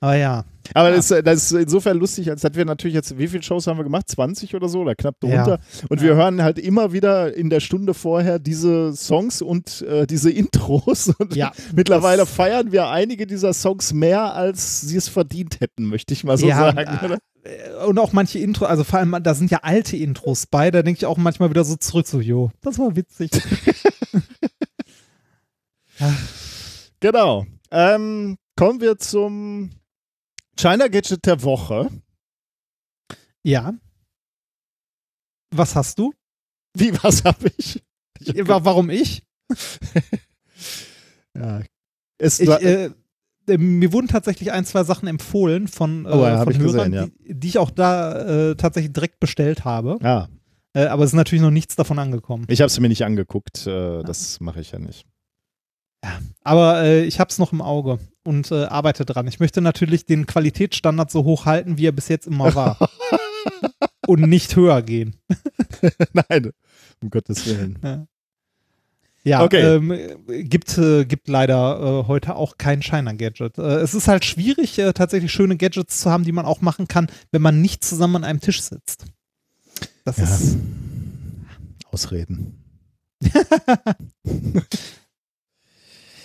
[0.00, 0.44] Aber ja.
[0.72, 3.66] Aber das, ist- das ist insofern lustig, als dass wir natürlich jetzt, wie viele Shows
[3.66, 4.08] haben wir gemacht?
[4.08, 5.58] 20 oder so oder knapp drunter.
[5.90, 10.30] Und wir hören halt immer wieder in der Stunde vorher diese Songs und äh, diese
[10.32, 11.08] Intros.
[11.18, 15.84] Und Ja, mittlerweile das- feiern wir einige dieser Songs mehr, als sie es verdient hätten,
[15.84, 16.78] möchte ich mal so Ja, sagen.
[16.78, 17.18] äh, oder?
[17.44, 20.82] Äh, Und auch manche Intro, also vor allem, da sind ja alte Intros bei, da
[20.82, 23.30] denke ich auch manchmal wieder so zurück, so, jo, das war witzig.
[27.00, 27.44] Genau.
[27.70, 29.70] Ähm, kommen wir zum
[30.56, 31.90] China Gadget der Woche.
[33.42, 33.74] ja.
[35.56, 36.12] Was hast du?
[36.76, 37.80] Wie, was habe ich?
[38.18, 39.22] ich hab, Wa- Warum ich?
[41.36, 41.62] ja.
[42.18, 42.90] Es, Ich, äh,
[43.46, 46.92] äh, mir wurden tatsächlich ein, zwei Sachen empfohlen von, äh, Oh ja, von Hörern, gesehen,
[46.92, 47.06] ja.
[47.06, 49.98] die, die ich auch da äh, tatsächlich direkt bestellt habe.
[50.02, 50.28] ja,
[50.72, 52.46] Äh, aber es ist natürlich noch nichts davon angekommen.
[52.48, 53.66] ich habe es mir nicht angeguckt.
[53.68, 55.06] Äh, das mache ich ja nicht.
[56.42, 59.26] Aber äh, ich habe es noch im Auge und äh, arbeite dran.
[59.28, 62.78] Ich möchte natürlich den Qualitätsstandard so hoch halten, wie er bis jetzt immer war.
[64.06, 65.16] und nicht höher gehen.
[66.12, 66.50] Nein,
[67.02, 68.06] um Gottes Willen.
[69.26, 69.76] Ja, Okay.
[69.76, 73.56] ähm, äh, gibt, äh, gibt leider äh, heute auch kein Shiner-Gadget.
[73.56, 76.88] Äh, es ist halt schwierig, äh, tatsächlich schöne Gadgets zu haben, die man auch machen
[76.88, 79.06] kann, wenn man nicht zusammen an einem Tisch sitzt.
[80.04, 80.24] Das Ja.
[80.24, 80.56] ist.
[81.90, 82.60] Ausreden.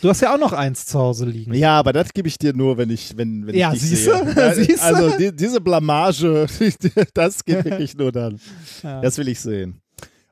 [0.02, 1.54] Du hast ja auch noch eins zu Hause liegen.
[1.54, 4.34] Ja, aber das gebe ich dir nur, wenn ich, wenn, wenn Ja, ich dich siehste?
[4.34, 4.56] sehe.
[4.66, 4.82] Siehste?
[4.84, 6.48] Also die, diese Blamage,
[7.14, 8.40] das geht wirklich nur dann.
[8.84, 9.02] Ja.
[9.02, 9.82] Das will ich sehen.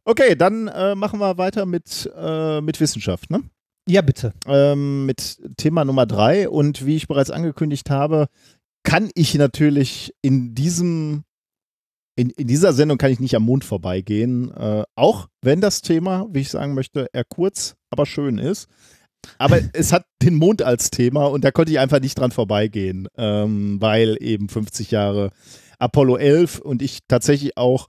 [0.06, 3.42] Okay, dann äh, machen wir weiter mit, äh, mit Wissenschaft, ne?
[3.90, 4.34] ja, bitte.
[4.46, 6.48] ähm, mit Thema Nummer drei.
[6.50, 8.28] Und wie ich bereits angekündigt habe,
[8.84, 11.24] kann ich natürlich in diesem,
[12.16, 14.52] in, in dieser Sendung kann ich nicht am Mond vorbeigehen.
[14.52, 18.68] Äh, auch wenn das Thema, wie ich sagen möchte, eher kurz, aber schön ist.
[19.38, 23.08] Aber es hat den Mond als Thema und da konnte ich einfach nicht dran vorbeigehen,
[23.18, 25.32] ähm, weil eben 50 Jahre
[25.80, 27.88] Apollo 11 und ich tatsächlich auch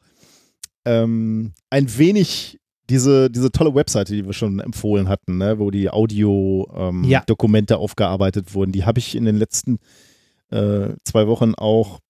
[0.84, 2.58] ähm, ein wenig
[2.90, 5.92] diese, diese tolle Webseite, die wir schon empfohlen hatten, ne, wo die Ja.
[5.92, 9.78] Audio-Dokumente aufgearbeitet wurden, die habe ich in den letzten
[10.50, 12.00] äh, zwei Wochen auch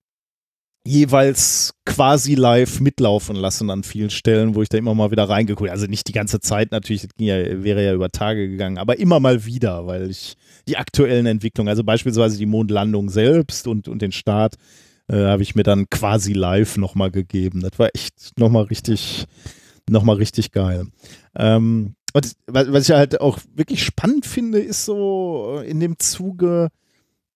[0.87, 5.71] jeweils quasi live mitlaufen lassen an vielen Stellen, wo ich da immer mal wieder reingeguckt
[5.71, 9.21] Also nicht die ganze Zeit natürlich, das ja, wäre ja über Tage gegangen, aber immer
[9.21, 10.35] mal wieder, weil ich
[10.67, 14.57] die aktuellen Entwicklungen, also beispielsweise die Mondlandung selbst und, und den Start,
[15.09, 17.61] äh, habe ich mir dann quasi live nochmal gegeben.
[17.61, 19.27] Das war echt nochmal richtig,
[19.89, 20.87] nochmal richtig geil.
[21.37, 26.69] Ähm, und was ich halt auch wirklich spannend finde, ist so in dem Zuge,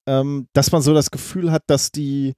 [0.07, 2.33] ähm, dass man so das Gefühl hat, dass die,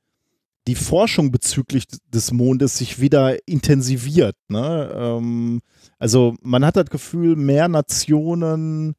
[0.67, 4.37] die Forschung bezüglich des Mondes sich wieder intensiviert.
[4.49, 4.91] Ne?
[4.95, 5.61] Ähm,
[5.99, 8.95] also man hat das Gefühl, mehr Nationen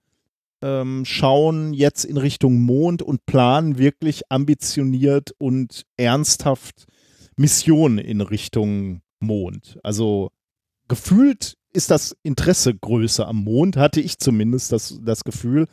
[0.61, 6.85] ähm, schauen jetzt in Richtung Mond und planen wirklich ambitioniert und ernsthaft
[7.35, 9.79] Missionen in Richtung Mond.
[9.83, 10.31] Also
[10.87, 15.67] gefühlt ist das Interesse größer am Mond, hatte ich zumindest das, das Gefühl.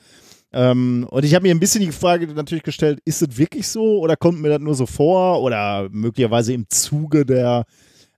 [0.53, 3.99] Ähm, und ich habe mir ein bisschen die Frage natürlich gestellt, ist es wirklich so
[4.01, 7.65] oder kommt mir das nur so vor oder möglicherweise im Zuge der,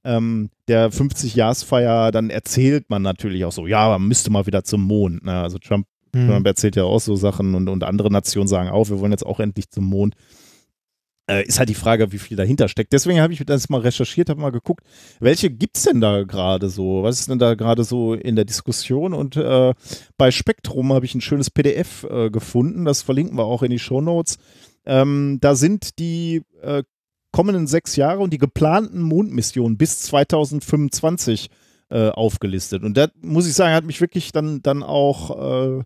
[0.04, 4.82] ähm, der 50-Jahresfeier, dann erzählt man natürlich auch so, ja, man müsste mal wieder zum
[4.82, 5.24] Mond.
[5.24, 5.32] Ne?
[5.32, 6.28] Also Trump, Hm.
[6.28, 9.26] Trump erzählt ja auch so Sachen und, und andere Nationen sagen auch, wir wollen jetzt
[9.26, 10.14] auch endlich zum Mond.
[11.26, 12.92] Äh, ist halt die Frage, wie viel dahinter steckt.
[12.92, 14.84] Deswegen habe ich das mal recherchiert, habe mal geguckt,
[15.20, 17.02] welche gibt es denn da gerade so?
[17.02, 19.14] Was ist denn da gerade so in der Diskussion?
[19.14, 19.72] Und äh,
[20.18, 23.78] bei Spektrum habe ich ein schönes PDF äh, gefunden, das verlinken wir auch in die
[23.78, 24.36] Shownotes.
[24.84, 26.82] Ähm, da sind die äh,
[27.32, 31.48] kommenden sechs Jahre und die geplanten Mondmissionen bis 2025
[31.88, 32.82] äh, aufgelistet.
[32.82, 35.82] Und das muss ich sagen, hat mich wirklich dann, dann auch äh,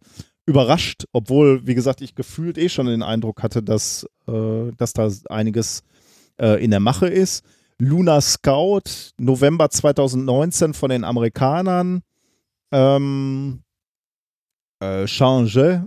[0.48, 5.10] überrascht, obwohl, wie gesagt, ich gefühlt eh schon den Eindruck hatte, dass, äh, dass da
[5.28, 5.82] einiges
[6.40, 7.44] äh, in der Mache ist.
[7.78, 12.00] Luna Scout, November 2019 von den Amerikanern.
[12.72, 13.60] Ähm,
[14.80, 15.86] äh, Change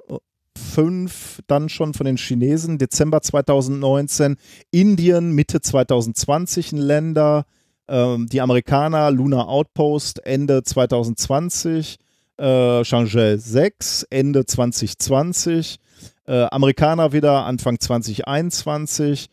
[0.56, 4.38] 5 dann schon von den Chinesen, Dezember 2019.
[4.69, 7.45] Indien, Mitte 2020 ein Länder.
[7.88, 11.98] Ähm, die Amerikaner, Luna Outpost, Ende 2020
[12.41, 15.77] äh, Changel 6 Ende 2020,
[16.25, 19.29] äh, Amerikaner wieder Anfang 2021,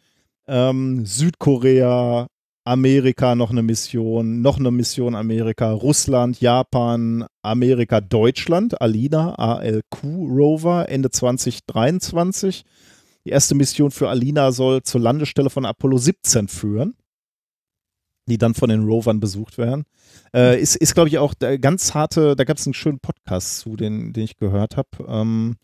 [0.47, 2.27] ähm, Südkorea,
[2.65, 10.87] Amerika noch eine Mission, noch eine Mission Amerika, Russland, Japan, Amerika, Deutschland, Alina, ALQ Rover,
[10.91, 12.65] Ende 2023.
[13.25, 16.95] Die erste Mission für Alina soll zur Landestelle von Apollo 17 führen,
[18.29, 19.85] die dann von den Rovern besucht werden.
[20.35, 23.77] Äh, ist, ist glaube ich, auch ganz harte, da gab es einen schönen Podcast zu,
[23.77, 24.89] den, den ich gehört habe.
[25.09, 25.57] Ähm,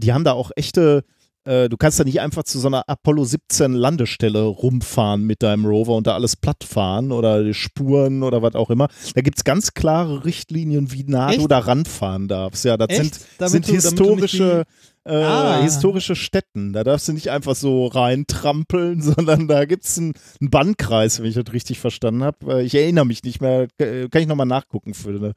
[0.00, 1.04] die haben da auch echte,
[1.44, 5.66] äh, du kannst da nicht einfach zu so einer Apollo 17 Landestelle rumfahren mit deinem
[5.66, 8.88] Rover und da alles platt fahren oder Spuren oder was auch immer.
[9.14, 11.40] Da gibt es ganz klare Richtlinien, wie nah Echt?
[11.42, 12.64] du da ranfahren darfst.
[12.64, 13.14] Ja, das Echt?
[13.14, 14.64] sind, Damit sind du- historische,
[15.04, 15.60] äh, Ah.
[15.62, 16.72] historische Städten.
[16.72, 21.26] Da darfst du nicht einfach so reintrampeln, sondern da gibt es einen, einen Bannkreis, wenn
[21.28, 22.62] ich das richtig verstanden habe.
[22.62, 23.68] Ich erinnere mich nicht mehr.
[23.78, 25.32] Äh, Kann ich nochmal nachgucken für eine.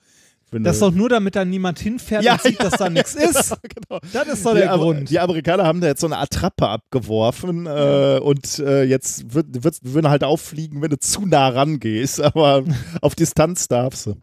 [0.50, 3.16] Für Das ist doch nur, damit da niemand hinfährt Ja, und sieht, dass da nichts
[3.16, 3.54] ist.
[3.64, 4.00] genau.
[4.14, 5.10] Das ist doch Die, der Amer- Grund.
[5.10, 9.80] die Amerikaner haben da jetzt so eine Attrappe abgeworfen äh, und äh, jetzt wird, wird,
[9.84, 12.64] würden halt auffliegen, wenn du zu nah rangehst, aber
[13.02, 14.16] auf Distanz darfst du.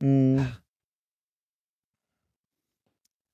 [0.00, 0.46] Mhm.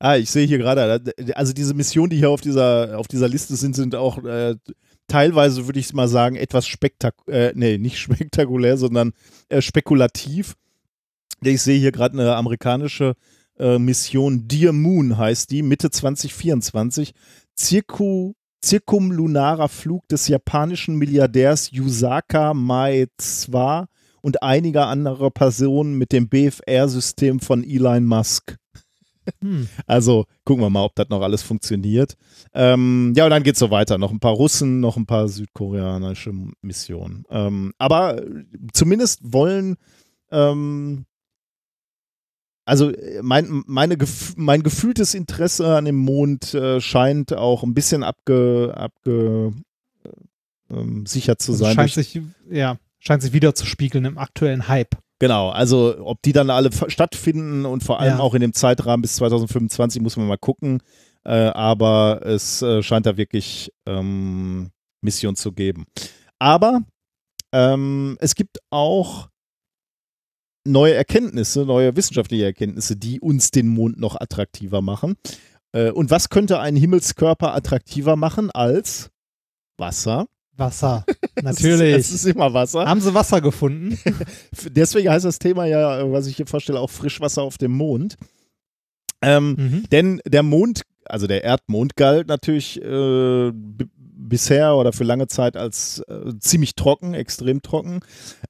[0.05, 1.03] Ah, ich sehe hier gerade,
[1.35, 4.55] also diese Missionen, die hier auf dieser, auf dieser Liste sind, sind auch äh,
[5.09, 9.15] teilweise, würde ich mal sagen, etwas spektakulär, äh, nee, nicht spektakulär, sondern
[9.49, 10.57] äh, spekulativ.
[11.43, 13.15] Ich sehe hier gerade eine amerikanische
[13.59, 17.15] äh, Mission Dear Moon heißt die, Mitte 2024.
[17.55, 23.89] Zirku, zirkumlunarer Flug des japanischen Milliardärs Yusaka Maezawa
[24.21, 28.59] und einiger anderer Personen mit dem BFR-System von Elon Musk.
[29.41, 29.69] Hm.
[29.87, 32.17] Also gucken wir mal, ob das noch alles funktioniert.
[32.53, 33.99] Ähm, ja, und dann geht es so weiter.
[33.99, 37.25] Noch ein paar Russen, noch ein paar südkoreanische Missionen.
[37.31, 39.77] Ähm, aber äh, zumindest wollen,
[40.31, 41.07] ähm,
[42.67, 43.97] also mein, meine
[44.37, 49.53] mein gefühltes Interesse an dem Mond äh, scheint auch ein bisschen abge, abge
[50.05, 51.75] äh, ähm, sichert zu Also sein.
[51.75, 52.21] scheint sich,
[52.51, 54.97] ja, scheint sich wieder zu spiegeln im aktuellen Hype.
[55.21, 58.21] Genau, also ob die dann alle stattfinden und vor allem Ja.
[58.21, 60.83] auch in dem Zeitrahmen bis 2025 muss man mal gucken.
[61.25, 64.71] Äh, aber es äh, scheint da wirklich ähm,
[65.01, 65.87] Mission zu geben.
[66.39, 66.81] Aber
[67.53, 69.29] ähm, es gibt auch
[70.67, 75.15] neue Erkenntnisse, neue wissenschaftliche Erkenntnisse, die uns den Mond noch attraktiver machen.
[75.73, 79.11] Äh, und was könnte einen Himmelskörper attraktiver machen als
[79.79, 80.27] Wasser?
[80.57, 81.05] Wasser.
[81.37, 81.97] Es Natürlich.
[81.97, 82.87] ist, es ist immer Wasser.
[82.87, 83.99] Haben sie Wasser gefunden?
[84.71, 88.17] Deswegen heißt das Thema ja, was ich hier vorstelle, auch Frischwasser auf dem Mond.
[89.21, 89.83] Ähm, Mhm.
[89.91, 93.53] denn der Mond, also der Erdmond, galt natürlich äh,
[94.29, 98.01] bisher oder für lange Zeit als äh, ziemlich trocken, extrem trocken.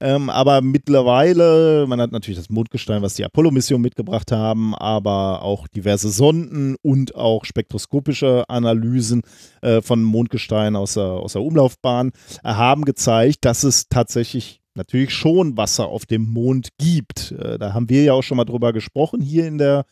[0.01, 5.69] Ähm, aber mittlerweile, man hat natürlich das Mondgestein, was die Apollo-Mission mitgebracht haben, aber auch
[5.69, 9.23] diverse Sonden und auch spektroskopische Analysen
[9.63, 12.13] äh, von Mondgestein aus der, aus der Umlaufbahn
[12.43, 17.33] äh, haben gezeigt, dass es tatsächlich natürlich schon Wasser auf dem Mond gibt.
[17.33, 19.87] Äh, da haben wir ja auch schon mal drüber gesprochen hier in der,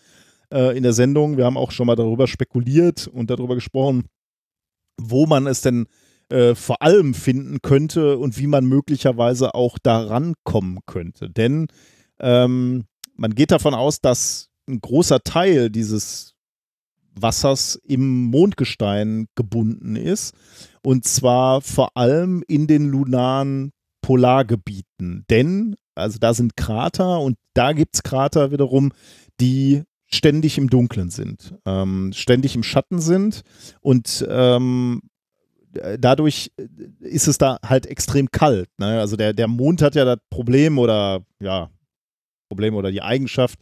[0.52, 1.36] äh, in der Sendung.
[1.36, 4.06] Wir haben auch schon mal darüber spekuliert und darüber gesprochen,
[5.00, 5.86] wo man es denn
[6.28, 11.28] äh, vor allem finden könnte und wie man möglicherweise auch daran kommen könnte.
[11.28, 11.68] Denn
[12.20, 12.84] ähm,
[13.16, 16.34] man geht davon aus, dass ein großer Teil dieses
[17.14, 20.34] Wassers im Mondgestein gebunden ist.
[20.82, 25.24] Und zwar vor allem in den lunaren Polargebieten.
[25.30, 28.92] Denn, also da sind Krater und da gibt es Krater wiederum,
[29.40, 33.42] die ständig im Dunkeln sind, ähm, ständig im Schatten sind
[33.80, 35.02] und ähm,
[35.98, 36.52] dadurch
[37.00, 38.68] ist es da halt extrem kalt.
[38.78, 39.00] Ne?
[39.00, 41.70] Also der, der Mond hat ja das Problem oder ja,
[42.48, 43.58] Problem oder die Eigenschaft,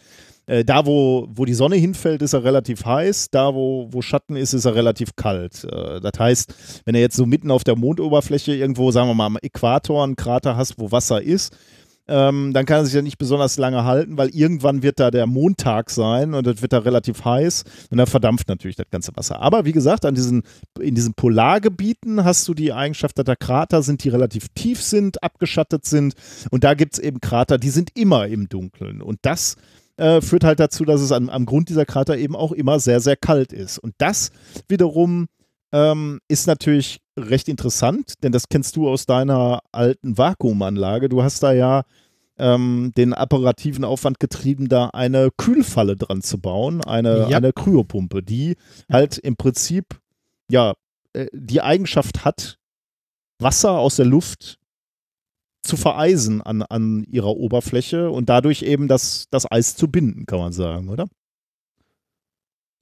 [0.47, 4.35] äh, da wo, wo die Sonne hinfällt, ist er relativ heiß, da wo, wo Schatten
[4.35, 5.65] ist, ist er relativ kalt.
[5.65, 9.27] Äh, das heißt, wenn er jetzt so mitten auf der Mondoberfläche irgendwo, sagen wir mal
[9.27, 11.57] am Äquator einen Krater hast, wo Wasser ist,
[12.11, 15.27] ähm, dann kann er sich ja nicht besonders lange halten, weil irgendwann wird da der
[15.27, 19.41] Montag sein und es wird da relativ heiß und dann verdampft natürlich das ganze Wasser.
[19.41, 20.43] Aber wie gesagt, an diesen,
[20.81, 25.23] in diesen Polargebieten hast du die Eigenschaft, dass da Krater sind, die relativ tief sind,
[25.23, 26.15] abgeschattet sind
[26.51, 29.57] und da gibt es eben Krater, die sind immer im Dunkeln und das
[29.97, 33.01] äh, führt halt dazu, dass es an, am Grund dieser Krater eben auch immer sehr,
[33.01, 33.79] sehr kalt ist.
[33.79, 34.31] Und das
[34.67, 35.29] wiederum
[35.73, 41.09] ähm, ist natürlich recht interessant, denn das kennst du aus deiner alten Vakuumanlage.
[41.09, 41.83] Du hast da ja
[42.39, 47.37] ähm, den apparativen Aufwand getrieben, da eine Kühlfalle dran zu bauen, eine, Ja.
[47.37, 48.57] eine Kryopumpe, die
[48.91, 50.01] halt im Prinzip
[50.51, 50.75] ja
[51.13, 52.57] äh, die Eigenschaft hat,
[53.39, 54.59] Wasser aus der Luft
[55.63, 60.39] zu vereisen an, an ihrer Oberfläche und dadurch eben das, das Eis zu binden, kann
[60.39, 61.07] man sagen, oder?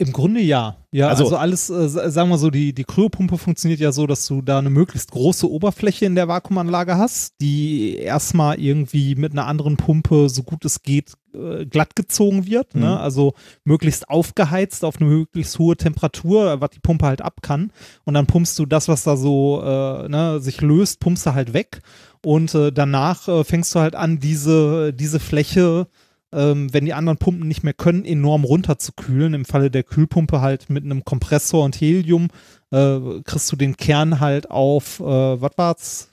[0.01, 0.77] Im Grunde ja.
[0.93, 4.07] Ja, Also- also, alles, äh, sa- sagen wir so, die, die Kryopumpe funktioniert ja so,
[4.07, 9.33] dass du da eine möglichst große Oberfläche in der Vakuumanlage hast, die erstmal irgendwie mit
[9.33, 12.77] einer anderen Pumpe, so gut es geht, äh, glatt gezogen wird.
[12.77, 12.83] Mhm.
[12.83, 13.01] Ne?
[13.01, 17.73] Also möglichst aufgeheizt auf eine möglichst hohe Temperatur, was die Pumpe halt ab kann.
[18.05, 21.53] Und dann pumpst du das, was da so äh, ne, sich löst, pumpst du halt
[21.55, 21.81] weg.
[22.25, 25.89] Und äh, danach äh, fängst du halt an, diese, diese Fläche
[26.33, 29.35] ähm, wenn die anderen Pumpen nicht mehr können, enorm runterzukühlen.
[29.35, 32.29] Im Falle der Kühlpumpe halt mit einem Kompressor und Helium
[32.71, 36.11] äh, kriegst du den Kern halt auf, äh, was war's?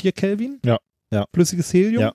[0.00, 0.60] 4 Kelvin?
[0.64, 0.78] Ja,
[1.12, 1.26] ja.
[1.34, 2.02] Flüssiges Helium.
[2.02, 2.12] Ja.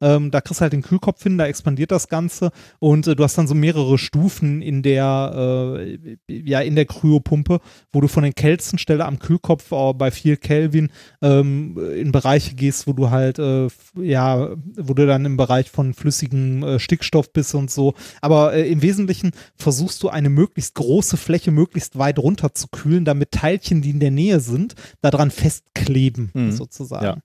[0.00, 3.24] Ähm, da kriegst du halt den Kühlkopf hin, da expandiert das Ganze und äh, du
[3.24, 7.60] hast dann so mehrere Stufen in der, äh, ja, in der Kryopumpe,
[7.92, 10.90] wo du von den kältesten Stelle am Kühlkopf äh, bei 4 Kelvin
[11.22, 13.68] ähm, in Bereiche gehst, wo du halt, äh,
[14.00, 17.94] ja, wo du dann im Bereich von flüssigem äh, Stickstoff bist und so.
[18.20, 23.04] Aber äh, im Wesentlichen versuchst du eine möglichst große Fläche möglichst weit runter zu kühlen,
[23.04, 26.52] damit Teilchen, die in der Nähe sind, daran festkleben, Mhm.
[26.52, 27.04] sozusagen.
[27.04, 27.16] Ja.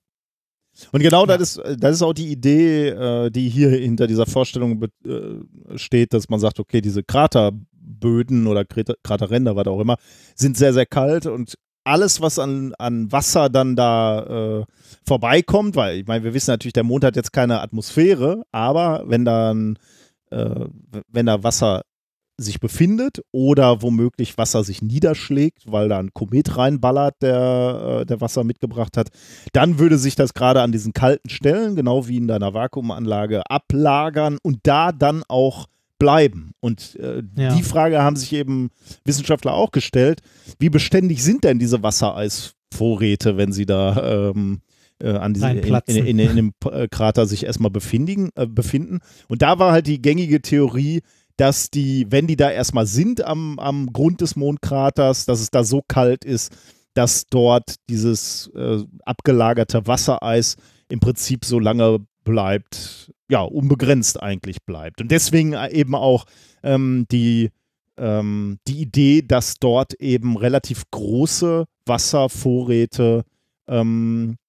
[0.91, 4.83] Und genau das, ist, das ist auch die Idee, äh, die hier hinter dieser Vorstellung
[5.05, 9.97] äh, steht, dass man sagt, okay, diese Kraterböden oder Krater- Kraterränder, was auch immer,
[10.35, 11.55] sind sehr, sehr kalt und
[11.85, 14.65] alles, was an, an Wasser dann da äh,
[15.05, 19.25] vorbeikommt, weil ich meine, wir wissen natürlich, der Mond hat jetzt keine Atmosphäre, aber wenn
[19.25, 19.77] dann,
[20.29, 20.65] äh,
[21.09, 21.83] wenn da Wasser
[22.43, 28.21] sich befindet oder womöglich Wasser sich niederschlägt, weil da ein Komet reinballert, der, äh, der
[28.21, 29.09] Wasser mitgebracht hat,
[29.53, 34.37] dann würde sich das gerade an diesen kalten Stellen, genau wie in deiner Vakuumanlage, ablagern
[34.43, 35.65] und da dann auch
[35.97, 36.51] bleiben.
[36.59, 37.55] Und äh, Ja.
[37.55, 38.69] die Frage haben sich eben
[39.05, 40.19] Wissenschaftler auch gestellt,
[40.59, 44.59] wie beständig sind denn diese Wassereisvorräte, wenn sie da ähm,
[45.01, 48.99] äh, an diese, in, in, in, in dem äh, Krater sich erstmal befindigen, äh, befinden.
[49.27, 51.01] Und da war halt die gängige Theorie,
[51.37, 55.63] dass die, wenn die da erstmal sind am, am Grund des Mondkraters, dass es da
[55.63, 56.55] so kalt ist,
[56.93, 60.57] dass dort dieses äh, abgelagerte Wassereis
[60.89, 65.01] im Prinzip so lange bleibt, ja, unbegrenzt eigentlich bleibt.
[65.01, 66.25] Und deswegen eben auch
[66.61, 67.49] ähm, die,
[67.97, 73.23] ähm, die Idee, dass dort eben relativ große Wasservorräte
[73.67, 74.42] ähm, äh,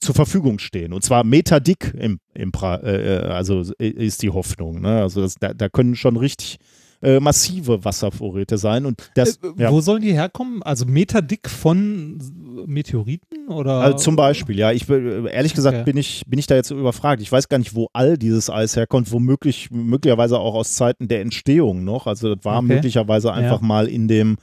[0.00, 0.92] zur Verfügung stehen.
[0.92, 4.80] Und zwar meterdick im, im pra äh, äh, also ist die Hoffnung.
[4.80, 5.02] Ne?
[5.02, 6.58] Also das, da, da können schon richtig
[7.02, 8.84] äh, massive Wasservorräte sein.
[8.86, 9.70] Und das, Äh, ja.
[9.70, 10.62] Wo sollen die herkommen?
[10.64, 12.18] Also meterdick von
[12.66, 13.74] Meteoriten oder?
[13.80, 14.72] Also zum Beispiel, ja.
[14.72, 15.84] Ich bin- ehrlich gesagt Okay.
[15.84, 17.22] bin ich bin ich da jetzt überfragt.
[17.22, 21.20] Ich weiß gar nicht, wo all dieses Eis herkommt, womöglich möglicherweise auch aus Zeiten der
[21.20, 22.06] Entstehung noch.
[22.06, 22.66] Also das war Okay.
[22.74, 23.66] möglicherweise einfach Ja.
[23.66, 24.36] mal in dem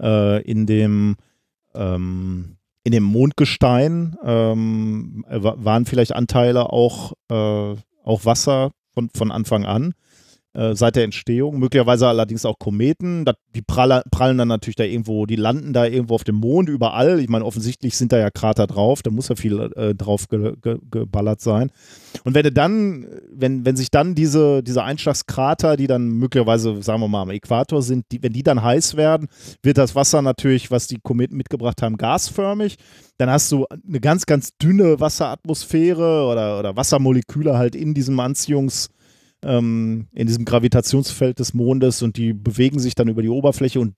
[0.00, 1.16] äh, in dem
[1.74, 2.55] ähm,
[2.86, 7.74] in dem Mondgestein ähm, wa- waren vielleicht Anteile auch äh,
[8.04, 9.94] auch Wasser von von Anfang an
[10.56, 11.58] äh, seit der Entstehung.
[11.58, 13.26] Möglicherweise allerdings auch Kometen.
[13.26, 16.70] Das, die praller, prallen dann natürlich da irgendwo, die landen da irgendwo auf dem Mond
[16.70, 17.20] überall.
[17.20, 20.54] Ich meine, offensichtlich sind da ja Krater drauf, da muss ja viel äh, drauf ge,
[20.62, 21.70] ge, geballert sein.
[22.24, 27.08] Und wenn dann, wenn, wenn sich dann diese, diese Einschlagskrater, die dann möglicherweise, sagen wir
[27.08, 29.28] mal, am Äquator sind, die, wenn die dann heiß werden,
[29.62, 32.76] wird das Wasser natürlich, was die Kometen mitgebracht haben, gasförmig.
[33.18, 38.88] Dann hast du eine ganz, ganz dünne Wasseratmosphäre oder, oder Wassermoleküle halt in diesem Anziehungs-
[39.44, 43.94] ähm, in diesem Gravitationsfeld des Mondes und die bewegen sich dann über die Oberfläche und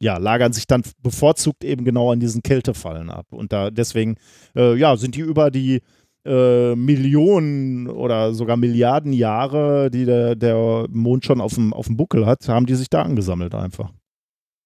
[0.00, 3.26] ja, lagern sich dann bevorzugt eben genau an diesen Kältefallen ab.
[3.30, 4.16] Und da deswegen,
[4.54, 5.80] äh, ja, sind die über die
[6.24, 11.96] äh, Millionen oder sogar Milliarden Jahre, die der, der Mond schon auf dem, auf dem
[11.96, 13.90] Buckel hat, haben die sich da angesammelt einfach.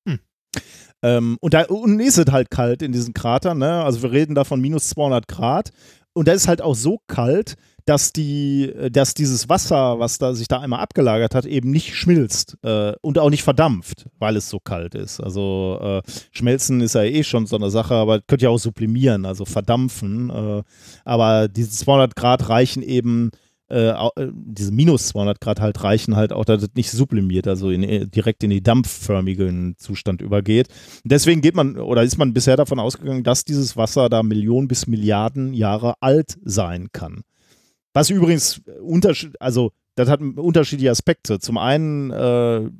[0.06, 0.18] Hm.
[1.02, 3.84] Ähm, und da unten ist es halt kalt in diesen Kratern, ne?
[3.84, 5.70] Also wir reden da von minus 200 Grad.
[6.14, 10.46] Und da ist halt auch so kalt, dass die, dass dieses Wasser, was da sich
[10.46, 14.60] da einmal abgelagert hat, eben nicht schmilzt äh, und auch nicht verdampft, weil es so
[14.60, 15.20] kalt ist.
[15.20, 19.26] Also äh, schmelzen ist ja eh schon so eine Sache, aber könnt ihr auch sublimieren,
[19.26, 20.30] also verdampfen.
[20.30, 20.62] Äh,
[21.04, 23.30] aber diese 200 Grad reichen eben
[23.72, 27.70] äh, äh, diese minus 200 Grad halt reichen halt auch, dass es nicht sublimiert, also
[27.70, 30.68] in, äh, direkt in die dampfförmigen Zustand übergeht.
[31.04, 34.86] Deswegen geht man oder ist man bisher davon ausgegangen, dass dieses Wasser da Millionen bis
[34.86, 37.22] Milliarden Jahre alt sein kann.
[37.94, 41.38] Was übrigens unterschied, also das hat unterschiedliche Aspekte.
[41.38, 42.70] Zum einen äh,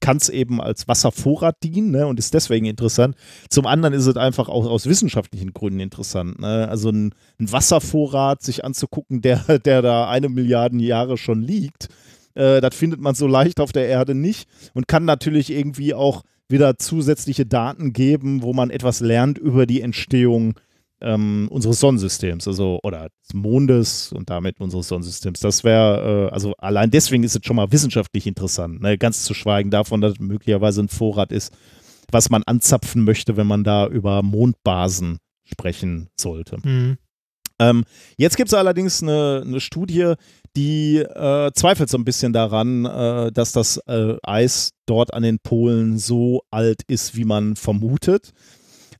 [0.00, 3.16] kann es eben als Wasservorrat dienen ne, und ist deswegen interessant.
[3.48, 6.38] Zum anderen ist es einfach auch aus wissenschaftlichen Gründen interessant.
[6.40, 6.68] Ne?
[6.68, 11.88] Also ein, ein, Wasservorrat sich anzugucken, der, der da eine Milliarde Jahre schon liegt,
[12.34, 16.22] äh, das findet man so leicht auf der Erde nicht und kann natürlich irgendwie auch
[16.48, 20.54] wieder zusätzliche Daten geben, wo man etwas lernt über die Entstehung
[21.00, 25.40] ähm, unseres Sonnensystems, also oder des Mondes und damit unseres Sonnensystems.
[25.40, 28.98] Das wäre, äh, also allein deswegen ist es schon mal wissenschaftlich interessant, ne?
[28.98, 31.52] ganz zu schweigen davon, dass es möglicherweise ein Vorrat ist,
[32.10, 36.58] was man anzapfen möchte, wenn man da über Mondbasen sprechen sollte.
[36.62, 36.98] Mhm.
[37.60, 37.84] Ähm,
[38.16, 40.14] jetzt gibt es allerdings eine, eine, Studie,
[40.56, 45.38] die äh, zweifelt so ein bisschen daran, äh, dass das äh, Eis dort an den
[45.40, 48.32] Polen so alt ist, wie man vermutet.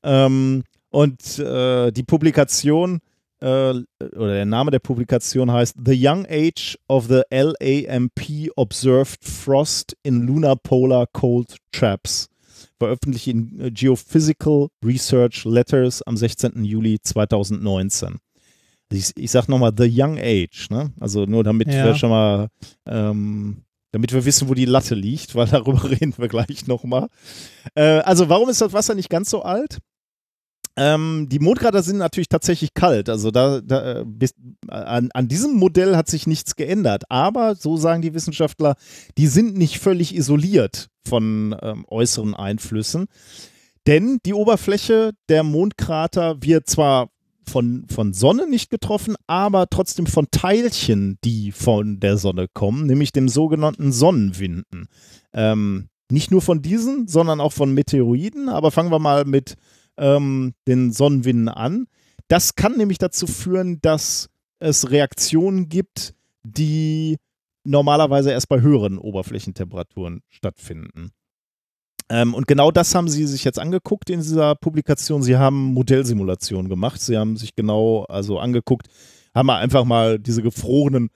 [0.03, 3.01] Ähm, und äh, die Publikation
[3.41, 3.75] äh,
[4.17, 10.27] oder der Name der Publikation heißt The Young Age of the LAMP Observed Frost in
[10.27, 12.29] Lunar Polar Cold Traps.
[12.79, 16.65] Veröffentlicht in äh, Geophysical Research Letters am 16.
[16.65, 18.19] Juli 2019.
[18.91, 20.93] Ich, ich sag nochmal The Young Age, ne?
[20.99, 21.85] Also nur damit ja.
[21.85, 22.49] wir schon mal,
[22.87, 27.09] ähm, damit wir wissen, wo die Latte liegt, weil darüber reden wir gleich nochmal.
[27.75, 29.79] Äh, also warum ist das Wasser nicht ganz so alt?
[30.79, 33.09] Ähm, die Mondkrater sind natürlich tatsächlich kalt.
[33.09, 34.35] Also da, da äh, bis,
[34.69, 37.03] an, an, diesem Modell hat sich nichts geändert.
[37.09, 38.77] Aber, so sagen die Wissenschaftler,
[39.17, 43.07] die sind nicht völlig isoliert von ähm, äußeren Einflüssen.
[43.89, 47.09] Denn die Oberfläche der Mondkrater wird zwar
[47.49, 53.11] von, von Sonne nicht getroffen, aber trotzdem von Teilchen, die von der Sonne kommen, nämlich
[53.11, 54.87] dem sogenannten Sonnenwinden.
[55.33, 58.49] Ähm, nicht nur von diesen, sondern auch von Meteoroiden.
[58.49, 59.57] Aber fangen wir mal mit
[59.99, 61.87] ähm, den Sonnenwinden an.
[62.29, 64.29] Das kann nämlich dazu führen, dass
[64.59, 67.19] es Reaktionen gibt, die
[67.65, 71.11] normalerweise erst bei höheren Oberflächentemperaturen stattfinden.
[72.11, 75.23] Ähm, und genau das haben sie sich jetzt angeguckt in dieser Publikation.
[75.23, 77.01] Sie haben Modellsimulationen gemacht.
[77.01, 78.89] Sie haben sich genau also angeguckt,
[79.35, 81.11] haben einfach mal diese gefrorenen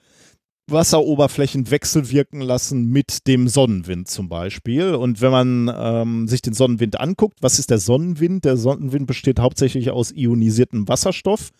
[0.67, 4.95] Wasseroberflächen wechselwirken lassen mit dem Sonnenwind zum Beispiel.
[4.95, 8.45] Und wenn man ähm, sich den Sonnenwind anguckt, was ist der Sonnenwind?
[8.45, 11.51] Der Sonnenwind besteht hauptsächlich aus ionisiertem Wasserstoff,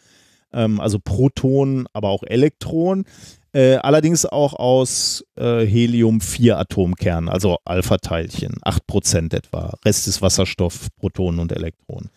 [0.54, 3.06] ähm, also Protonen, aber auch Elektronen.
[3.52, 9.78] Äh, allerdings auch aus äh, Helium-4-Atomkernen, also Alpha-Teilchen, 8% etwa.
[9.86, 12.10] Rest ist Wasserstoff, Protonen und Elektronen.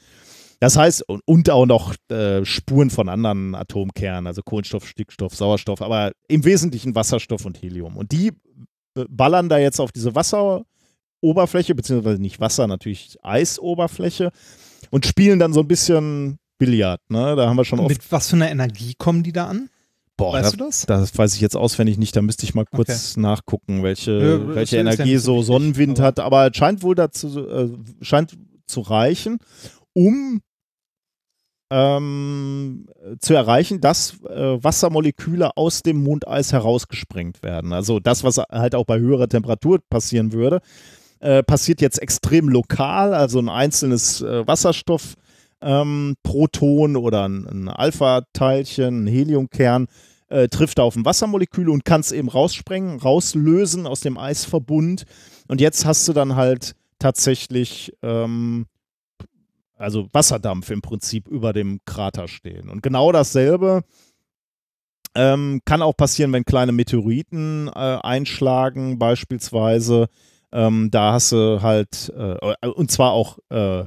[0.67, 6.11] Das heißt, und auch noch äh, Spuren von anderen Atomkernen, also Kohlenstoff, Stickstoff, Sauerstoff, aber
[6.27, 7.97] im Wesentlichen Wasserstoff und Helium.
[7.97, 8.33] Und die
[8.97, 14.33] äh, ballern da jetzt auf diese Wasseroberfläche, beziehungsweise nicht Wasser, natürlich Eisoberfläche
[14.91, 17.01] und spielen dann so ein bisschen Billard.
[17.11, 17.37] Ne?
[17.37, 17.89] Da haben wir schon oft.
[17.89, 19.71] Mit was für einer Energie kommen die da an?
[20.17, 20.85] Boah, weißt da, du das?
[20.87, 22.17] Das weiß ich jetzt auswendig nicht.
[22.17, 23.21] Da müsste ich mal kurz okay.
[23.21, 26.19] nachgucken, welche, ja, welche Energie ja so Sonnenwind aber hat.
[26.19, 27.69] Aber es scheint wohl dazu, äh,
[28.01, 28.37] scheint
[28.67, 29.39] zu reichen,
[29.93, 30.41] um
[31.71, 32.87] ähm,
[33.19, 37.73] zu erreichen, dass äh, Wassermoleküle aus dem Mondeis herausgesprengt werden.
[37.73, 40.61] Also das, was halt auch bei höherer Temperatur passieren würde,
[41.21, 43.15] äh, passiert jetzt extrem lokal.
[43.15, 49.87] Also ein einzelnes äh, Wasserstoffproton ähm, oder ein, ein Alpha-Teilchen, ein Heliumkern
[50.29, 55.05] äh, trifft auf ein Wassermolekül und kann es eben raussprengen, rauslösen aus dem Eisverbund.
[55.49, 58.67] Und jetzt hast du dann halt tatsächlich ähm,
[59.77, 62.69] also Wasserdampf im Prinzip über dem Krater stehen.
[62.69, 63.83] Und genau dasselbe
[65.15, 70.09] ähm, kann auch passieren, wenn kleine Meteoriten äh, einschlagen, beispielsweise.
[70.53, 73.85] Ähm, da hast du halt, äh, und zwar auch äh,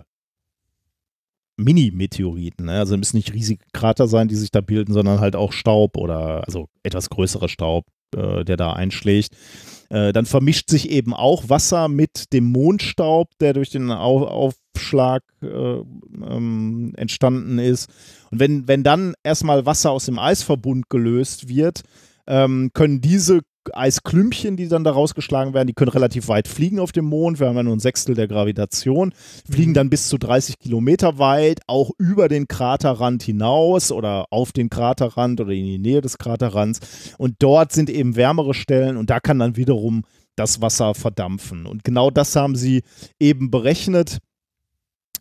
[1.57, 2.65] Mini-Meteoriten.
[2.65, 2.79] Ne?
[2.79, 6.45] Also müssen nicht riesige Krater sein, die sich da bilden, sondern halt auch Staub oder
[6.47, 7.85] also etwas größerer Staub,
[8.15, 9.35] äh, der da einschlägt.
[9.89, 15.23] Äh, dann vermischt sich eben auch Wasser mit dem Mondstaub, der durch den Au Aufschlag
[15.41, 17.89] äh, ähm, entstanden ist.
[18.31, 21.81] Und wenn, wenn dann erstmal Wasser aus dem Eisverbund gelöst wird,
[22.27, 23.41] ähm, können diese
[23.73, 27.39] Eisklümpchen, die dann da rausgeschlagen werden, die können relativ weit fliegen auf dem Mond.
[27.39, 29.13] Wir haben ja nur ein Sechstel der Gravitation,
[29.51, 34.69] fliegen dann bis zu 30 Kilometer weit, auch über den Kraterrand hinaus oder auf den
[34.69, 36.79] Kraterrand oder in die Nähe des Kraterrands.
[37.17, 40.03] Und dort sind eben wärmere Stellen und da kann dann wiederum
[40.39, 41.65] das Wasser verdampfen.
[41.65, 42.83] Und genau das haben sie
[43.19, 44.19] eben berechnet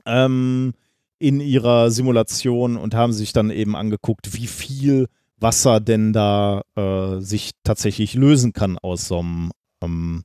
[0.09, 0.73] ähm,
[1.19, 7.21] in ihrer Simulation und haben sich dann eben angeguckt, wie viel Wasser denn da äh,
[7.21, 10.25] sich tatsächlich lösen kann aus so einem ähm,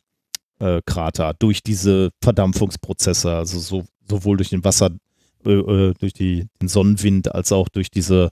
[0.59, 4.91] äh, Krater durch diese Verdampfungsprozesse, also so, sowohl durch den Wasser,
[5.45, 8.31] äh, äh durch die, den Sonnenwind als auch durch diese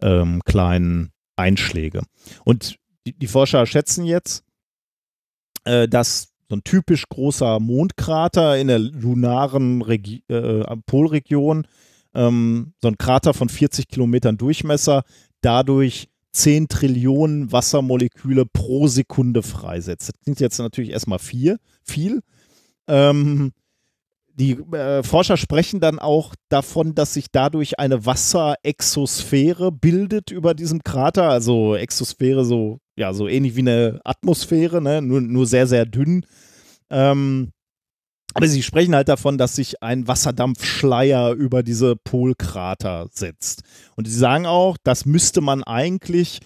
[0.00, 2.02] ähm, kleinen Einschläge.
[2.44, 4.44] Und die, die Forscher schätzen jetzt,
[5.64, 11.66] äh, dass so ein typisch großer Mondkrater in der lunaren Regi äh, Polregion,
[12.12, 15.04] ähm, so ein Krater von 40 Kilometern Durchmesser,
[15.40, 20.10] dadurch 10 Trillionen Wassermoleküle pro Sekunde freisetzt.
[20.10, 21.56] Das klingt jetzt natürlich erstmal viel.
[21.84, 22.20] viel.
[22.86, 23.52] Ähm,
[24.34, 30.84] die äh, Forscher sprechen dann auch davon, dass sich dadurch eine Wasserexosphäre bildet über diesem
[30.84, 31.30] Krater.
[31.30, 35.02] Also Exosphäre so, ja, so ähnlich wie eine Atmosphäre, ne?
[35.02, 36.26] nur, nur sehr, sehr dünn.
[36.90, 37.52] Ähm,
[38.34, 43.62] aber sie sprechen halt davon, dass sich ein Wasserdampfschleier über diese Polkrater setzt.
[43.96, 46.40] Und sie sagen auch, das müsste man eigentlich,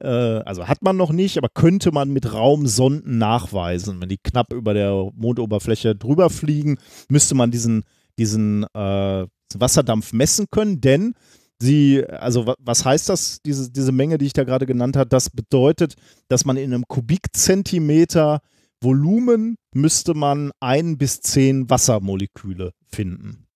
[0.00, 4.00] äh, also hat man noch nicht, aber könnte man mit Raumsonden nachweisen.
[4.00, 7.84] Wenn die knapp über der Mondoberfläche drüber fliegen, müsste man diesen,
[8.18, 11.14] diesen äh, Wasserdampf messen können, denn
[11.60, 15.30] sie, also was heißt das, diese, diese Menge, die ich da gerade genannt habe, das
[15.30, 15.94] bedeutet,
[16.28, 18.40] dass man in einem Kubikzentimeter
[18.82, 23.46] Volumen müsste man ein bis zehn Wassermoleküle finden.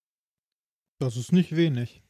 [0.98, 2.03] Das ist nicht wenig.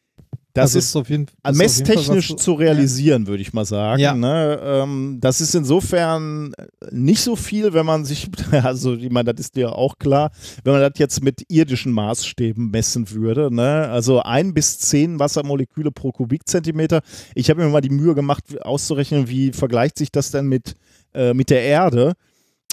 [0.54, 3.28] Das also ist, auf jeden, das messtechnisch Fall, zu realisieren, ja.
[3.28, 4.00] würde ich mal sagen.
[4.00, 4.14] Ja.
[4.14, 4.60] Ne?
[4.62, 6.54] Ähm, das ist insofern
[6.92, 10.30] nicht so viel, wenn man sich, also ich meine, das ist dir auch klar,
[10.62, 13.52] wenn man das jetzt mit irdischen Maßstäben messen würde.
[13.52, 13.88] Ne?
[13.90, 17.00] Also ein bis zehn Wassermoleküle pro Kubikzentimeter.
[17.34, 20.76] Ich habe mir mal die Mühe gemacht, auszurechnen, wie vergleicht sich das denn mit,
[21.14, 22.14] äh, mit der Erde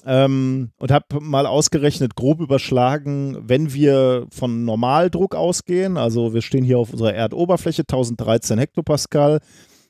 [0.05, 6.63] ähm, und habe mal ausgerechnet, grob überschlagen, wenn wir von Normaldruck ausgehen, also wir stehen
[6.63, 9.39] hier auf unserer Erdoberfläche, 1013 Hektopascal,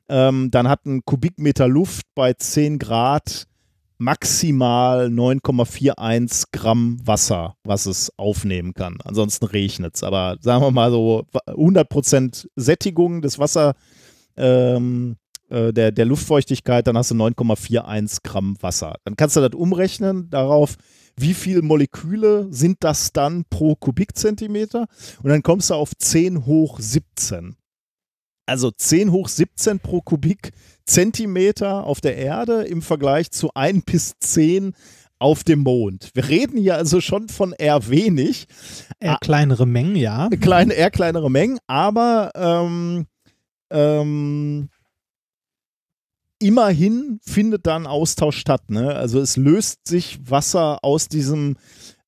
[0.10, 3.48] ähm, dann hat ein Kubikmeter Luft bei 10 Grad
[4.02, 8.98] maximal 9,41 Gramm Wasser, was es aufnehmen kann.
[9.04, 10.04] Ansonsten regnet es.
[10.04, 13.76] Aber sagen wir mal so 100% Sättigung des Wasser,
[14.38, 15.18] ähm,
[15.52, 18.96] äh, der, der Luftfeuchtigkeit, dann hast du 9,41 Gramm Wasser.
[19.04, 20.76] Dann kannst du das umrechnen darauf,
[21.18, 24.88] wie viele Moleküle sind das dann pro Kubikzentimeter?
[25.22, 27.56] Und dann kommst du auf 10 hoch 17.
[28.46, 34.74] Also 10 hoch 17 pro Kubikzentimeter auf der Erde im Vergleich zu 1 bis 10
[35.20, 36.10] auf dem Mond.
[36.16, 38.48] Wir reden hier also schon von eher wenig.
[39.00, 40.30] Eher kleinere Mengen, ja.
[40.30, 43.06] Kleine, eher kleinere Mengen, aber ähm,
[43.70, 44.70] ähm,
[46.42, 48.70] immerhin findet da ein Austausch statt.
[48.70, 48.94] Ne?
[48.94, 51.58] Also es löst sich Wasser aus diesem,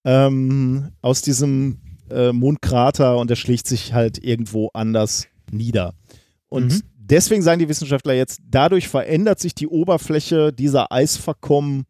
[0.03, 1.80] ähm, aus diesem
[2.10, 5.94] äh, Mondkrater und er schlägt sich halt irgendwo anders nieder.
[6.50, 6.82] Und mhm.
[6.95, 11.86] deswegen sagen die Wissenschaftler jetzt, dadurch verändert sich die Oberfläche dieser Eisverkommen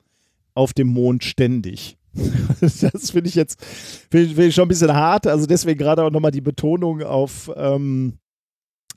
[0.53, 1.97] auf dem Mond ständig.
[2.61, 3.63] das finde ich jetzt
[4.11, 5.27] find, find ich schon ein bisschen hart.
[5.27, 8.19] Also deswegen gerade auch nochmal die Betonung auf ähm,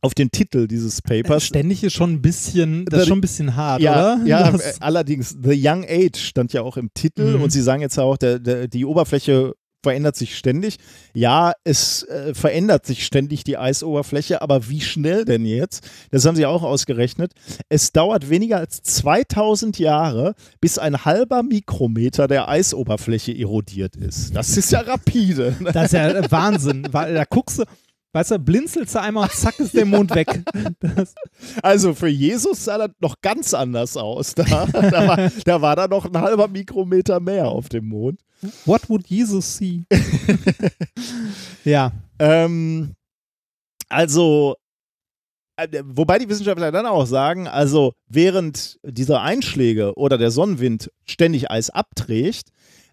[0.07, 1.43] auf den Titel dieses Papers.
[1.43, 4.25] Äh, ständig ist schon ein bisschen, das ist schon ein bisschen hart, ja, oder?
[4.25, 7.43] Ja, das äh, allerdings, The Young Age stand ja auch im Titel mhm.
[7.43, 10.79] und sie sagen jetzt auch, der, der, die Oberfläche verändert sich ständig.
[11.15, 15.89] Ja, es äh, verändert sich ständig die Eisoberfläche, aber wie schnell denn jetzt?
[16.11, 17.33] Das haben sie auch ausgerechnet.
[17.69, 24.35] Es dauert weniger als 2000 Jahre, bis ein halber Mikrometer der Eisoberfläche erodiert ist.
[24.35, 25.55] Das ist ja rapide.
[25.73, 26.83] Das ist ja Wahnsinn.
[26.91, 27.65] Da guckst du,
[28.17, 30.43] Weißt du, blinzelst du einmal und zack ist der Mond weg.
[30.81, 31.15] Das
[31.63, 34.35] also für Jesus sah das noch ganz anders aus.
[34.35, 38.23] Da, da, war, da war da noch ein halber Mikrometer mehr auf dem Mond.
[38.65, 39.85] What would Jesus see?
[41.65, 41.93] ja.
[42.19, 42.95] Ähm,
[43.91, 44.55] also,
[45.57, 51.51] äh, wobei die Wissenschaftler dann auch sagen, also während dieser Einschläge oder der Sonnenwind ständig
[51.51, 52.49] Eis abträgt,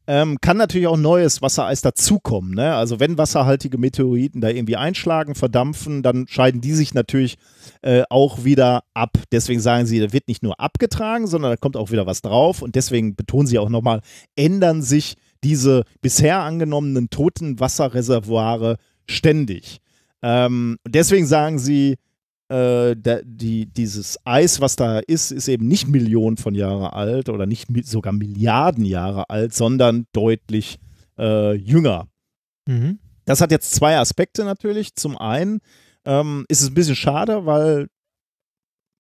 [0.06, 2.54] ähm, kann natürlich auch neues Wassereis dazukommen.
[2.54, 2.74] Ne?
[2.76, 7.38] Also wenn wasserhaltige Meteoriten da irgendwie einschlagen, verdampfen, dann scheiden die sich natürlich
[7.82, 9.18] äh, auch wieder ab.
[9.32, 12.62] Deswegen sagen sie, da wird nicht nur abgetragen, sondern da kommt auch wieder was drauf.
[12.62, 14.02] Und deswegen betonen sie auch nochmal,
[14.36, 18.78] ändern sich diese bisher angenommenen toten Wasserreservoire
[19.10, 19.80] ständig.
[20.22, 21.98] Ähm, deswegen sagen sie,
[22.54, 27.30] äh, der, die, dieses Eis, was da ist, ist eben nicht Millionen von Jahren alt
[27.30, 30.78] oder nicht mi sogar Milliarden Jahre alt, sondern deutlich
[31.18, 32.08] äh, jünger.
[32.68, 33.00] Mhm.
[33.26, 34.94] Das hat jetzt zwei Aspekte natürlich.
[34.96, 35.62] Zum einen
[36.06, 37.88] ähm, ist es ein bisschen schade, weil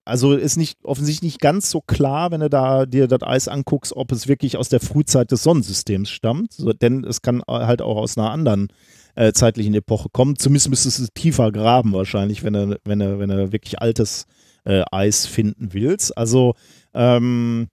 [0.05, 3.95] also ist nicht offensichtlich nicht ganz so klar, wenn du da dir das Eis anguckst,
[3.95, 7.97] ob es wirklich aus der Frühzeit des Sonnensystems stammt, so, denn es kann halt auch
[7.97, 8.69] aus einer anderen
[9.15, 10.37] äh, zeitlichen Epoche kommen.
[10.37, 14.25] Zumindest müsstest du tiefer graben wahrscheinlich, wenn du, wenn du, wenn du wirklich altes
[14.65, 16.17] äh, Eis finden willst.
[16.17, 16.53] Also
[16.93, 17.67] ähm,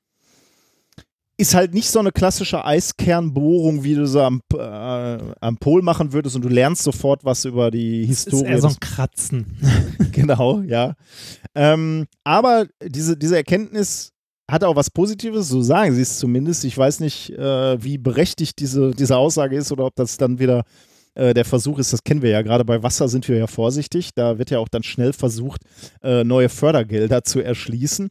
[1.41, 6.12] ist halt nicht so eine klassische Eiskernbohrung, wie du so am, äh, am Pol machen
[6.12, 8.51] würdest und du lernst sofort was über die Das ist Historie.
[8.51, 9.57] eher so ein Kratzen.
[10.12, 10.94] genau, ja.
[11.55, 14.12] Ähm, aber diese, diese Erkenntnis
[14.51, 16.65] hat auch was Positives, so sagen sie es zumindest.
[16.65, 20.65] Ich weiß nicht, äh, wie berechtigt diese, diese Aussage ist oder ob das dann wieder
[21.14, 24.10] äh, der Versuch ist, das kennen wir ja, gerade bei Wasser sind wir ja vorsichtig.
[24.14, 25.62] Da wird ja auch dann schnell versucht,
[26.02, 28.10] äh, neue Fördergelder zu erschließen.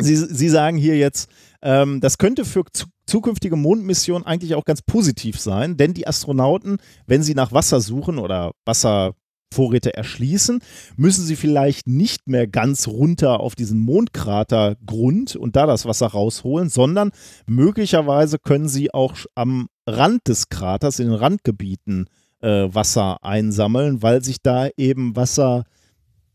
[0.00, 1.30] Sie, Sie sagen hier jetzt,
[1.62, 6.78] ähm, das könnte für zu, zukünftige Mondmissionen eigentlich auch ganz positiv sein, denn die Astronauten,
[7.06, 10.60] wenn sie nach Wasser suchen oder Wasservorräte erschließen,
[10.96, 16.70] müssen sie vielleicht nicht mehr ganz runter auf diesen Mondkratergrund und da das Wasser rausholen,
[16.70, 17.10] sondern
[17.46, 22.08] möglicherweise können sie auch am Rand des Kraters, in den Randgebieten,
[22.40, 25.64] äh, Wasser einsammeln, weil sich da eben Wasser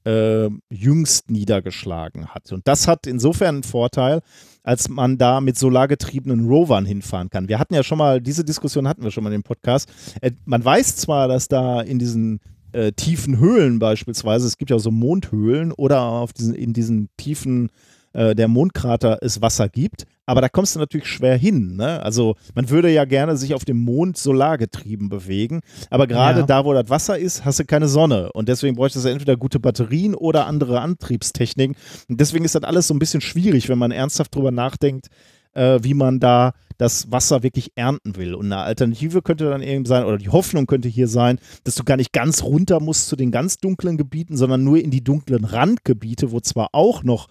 [0.06, 2.52] äh, jüngst niedergeschlagen hat.
[2.52, 4.22] Und das hat insofern einen Vorteil,
[4.64, 7.48] als man da mit solargetriebenen Rovern hinfahren kann.
[7.50, 9.90] Wir hatten ja schon mal, diese Diskussion hatten wir schon mal im Podcast.
[10.22, 12.40] Äh, man weiß zwar, dass da in diesen
[12.72, 17.70] äh, tiefen Höhlen beispielsweise, es gibt ja so Mondhöhlen oder auf diesen, in diesen tiefen
[18.14, 21.76] äh, der Mondkrater es Wasser gibt, aber da kommst du natürlich schwer hin.
[21.76, 22.02] Ne?
[22.04, 26.46] Also man würde ja gerne sich auf dem Mond solargetrieben bewegen, aber gerade Ja.
[26.46, 29.60] da, wo das Wasser ist, hast du keine Sonne und deswegen bräuchtest du entweder gute
[29.60, 31.76] Batterien oder andere Antriebstechniken
[32.08, 35.08] und deswegen ist das alles so ein bisschen schwierig, wenn man ernsthaft drüber nachdenkt,
[35.54, 38.34] äh, wie man da das Wasser wirklich ernten will.
[38.36, 41.84] Und eine Alternative könnte dann eben sein, oder die Hoffnung könnte hier sein, dass du
[41.84, 45.44] gar nicht ganz runter musst zu den ganz dunklen Gebieten, sondern nur in die dunklen
[45.44, 47.28] Randgebiete, wo zwar auch noch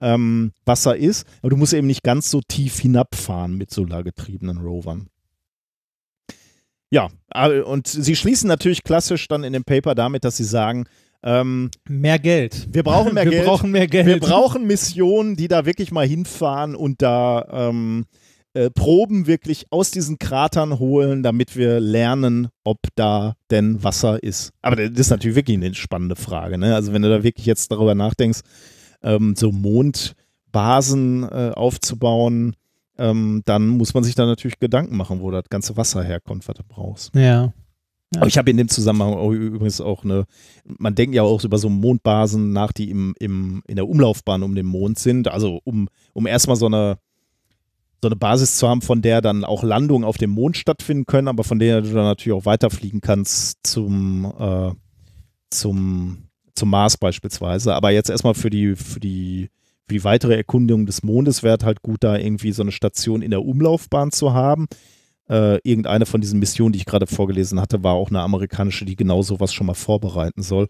[0.00, 5.08] ähm, Wasser ist, aber du musst eben nicht ganz so tief hinabfahren mit solargetriebenen Rovern.
[6.90, 10.86] Ja, äh, und sie schließen natürlich klassisch dann in dem Paper damit, dass sie sagen,
[11.22, 12.68] ähm, Mehr Geld.
[12.72, 13.44] wir brauchen mehr wir Geld.
[13.44, 14.06] brauchen mehr Geld.
[14.06, 18.06] Wir brauchen Missionen, die da wirklich mal hinfahren und da ähm,
[18.54, 24.52] äh, Proben wirklich aus diesen Kratern holen, damit wir lernen, ob da denn Wasser ist.
[24.62, 26.56] Aber das ist natürlich wirklich eine spannende Frage.
[26.58, 26.74] Ne?
[26.74, 28.40] Also wenn du da wirklich jetzt darüber nachdenkst,
[29.02, 32.56] ähm, so Mondbasen äh, aufzubauen,
[32.98, 36.54] ähm, dann muss man sich da natürlich Gedanken machen, wo das ganze Wasser herkommt, was
[36.54, 37.14] du brauchst.
[37.14, 37.52] Ja.
[38.16, 40.24] Aber ich habe in dem Zusammenhang auch übrigens auch eine,
[40.64, 44.54] man denkt ja auch über so Mondbasen nach, die im, im, in der Umlaufbahn um
[44.54, 45.28] den Mond sind.
[45.28, 46.98] Also um, um erstmal so eine,
[48.02, 51.28] so eine Basis zu haben, von der dann auch Landungen auf dem Mond stattfinden können,
[51.28, 54.72] aber von der du dann natürlich auch weiterfliegen kannst zum, äh,
[55.50, 57.74] zum, zum Mars beispielsweise.
[57.74, 59.50] Aber jetzt erstmal für die, für die,
[59.86, 63.30] für die weitere Erkundung des Mondes wäre halt gut, da irgendwie so eine Station in
[63.30, 64.66] der Umlaufbahn zu haben.
[65.28, 68.96] Äh, irgendeine von diesen Missionen, die ich gerade vorgelesen hatte, war auch eine amerikanische, die
[68.96, 70.68] genau sowas schon mal vorbereiten soll.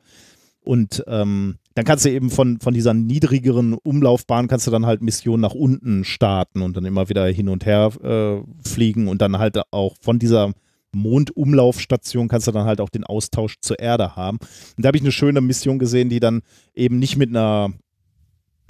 [0.62, 5.00] Und ähm, dann kannst du eben von, von dieser niedrigeren Umlaufbahn kannst du dann halt
[5.00, 9.38] Missionen nach unten starten und dann immer wieder hin und her äh, fliegen und dann
[9.38, 10.52] halt auch von dieser
[10.92, 14.38] Mondumlaufstation kannst du dann halt auch den Austausch zur Erde haben.
[14.76, 16.42] Und da habe ich eine schöne Mission gesehen, die dann
[16.74, 17.72] eben nicht mit einer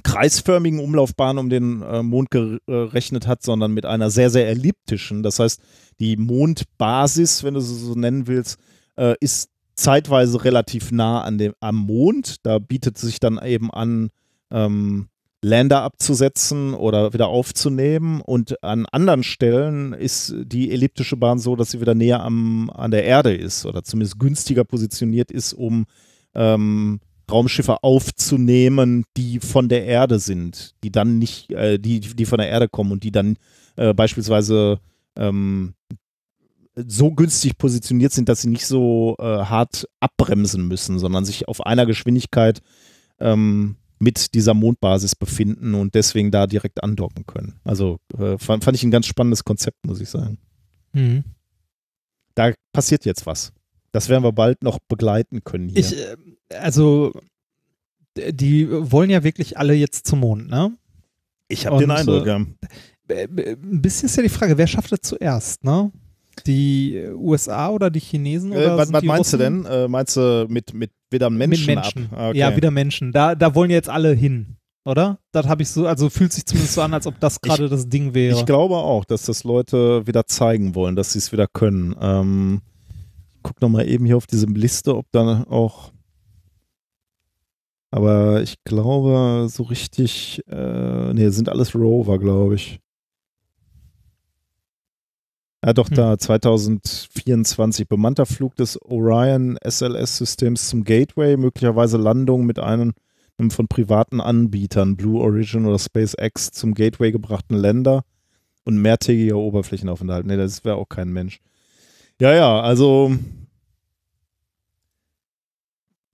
[0.02, 5.23] kreisförmigen Umlaufbahn um den äh, Mond gerechnet hat, sondern mit einer sehr, sehr elliptischen.
[5.23, 5.60] Das heißt,
[5.99, 8.58] die Mondbasis, wenn du sie so nennen willst,
[8.97, 12.36] äh, ist zeitweise relativ nah an dem, am Mond.
[12.44, 14.10] Da bietet sich dann eben an,
[14.50, 15.08] ähm,
[15.43, 18.20] Lander abzusetzen oder wieder aufzunehmen.
[18.20, 22.91] Und an anderen Stellen ist die elliptische Bahn so, dass sie wieder näher am, an
[22.91, 25.86] der Erde ist oder zumindest günstiger positioniert ist, um
[26.35, 32.39] ähm, Raumschiffe aufzunehmen, die von der Erde sind, die dann nicht, äh, die, die von
[32.39, 33.36] der Erde kommen und die dann
[33.77, 34.81] äh, beispielsweise
[35.17, 35.75] ähm,
[36.75, 41.65] so günstig positioniert sind, dass sie nicht so äh, hart abbremsen müssen, sondern sich auf
[41.65, 42.60] einer Geschwindigkeit
[43.19, 47.61] ähm, mit dieser Mondbasis befinden und deswegen da direkt andocken können.
[47.65, 50.39] Also äh, fand, fand ich ein ganz spannendes Konzept, muss ich sagen.
[50.93, 51.25] Mhm.
[52.35, 53.53] Da passiert jetzt was.
[53.93, 55.79] Das werden wir bald noch begleiten können hier.
[55.81, 56.17] Ich, äh,
[56.57, 57.12] also,
[58.17, 60.77] die wollen ja wirklich alle jetzt zum Mond, ne?
[61.49, 62.47] Ich habe den Eindruck, äh, ja.
[63.09, 65.93] Äh, äh, Ein bisschen ist ja die Frage, wer schafft das zuerst, ne?
[66.47, 68.53] Die äh, USA oder die Chinesen?
[68.53, 69.65] Äh, Oder was sind was die meinst du Russen?
[69.65, 69.73] denn?
[69.73, 72.06] Äh, meinst du mit, mit wieder Menschen, Menschen.
[72.12, 72.18] ab.
[72.18, 72.39] Ah, Okay.
[72.39, 73.12] Ja, wieder Menschen.
[73.12, 75.18] Da, da wollen jetzt alle hin, oder?
[75.32, 77.89] Das habe ich so, also fühlt sich zumindest so an, als ob das gerade das
[77.89, 78.39] Ding wäre.
[78.39, 81.94] Ich glaube auch, dass das Leute wieder zeigen wollen, dass sie es wieder können.
[82.00, 82.60] Ähm,
[83.34, 85.92] ich guck noch mal eben hier auf diese Liste, ob da auch.
[87.92, 92.78] Aber ich glaube, so richtig, äh, nee, sind alles Rover, glaube ich.
[95.64, 95.97] Ja, doch, Hm.
[95.97, 102.94] da 2024 bemannter Flug des Orion SLS-Systems zum Gateway, möglicherweise Landung mit einem
[103.50, 108.05] von privaten Anbietern, Blue Origin oder SpaceX, zum Gateway gebrachten Länder
[108.64, 110.26] und mehrtägiger Oberflächenaufenthalt.
[110.26, 111.40] Nee, das wäre auch kein Mensch.
[112.20, 113.16] Ja, ja, also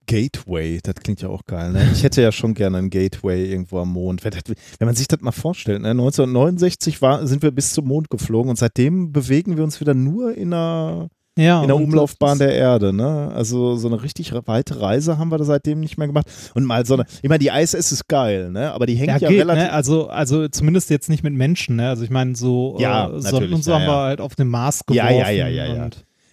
[0.07, 1.71] Gateway, das klingt ja auch geil.
[1.71, 1.87] Ne?
[1.93, 4.23] Ich hätte ja schon gerne ein Gateway irgendwo am Mond.
[4.23, 5.89] Wenn, wenn man sich das mal vorstellt, ne?
[5.89, 10.35] 1969 war, sind wir bis zum Mond geflogen und seitdem bewegen wir uns wieder nur
[10.35, 12.93] in einer, ja, in der Umlaufbahn der Erde.
[12.93, 13.31] Ne?
[13.33, 16.27] Also so eine richtig weite Reise haben wir da seitdem nicht mehr gemacht.
[16.55, 18.71] Und mal so eine, ich meine, die ISS ist geil, ne?
[18.71, 19.71] aber die hängt Ja, ja, geht, relativ ne?
[19.71, 21.89] Also, also zumindest jetzt nicht mit Menschen, ne?
[21.89, 24.47] Also ich meine, so Ja, äh, Sonnen und so ja, haben wir halt auf den
[24.47, 25.19] Mars geworfen.
[25.19, 25.89] Ja, ja, ja, ja, ja.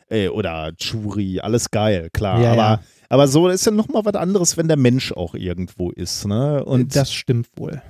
[0.09, 2.39] Ey, oder Churi, alles geil, klar.
[2.39, 2.81] Aber.
[3.09, 6.27] Aber so ist ja nochmal was anderes, wenn der Mensch auch irgendwo ist.
[6.27, 6.65] Ne?
[6.65, 7.83] Und, das stimmt wohl.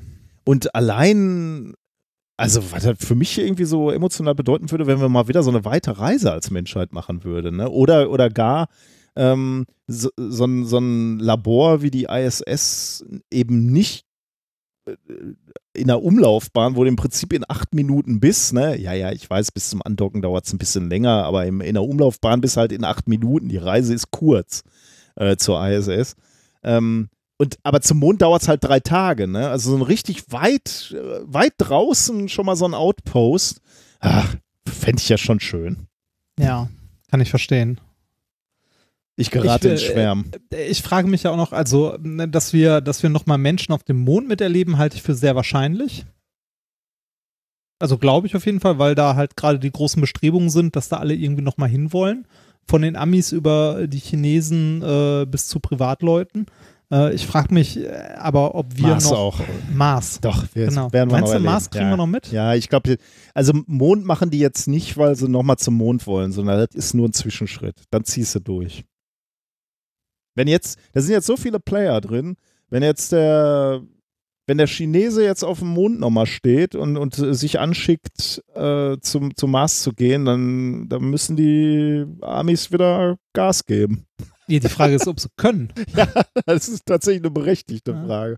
[0.44, 1.74] und allein,
[2.36, 5.50] also was das für mich irgendwie so emotional bedeuten würde, wenn wir mal wieder so
[5.50, 7.56] eine weite Reise als Menschheit machen würden.
[7.56, 7.70] Ne?
[7.70, 8.68] Oder, oder gar
[9.16, 14.04] ähm, so, so, ein, so ein Labor wie die ISS eben nicht
[14.86, 14.96] äh,
[15.76, 18.78] in der Umlaufbahn, wo du im Prinzip in acht Minuten bist, ne?
[18.80, 21.74] Ja, ja, ich weiß, bis zum Andocken dauert es ein bisschen länger, aber im, in
[21.74, 23.48] der Umlaufbahn bist halt in acht Minuten.
[23.48, 24.62] Die Reise ist kurz
[25.16, 26.16] äh, zur ISS.
[26.62, 29.48] Ähm, und, aber zum Mond dauert es halt drei Tage, ne?
[29.48, 33.60] Also so ein richtig weit, äh, weit draußen schon mal so ein Outpost.
[34.00, 34.34] Ach,
[34.66, 35.88] fände ich ja schon schön.
[36.38, 36.68] Ja,
[37.10, 37.80] kann ich verstehen.
[39.16, 40.30] Ich gerate Ich, ins äh, Schwärmen.
[40.68, 43.84] Ich frage mich ja auch noch, also, ne, dass wir, dass wir nochmal Menschen auf
[43.84, 46.04] dem Mond miterleben, halte ich für sehr wahrscheinlich.
[47.78, 50.88] Also glaube ich auf jeden Fall, weil da halt gerade die großen Bestrebungen sind, dass
[50.88, 52.26] da alle irgendwie nochmal hinwollen.
[52.66, 56.46] Von den Amis über die Chinesen äh, bis zu Privatleuten.
[56.90, 59.18] Äh, ich frage mich äh, aber, ob wir Mars noch.
[59.18, 59.40] auch.
[59.72, 60.20] Mars.
[60.20, 60.92] Doch, wir Genau.
[60.92, 61.90] werden wir Meinst noch du, Mars kriegen ja.
[61.90, 62.30] wir noch mit?
[62.32, 62.96] Ja, ich glaube,
[63.34, 66.94] also Mond machen die jetzt nicht, weil sie nochmal zum Mond wollen, sondern das ist
[66.94, 67.82] nur ein Zwischenschritt.
[67.90, 68.84] Dann ziehst du durch.
[70.34, 72.36] Wenn jetzt, da sind jetzt so viele Player drin,
[72.70, 73.82] wenn jetzt der,
[74.46, 79.34] wenn der Chinese jetzt auf dem Mond nochmal steht und, und sich anschickt, äh, zum,
[79.36, 84.06] zum Mars zu gehen, dann, dann müssen die Amis wieder Gas geben.
[84.46, 85.72] Ja, die Frage ist, ob sie können.
[85.96, 86.08] Ja,
[86.46, 88.04] das ist tatsächlich eine berechtigte Ja.
[88.04, 88.36] Frage.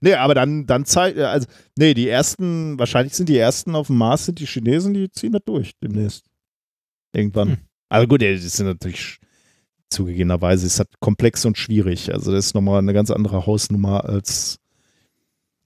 [0.00, 1.46] Nee, aber dann, dann zeigt, also,
[1.78, 5.32] nee, die ersten, wahrscheinlich sind die ersten auf dem Mars, sind die Chinesen, die ziehen
[5.32, 6.26] das durch demnächst.
[7.14, 7.48] Irgendwann.
[7.50, 7.56] Hm.
[7.88, 9.18] Also gut, das ist natürlich
[9.88, 12.12] zugegebenerweise ist das komplex und schwierig.
[12.12, 14.58] Also das ist nochmal eine ganz andere Hausnummer als,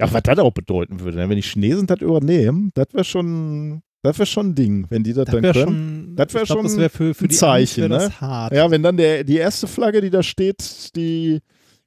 [0.00, 1.18] ja, was das auch bedeuten würde.
[1.18, 1.28] ne?
[1.28, 5.12] Wenn die Chinesen das übernehmen, das wäre schon, das wäre schon ein Ding, wenn die
[5.12, 5.66] das, Das dann wäre können.
[6.06, 8.10] schon, Das wär ich glaub, schon das wär für, für ein Zeichen, ne?
[8.20, 11.40] Ja, wenn dann der, die erste Flagge, die da steht, die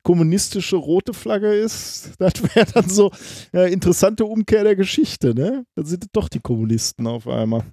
[0.03, 3.11] kommunistische rote Flagge ist, das wäre dann so
[3.53, 5.65] ja, interessante Umkehr der Geschichte, ne?
[5.75, 7.63] Dann sind doch die Kommunisten auf einmal,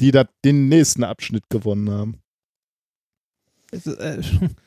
[0.00, 2.18] die da den nächsten Abschnitt gewonnen haben.
[3.72, 4.20] Es, äh,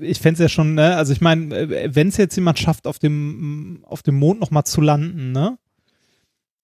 [0.00, 2.98] Ich fände es ja schon, ne, also ich meine, wenn es jetzt jemand schafft, auf
[2.98, 5.58] dem, auf dem Mond nochmal zu landen, ne,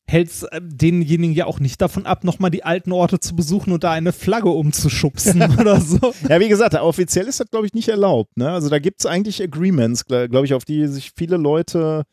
[0.09, 3.85] hält es denjenigen ja auch nicht davon ab, nochmal die alten Orte zu besuchen und
[3.85, 6.15] da eine Flagge umzuschubsen oder so.
[6.29, 8.37] Ja, wie gesagt, offiziell ist das, glaube ich, nicht erlaubt.
[8.37, 8.51] Ne?
[8.51, 12.05] Also da gibt es eigentlich Agreements, glaube ich, auf die sich viele Leute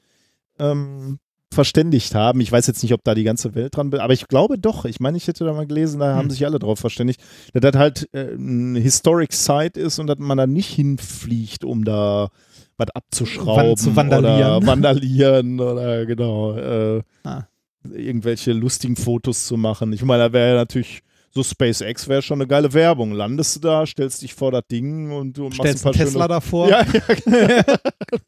[0.60, 1.20] ähm,
[1.56, 2.40] verständigt haben.
[2.42, 4.86] Ich weiß jetzt nicht, ob da die ganze Welt dran, aber ich glaube doch.
[4.86, 6.30] Ich meine, ich hätte da mal gelesen, da haben Hm.
[6.32, 7.22] sich alle drauf verständigt,
[7.54, 11.84] dass das halt äh, ein Historic Site ist und dass man da nicht hinfliegt, um
[11.84, 12.30] da
[12.78, 14.58] was abzuschrauben zu vandalieren.
[14.58, 17.44] oder vandalieren oder genau äh, Ah.
[17.94, 19.94] irgendwelche lustigen Fotos zu machen.
[19.94, 21.00] Ich meine, da wäre ja natürlich
[21.32, 23.12] so SpaceX wäre schon eine geile Werbung.
[23.12, 26.28] Landest du da, stellst dich vor das Ding und du machst ein paar Tesla schöne,
[26.30, 27.78] davor Ja, ja, genau.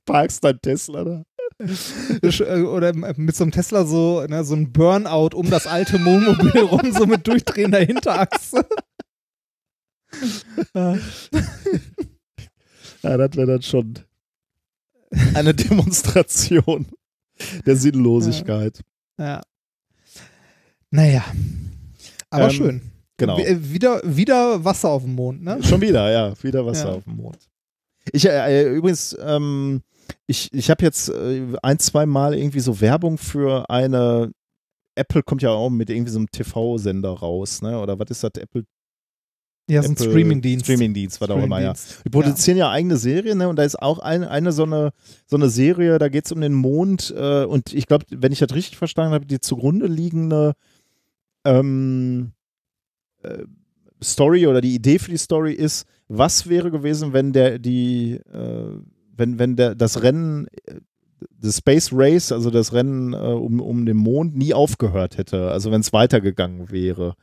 [0.06, 1.23] Parkst dein Tesla da.
[2.21, 6.61] äh, oder mit so einem Tesla so, ne, so ein Burnout um das alte Wohnmobil
[6.63, 8.65] rum, so mit durchdrehender Hinterachse.
[10.73, 10.97] Ja.
[13.03, 13.93] Ja, das wäre dann schon
[15.35, 16.87] eine Demonstration
[17.65, 18.81] der Sinnlosigkeit.
[19.19, 19.41] Ja.
[20.89, 21.23] Naja.
[22.31, 22.81] Aber Ähm, schön.
[23.17, 23.37] Genau.
[23.37, 25.63] Äh, Wieder, wieder Wasser auf dem Mond, ne?
[25.63, 26.95] Schon wieder, ja, wieder Wasser Ja.
[26.95, 27.37] auf dem Mond.
[28.11, 29.83] Ich äh, äh, übrigens, ähm,
[30.27, 34.31] ich, ich habe jetzt äh, ein, zwei Mal irgendwie so Werbung für eine
[34.97, 37.79] Apple kommt ja auch mit irgendwie so einem TV-Sender raus, ne?
[37.79, 38.31] Oder was ist das?
[38.39, 38.65] Apple
[39.69, 40.65] Ja, so ein Streamingdienst.
[40.65, 41.73] Streamingdienst, was auch immer, ja.
[42.03, 43.47] Die produzieren ja, eigene Serien, ne?
[43.47, 44.91] Und da ist auch eine, eine so eine
[45.25, 48.39] so eine Serie, da geht es um den Mond äh, und ich glaube, wenn ich
[48.39, 50.53] das richtig verstanden habe, die zugrunde liegende
[51.45, 52.31] ähm,
[53.23, 53.43] äh,
[54.03, 58.79] Story oder die Idee für die Story ist, was wäre gewesen, wenn der die äh,
[59.17, 60.75] wenn wenn der das Rennen äh,
[61.41, 65.71] das Space Race, also das Rennen äh, um, um den Mond, nie aufgehört hätte, also
[65.71, 67.15] wenn es weitergegangen wäre.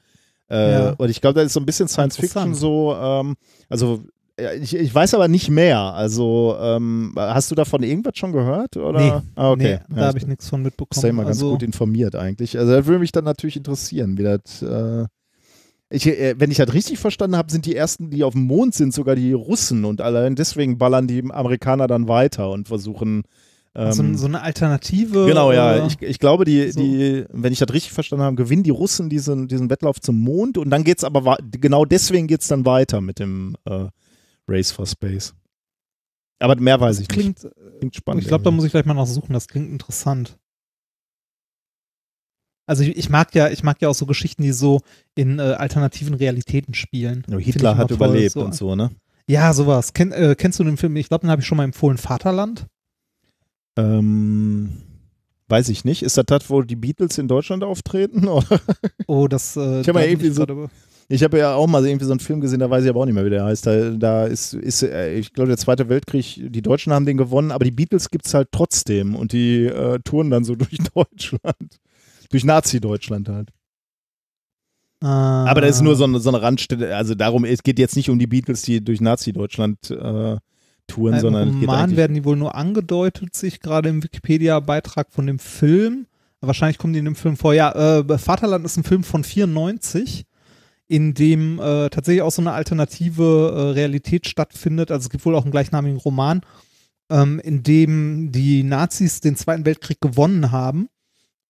[0.51, 0.91] Äh, Ja.
[0.99, 3.37] Und ich glaube, da ist so ein bisschen Science Fiction so, ähm,
[3.69, 4.03] also
[4.39, 5.79] ja, ich, ich weiß aber nicht mehr.
[5.79, 8.77] Also ähm, hast du davon irgendwas schon gehört?
[8.77, 9.01] Oder?
[9.01, 9.79] Nee, ah, okay.
[9.89, 11.01] Nee, da habe ich nichts von mitbekommen.
[11.01, 12.59] Sei mal ganz also, gut informiert eigentlich.
[12.59, 14.63] Also das würde mich dann natürlich interessieren, wie das.
[14.63, 15.07] Äh,
[15.95, 18.75] ich, äh, wenn ich das richtig verstanden habe, sind die ersten, die auf dem Mond
[18.75, 23.23] sind, sogar die Russen und allein deswegen ballern die Amerikaner dann weiter und versuchen.
[23.75, 25.27] Ähm, so, so eine Alternative.
[25.27, 25.77] Genau, ja.
[25.77, 26.81] äh, Ich, ich glaube, die, so.
[26.81, 30.59] die, wenn ich das richtig verstanden habe, gewinnen die Russen diesen, diesen Wettlauf zum Mond
[30.59, 33.87] und dann geht es aber genau deswegen geht es dann weiter mit dem äh,
[34.47, 35.35] Race for Space.
[36.39, 37.13] Aber mehr weiß ich nicht.
[37.13, 37.49] klingt,
[37.79, 38.23] Klingt spannend.
[38.23, 40.37] ich glaube, da muss ich gleich mal nachsuchen, das klingt interessant.
[42.67, 44.81] Also ich, ich mag ja, ich mag ja auch so Geschichten, die so
[45.15, 47.25] in äh, alternativen Realitäten spielen.
[47.29, 48.41] Ja, Hitler hat überlebt so.
[48.45, 48.91] und so, ne?
[49.29, 49.93] Ja, sowas.
[49.93, 50.97] Kenn, äh, kennst du den Film?
[50.97, 51.99] Ich glaube, den habe ich schon mal empfohlen.
[51.99, 52.67] Vaterland.
[53.77, 54.71] Ähm,
[55.49, 56.03] weiß ich nicht.
[56.03, 58.29] Ist das das, wo die Beatles in Deutschland auftreten?
[59.07, 59.57] Oh, das.
[59.57, 60.69] Äh, Ich hab mal da bin irgendwie so-
[61.09, 63.05] Ich habe ja auch mal irgendwie so einen Film gesehen, da weiß ich aber auch
[63.05, 63.67] nicht mehr, wie der heißt.
[63.67, 67.51] Da, da ist, ist äh, ich glaube, der Zweite Weltkrieg, die Deutschen haben den gewonnen,
[67.51, 71.81] aber die Beatles gibt es halt trotzdem und die äh, touren dann so durch Deutschland.
[72.31, 73.51] Durch Nazi-Deutschland halt.
[75.01, 75.45] Ah.
[75.47, 78.09] Aber das ist nur so eine, so eine Randstelle, also darum, es geht jetzt nicht
[78.09, 80.37] um die Beatles, die durch Nazi-Deutschland äh,
[80.87, 85.09] touren, Im sondern es geht Roman werden die wohl nur angedeutet, sich gerade im Wikipedia-Beitrag
[85.11, 86.07] von dem Film.
[86.41, 87.55] Wahrscheinlich kommen die in dem Film vor.
[87.55, 90.25] Ja, äh, Vaterland ist ein Film von 94,
[90.87, 94.91] in dem äh, tatsächlich auch so eine alternative äh, Realität stattfindet.
[94.91, 96.43] Also es gibt wohl auch einen gleichnamigen Roman,
[97.11, 100.89] ähm, in dem die Nazis den Zweiten Weltkrieg gewonnen haben.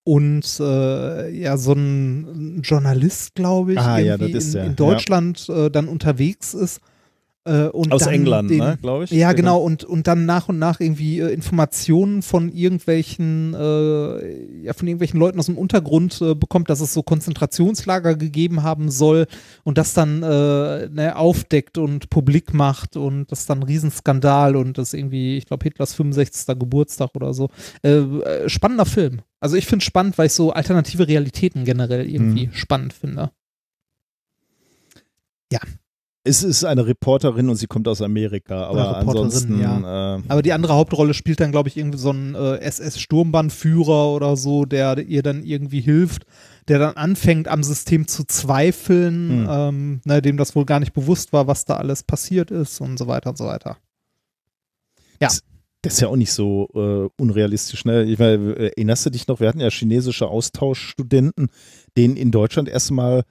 [0.04, 4.64] Und äh, ja, so ein Journalist, glaube ich, Ah, ja, irgendwie das ist in, der,
[4.64, 4.76] in ja.
[4.76, 6.80] Deutschland äh, dann unterwegs ist.
[7.46, 9.10] Äh, und Aus England, den, ne, glaube ich.
[9.10, 14.72] ja, genau, und, und dann nach und nach irgendwie äh, Informationen von irgendwelchen, äh, ja,
[14.72, 19.26] von irgendwelchen Leuten aus dem Untergrund äh, bekommt, dass es so Konzentrationslager gegeben haben soll
[19.62, 24.56] und das dann äh, ne, aufdeckt und publik macht und das ist dann ein Riesenskandal
[24.56, 26.58] und das irgendwie, ich glaube, Hitlers 65.
[26.58, 27.50] Geburtstag oder so.
[27.82, 29.20] Äh, äh, spannender Film.
[29.44, 33.30] Also ich finde es spannend, weil ich so alternative Realitäten generell irgendwie spannend finde.
[36.26, 39.60] Es ist eine Reporterin und sie kommt aus Amerika, aber ansonsten.
[39.60, 40.16] ja.
[40.16, 44.34] Äh, Aber die andere Hauptrolle spielt dann, glaube ich, irgendwie so ein äh, SS-Sturmbannführer oder
[44.38, 46.24] so, der ihr dann irgendwie hilft,
[46.68, 49.48] der dann anfängt, am System zu zweifeln, Hm.
[49.50, 52.98] ähm, ne, dem das wohl gar nicht bewusst war, was da alles passiert ist und
[52.98, 53.76] so weiter und so weiter.
[55.84, 57.84] Das ist ja auch nicht so äh, unrealistisch.
[57.84, 58.04] Ne?
[58.04, 61.48] Ich meine, erinnerst du dich noch, wir hatten ja chinesische Austauschstudenten,
[61.96, 63.24] denen in Deutschland erstmal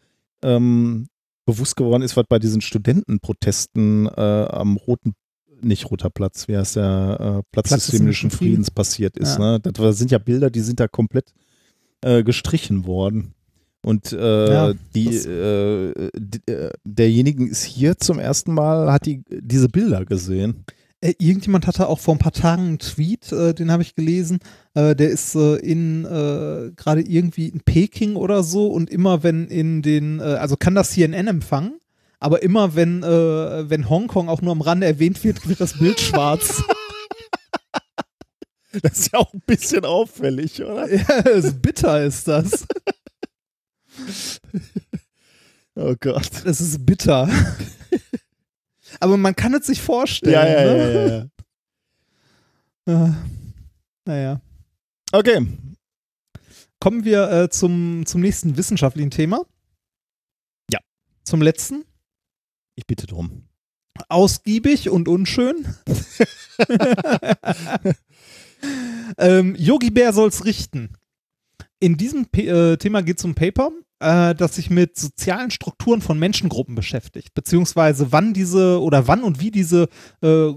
[0.43, 1.07] ähm,
[1.45, 5.15] bewusst geworden ist, was bei diesen Studentenprotesten äh, am roten,
[5.61, 9.39] nicht roter Platz, wie heißt der, äh, Platz, Platz des himmlischen Friedens passiert ist.
[9.39, 9.57] Ja.
[9.57, 9.59] Ne?
[9.59, 11.33] Das sind ja Bilder, die sind da komplett
[12.01, 13.33] äh, gestrichen worden.
[13.85, 15.89] Und äh, Ja, die, äh,
[16.45, 20.65] äh, derjenigen ist hier zum ersten Mal, hat die diese Bilder gesehen.
[21.03, 24.39] Äh, irgendjemand hatte auch vor ein paar Tagen einen Tweet, äh, den habe ich gelesen.
[24.73, 29.47] Äh, der ist äh, in äh, gerade irgendwie in Peking oder so und immer wenn
[29.47, 31.77] in den, äh, also kann das CNN empfangen,
[32.21, 36.63] aber immer wenn, wenn Hongkong auch nur am Rande erwähnt wird, wird das Bild schwarz.
[38.81, 40.89] Das ist ja auch ein bisschen auffällig, oder?
[40.95, 42.65] ja, also bitter ist das.
[45.75, 46.29] Oh Gott.
[46.45, 47.27] Das ist bitter.
[48.99, 50.33] Aber man kann es sich vorstellen.
[50.33, 50.77] Ja, ja, ne?
[50.77, 51.27] ja, ja,
[52.87, 53.05] ja.
[53.07, 53.13] Äh,
[54.05, 54.41] naja.
[55.11, 55.47] Okay.
[56.79, 59.45] Kommen wir äh, zum, zum nächsten wissenschaftlichen Thema.
[60.71, 60.79] Ja.
[61.23, 61.85] Zum letzten.
[62.75, 63.47] Ich bitte drum.
[64.09, 65.65] Ausgiebig und unschön.
[69.17, 70.89] ähm, Yogi Bär soll's richten.
[71.79, 73.71] In diesem P äh, Thema geht es um Paper,
[74.03, 79.39] äh, das sich mit sozialen Strukturen von Menschengruppen beschäftigt, beziehungsweise wann diese oder wann und
[79.39, 79.87] wie diese,
[80.21, 80.51] äh,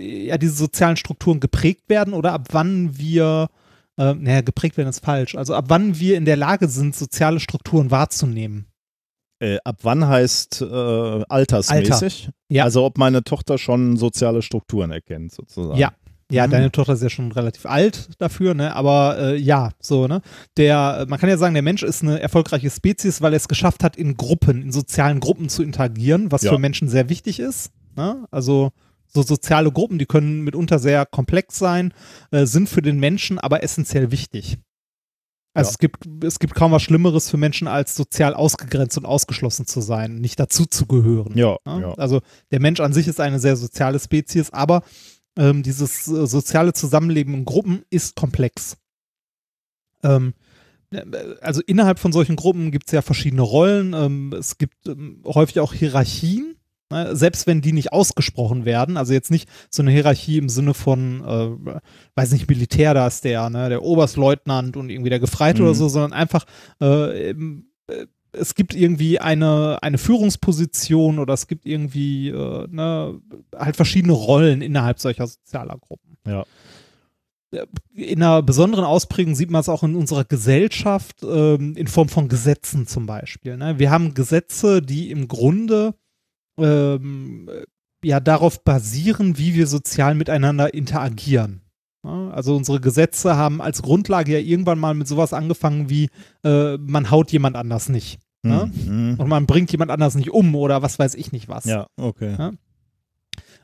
[0.00, 3.48] ja, diese sozialen Strukturen geprägt werden oder ab wann wir,
[3.98, 7.40] äh, naja, geprägt werden ist falsch, also ab wann wir in der Lage sind, soziale
[7.40, 8.66] Strukturen wahrzunehmen.
[9.40, 12.30] Äh, ab wann heißt äh, altersmäßig?
[12.48, 12.62] Ja.
[12.62, 15.78] Also ob meine Tochter schon soziale Strukturen erkennt, sozusagen.
[15.78, 15.92] Ja.
[16.32, 16.50] Ja, Mhm.
[16.50, 18.74] deine Tochter ist ja schon relativ alt dafür, ne?
[18.74, 20.22] Aber äh, ja, so, ne?
[20.56, 23.84] Der, man kann ja sagen, der Mensch ist eine erfolgreiche Spezies, weil er es geschafft
[23.84, 26.52] hat, in Gruppen, in sozialen Gruppen zu interagieren, was Ja.
[26.52, 27.70] für Menschen sehr wichtig ist.
[27.96, 28.26] Ne?
[28.30, 28.70] Also
[29.14, 31.92] so soziale Gruppen, die können mitunter sehr komplex sein,
[32.30, 34.56] äh, sind für den Menschen aber essentiell wichtig.
[35.54, 35.72] Also Ja.
[35.72, 39.82] es gibt, es gibt kaum was Schlimmeres für Menschen, als sozial ausgegrenzt und ausgeschlossen zu
[39.82, 41.36] sein, nicht dazu zu gehören.
[41.36, 41.78] Ja, Ja?
[41.80, 41.94] ja.
[41.98, 44.80] Also der Mensch an sich ist eine sehr soziale Spezies, aber
[45.36, 48.76] ähm, dieses äh, soziale Zusammenleben in Gruppen ist komplex.
[50.02, 50.34] Ähm,
[50.90, 51.02] äh,
[51.40, 53.94] also innerhalb von solchen Gruppen gibt es ja verschiedene Rollen.
[53.94, 56.56] Ähm, es gibt ähm, häufig auch Hierarchien,
[56.90, 57.16] ne?
[57.16, 58.96] selbst wenn die nicht ausgesprochen werden.
[58.96, 61.80] Also jetzt nicht so eine Hierarchie im Sinne von, äh,
[62.14, 65.68] weiß nicht, Militär, da ist der, ne, der Oberstleutnant und irgendwie der Gefreite Mhm.
[65.68, 66.44] oder so, sondern einfach
[66.80, 73.20] äh, im, äh, es gibt irgendwie eine, eine Führungsposition oder es gibt irgendwie äh, ne,
[73.56, 76.16] halt verschiedene Rollen innerhalb solcher sozialer Gruppen.
[76.26, 76.44] Ja.
[77.92, 82.28] In einer besonderen Ausprägung sieht man es auch in unserer Gesellschaft ähm, in Form von
[82.28, 83.58] Gesetzen zum Beispiel.
[83.58, 83.78] Ne?
[83.78, 85.94] Wir haben Gesetze, die im Grunde
[86.58, 87.50] ähm,
[88.02, 91.61] ja darauf basieren, wie wir sozial miteinander interagieren.
[92.04, 96.08] Ja, also unsere Gesetze haben als Grundlage ja irgendwann mal mit sowas angefangen wie
[96.44, 98.18] äh, man haut jemand anders nicht.
[98.44, 98.66] Ja?
[98.66, 99.16] Mhm.
[99.18, 101.64] Und man bringt jemand anders nicht um oder was weiß ich nicht was.
[101.64, 102.34] Ja, okay.
[102.36, 102.52] Ja.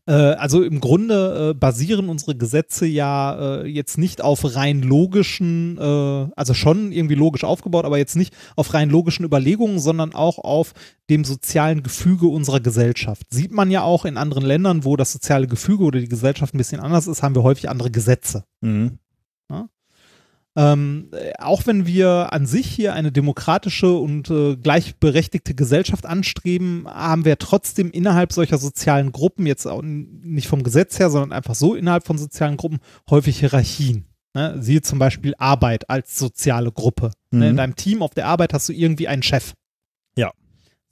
[0.09, 5.79] Äh, also im Grunde äh, basieren unsere Gesetze ja äh, jetzt nicht auf rein logischen,
[5.79, 10.73] also schon irgendwie logisch aufgebaut, aber jetzt nicht auf rein logischen Überlegungen, sondern auch auf
[11.11, 13.27] dem sozialen Gefüge unserer Gesellschaft.
[13.31, 16.59] Sieht man ja auch in anderen Ländern, wo das soziale Gefüge oder die Gesellschaft ein
[16.59, 18.45] bisschen anders ist, haben wir häufig andere Gesetze.
[18.61, 18.99] Mhm.
[20.59, 26.89] Ähm, äh, auch wenn wir an sich hier eine demokratische und äh, gleichberechtigte Gesellschaft anstreben,
[26.89, 31.55] haben wir trotzdem innerhalb solcher sozialen Gruppen, jetzt auch nicht vom Gesetz her, sondern einfach
[31.55, 34.07] so innerhalb von sozialen Gruppen, häufig Hierarchien.
[34.35, 34.57] Ne?
[34.59, 37.13] Siehe zum Beispiel Arbeit als soziale Gruppe.
[37.31, 37.45] Ne?
[37.45, 37.51] Mhm.
[37.51, 39.55] In deinem Team auf der Arbeit hast du irgendwie einen Chef.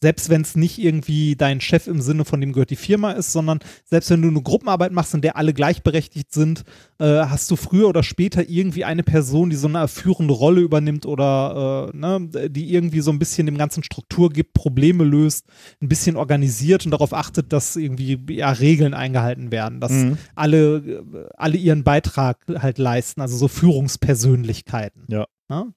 [0.02, 3.32] Selbst wenn es nicht irgendwie dein Chef im Sinne von dem gehört die Firma ist,
[3.32, 6.64] sondern selbst wenn du eine Gruppenarbeit machst, in der alle gleichberechtigt sind,
[6.98, 11.06] äh, hast du früher oder später irgendwie eine Person, die so eine führende Rolle übernimmt
[11.06, 15.46] oder äh, ne, die irgendwie so ein bisschen dem ganzen Struktur gibt, Probleme löst,
[15.80, 20.18] ein bisschen organisiert und darauf achtet, dass irgendwie ja, Regeln eingehalten werden, dass Mhm.
[20.34, 25.04] alle, alle ihren Beitrag halt leisten, also so Führungspersönlichkeiten.
[25.08, 25.26] Ja.
[25.48, 25.72] Ne?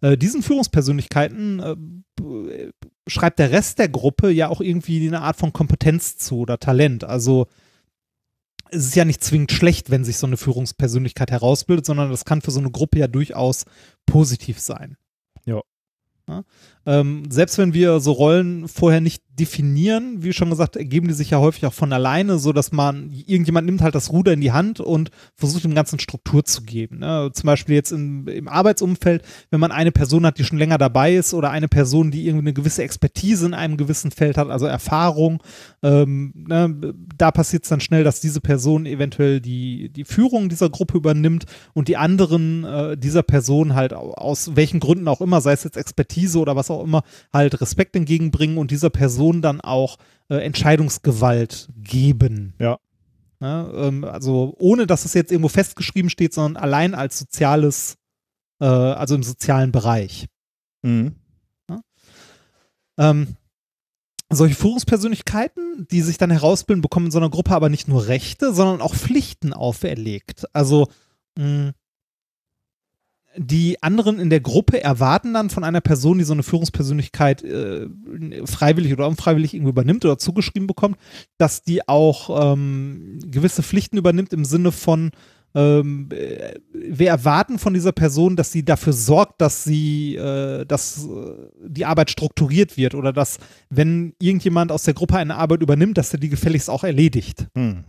[0.00, 2.70] Äh, diesen Führungspersönlichkeiten äh,
[3.06, 7.04] schreibt der Rest der Gruppe ja auch irgendwie eine Art von Kompetenz zu oder Talent.
[7.04, 7.46] Also
[8.70, 12.42] es ist ja nicht zwingend schlecht, wenn sich so eine Führungspersönlichkeit herausbildet, sondern das kann
[12.42, 13.64] für so eine Gruppe ja durchaus
[14.06, 14.96] positiv sein.
[15.44, 15.60] Ja.
[16.26, 16.44] Ja?
[16.86, 21.30] Ähm, selbst wenn wir so Rollen vorher nicht definieren, wie schon gesagt, ergeben die sich
[21.30, 24.52] ja häufig auch von alleine, so dass man, irgendjemand nimmt halt das Ruder in die
[24.52, 26.98] Hand und versucht dem Ganzen Struktur zu geben.
[26.98, 27.30] Ne?
[27.32, 31.14] Zum Beispiel jetzt im, im Arbeitsumfeld, wenn man eine Person hat, die schon länger dabei
[31.14, 34.66] ist oder eine Person, die irgendwie eine gewisse Expertise in einem gewissen Feld hat, also
[34.66, 35.42] Erfahrung,
[35.82, 36.94] ähm, ne?
[37.16, 41.44] da passiert es dann schnell, dass diese Person eventuell die, die Führung dieser Gruppe übernimmt
[41.72, 45.64] und die anderen äh, dieser Person halt au- aus welchen Gründen auch immer, sei es
[45.64, 50.36] jetzt Expertise oder was auch immer, halt Respekt entgegenbringen und dieser Person dann auch äh,
[50.36, 52.54] Entscheidungsgewalt geben.
[52.58, 52.78] Ja.
[53.40, 57.96] Ne, ähm, also ohne, dass es jetzt irgendwo festgeschrieben steht, sondern allein als soziales,
[58.60, 60.26] äh, also im sozialen Bereich.
[60.82, 61.16] Mhm.
[62.96, 63.36] Ähm,
[64.30, 68.52] solche Führungspersönlichkeiten, die sich dann herausbilden, bekommen in so einer Gruppe aber nicht nur Rechte,
[68.52, 70.44] sondern auch Pflichten auferlegt.
[70.52, 70.88] Also
[71.38, 71.72] mh,
[73.36, 77.88] die anderen in der Gruppe erwarten dann von einer Person, die so eine Führungspersönlichkeit äh,
[78.44, 80.96] freiwillig oder unfreiwillig irgendwie übernimmt oder zugeschrieben bekommt,
[81.38, 85.10] dass die auch ähm, gewisse Pflichten übernimmt im Sinne von
[85.54, 91.06] ähm, äh, wir erwarten von dieser Person, dass sie dafür sorgt, dass sie, äh, dass
[91.06, 91.08] äh,
[91.66, 93.38] die Arbeit strukturiert wird oder dass,
[93.70, 97.46] wenn irgendjemand aus der Gruppe eine Arbeit übernimmt, dass er die gefälligst auch erledigt.
[97.54, 97.84] Mhm.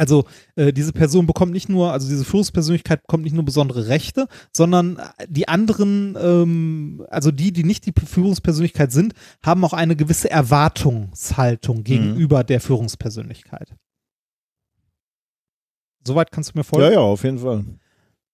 [0.00, 0.24] Also
[0.56, 4.98] äh, diese Person bekommt nicht nur, also diese Führungspersönlichkeit bekommt nicht nur besondere Rechte, sondern
[5.28, 9.12] die anderen, ähm, also die, die nicht die Führungspersönlichkeit sind,
[9.44, 13.74] haben auch eine gewisse Erwartungshaltung gegenüber der Führungspersönlichkeit.
[16.02, 16.86] Soweit kannst du mir folgen?
[16.86, 17.66] Ja, ja, auf jeden Fall.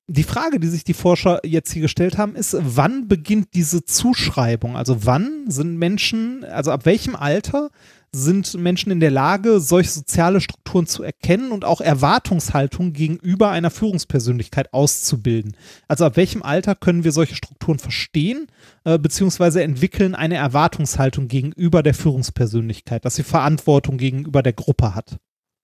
[0.06, 4.76] Die Frage, die sich die Forscher jetzt hier gestellt haben, ist, wann beginnt diese Zuschreibung?
[4.76, 7.70] Also wann sind Menschen, also ab welchem Alter
[8.16, 13.70] sind Menschen in der Lage, solche soziale Strukturen zu erkennen und auch Erwartungshaltung gegenüber einer
[13.70, 15.56] Führungspersönlichkeit auszubilden?
[15.86, 18.46] Also ab welchem Alter können wir solche Strukturen verstehen,
[18.84, 25.18] äh, beziehungsweise entwickeln eine Erwartungshaltung gegenüber der Führungspersönlichkeit, dass sie Verantwortung gegenüber der Gruppe hat?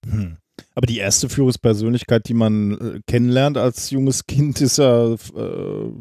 [0.09, 0.37] Hm.
[0.75, 5.19] Aber die erste Führungspersönlichkeit, die man äh, kennenlernt als junges Kind, ist ja, äh,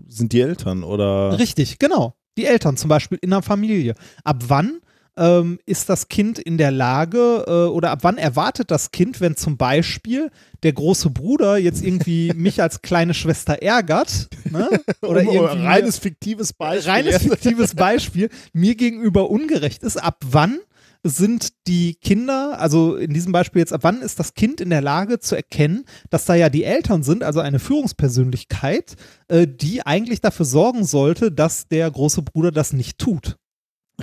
[0.07, 1.39] sind die Eltern, oder?
[1.39, 2.13] Richtig, genau.
[2.37, 3.95] Die Eltern zum Beispiel in der Familie.
[4.23, 4.81] Ab wann
[5.17, 9.35] ähm, ist das Kind in der Lage äh, oder ab wann erwartet das Kind, wenn
[9.35, 10.31] zum Beispiel
[10.63, 14.69] der große Bruder jetzt irgendwie mich als kleine Schwester ärgert, ne?
[15.01, 16.91] oder um- irgendwie reines fiktives Beispiel.
[16.91, 20.59] reines fiktives Beispiel, mir gegenüber ungerecht ist, ab wann
[21.03, 24.81] sind die Kinder, also in diesem Beispiel jetzt, ab wann ist das Kind in der
[24.81, 28.95] Lage zu erkennen, dass da ja die Eltern sind, also eine Führungspersönlichkeit,
[29.27, 33.37] äh, die eigentlich dafür sorgen sollte, dass der große Bruder das nicht tut.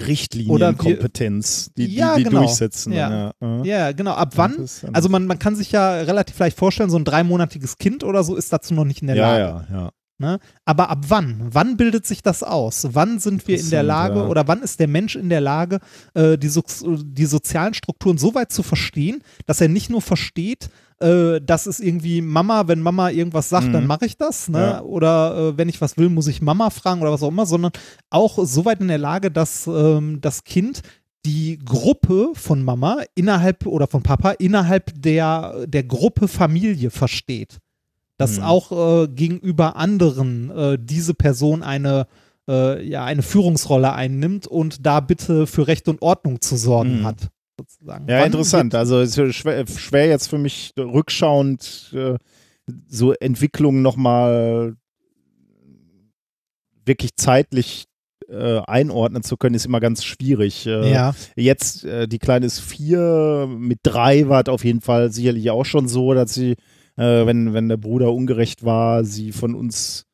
[0.06, 2.40] Richtlinienkompetenz, die, die, Ja, die genau.
[2.40, 2.92] durchsetzen.
[2.92, 3.32] Ja.
[3.40, 3.64] Ja.
[3.64, 4.12] Ja, genau.
[4.12, 4.68] Ab wann?
[4.92, 8.36] Also man, man kann sich ja relativ leicht vorstellen, so ein dreimonatiges Kind oder so
[8.36, 9.40] ist dazu noch nicht in der Lage.
[9.40, 9.90] ja, ja.
[10.20, 10.40] Ne?
[10.64, 11.46] Aber ab wann?
[11.52, 12.88] Wann bildet sich das aus?
[12.90, 15.78] Wann sind wir in der Lage oder wann ist der Mensch in der Lage,
[16.14, 16.62] äh, die, so
[17.04, 20.70] die sozialen Strukturen so weit zu verstehen, dass er nicht nur versteht,
[21.00, 23.72] äh, das ist irgendwie Mama, wenn Mama irgendwas sagt, Mhm.
[23.72, 24.58] dann mache ich das, ne?
[24.58, 24.82] Ja.
[24.82, 27.72] Oder äh, wenn ich was will, muss ich Mama fragen oder was auch immer, sondern
[28.10, 30.82] auch so weit in der Lage, dass ähm, das Kind
[31.26, 37.58] die Gruppe von Mama innerhalb oder von Papa innerhalb der, der Gruppe Familie versteht.
[38.16, 38.42] Dass Mhm.
[38.44, 38.72] auch
[39.04, 42.06] äh, gegenüber anderen äh, diese Person eine,
[42.48, 47.04] äh, ja, eine Führungsrolle einnimmt und da bitte für Recht und Ordnung zu sorgen Mhm.
[47.04, 47.28] hat.
[47.58, 48.08] Sozusagen.
[48.08, 48.74] Ja, Wann interessant.
[48.74, 52.16] Also es ist schwer, schwer jetzt für mich rückschauend äh,
[52.86, 54.76] so Entwicklungen nochmal
[56.84, 57.86] wirklich zeitlich
[58.28, 60.66] äh, einordnen zu können, ist immer ganz schwierig.
[60.66, 65.10] Äh, Ja, Jetzt, äh, die Kleine ist vier, mit drei war es auf jeden Fall
[65.12, 66.52] sicherlich auch schon so, dass sie,
[66.96, 70.04] äh, wenn, wenn der Bruder ungerecht war, sie von uns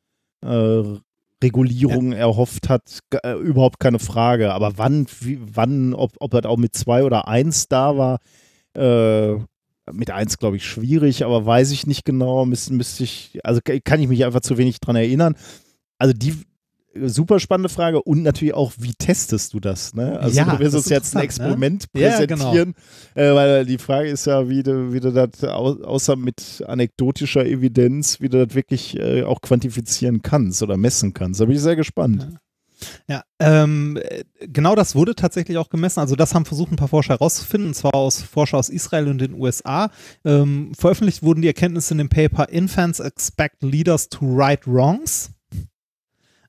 [1.43, 4.53] Regulierung erhofft hat, äh, überhaupt keine Frage.
[4.53, 8.19] Aber wann, wie, wann, ob, ob das auch mit zwei oder eins da war,
[8.75, 9.35] äh,
[9.91, 14.01] mit eins glaube ich schwierig, aber weiß ich nicht genau, müsste, müsste ich, also kann
[14.01, 15.35] ich mich einfach zu wenig dran erinnern.
[15.99, 16.35] Also die
[17.03, 19.93] super spannende Frage und natürlich auch, wie testest du das?
[19.93, 20.19] Ne?
[20.19, 21.23] Also Ja, du wirst uns jetzt ein ne?
[21.25, 22.51] Experiment Ja, genau.
[22.51, 22.75] präsentieren,
[23.15, 27.45] äh, weil die Frage ist ja, wie du, wie du das au außer mit anekdotischer
[27.45, 31.41] Evidenz, wie du das wirklich äh, auch quantifizieren kannst oder messen kannst.
[31.41, 32.27] Da bin ich sehr gespannt.
[33.07, 35.99] Ja, ähm, äh, genau das wurde tatsächlich auch gemessen.
[35.99, 39.19] Also das haben versucht ein paar Forscher herauszufinden, und zwar aus Forscher aus Israel und
[39.19, 39.89] den USA.
[40.23, 45.31] Ähm, veröffentlicht wurden die Erkenntnisse in dem Paper Infants Expect Leaders to Right Wrongs.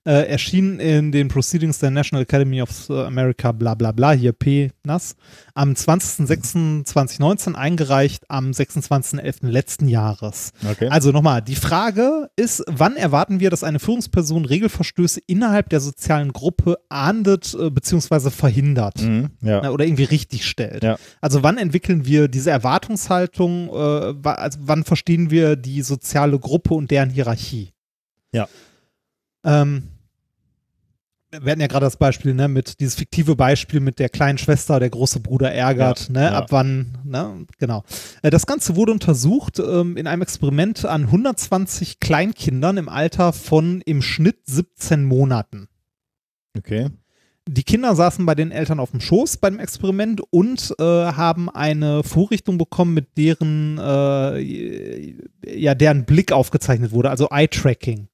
[0.07, 4.71] Äh, erschien in den Proceedings der National Academy of America, bla bla bla, hier P,
[4.85, 5.17] NAS,
[5.55, 9.49] am 20.06.2019 eingereicht, am 26.11.
[9.49, 10.53] letzten Jahres.
[10.71, 10.87] Okay.
[10.91, 16.33] Also nochmal, die Frage ist, wann erwarten wir, dass eine Führungsperson Regelverstöße innerhalb der sozialen
[16.33, 18.31] Gruppe ahndet äh, bzw.
[18.31, 19.65] verhindert Mhm, ja.
[19.65, 20.85] äh, oder irgendwie richtig stellt?
[20.85, 20.99] Ja.
[21.21, 26.93] Also wann entwickeln wir diese Erwartungshaltung, äh, also wann verstehen wir die soziale Gruppe und
[26.93, 27.73] deren Hierarchie?
[28.31, 28.47] Ja.
[29.45, 29.89] Ähm,
[31.43, 34.81] wir hatten ja gerade das Beispiel, ne, mit dieses fiktive Beispiel mit der kleinen Schwester,
[34.81, 36.33] der große Bruder ärgert, Ja, ne, ja.
[36.33, 37.85] ab wann, ne, genau.
[38.23, 43.81] Äh, Das Ganze wurde untersucht ähm, in einem Experiment an 120 Kleinkindern im Alter von
[43.83, 45.69] im Schnitt 17 Monaten.
[46.57, 46.91] Okay.
[47.49, 52.03] Die Kinder saßen bei den Eltern auf dem Schoß beim Experiment und äh, haben eine
[52.03, 55.15] Vorrichtung bekommen, mit deren, äh,
[55.47, 58.09] ja, deren Blick aufgezeichnet wurde, also Eye-Tracking.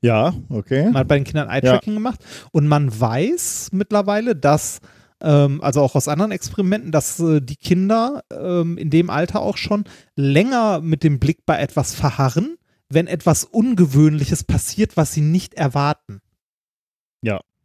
[0.00, 0.84] Ja, okay.
[0.84, 4.78] Man hat bei den Kindern Eye-Tracking gemacht und man weiß mittlerweile, dass,
[5.20, 9.56] ähm, also auch aus anderen Experimenten, dass äh, die Kinder ähm, in dem Alter auch
[9.56, 12.56] schon länger mit dem Blick bei etwas verharren,
[12.88, 16.20] wenn etwas Ungewöhnliches passiert, was sie nicht erwarten.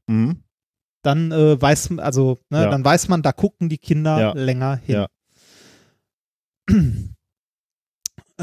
[0.08, 0.44] Mhm.
[1.02, 2.70] Dann äh, weiß man, also, ne, Ja.
[2.70, 4.34] dann weiß man, da gucken die Kinder Ja.
[4.34, 4.96] länger hin.
[4.96, 5.08] Ja.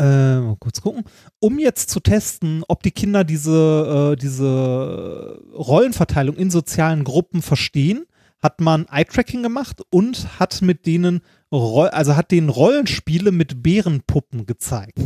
[0.01, 1.05] Äh, mal kurz gucken.
[1.41, 8.07] Um jetzt zu testen, ob die Kinder diese, äh, diese Rollenverteilung in sozialen Gruppen verstehen,
[8.43, 11.21] hat man Eye-Tracking gemacht und hat mit denen,
[11.51, 14.99] also hat denen Rollenspiele mit Bärenpuppen gezeigt.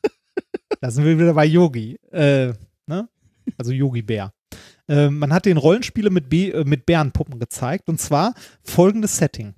[0.80, 1.98] da sind wir wieder bei Yogi.
[2.10, 2.54] Äh,
[2.86, 3.10] ne?
[3.58, 4.32] Also Yogi-Bär.
[4.88, 9.52] Äh, man hat den Rollenspiele mit, Bä äh, mit Bärenpuppen gezeigt und zwar folgendes Setting.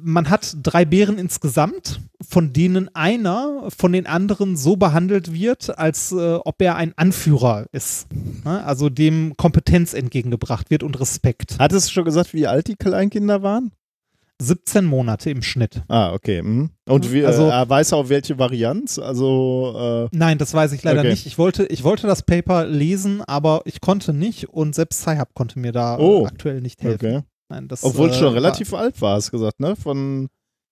[0.00, 6.10] Man hat drei Bären insgesamt, von denen einer von den anderen so behandelt wird, als
[6.12, 8.08] äh, ob er ein Anführer ist.
[8.44, 8.64] Ne?
[8.64, 11.56] Also dem Kompetenz entgegengebracht wird und Respekt.
[11.60, 13.70] Hattest du schon gesagt, wie alt die Kleinkinder waren?
[14.42, 15.82] 17 Monate im Schnitt.
[15.86, 16.42] Ah, okay.
[16.42, 16.70] Mhm.
[16.88, 18.98] Und wie, Also- äh, weiß er auf welche Varianz?
[18.98, 21.10] Also, äh, Nein, das weiß ich leider Okay.
[21.10, 21.26] nicht.
[21.26, 25.60] Ich wollte, ich wollte das Paper lesen, aber ich konnte nicht und selbst Sci-Hub konnte
[25.60, 27.06] mir da Oh, äh, aktuell nicht helfen.
[27.06, 27.22] okay.
[27.54, 29.76] Nein, das, Obwohl es äh, schon war- relativ alt war, hast du gesagt, ne?
[29.76, 30.28] Von,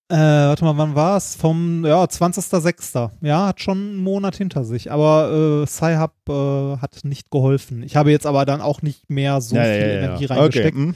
[0.09, 1.37] Äh, warte mal, wann war es?
[1.37, 3.11] Vom ja, 20.06.
[3.23, 4.91] Ja, hat schon einen Monat hinter sich.
[4.91, 7.83] Aber äh, Sci-Hub äh, hat nicht geholfen.
[7.83, 10.35] Ich habe jetzt aber dann auch nicht mehr so ja, viel ja, ja, Energie ja.
[10.35, 10.77] reingesteckt.
[10.77, 10.87] Okay.
[10.87, 10.95] hm.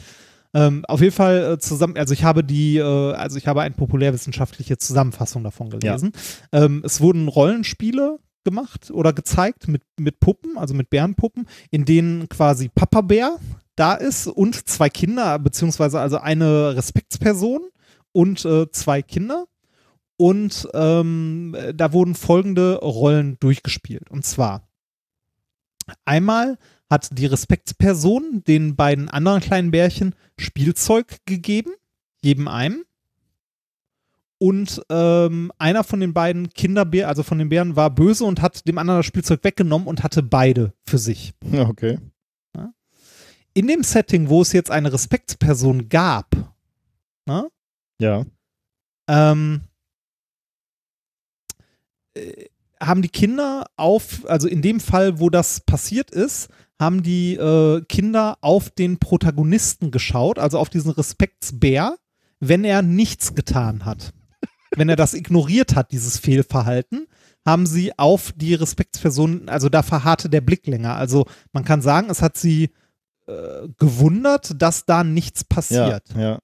[0.55, 3.75] Ähm, auf jeden Fall äh, zusammen, also ich habe die, äh, also ich habe eine
[3.75, 6.13] populärwissenschaftliche Zusammenfassung davon gelesen.
[6.51, 12.29] Ähm, es wurden Rollenspiele gemacht oder gezeigt mit, mit Puppen, also mit Bärenpuppen, in denen
[12.31, 13.37] quasi Papa Bär
[13.77, 17.69] da ist und zwei Kinder, beziehungsweise also eine Respektsperson
[18.13, 19.47] und äh, zwei Kinder.
[20.17, 24.11] Und ähm, da wurden folgende Rollen durchgespielt.
[24.11, 24.67] Und zwar
[26.05, 31.73] einmal hat die Respektsperson den beiden anderen kleinen Bärchen Spielzeug gegeben,
[32.23, 32.85] jedem einem.
[34.39, 38.67] Und ähm, einer von den beiden Kinderbären, also von den Bären, war böse und hat
[38.69, 41.33] dem anderen das Spielzeug weggenommen und hatte beide für sich.
[41.53, 41.99] Okay.
[43.57, 46.37] In dem Setting, wo es jetzt eine Respektsperson gab,
[47.27, 47.49] ne,
[47.99, 48.27] Ja.
[49.09, 49.63] ähm,
[52.15, 57.37] äh, haben die Kinder auf, also in dem Fall, wo das passiert ist, haben die
[57.37, 61.97] äh, Kinder auf den Protagonisten geschaut, also auf diesen Respektsbär,
[62.41, 64.13] wenn er nichts getan hat.
[64.77, 67.07] wenn er das ignoriert hat, dieses Fehlverhalten,
[67.47, 70.97] haben sie auf die Respektsperson, also da verharrte der Blick länger.
[70.97, 72.69] Also man kann sagen, es hat sie
[73.27, 75.47] äh, gewundert, dass da nichts Ja.
[75.55, 76.03] passiert.
[76.17, 76.39] ja.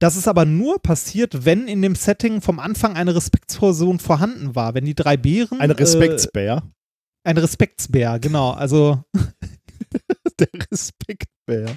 [0.00, 4.74] Das ist aber nur passiert, wenn in dem Setting vom Anfang eine Respektsperson vorhanden war.
[4.74, 5.60] Wenn die drei Bären.
[5.60, 6.62] Ein Respektsbär.
[7.24, 8.52] Äh, ein Respektsbär, genau.
[8.52, 9.02] Also,
[10.38, 11.74] Der Respektbär.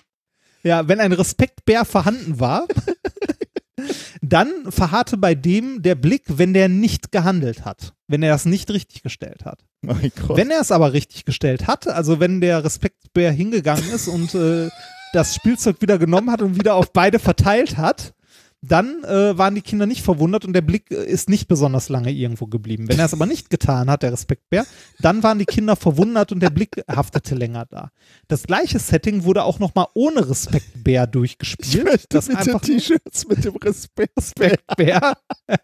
[0.61, 2.67] ja, wenn ein Respektbär vorhanden war,
[4.31, 7.93] dann verharrte bei dem der Blick, wenn der nicht gehandelt hat.
[8.07, 9.65] Wenn er das nicht richtig gestellt hat.
[9.83, 10.37] Gott.
[10.37, 14.69] Wenn er es aber richtig gestellt hat, also wenn der Respektbär hingegangen ist und äh,
[15.13, 18.13] das Spielzeug wieder genommen hat und wieder auf beide verteilt hat,
[18.61, 22.11] dann äh, waren die Kinder nicht verwundert und der Blick äh, ist nicht besonders lange
[22.11, 22.88] irgendwo geblieben.
[22.88, 24.65] Wenn er es aber nicht getan hat, der Respektbär,
[24.99, 27.91] dann waren die Kinder verwundert und der Blick haftete länger da.
[28.27, 31.85] Das gleiche Setting wurde auch nochmal ohne Respektbär ich durchgespielt.
[31.85, 34.11] möchte das bitte T-Shirts mit dem Respektbär.
[34.17, 35.17] Respektbär.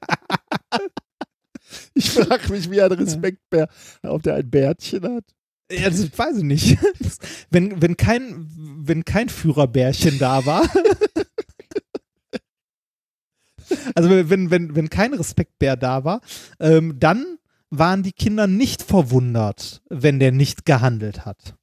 [1.93, 3.67] Ich frage mich, wie ein Respektbär,
[4.03, 5.26] ob der ein Bärtchen hat.
[5.69, 6.77] Ja, das weiß ich nicht.
[7.50, 10.64] Wenn, wenn, kein, wenn kein Führerbärchen da war.
[13.95, 16.21] Also wenn, wenn, wenn kein Respektbär da war,
[16.59, 17.37] ähm, dann
[17.69, 21.55] waren die Kinder nicht verwundert, wenn der nicht gehandelt hat.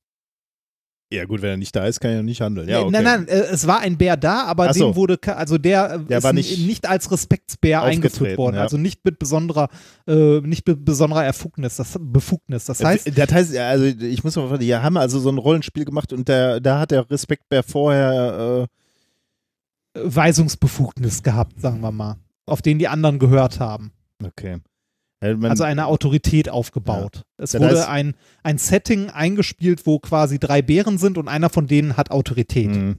[1.12, 2.68] Ja, gut, wenn er nicht da ist, kann er nicht handeln.
[2.68, 2.91] Ja, okay.
[2.91, 4.86] Nein, nein, äh, es war ein Bär da, aber so.
[4.86, 8.57] dem wurde, also der, äh, Der ist nicht nicht als Respektsbär eingeführt worden.
[8.57, 8.62] ja.
[8.62, 9.68] Also nicht mit besonderer,
[10.08, 12.65] äh, nicht mit besonderer Erfugnis, das, Befugnis.
[12.65, 15.39] Das heißt, Äh, das heißt, also ich muss mal fragen, die haben also so ein
[15.39, 18.68] Rollenspiel gemacht und der, da hat der Respektbär vorher,
[19.95, 22.17] Weisungsbefugnis gehabt, sagen wir mal,
[22.47, 23.93] auf den die anderen gehört haben.
[24.23, 24.59] äh, okay.
[25.23, 27.23] Ja, man- also eine Autorität aufgebaut.
[27.39, 31.67] Es Ja, wurde ein, ein Setting eingespielt, wo quasi drei Bären sind und einer von
[31.67, 32.71] denen hat Autorität.
[32.71, 32.97] Mhm.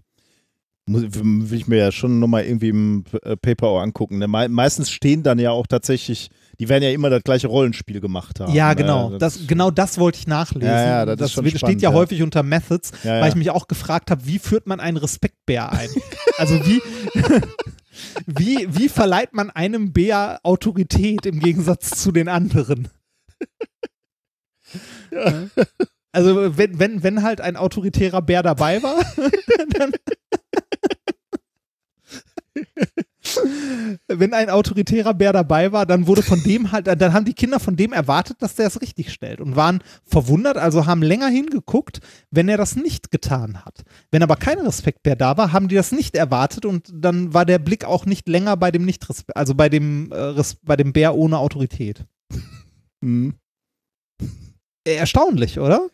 [0.87, 4.19] Muss, will ich mir ja schon nochmal irgendwie im äh, Paper angucken.
[4.19, 4.27] Ne?
[4.27, 8.39] Me meistens stehen dann ja auch tatsächlich, die werden ja immer das gleiche Rollenspiel gemacht
[8.39, 8.53] haben.
[8.53, 8.75] Ja, ne?
[8.75, 9.17] genau.
[9.17, 10.67] Das, genau das wollte ich nachlesen.
[10.67, 11.95] Ja, ja, das ist schon steht spannend, ja, ja.
[11.95, 13.27] häufig unter Methods, Ja, weil ja.
[13.27, 15.89] ich mich auch gefragt habe, wie führt man einen Respektbär ein?
[16.37, 16.81] also wie,
[18.25, 22.89] wie, wie verleiht man einem Bär Autorität im Gegensatz zu den anderen?
[26.11, 29.03] Also wenn, wenn, wenn halt ein autoritärer Bär dabei war,
[29.77, 29.91] dann
[34.07, 37.59] wenn ein autoritärer Bär dabei war, dann wurde von dem halt, dann haben die Kinder
[37.59, 41.99] von dem erwartet, dass der es richtig stellt und waren verwundert, also haben länger hingeguckt,
[42.31, 43.83] wenn er das nicht getan hat.
[44.11, 47.59] Wenn aber kein Respektbär da war, haben die das nicht erwartet und dann war der
[47.59, 51.37] Blick auch nicht länger bei dem nicht also bei dem äh, bei dem Bär ohne
[51.37, 52.05] Autorität.
[53.01, 53.35] Mhm.
[54.85, 55.89] Erstaunlich, oder?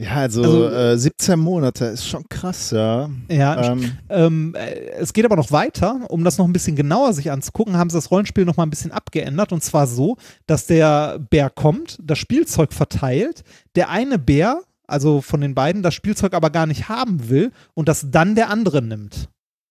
[0.00, 3.10] Ja, also, Also- äh, 17 Monate ist schon krass, ja.
[3.28, 6.06] Ja, Ähm, Ähm, äh, es geht aber noch weiter.
[6.08, 8.70] Um das noch ein bisschen genauer sich anzugucken, haben sie das Rollenspiel noch mal ein
[8.70, 9.52] bisschen abgeändert.
[9.52, 13.44] Und zwar so, dass der Bär kommt, das Spielzeug verteilt,
[13.76, 17.88] der eine Bär, also von den beiden, das Spielzeug aber gar nicht haben will und
[17.88, 19.28] das dann der andere nimmt.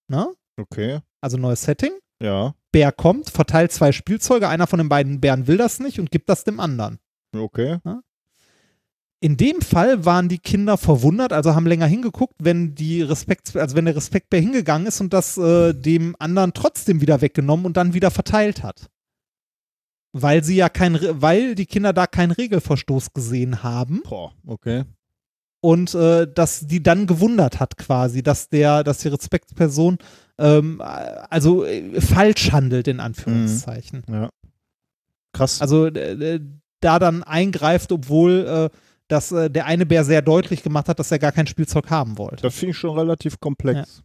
[0.10, 0.28] Ne?
[0.62, 1.92] okay, Also neues Setting.
[2.22, 6.12] ja, Bär kommt, verteilt zwei Spielzeuge, einer von den beiden Bären will das nicht und
[6.12, 7.00] gibt das dem anderen.
[7.36, 7.80] okay.
[9.22, 13.76] In dem Fall waren die Kinder verwundert, also haben länger hingeguckt, wenn die Respekt, also
[13.76, 17.94] wenn der Respektbär hingegangen ist und das äh, dem anderen trotzdem wieder weggenommen und dann
[17.94, 18.90] wieder verteilt hat.
[20.14, 24.02] Weil sie ja kein, weil die Kinder da keinen Regelverstoß gesehen haben.
[24.04, 24.86] Boah, okay.
[25.62, 29.98] und äh, dass die dann gewundert hat quasi, dass der, dass die Respektsperson
[30.38, 34.04] ähm, also äh, falsch handelt in Anführungszeichen.
[34.10, 34.30] Ja.
[35.34, 35.62] Krass.
[35.62, 36.40] Also äh,
[36.80, 38.78] da dann eingreift, obwohl äh,
[39.10, 42.18] dass äh, der eine Bär sehr deutlich gemacht hat, dass er gar kein Spielzeug haben
[42.18, 42.44] wollte.
[42.44, 44.04] das finde ich schon relativ komplex.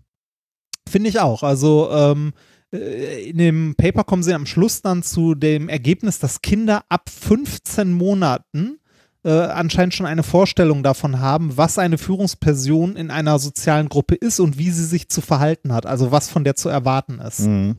[0.89, 1.43] Finde ich auch.
[1.43, 2.33] Also ähm,
[2.73, 7.09] äh, in dem Paper kommen sie am Schluss dann zu dem Ergebnis, dass Kinder ab
[7.09, 8.79] 15 Monaten
[9.25, 14.41] äh, anscheinend schon eine Vorstellung davon haben, was eine Führungsperson in einer sozialen Gruppe ist
[14.41, 17.41] und wie sie sich zu verhalten hat, also was von der zu erwarten ist.
[17.41, 17.77] Mhm.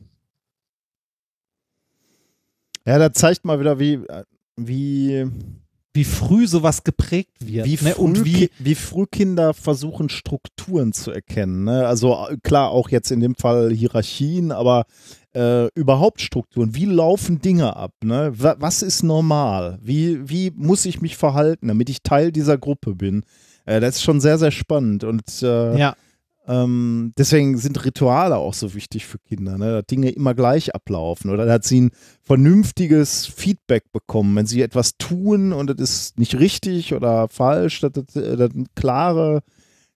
[2.86, 4.00] Ja, da zeigt mal wieder, wie,
[4.56, 5.28] wie,
[5.96, 7.66] Wie früh sowas geprägt wird.
[7.66, 7.94] wie, früh, ne?
[7.96, 11.64] Und wie, wie früh Kinder versuchen, Strukturen zu erkennen.
[11.64, 11.86] Ne?
[11.86, 14.84] Also äh, klar, auch jetzt in dem Fall Hierarchien, aber
[15.34, 16.74] äh, überhaupt Strukturen.
[16.74, 17.92] Wie laufen Dinge ab?
[18.04, 18.32] Ne?
[18.36, 19.78] Wa- Was ist normal?
[19.82, 23.24] Wie, wie muss ich mich verhalten, damit ich Teil dieser Gruppe bin?
[23.64, 25.02] Äh, das ist schon sehr, sehr spannend.
[25.04, 25.96] Und äh, ja,
[26.48, 29.72] Ähm, deswegen sind Rituale auch so wichtig für Kinder, ne?
[29.72, 31.90] dass Dinge immer gleich ablaufen oder dass sie ein
[32.22, 37.92] vernünftiges Feedback bekommen, wenn sie etwas tun und das ist nicht richtig oder falsch, dass
[37.92, 39.42] das, äh, ein klare,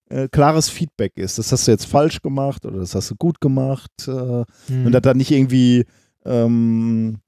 [0.09, 1.39] äh, klares Feedback ist.
[1.39, 4.87] Das hast du jetzt falsch gemacht oder das hast du gut gemacht äh, hm.
[4.87, 5.85] und dass da nicht irgendwie
[6.25, 7.19] ähm,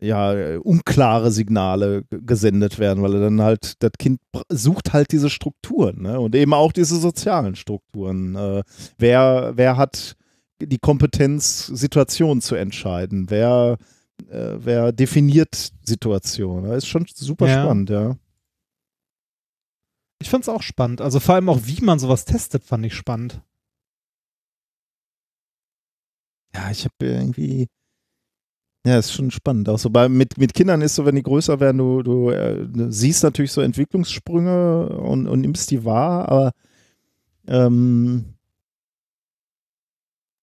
[0.00, 5.30] ja, äh, unklare Signale gesendet werden, weil er dann halt, das Kind sucht halt diese
[5.30, 6.20] Strukturen ne?
[6.20, 8.34] und eben auch diese sozialen Strukturen.
[8.36, 8.62] Äh,
[8.98, 10.16] wer, wer hat
[10.60, 13.30] die Kompetenz, Situationen zu entscheiden?
[13.30, 13.78] Wer,
[14.30, 16.70] äh, wer definiert Situationen?
[16.70, 17.62] Das ist schon super Ja.
[17.62, 18.16] spannend, ja.
[20.20, 21.00] ich fand es auch spannend.
[21.00, 23.42] Also vor allem auch, wie man sowas testet, fand ich spannend.
[26.54, 27.68] Ja, ich habe irgendwie.
[28.84, 29.68] Ja, ist schon spannend.
[29.68, 32.66] Auch so bei, mit, mit Kindern ist so, wenn die größer werden, du, du, äh,
[32.88, 36.52] siehst natürlich so Entwicklungssprünge und, und nimmst die wahr, aber
[37.46, 38.34] ähm,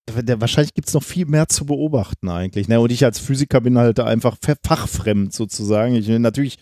[0.08, 2.68] der, wahrscheinlich gibt es noch viel mehr zu beobachten eigentlich.
[2.68, 2.80] Ne?
[2.80, 5.96] Und ich als Physiker bin halt einfach fachfremd sozusagen.
[5.96, 6.58] Ich natürlich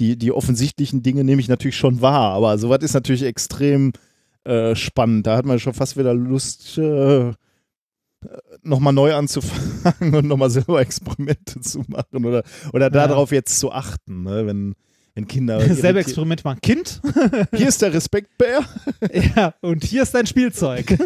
[0.00, 3.92] die, die offensichtlichen Dinge nehme ich natürlich schon wahr, aber sowas ist natürlich extrem
[4.44, 5.26] äh, spannend.
[5.26, 7.32] Da hat man schon fast wieder Lust, äh,
[8.62, 14.24] nochmal neu anzufangen und nochmal selber Experimente zu machen oder, oder darauf jetzt zu achten,
[14.24, 14.46] ne?
[14.46, 14.74] wenn,
[15.14, 15.60] wenn Kinder.
[15.74, 16.60] Selber Experiment machen.
[16.60, 17.00] Kind?
[17.54, 18.60] Hier ist der Respektbär.
[19.36, 20.96] ja, und hier ist dein Spielzeug.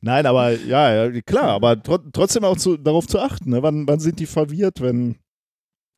[0.00, 3.50] Nein, aber ja, klar, aber tro trotzdem auch zu, darauf zu achten.
[3.50, 3.62] Ne?
[3.62, 5.16] Wann, wann sind die verwirrt, wenn,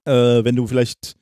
[0.07, 1.17] äh, wenn du vielleicht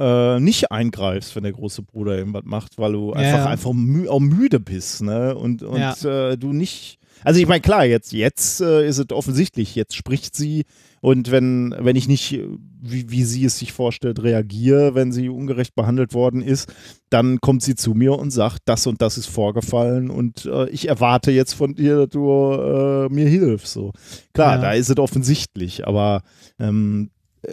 [0.00, 3.46] äh, nicht eingreifst, wenn der große Bruder irgendwas macht, weil du Ja, einfach, ja.
[3.46, 5.34] einfach mü auch müde bist, ne?
[5.36, 5.94] Und, und Ja.
[6.30, 6.98] äh, du nicht.
[7.24, 10.64] Also ich meine, klar, jetzt, jetzt äh, ist es offensichtlich, jetzt spricht sie
[11.00, 12.46] und wenn, wenn ich nicht, äh,
[12.80, 16.72] wie, wie sie es sich vorstellt, reagiere, wenn sie ungerecht behandelt worden ist,
[17.10, 20.88] dann kommt sie zu mir und sagt, das und das ist vorgefallen und äh, ich
[20.88, 23.72] erwarte jetzt von dir, dass du äh, mir hilfst.
[23.72, 23.92] So.
[24.32, 24.60] Klar, Ja.
[24.62, 26.22] da ist es offensichtlich, aber
[26.58, 27.10] ähm,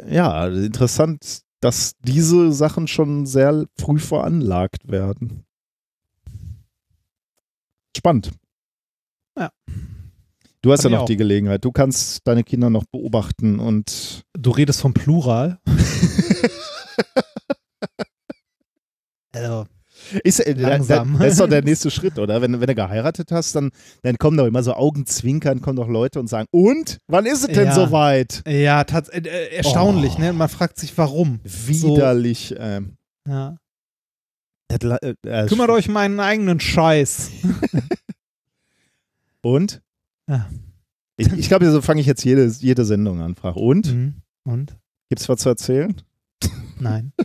[0.10, 5.44] ja, interessant, dass diese Sachen schon sehr früh veranlagt werden.
[7.98, 8.32] Spannend.
[9.38, 9.52] Ja.
[10.62, 11.64] Du hast Fand ja noch die Gelegenheit.
[11.64, 15.60] Du kannst deine Kinder noch beobachten und Du redest vom Plural.
[19.34, 19.66] also,
[20.24, 21.14] ist, äh, Langsam.
[21.14, 22.42] Da, das ist doch der nächste Schritt, oder?
[22.42, 23.72] Wenn, wenn du geheiratet hast, dann,
[24.04, 26.98] dann kommen doch immer so Augenzwinkern, kommen doch Leute und sagen, und?
[27.08, 27.76] Wann ist es denn Ja.
[27.76, 28.44] soweit?
[28.48, 30.22] ja, äh, äh, erstaunlich, Oh.
[30.22, 30.34] ne?
[30.34, 31.40] Man fragt sich, warum.
[31.44, 32.56] Widerlich.
[32.58, 32.98] ähm,
[33.28, 33.58] Ja.
[34.72, 37.30] äh, äh, Kümmert euch um einen eigenen Scheiß.
[39.46, 39.84] Und?
[40.28, 40.50] Ja.
[41.18, 43.36] Ich, ich glaube, so fange ich jetzt jede, jede Sendung an.
[43.36, 43.94] Frag, und?
[43.94, 44.16] Mhm.
[44.44, 44.76] Und?
[45.08, 46.02] Gibt's was zu erzählen?
[46.80, 47.14] Nein.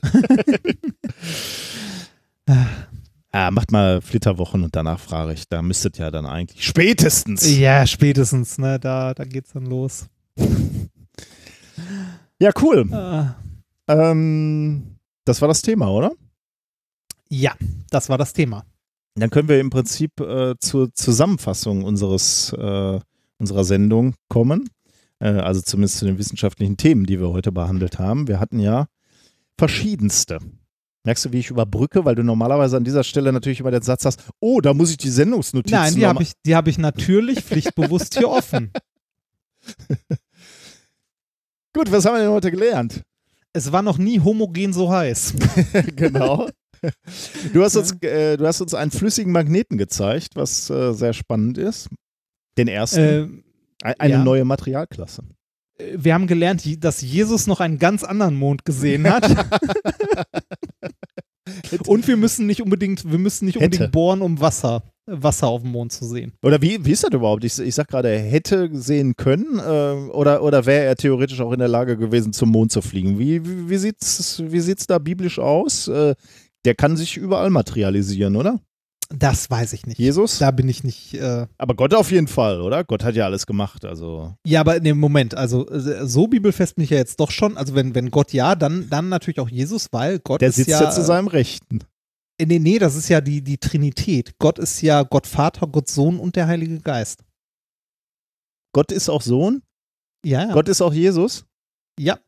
[3.32, 5.48] Ah, macht mal Flitterwochen und danach frage ich.
[5.48, 7.48] Da müsstet ja dann eigentlich spätestens.
[7.56, 8.80] ja, spätestens, ne?
[8.80, 10.08] Da, da geht's dann los.
[12.40, 12.88] Ja, cool.
[12.90, 13.24] Äh,
[13.92, 16.10] Ähm, das war das Thema, oder?
[17.28, 17.54] ja,
[17.90, 18.64] das war das Thema.
[19.14, 23.00] Dann können wir im Prinzip äh, zur Zusammenfassung unseres, äh,
[23.38, 24.70] unserer Sendung kommen.
[25.18, 28.28] Äh, also zumindest zu den wissenschaftlichen Themen, die wir heute behandelt haben.
[28.28, 28.86] Wir hatten ja
[29.58, 30.38] verschiedenste.
[31.04, 32.04] Merkst du, wie ich überbrücke?
[32.04, 34.98] Weil du normalerweise an dieser Stelle natürlich immer den Satz hast, oh, da muss ich
[34.98, 38.70] die Sendungsnotizen Nein, die habe ich, die hab ich natürlich pflichtbewusst hier offen.
[41.72, 43.02] Gut, was haben wir denn heute gelernt?
[43.52, 45.34] Es war noch nie homogen so heiß.
[45.96, 46.48] genau.
[47.52, 51.58] Du hast, uns, äh, du hast uns einen flüssigen Magneten gezeigt, was äh, sehr spannend
[51.58, 51.88] ist.
[52.56, 53.44] Den ersten.
[53.82, 54.24] Ein- eine ja.
[54.24, 55.22] neue Materialklasse.
[55.94, 59.24] wir haben gelernt, dass Jesus noch einen ganz anderen Mond gesehen hat.
[61.86, 63.90] Und wir müssen nicht unbedingt, wir müssen nicht unbedingt Hätte.
[63.90, 66.32] bohren, um Wasser, Wasser auf dem Mond zu sehen.
[66.42, 67.44] Oder wie, wie ist das überhaupt?
[67.44, 71.52] Ich, ich sag gerade, er hätte sehen können äh, oder, oder wäre er theoretisch auch
[71.52, 73.18] in der Lage gewesen, zum Mond zu fliegen?
[73.18, 75.88] Wie, wie, wie sieht es wie sieht's da biblisch aus?
[75.88, 76.14] Äh,
[76.64, 78.60] der kann sich überall materialisieren, oder?
[79.12, 79.98] Das weiß ich nicht.
[79.98, 80.38] Jesus?
[80.38, 81.14] Da bin ich nicht.
[81.14, 82.84] Äh Aber Gott auf jeden Fall, oder?
[82.84, 84.34] Gott hat ja alles gemacht, also.
[84.46, 87.56] ja, aber in dem Moment, also so bibelfest bin ich ja jetzt doch schon.
[87.56, 90.70] Also wenn, wenn Gott ja, dann, dann natürlich auch Jesus, weil Gott Der ist sitzt
[90.70, 90.82] ja.
[90.82, 91.80] ja, zu seinem Rechten.
[92.40, 94.38] äh, nee, nee, das ist ja die, die Trinität.
[94.38, 97.24] Gott ist ja Gott Vater, Gott Sohn und der Heilige Geist.
[98.72, 99.62] Gott ist auch Sohn?
[100.24, 100.52] Ja, ja.
[100.52, 101.46] Gott ist auch Jesus?
[101.98, 102.18] ja.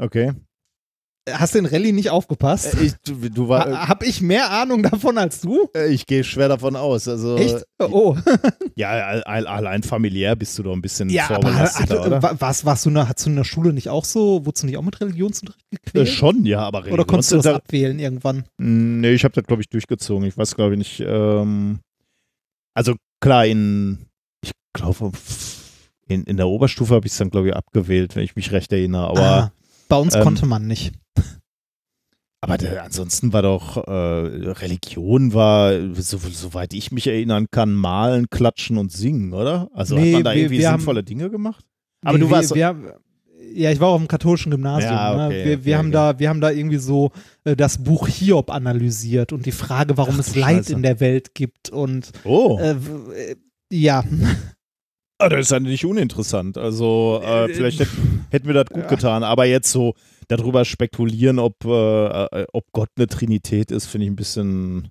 [0.00, 0.32] Okay.
[1.34, 2.74] Hast du in Rallye nicht aufgepasst?
[2.74, 5.68] Äh, Ich, du, du war, Ha, hab ich mehr Ahnung davon als du?
[5.76, 7.06] äh, ich gehe schwer davon aus.
[7.08, 7.64] Also, Echt?
[7.78, 8.16] Oh.
[8.76, 12.22] Ja, all- all- allein familiär bist du doch ein bisschen Ja, aber hat, oder?
[12.22, 14.62] wa- was, warst du, in der- hast du in der Schule nicht auch so, wurdest
[14.62, 16.08] du nicht auch mit Religionsunterricht Äh, gequält?
[16.08, 18.44] schon, ja, aber Oder konntest du das abwählen irgendwann?
[18.58, 20.26] Mm, Nee, ich habe das, glaube ich, durchgezogen.
[20.26, 21.00] Ich weiß, glaube ich, nicht.
[21.00, 21.80] Ähm,
[22.74, 24.06] also klar, in,
[24.44, 25.12] ich glaube,
[26.06, 28.72] in, in der Oberstufe habe ich es dann, glaube ich, abgewählt, wenn ich mich recht
[28.72, 29.08] erinnere.
[29.08, 29.52] Aber, ah,
[29.88, 30.92] bei uns ähm, konnte man nicht.
[32.40, 38.30] aber der, ansonsten war doch, äh, Religion war, so, soweit ich mich erinnern kann, malen,
[38.30, 39.68] klatschen und singen, oder?
[39.74, 41.64] Also Nee, hat man da wir- irgendwie wir haben- sinnvolle Dinge gemacht?
[42.04, 42.54] Aber Nee, du wir, warst.
[42.54, 42.86] Wir, haben-
[43.54, 44.92] ja, ich war auf dem katholischen Gymnasium.
[44.92, 45.26] Ja, ne?
[45.26, 45.92] okay, wir, okay, wir, haben okay.
[45.94, 47.10] da, wir haben da irgendwie so
[47.44, 50.72] äh, das Buch Hiob analysiert und die Frage, warum Ach es Leid Scheiße.
[50.74, 51.70] in der Welt gibt.
[51.70, 53.36] Und oh, äh, äh,
[53.72, 54.04] ja,
[55.18, 56.56] ah, das ist ja nicht uninteressant.
[56.58, 57.88] Also, äh, Äh, vielleicht hätt,
[58.30, 58.88] hätten wir das gut ja.
[58.88, 59.22] getan.
[59.24, 59.94] Aber jetzt so
[60.28, 64.90] darüber spekulieren, ob, äh, äh, ob Gott eine Trinität ist, finde ich ein bisschen.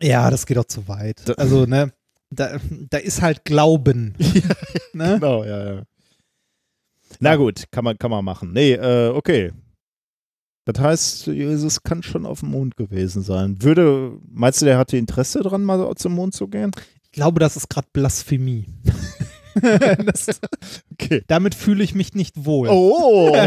[0.00, 1.20] ja, das geht auch zu weit.
[1.28, 1.92] Da- Also, ne,
[2.30, 2.58] da,
[2.90, 4.14] da ist halt Glauben.
[4.92, 5.14] ne?
[5.14, 5.82] Genau, ja, ja.
[7.20, 8.52] Na gut, kann man, kann man machen.
[8.52, 9.52] Nee, äh, okay.
[10.66, 13.62] Das heißt, Jesus kann schon auf dem Mond gewesen sein.
[13.62, 16.70] Würde, meinst du, der hatte Interesse dran, mal zum Mond zu gehen?
[17.18, 18.66] Ich glaube, das ist gerade Blasphemie.
[20.06, 20.40] das,
[20.92, 21.24] Okay.
[21.26, 22.68] damit fühle ich mich nicht wohl.
[22.70, 23.34] Oh!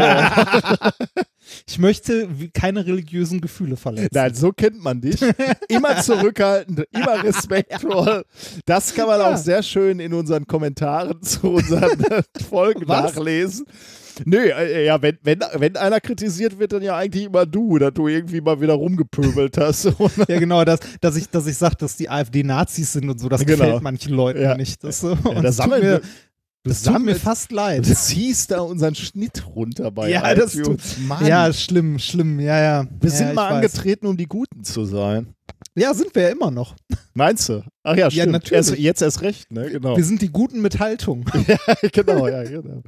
[1.66, 4.10] Ich möchte keine religiösen Gefühle verletzen.
[4.14, 5.20] Nein, so kennt man dich.
[5.68, 8.24] Immer zurückhaltend, immer respektvoll.
[8.64, 9.32] Das kann man Ja.
[9.32, 12.04] auch sehr schön in unseren Kommentaren zu unseren
[12.48, 13.14] Folgen Was?
[13.16, 13.66] nachlesen.
[14.24, 17.94] Nö, äh, ja, wenn, wenn, wenn einer kritisiert wird, dann ja eigentlich immer du, dass
[17.94, 19.84] du irgendwie mal wieder rumgepöbelt hast.
[20.28, 23.28] Ja, genau, dass, dass ich, dass ich sage, dass die AfD Nazis sind und so,
[23.28, 23.64] das Genau.
[23.64, 24.56] gefällt manchen Leuten Ja.
[24.56, 24.82] nicht.
[24.84, 25.10] Das, so.
[25.12, 26.00] Ja, das tut sammeln mir, wir-
[26.64, 27.86] das tut mir fast leid.
[27.88, 30.96] Du ziehst da unseren Schnitt runter bei Ja, das iTunes.
[30.98, 32.86] Mann, Ja, schlimm, schlimm, ja, ja.
[33.00, 33.56] wir ja, sind mal weiß.
[33.56, 35.34] angetreten, um die Guten zu sein.
[35.74, 36.76] Ja, sind wir ja immer noch.
[37.14, 37.64] Meinst du?
[37.82, 38.32] Ach ja, stimmt.
[38.32, 38.52] natürlich.
[38.52, 39.70] Erst, jetzt erst recht, ne?
[39.70, 39.96] Genau.
[39.96, 41.24] Wir sind die Guten mit Haltung.
[41.92, 42.82] genau, ja, genau.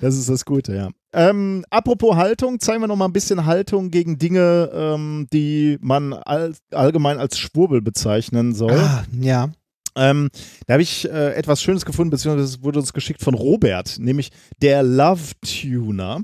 [0.00, 0.88] Das ist das Gute, ja.
[1.12, 6.12] Ähm, apropos Haltung, zeigen wir noch mal ein bisschen Haltung gegen Dinge, ähm, die man
[6.12, 8.72] all, allgemein als Schwurbel bezeichnen soll.
[8.72, 9.50] Ah, ja.
[9.96, 10.28] Ähm,
[10.66, 14.30] da habe ich äh, etwas Schönes gefunden, beziehungsweise es wurde uns geschickt von Robert, nämlich
[14.62, 16.22] der Love Tuner.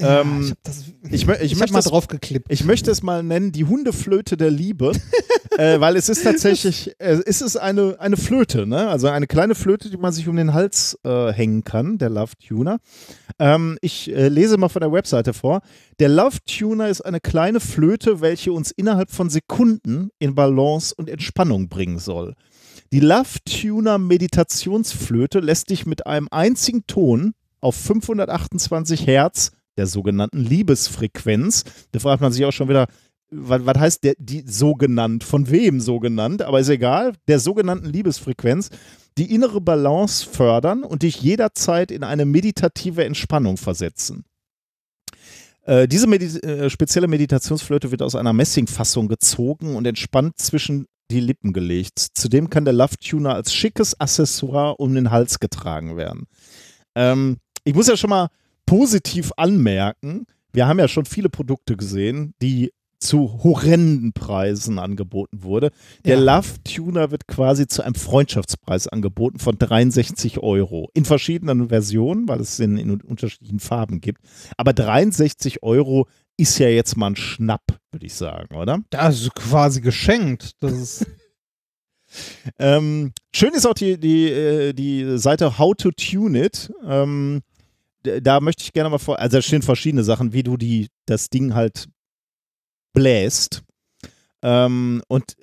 [0.00, 2.46] Ja Ähm, ich hab, das, ich mö- ich ich hab möchte mal drauf geklippt.
[2.50, 4.92] Ich möchte es mal nennen, die Hundeflöte der Liebe,
[5.58, 8.88] äh, weil es ist tatsächlich, äh, es ist eine, eine Flöte, ne?
[8.88, 12.32] also eine kleine Flöte, die man sich um den Hals äh, hängen kann, der Love
[12.46, 12.78] Tuner.
[13.38, 15.60] Ähm, ich äh, lese mal von der Webseite vor.
[16.00, 21.08] Der Love Tuner ist eine kleine Flöte, welche uns innerhalb von Sekunden in Balance und
[21.08, 22.34] Entspannung bringen soll.
[22.92, 30.38] Die Love Tuner Meditationsflöte lässt dich mit einem einzigen Ton auf 528 Hertz der sogenannten
[30.38, 31.64] Liebesfrequenz.
[31.92, 32.86] Da fragt man sich auch schon wieder,
[33.30, 35.24] was, was heißt der, die so genannt?
[35.24, 36.42] Von wem so genannt?
[36.42, 37.14] Aber ist egal.
[37.28, 38.68] Der sogenannten Liebesfrequenz,
[39.18, 44.24] die innere Balance fördern und dich jederzeit in eine meditative Entspannung versetzen.
[45.64, 51.20] Äh, diese Medi äh, spezielle Meditationsflöte wird aus einer Messingfassung gezogen und entspannt zwischen die
[51.20, 51.98] Lippen gelegt.
[52.14, 56.26] Zudem kann der Love Tuner als schickes Accessoire um den Hals getragen werden.
[56.94, 58.28] Ähm, ich muss ja schon mal
[58.72, 65.72] positiv anmerken, wir haben ja schon viele Produkte gesehen, die zu horrenden Preisen angeboten wurde.
[66.06, 66.36] Der Ja.
[66.36, 70.88] Love Tuner wird quasi zu einem Freundschaftspreis angeboten von 63 Euro.
[70.94, 74.22] In verschiedenen Versionen, weil es in, in unterschiedlichen Farben gibt.
[74.56, 76.06] Aber 63 Euro
[76.38, 78.78] ist ja jetzt mal ein Schnapp, würde ich sagen, oder?
[78.88, 80.52] Das ist quasi geschenkt.
[80.60, 81.06] Das ist,
[82.58, 86.72] Ähm, schön ist auch die, die, äh, die Seite How to Tune It.
[86.86, 87.40] Ähm,
[88.02, 91.30] da möchte ich gerne mal vor, also da stehen verschiedene Sachen, wie du die, das
[91.30, 91.88] Ding halt
[92.92, 93.62] bläst.
[94.42, 95.34] Ähm, und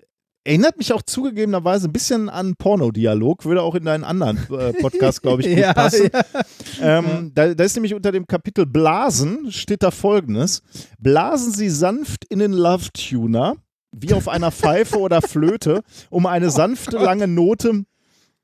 [0.45, 5.21] Erinnert mich auch zugegebenerweise ein bisschen an Pornodialog, würde auch in deinen anderen äh, Podcast,
[5.21, 6.09] glaube ich, gut Ja, passen.
[6.11, 6.99] ja.
[6.99, 10.63] Ähm, da, da ist nämlich unter dem Kapitel Blasen steht da folgendes:
[10.97, 13.57] Blasen Sie sanft in den Love Tuner,
[13.91, 17.83] wie auf einer Pfeife oder Flöte, um eine sanfte, lange Note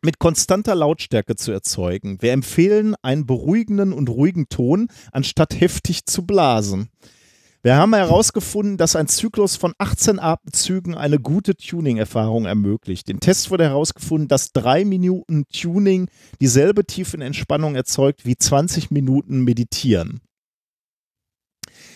[0.06, 2.22] mit konstanter Lautstärke zu erzeugen.
[2.22, 6.90] Wir empfehlen einen beruhigenden und ruhigen Ton, anstatt heftig zu blasen.
[7.64, 13.10] Wir haben herausgefunden, dass ein Zyklus von 18 Atemzügen eine gute Tuning-Erfahrung ermöglicht.
[13.10, 16.08] Im Test wurde herausgefunden, dass drei Minuten Tuning
[16.40, 20.22] dieselbe Tiefenentspannung erzeugt wie 20 Minuten Meditieren.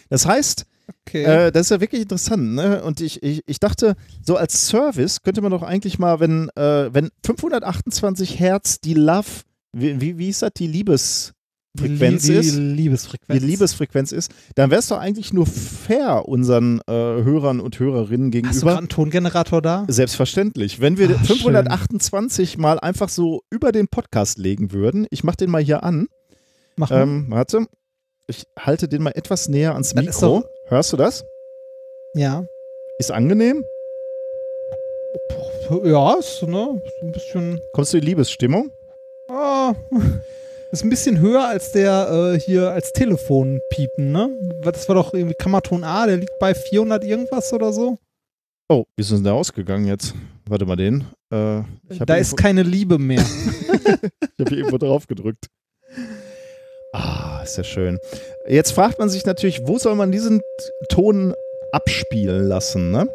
[0.10, 0.66] Das heißt,
[1.08, 1.24] Okay.
[1.24, 2.84] äh, das ist ja wirklich interessant, ne?
[2.84, 3.96] Und ich, ich, ich dachte,
[4.26, 9.28] so als Service könnte man doch eigentlich mal, wenn, äh, wenn 528 Hertz die Love,
[9.74, 12.56] wie, wie, wie ist das, die Liebesfrequenz die, ist?
[12.56, 13.40] Die Liebesfrequenz.
[13.40, 18.28] die Liebesfrequenz ist, dann wäre es doch eigentlich nur fair unseren äh, Hörern und Hörerinnen
[18.28, 18.78] Hast du gegenüber.
[18.78, 19.86] einen Tongenerator da?
[19.88, 20.80] Selbstverständlich.
[20.82, 25.52] Wenn wir Ach, 528 mal einfach so über den Podcast legen würden, ich mache den
[25.52, 26.08] mal hier an.
[26.76, 27.02] Mach mal.
[27.04, 27.68] Ähm, warte,
[28.28, 30.40] ich halte den mal etwas näher ans Das ist Mikro.
[30.42, 31.26] doch- Hörst du das?
[32.14, 32.46] ja.
[32.98, 33.66] Ist angenehm?
[35.86, 37.62] Ja, ist, ne, ist ein bisschen.
[37.72, 38.72] Kommst du in Liebesstimmung?
[39.30, 39.74] Ah,
[40.72, 44.30] ist ein bisschen höher als der äh, hier als Telefonpiepen, ne?
[44.64, 47.98] Das war doch irgendwie Kammerton A, der liegt bei 400 irgendwas oder so.
[48.68, 50.14] Oh, wie ist denn der ausgegangen jetzt?
[50.50, 51.06] Warte mal den.
[51.32, 51.62] Äh,
[52.06, 53.24] Da ist keine Liebe mehr.
[54.22, 55.48] Ich habe hier irgendwo drauf gedrückt.
[56.92, 58.00] Ah, ist ja schön.
[58.48, 60.42] Jetzt fragt man sich natürlich, wo soll man diesen
[60.90, 61.34] Ton
[61.72, 63.08] abspielen lassen, ne?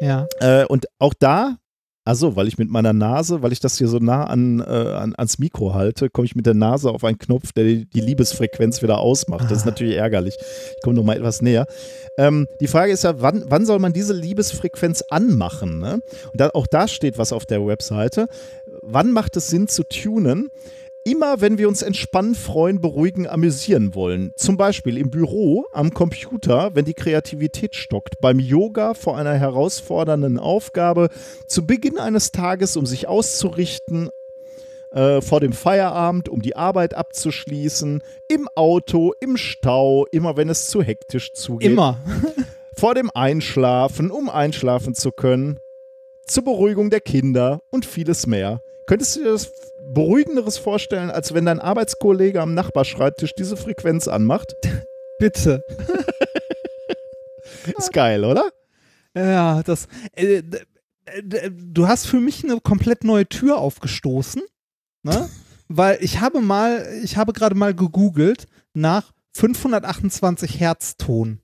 [0.00, 0.28] ja.
[0.40, 1.56] Äh, und auch da,
[2.04, 5.14] also weil ich mit meiner Nase, weil ich das hier so nah an, äh, an,
[5.16, 8.82] ans Mikro halte, komme ich mit der Nase auf einen Knopf, der die, die Liebesfrequenz
[8.82, 9.50] wieder ausmacht.
[9.50, 9.70] Das ist Ah.
[9.70, 10.36] natürlich ärgerlich.
[10.38, 11.66] Ich komme noch mal etwas näher.
[12.18, 15.80] Ähm, die Frage ist ja, wann, wann soll man diese Liebesfrequenz anmachen?
[15.80, 15.94] Ne?
[16.32, 18.28] Und da, auch da steht was auf der Webseite.
[18.82, 20.50] Wann macht es Sinn zu tunen?
[21.04, 24.32] Immer wenn wir uns entspannen, freuen, beruhigen, amüsieren wollen.
[24.36, 30.38] Zum Beispiel im Büro, am Computer, wenn die Kreativität stockt, beim Yoga vor einer herausfordernden
[30.38, 31.08] Aufgabe,
[31.46, 34.10] zu Beginn eines Tages, um sich auszurichten,
[34.90, 40.66] äh, vor dem Feierabend, um die Arbeit abzuschließen, im Auto, im Stau, immer wenn es
[40.66, 42.00] zu hektisch zugeht, Immer.
[42.74, 45.60] vor dem Einschlafen, um einschlafen zu können,
[46.26, 48.62] zur Beruhigung der Kinder und vieles mehr.
[48.86, 49.52] Könntest du dir das
[49.94, 54.54] Beruhigenderes vorstellen, als wenn dein Arbeitskollege am Nachbarschreibtisch diese Frequenz anmacht?
[55.18, 55.64] Bitte.
[57.76, 58.50] Ist geil, oder?
[59.14, 59.88] Ja, das.
[60.14, 60.42] Äh,
[61.22, 64.42] d- du hast für mich eine komplett neue Tür aufgestoßen,
[65.02, 65.28] ne?
[65.70, 71.42] Weil ich habe mal, ich habe gerade mal gegoogelt nach 528 Hertz Ton.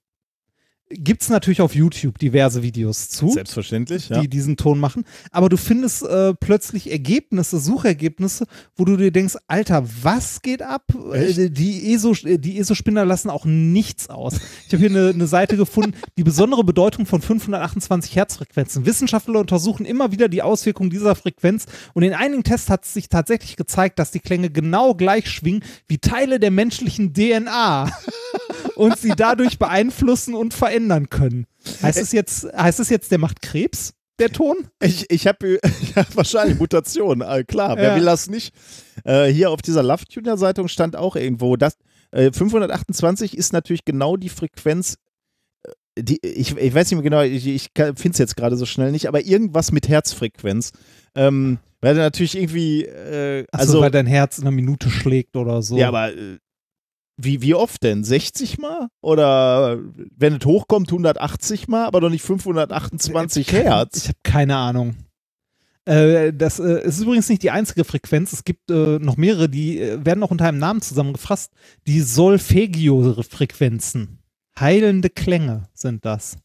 [0.91, 3.31] Gibt's natürlich auf YouTube diverse Videos zu.
[3.31, 4.21] Selbstverständlich, ja.
[4.21, 5.05] die diesen Ton machen.
[5.31, 8.47] Aber du findest äh, plötzlich Ergebnisse, Suchergebnisse,
[8.77, 10.83] wo du dir denkst, Alter, was geht ab?
[11.13, 11.39] Echt?
[11.39, 14.35] Äh, die ESO, äh, die ESO-Spinner lassen auch nichts aus.
[14.67, 18.85] Ich habe hier eine, eine Seite gefunden, die besondere Bedeutung von 528 Herzfrequenzen.
[18.85, 21.65] Wissenschaftler untersuchen immer wieder die Auswirkungen dieser Frequenz
[21.95, 25.65] und in einigen Tests hat es sich tatsächlich gezeigt, dass die Klänge genau gleich schwingen
[25.89, 27.91] wie Teile der menschlichen DNA
[28.77, 31.47] und sie dadurch beeinflussen und verändern können.
[31.83, 34.57] Heißt es jetzt, heißt es jetzt, der macht Krebs, der Ton?
[34.83, 35.59] Ich, ich habe
[35.97, 37.97] ja, wahrscheinlich Mutationen, äh, klar, wer Ja.
[37.97, 38.55] will das nicht?
[39.05, 41.77] Äh, hier auf dieser Love Tuner Zeitung stand auch irgendwo, dass
[42.13, 44.97] äh, 528 ist natürlich genau die Frequenz,
[45.97, 48.67] äh, die, ich, ich weiß nicht mehr genau, ich, ich finde es jetzt gerade so
[48.67, 50.71] schnell nicht, aber irgendwas mit Herzfrequenz.
[51.17, 55.61] Ähm, weil natürlich irgendwie, äh, Also, also, weil dein Herz in einer Minute schlägt oder
[55.61, 55.77] so.
[55.77, 56.39] ja, aber äh,
[57.17, 58.05] wie, wie oft denn?
[58.05, 58.89] 60 Mal?
[59.01, 59.79] Oder
[60.17, 63.97] wenn es hochkommt, 180 Mal, aber doch nicht 528 Hertz?
[63.99, 64.97] Ich habe keine Ahnung.
[65.85, 68.33] Äh, das äh, ist übrigens nicht die einzige Frequenz.
[68.33, 71.53] Es gibt äh, noch mehrere, die werden auch unter einem Namen zusammengefasst.
[71.87, 74.19] Die Solfeggio-Frequenzen.
[74.59, 76.37] Heilende Klänge sind das.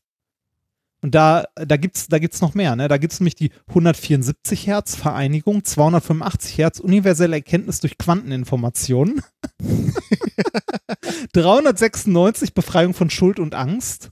[1.01, 2.75] Und da, da gibt es da gibt's noch mehr.
[2.75, 2.87] Ne?
[2.89, 9.21] Da gibt es nämlich die 174 Hertz Vereinigung, 285 Hertz universelle Erkenntnis durch Quanteninformationen,
[11.33, 14.11] 396 Befreiung von Schuld und Angst,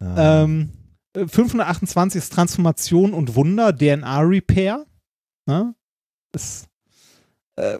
[0.00, 0.44] Ah.
[0.44, 0.70] ähm,
[1.14, 4.86] äh, 528 ist Transformation und Wunder, DNA-Repair.
[5.46, 5.74] Ne?
[6.32, 6.68] Ist,
[7.56, 7.78] äh,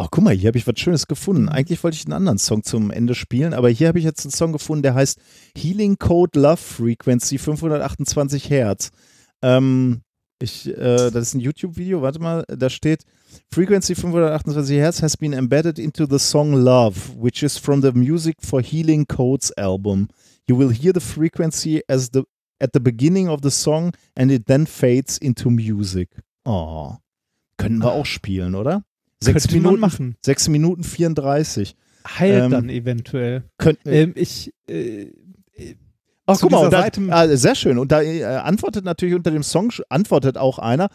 [0.00, 1.48] Oh, guck mal, hier habe ich was Schönes gefunden.
[1.48, 4.30] Eigentlich wollte ich einen anderen Song zum Ende spielen, aber hier habe ich jetzt einen
[4.30, 5.18] Song gefunden, der heißt
[5.56, 8.90] Healing Code Love Frequency 528 Hertz.
[9.42, 10.02] Ähm,
[10.40, 13.02] ich, äh, das ist ein YouTube-Video, warte mal, da steht
[13.52, 18.36] Frequency 528 Hertz has been embedded into the song Love, which is from the Music
[18.40, 20.06] for Healing Codes album.
[20.48, 22.22] You will hear the frequency as the
[22.60, 26.08] at the beginning of the song and it then fades into music.
[26.44, 26.98] Oh.
[27.56, 28.84] Können wir auch spielen, oder?
[29.22, 30.16] Sechs Minuten, machen.
[30.24, 31.76] 6 Minuten 34.
[32.18, 33.44] Heilt Ähm, dann eventuell.
[33.58, 35.10] Könnten, Ähm, ich, äh,
[36.30, 37.78] Ach, guck mal, da, ah, sehr schön.
[37.78, 40.88] Und da äh, antwortet natürlich unter dem Song, antwortet auch einer,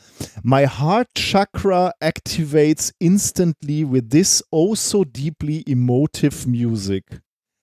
[0.43, 7.19] My heart chakra activates instantly with this oh so deeply emotive music.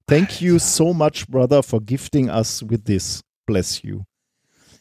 [0.09, 3.23] Thank you so much, brother, for gifting us with this.
[3.47, 4.03] Bless you.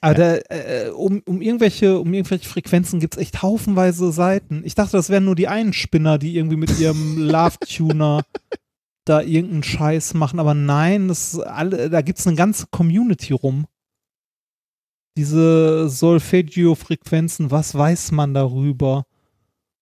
[0.02, 4.62] Aber da, äh, um, um, irgendwelche, um irgendwelche Frequenzen gibt es echt haufenweise Seiten.
[4.64, 8.24] Ich dachte, das wären nur die einen Spinner, die irgendwie mit ihrem Love-Tuner
[9.06, 13.66] da irgendeinen Scheiß machen, aber nein, das alle, da gibt es eine ganze Community rum.
[15.18, 19.06] Diese Solfeggio-Frequenzen, was weiß man darüber?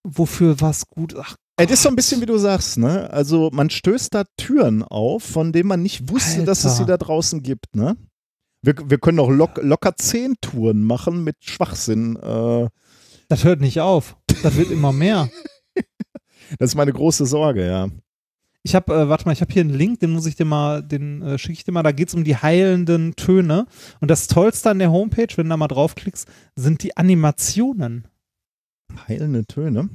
[0.03, 1.15] Wofür was gut?
[1.19, 3.09] Ach, Es ist so ein bisschen, wie du sagst, ne?
[3.11, 6.97] Also man stößt da Türen auf, von denen man nicht wusste, dass es sie Alter.
[6.97, 7.97] da draußen gibt, ne?
[8.61, 12.15] Wir, wir können auch lock, locker zehn Touren machen mit Schwachsinn.
[12.15, 12.69] Äh,
[13.29, 14.17] das hört nicht auf.
[14.43, 15.29] Das wird immer mehr.
[16.59, 17.89] das ist meine große Sorge, ja.
[18.63, 20.83] Ich habe, äh, warte mal, ich habe hier einen Link, den muss ich dir mal,
[20.83, 21.83] den äh, schicke ich dir mal.
[21.83, 23.65] Da geht es um die heilenden Töne.
[24.01, 28.07] Und das Tollste an der Homepage, wenn du da mal draufklickst, sind die Animationen.
[29.07, 29.89] Heilende Töne.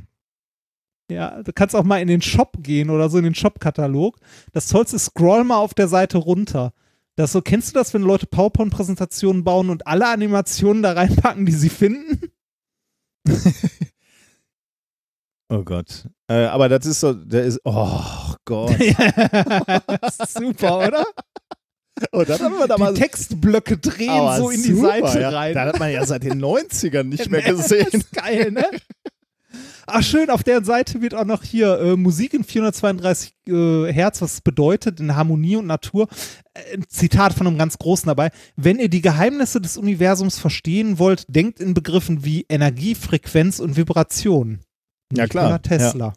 [1.10, 4.18] Ja, du kannst auch mal in den Shop gehen oder so in den Shop-Katalog.
[4.52, 6.72] Das Tollste ist, scroll mal auf der Seite runter.
[7.16, 11.52] Das so, kennst du das, wenn Leute PowerPoint-Präsentationen bauen und alle Animationen da reinpacken, die
[11.52, 12.30] sie finden?
[15.52, 16.08] Oh Gott.
[16.28, 18.70] Äh, aber das ist so, der ist, oh Gott.
[20.28, 21.06] Super, oder?
[22.10, 25.20] Oh, das haben wir da mal Die Textblöcke drehen Aber so in die super, Seite
[25.20, 25.28] ja.
[25.28, 25.54] rein.
[25.54, 28.02] Da hat man ja seit den 90ern nicht mehr gesehen.
[28.12, 28.64] geil, ne?
[29.86, 34.22] Ach schön, auf der Seite wird auch noch hier äh, Musik in 432 äh, Hertz,
[34.22, 36.08] was es bedeutet, in Harmonie und Natur.
[36.54, 38.30] Äh, ein Zitat von einem ganz Großen dabei.
[38.56, 43.76] Wenn ihr die Geheimnisse des Universums verstehen wollt, denkt in Begriffen wie Energie, Frequenz und
[43.76, 44.60] Vibration.
[45.12, 46.12] Ja, klar, Nikola Tesla.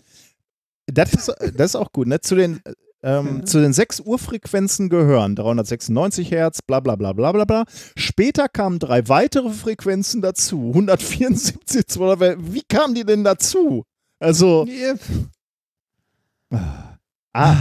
[0.88, 2.08] Das ist, das ist auch gut.
[2.08, 2.22] Ne?
[2.22, 2.62] Zu, den,
[3.06, 3.46] ähm, Ja.
[3.46, 7.64] zu den sechs Urfrequenzen gehören 396 Hertz, bla bla bla bla bla bla.
[7.96, 10.70] Später kamen drei weitere Frequenzen dazu.
[10.74, 13.84] 174, 200, wie kamen die denn dazu?
[14.20, 14.66] Also,
[17.34, 17.56] ah,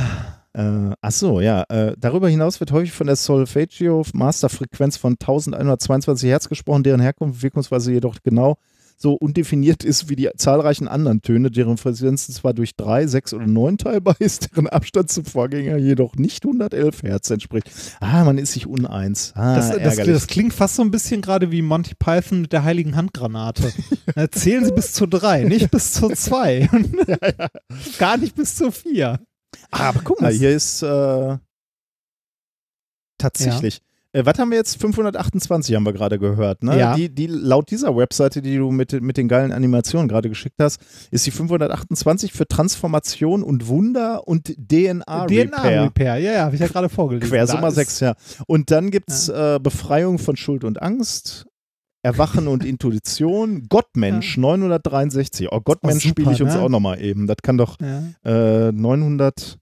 [0.53, 1.65] äh, ach so, ja.
[1.69, 7.35] Äh, darüber hinaus wird häufig von der Solfeggio Masterfrequenz von 1122 Hertz gesprochen, deren Herkunft
[7.37, 8.57] und Wirkungsweise jedoch genau
[9.05, 13.47] so undefiniert ist wie die zahlreichen anderen Töne, deren Frequenzen zwar durch drei, sechs oder
[13.47, 17.71] neun teilbar ist, deren Abstand zum Vorgänger jedoch nicht 111 Hertz entspricht.
[18.01, 19.35] Ah, man ist sich uneins.
[19.37, 22.65] Ah, Das, das, das klingt fast so ein bisschen gerade wie Monty Python mit der
[22.65, 23.75] heiligen Handgranate.
[24.17, 26.71] Na, Zählen Sie bis zu drei, nicht bis zu zwei.
[27.99, 29.21] Gar nicht bis zu vier.
[29.71, 31.37] Ah, aber guck mal, hier ist äh,
[33.19, 33.83] tatsächlich.
[34.15, 34.81] Äh, was haben wir jetzt?
[34.81, 36.63] 528 haben wir gerade gehört.
[36.63, 36.79] Ne?
[36.79, 36.95] Ja.
[36.95, 40.81] Die, die, laut dieser Webseite, die du mit, mit den geilen Animationen gerade geschickt hast,
[41.11, 45.27] ist die 528 für Transformation und Wunder und DNA-Repair.
[45.51, 47.29] DNA-Repair, ja, ja, habe ich ja gerade vorgelesen.
[47.29, 48.15] Quersummer ist- 6, ja.
[48.47, 51.47] Und dann gibt es äh, Befreiung von Schuld und Angst,
[52.03, 55.49] Erwachen und Intuition, Gottmensch 963.
[55.51, 56.61] Oh, Gottmensch Oh, spiele ich uns ne?
[56.61, 57.27] auch nochmal eben.
[57.27, 58.69] Das kann doch Ja.
[58.69, 59.59] äh, 900,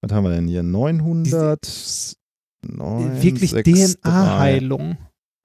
[0.00, 0.62] was haben wir denn hier?
[0.62, 2.16] 900,
[2.68, 4.00] Wirklich 963.
[4.02, 4.98] DNA-Heilung.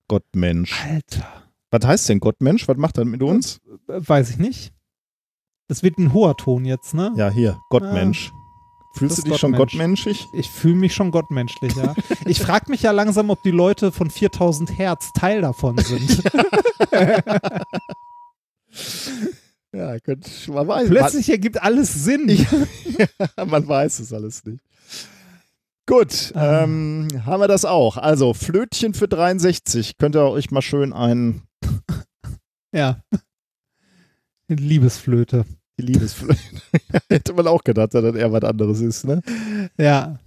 [0.08, 0.74] Gottmensch.
[0.86, 1.28] Alter.
[1.72, 2.68] Was heißt denn Gottmensch?
[2.68, 3.60] Was macht das mit uns?
[3.88, 4.74] Äh, Weiß ich nicht.
[5.68, 7.14] Das wird ein hoher Ton jetzt, ne?
[7.16, 8.32] Ja, hier, Gottmensch.
[8.96, 10.04] Fühlst das du dich ist schon Gottmensch.
[10.06, 10.28] gottmenschig?
[10.34, 11.94] Ich fühle mich schon gottmenschlich, ja.
[12.26, 16.24] ich frage mich ja langsam, ob die Leute von 4000 Hertz Teil davon sind.
[19.72, 20.90] Ja, könnt, man weiß.
[20.90, 22.26] Plötzlich ergibt alles Sinn.
[23.38, 24.64] Man, man weiß es alles nicht.
[25.90, 26.64] Gut, Ah.
[26.64, 27.98] ähm, haben wir das auch.
[27.98, 29.98] Also, Flötchen für 63.
[29.98, 31.42] Könnt ihr euch mal schön ein,
[32.72, 33.02] Ja.
[34.48, 35.46] Eine Liebesflöte.
[35.80, 36.38] die Liebesflöte.
[37.10, 39.22] Hätte man auch gedacht, dass das eher was anderes ist, ne?
[39.78, 40.20] Ja.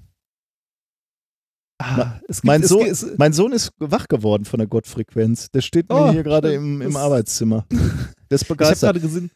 [1.80, 5.50] Ah, gibt, Mein es, Sohn, es, mein Sohn ist wach geworden von der Gottfrequenz.
[5.50, 7.66] Der steht mir Oh, hier gerade im, im Das- Arbeitszimmer.
[7.70, 8.80] Der ist ich habe begeistert.
[8.94, 9.30] gerade gesehen,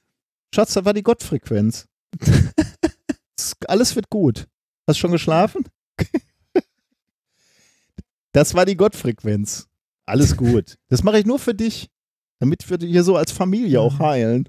[0.54, 1.86] Schatz, das war die Gottfrequenz.
[3.38, 4.46] Es- Alles wird gut.
[4.88, 5.64] Hast du schon geschlafen?
[8.32, 9.66] Das war die Gottfrequenz.
[10.04, 10.76] Alles gut.
[10.88, 11.88] Das mache ich nur für dich,
[12.38, 14.48] damit wir hier so als Familie auch heilen.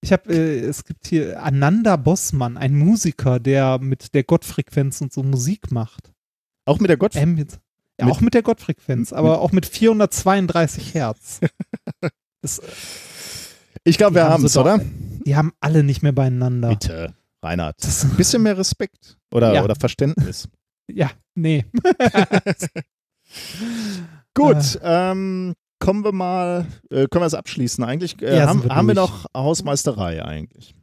[0.00, 5.12] ich habe, äh, es gibt hier Ananda Bossmann, ein Musiker, der mit der Gottfrequenz und
[5.12, 6.12] so Musik macht.
[6.66, 7.28] Auch mit der Gottfrequenz.
[7.30, 7.60] Ambient.
[7.98, 11.40] Ja, Mit- auch mit der Gottfrequenz, aber mit- auch mit 432 Hertz.
[12.42, 12.60] Das,
[13.82, 14.78] Ich glaube, wir haben es, oder?
[15.24, 16.68] die haben alle nicht mehr beieinander.
[16.68, 17.74] Bitte, Reinhard.
[17.82, 19.64] Das, Ein bisschen mehr Respekt oder, Ja.
[19.64, 20.48] oder Verständnis.
[20.90, 21.64] Ja, nee.
[24.34, 28.20] Gut, ähm, kommen wir mal, äh, können wir es abschließen eigentlich?
[28.22, 30.75] Äh, Ja, haben, wir haben wir noch Hausmeisterei eigentlich?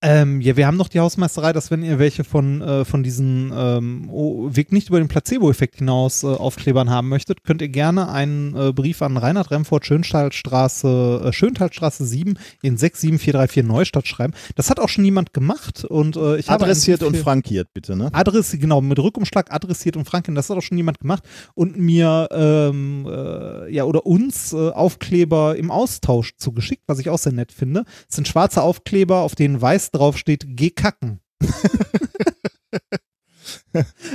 [0.00, 3.52] Ähm, ja, wir haben noch die Hausmeisterei, dass wenn ihr welche von, äh, von diesen
[3.52, 4.08] ähm,
[4.54, 8.72] Weg nicht über den Placebo-Effekt hinaus äh, Aufklebern haben möchtet, könnt ihr gerne einen äh,
[8.72, 14.34] Brief an Reinhard Remford, Schöntalstraße, äh, Schöntalstraße 7 in 67434 Neustadt schreiben.
[14.54, 18.10] Das hat auch schon jemand gemacht und äh, ich habe Adressiert und frankiert, bitte, ne?
[18.12, 22.28] Adressiert, genau, mit Rückumschlag adressiert und Franken, das hat auch schon jemand gemacht und mir,
[22.30, 27.50] ähm, äh, ja, oder uns äh, Aufkleber im Austausch zugeschickt, was ich auch sehr nett
[27.50, 27.84] finde.
[28.08, 31.20] Es sind schwarze Aufkleber, auf denen weiß drauf steht, geh kacken.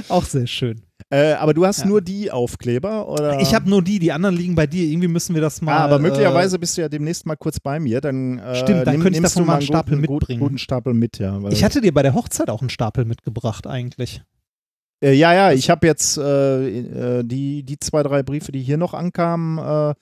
[0.10, 0.82] auch sehr schön.
[1.10, 1.85] Äh, aber du hast Ja.
[1.85, 3.40] nur die Aufkleber, oder?
[3.40, 4.84] Ich habe nur die, die anderen liegen bei dir.
[4.85, 5.74] Irgendwie müssen wir das mal.
[5.77, 8.02] Ah, aber möglicherweise Äh, bist du ja demnächst mal kurz bei mir.
[8.02, 10.40] Dann, äh, Stimmt, dann nimm- könnte ich davon mal einen Stapel guten, mitbringen.
[10.40, 11.40] guten Stapel mit, ja.
[11.50, 14.24] Ich hatte dir bei der Hochzeit auch einen Stapel mitgebracht, eigentlich.
[15.04, 18.78] Äh, ja, ja, ich habe jetzt äh, äh, die, die zwei, drei Briefe, die hier
[18.78, 19.94] noch ankamen, äh,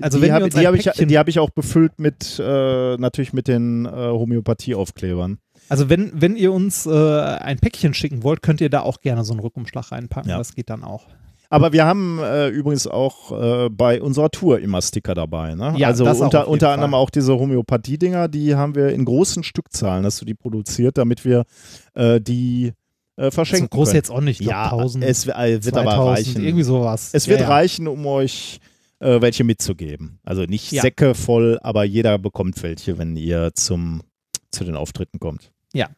[0.00, 3.88] Also die habe hab ich, die hab ich auch befüllt mit, äh, natürlich mit den
[3.90, 5.38] Homöopathie-Aufklebern.
[5.68, 9.32] Also wenn, wenn ihr uns ein Päckchen schicken wollt, könnt ihr da auch gerne so
[9.32, 10.30] einen Rückumschlag reinpacken.
[10.30, 10.38] Ja.
[10.38, 11.06] Das geht dann auch.
[11.50, 15.54] Aber wir haben äh, übrigens auch äh, bei unserer Tour immer Sticker dabei.
[15.54, 15.74] Ne?
[15.76, 16.74] Ja, also unter, unter Fall.
[16.74, 21.24] anderem auch diese Homöopathie-Dinger, die haben wir in großen Stückzahlen, hast du die produziert, damit
[21.24, 21.44] wir
[21.94, 22.72] äh, die
[23.16, 23.96] äh, So verschenken groß können.
[23.96, 24.40] jetzt auch nicht.
[24.40, 25.28] Ja, 1000, es äh,
[25.64, 26.44] wird 2000, aber reichen.
[26.44, 27.10] Irgendwie sowas.
[27.12, 27.48] Es Ja, wird ja.
[27.48, 28.60] reichen, um euch
[29.00, 30.18] äh, welche mitzugeben.
[30.22, 30.82] Also nicht Ja.
[30.82, 34.02] Säcke voll, aber jeder bekommt welche, wenn ihr zum,
[34.50, 35.52] zu den Auftritten kommt.
[35.72, 35.88] Ja.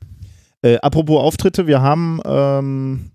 [0.63, 3.11] Äh, apropos Auftritte, wir haben, ähm,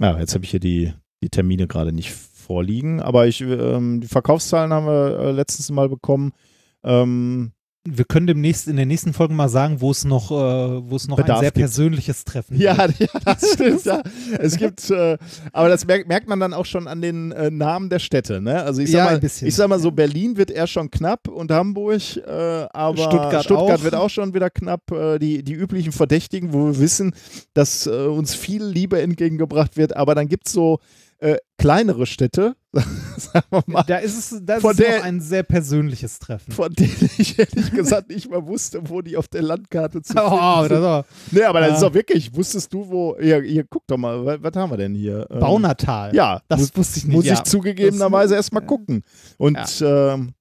[0.00, 0.92] ja, jetzt habe ich hier die,
[1.22, 5.88] die Termine gerade nicht vorliegen, aber ich, ähm, die Verkaufszahlen haben wir äh, letztens mal
[5.88, 6.32] bekommen.
[6.82, 7.52] Ähm,
[7.86, 11.06] Wir können demnächst in der nächsten Folge mal sagen, wo es noch, äh, wo es
[11.06, 11.58] noch Bedarf ein sehr gibt.
[11.66, 13.00] persönliches Treffen Ja, gibt.
[13.12, 13.84] ja, das stimmt.
[13.84, 14.02] Ja.
[14.38, 15.18] Es gibt, äh,
[15.52, 18.40] aber das merkt, merkt man dann auch schon an den äh, Namen der Städte.
[18.40, 18.62] Ne?
[18.62, 19.46] Also ich sag, Ja, mal, ein bisschen.
[19.48, 22.30] ich sag mal so, Berlin wird eher schon knapp und Hamburg, äh,
[22.72, 23.84] aber Stuttgart Stuttgart auch.
[23.84, 24.90] wird auch schon wieder knapp.
[24.90, 27.12] Äh, die, die üblichen Verdächtigen, wo wir wissen,
[27.52, 30.78] dass äh, uns viel Liebe entgegengebracht wird, aber dann gibt es so
[31.58, 32.54] kleinere Städte,
[33.16, 36.52] sagen wir mal, Da ist es, da ist Von der- noch ein sehr persönliches Treffen.
[36.52, 40.28] von denen ich ehrlich gesagt nicht mal wusste, wo die auf der Landkarte zu finden
[40.30, 40.72] Oh, sind.
[40.72, 41.74] das war Nee, aber das Ja.
[41.76, 44.76] ist doch wirklich, wusstest du, wo, hier, hier guck doch mal, was, was haben wir
[44.76, 45.26] denn hier?
[45.30, 46.14] Ähm, Baunatal.
[46.14, 47.14] Ja, Das muss, wusste ich nicht.
[47.14, 47.34] muss ja.
[47.34, 49.02] ich zugegebenerweise Das- erstmal gucken.
[49.38, 50.33] Und ähm,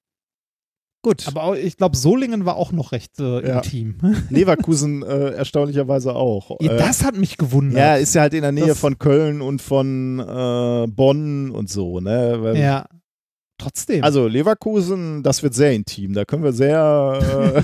[1.03, 3.57] gut, Aber auch, ich glaube, Solingen war auch noch recht äh, Ja.
[3.57, 3.97] intim.
[4.29, 6.57] Leverkusen äh, erstaunlicherweise auch.
[6.59, 7.77] Ja, Äh, das hat mich gewundert.
[7.77, 11.69] ja, ist ja halt in der Nähe Das- von Köln und von äh, Bonn und
[11.69, 12.37] so, ne?
[12.39, 12.85] Weil- ja.
[13.59, 14.03] Trotzdem.
[14.03, 16.13] Also Leverkusen, das wird sehr intim.
[16.13, 17.63] Da können wir sehr,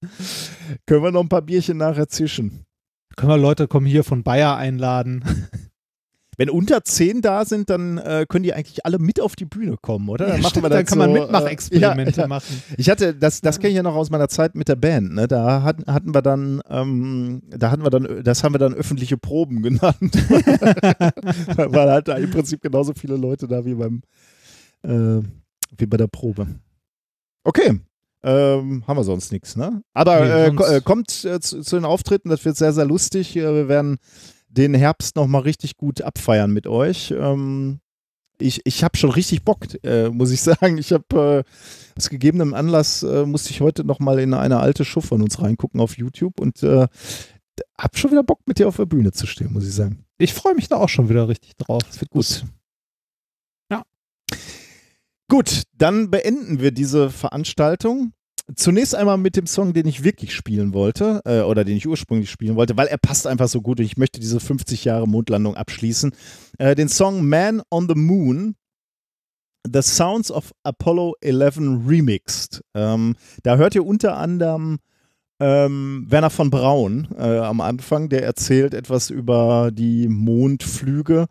[0.00, 0.06] äh,
[0.86, 2.64] können wir noch ein paar Bierchen nachher zischen.
[3.16, 5.24] können wir Leute kommen hier von Bayer einladen.
[6.38, 9.76] Wenn unter zehn da sind, dann äh, können die eigentlich alle mit auf die Bühne
[9.76, 10.28] kommen, oder?
[10.28, 12.26] Dann Ja, stimmt, dann das kann man so, Mitmachexperimente äh, ja, ja.
[12.26, 12.62] machen.
[12.78, 15.28] Ich hatte, das, das kenne ich ja noch aus meiner Zeit mit der Band, ne?
[15.28, 19.18] Da hatten, hatten wir dann, ähm, da hatten wir dann, das haben wir dann öffentliche
[19.18, 20.00] Proben genannt.
[21.56, 24.02] Weil halt da im Prinzip genauso viele Leute da wie beim,
[24.82, 25.22] äh,
[25.76, 26.46] wie bei der Probe.
[27.44, 27.78] Okay.
[28.24, 29.82] Ähm, haben wir sonst nichts, ne?
[29.94, 33.36] Aber Nee, äh, äh, kommt äh, zu, zu den Auftritten, das wird sehr, sehr lustig.
[33.36, 33.98] Äh, wir werden
[34.52, 37.12] den Herbst nochmal richtig gut abfeiern mit euch.
[37.16, 37.80] Ähm,
[38.38, 40.78] ich ich habe schon richtig Bock, äh, muss ich sagen.
[40.78, 45.00] Ich habe äh, aus gegebenem Anlass äh, musste ich heute nochmal in eine alte Show
[45.00, 46.86] von uns reingucken auf YouTube und äh,
[47.78, 50.04] hab schon wieder Bock, mit dir auf der Bühne zu stehen, muss ich sagen.
[50.18, 51.82] Ich freue mich da auch schon wieder richtig drauf.
[51.86, 52.44] Das wird gut.
[53.70, 53.82] Ja.
[55.28, 58.12] Gut, dann beenden wir diese Veranstaltung.
[58.56, 62.30] Zunächst einmal mit dem Song, den ich wirklich spielen wollte, äh, oder den ich ursprünglich
[62.30, 65.56] spielen wollte, weil er passt einfach so gut und ich möchte diese 50 Jahre Mondlandung
[65.56, 66.12] abschließen.
[66.58, 68.56] Äh, den Song Man on the Moon,
[69.64, 72.62] The Sounds of Apollo 11 Remixed.
[72.74, 74.78] Ähm, da hört ihr unter anderem
[75.40, 81.26] ähm, Werner von Braun äh, am Anfang, der erzählt etwas über die Mondflüge.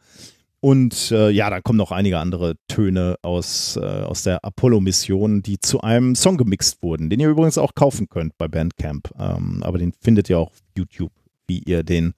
[0.64, 5.60] Und äh, ja, da kommen noch einige andere Töne aus, äh, aus der Apollo-Mission, die
[5.60, 9.10] zu einem Song gemixt wurden, den ihr übrigens auch kaufen könnt bei Bandcamp.
[9.18, 11.12] Ähm, aber den findet ihr auch auf YouTube,
[11.48, 12.14] wie ihr den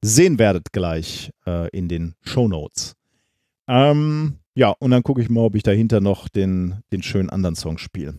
[0.00, 2.94] sehen werdet gleich äh, in den Show Notes.
[3.66, 7.54] Ähm, ja, und dann gucke ich mal, ob ich dahinter noch den, den schönen anderen
[7.54, 8.14] Song spiele.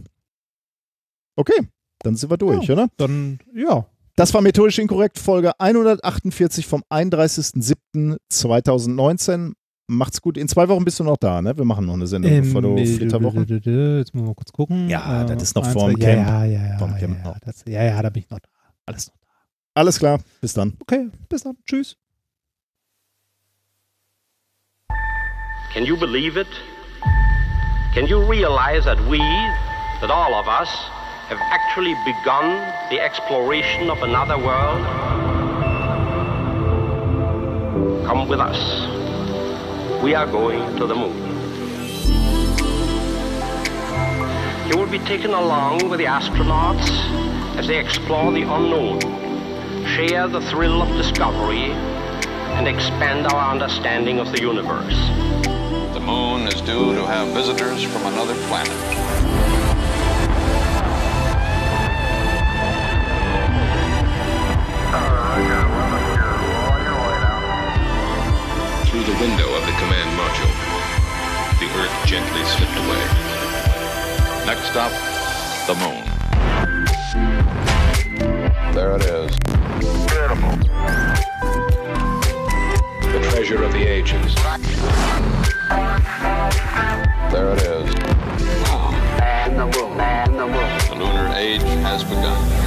[1.35, 1.67] Okay,
[2.03, 2.73] dann sind wir durch, Ja.
[2.73, 2.87] oder?
[2.97, 3.87] Dann, ja.
[4.19, 9.53] Das war methodisch inkorrekt, Folge 148 vom 31.07.2019.
[9.87, 10.37] Macht's gut.
[10.37, 11.57] In zwei Wochen bist du noch da, ne?
[11.57, 13.45] Wir machen noch eine Sendung Ähm, bevor du äh, Flitterwoche.
[13.47, 14.89] Jetzt müssen wir mal kurz gucken.
[14.89, 16.27] Ja, das ist noch vorm Camp.
[16.27, 16.77] Ja, ja, ja.
[16.77, 18.49] Vorm ja, Camp ja, das, ja, ja, da bin ich noch da.
[18.85, 19.27] Alles noch da.
[19.75, 20.75] Alles klar, bis dann.
[20.81, 21.55] Okay, bis dann.
[21.65, 21.95] Tschüss.
[25.71, 26.47] Can you believe it?
[27.93, 29.19] Can you realize that we,
[30.01, 30.67] that all of us,
[31.29, 32.57] have actually begun
[32.89, 34.83] the exploration of another world?
[38.03, 38.57] Come with us.
[40.01, 41.15] We are going to the moon.
[44.67, 46.89] You will be taken along with the astronauts
[47.57, 48.99] as they explore the unknown,
[49.85, 51.73] share the thrill of discovery,
[52.57, 54.95] and expand our understanding of the universe.
[55.93, 59.38] The moon is due to have visitors from another planet.
[69.09, 70.53] The window of the command module,
[71.57, 73.03] the Earth gently slipped away.
[74.45, 74.91] Next stop,
[75.65, 76.03] the moon.
[78.75, 79.35] There it is.
[83.01, 84.35] The treasure of the ages.
[87.31, 87.95] There it is.
[89.17, 90.77] Man the moon, man the moon.
[90.87, 92.59] The lunar age has begun.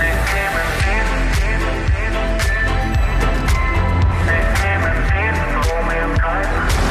[6.33, 6.82] The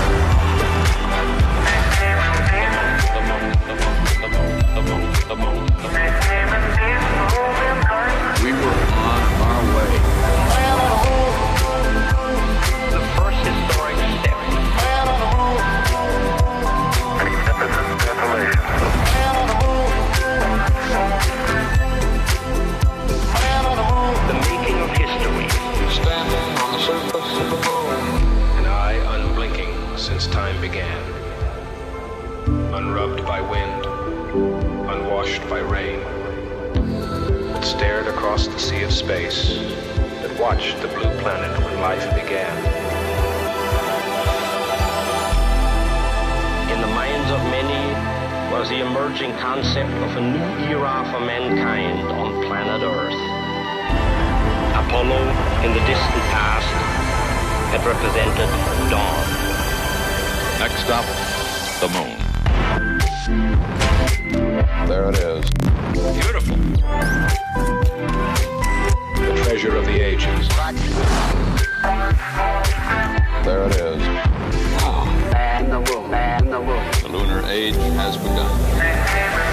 [33.31, 33.85] by wind,
[34.91, 36.01] unwashed by rain.
[37.53, 39.55] That stared across the sea of space.
[40.19, 42.51] That watched the blue planet when life began.
[46.73, 47.83] In the minds of many
[48.51, 53.21] was the emerging concept of a new era for mankind on planet Earth.
[54.75, 55.21] Apollo,
[55.63, 56.67] in the distant past,
[57.71, 58.51] had represented
[58.91, 59.23] dawn.
[60.59, 61.07] Next up,
[61.79, 62.20] the moon.
[63.27, 65.47] There it is.
[65.91, 66.55] Beautiful.
[69.15, 70.47] The treasure of the ages.
[73.45, 74.01] There it is.
[75.31, 76.91] Man the moon, man the moon.
[77.03, 79.51] The lunar age has begun.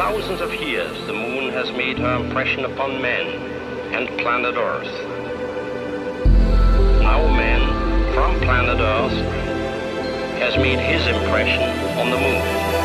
[0.00, 1.09] Thousands of years, the moon has
[1.80, 3.26] made her impression upon men
[3.94, 4.92] and planet Earth.
[7.00, 9.12] Now man, from planet Earth,
[10.40, 11.62] has made his impression
[11.98, 12.79] on the moon.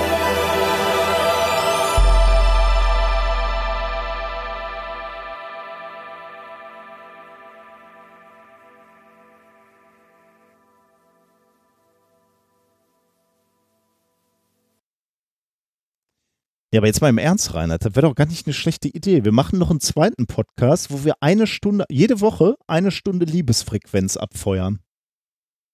[16.76, 19.24] Ja, aber jetzt mal im Ernst, Reinhard, das wäre doch gar nicht eine schlechte Idee.
[19.24, 24.18] Wir machen noch einen zweiten Podcast, wo wir eine Stunde, jede Woche eine Stunde Liebesfrequenz
[24.18, 24.82] abfeuern.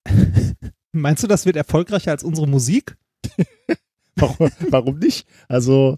[0.92, 2.98] Meinst du, das wird erfolgreicher als unsere Musik?
[4.16, 5.28] Warum, warum nicht?
[5.48, 5.98] Also,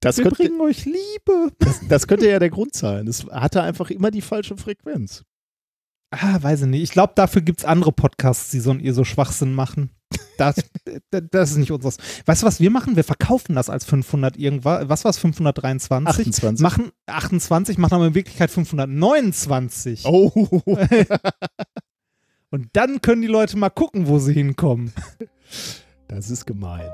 [0.00, 1.52] das Wir könnte, bringen euch Liebe.
[1.58, 3.06] das, das könnte ja der Grund sein.
[3.06, 5.24] Es hatte einfach immer die falsche Frequenz.
[6.10, 6.82] Ah, weiß ich nicht.
[6.84, 9.90] Ich glaube, dafür gibt es andere Podcasts, die so, ihr so Schwachsinn machen.
[10.36, 10.56] Das,
[11.10, 11.98] das ist nicht unseres.
[12.24, 12.96] Weißt du, was wir machen?
[12.96, 14.88] Wir verkaufen das als 500 irgendwas.
[14.88, 15.18] Was war es?
[15.18, 16.08] 523?
[16.08, 16.62] 28.
[16.62, 20.06] Machen 28, machen aber in Wirklichkeit 529.
[20.06, 20.62] Oh,
[22.50, 24.92] Und dann können die Leute mal gucken, wo sie hinkommen.
[26.08, 26.88] das ist gemein.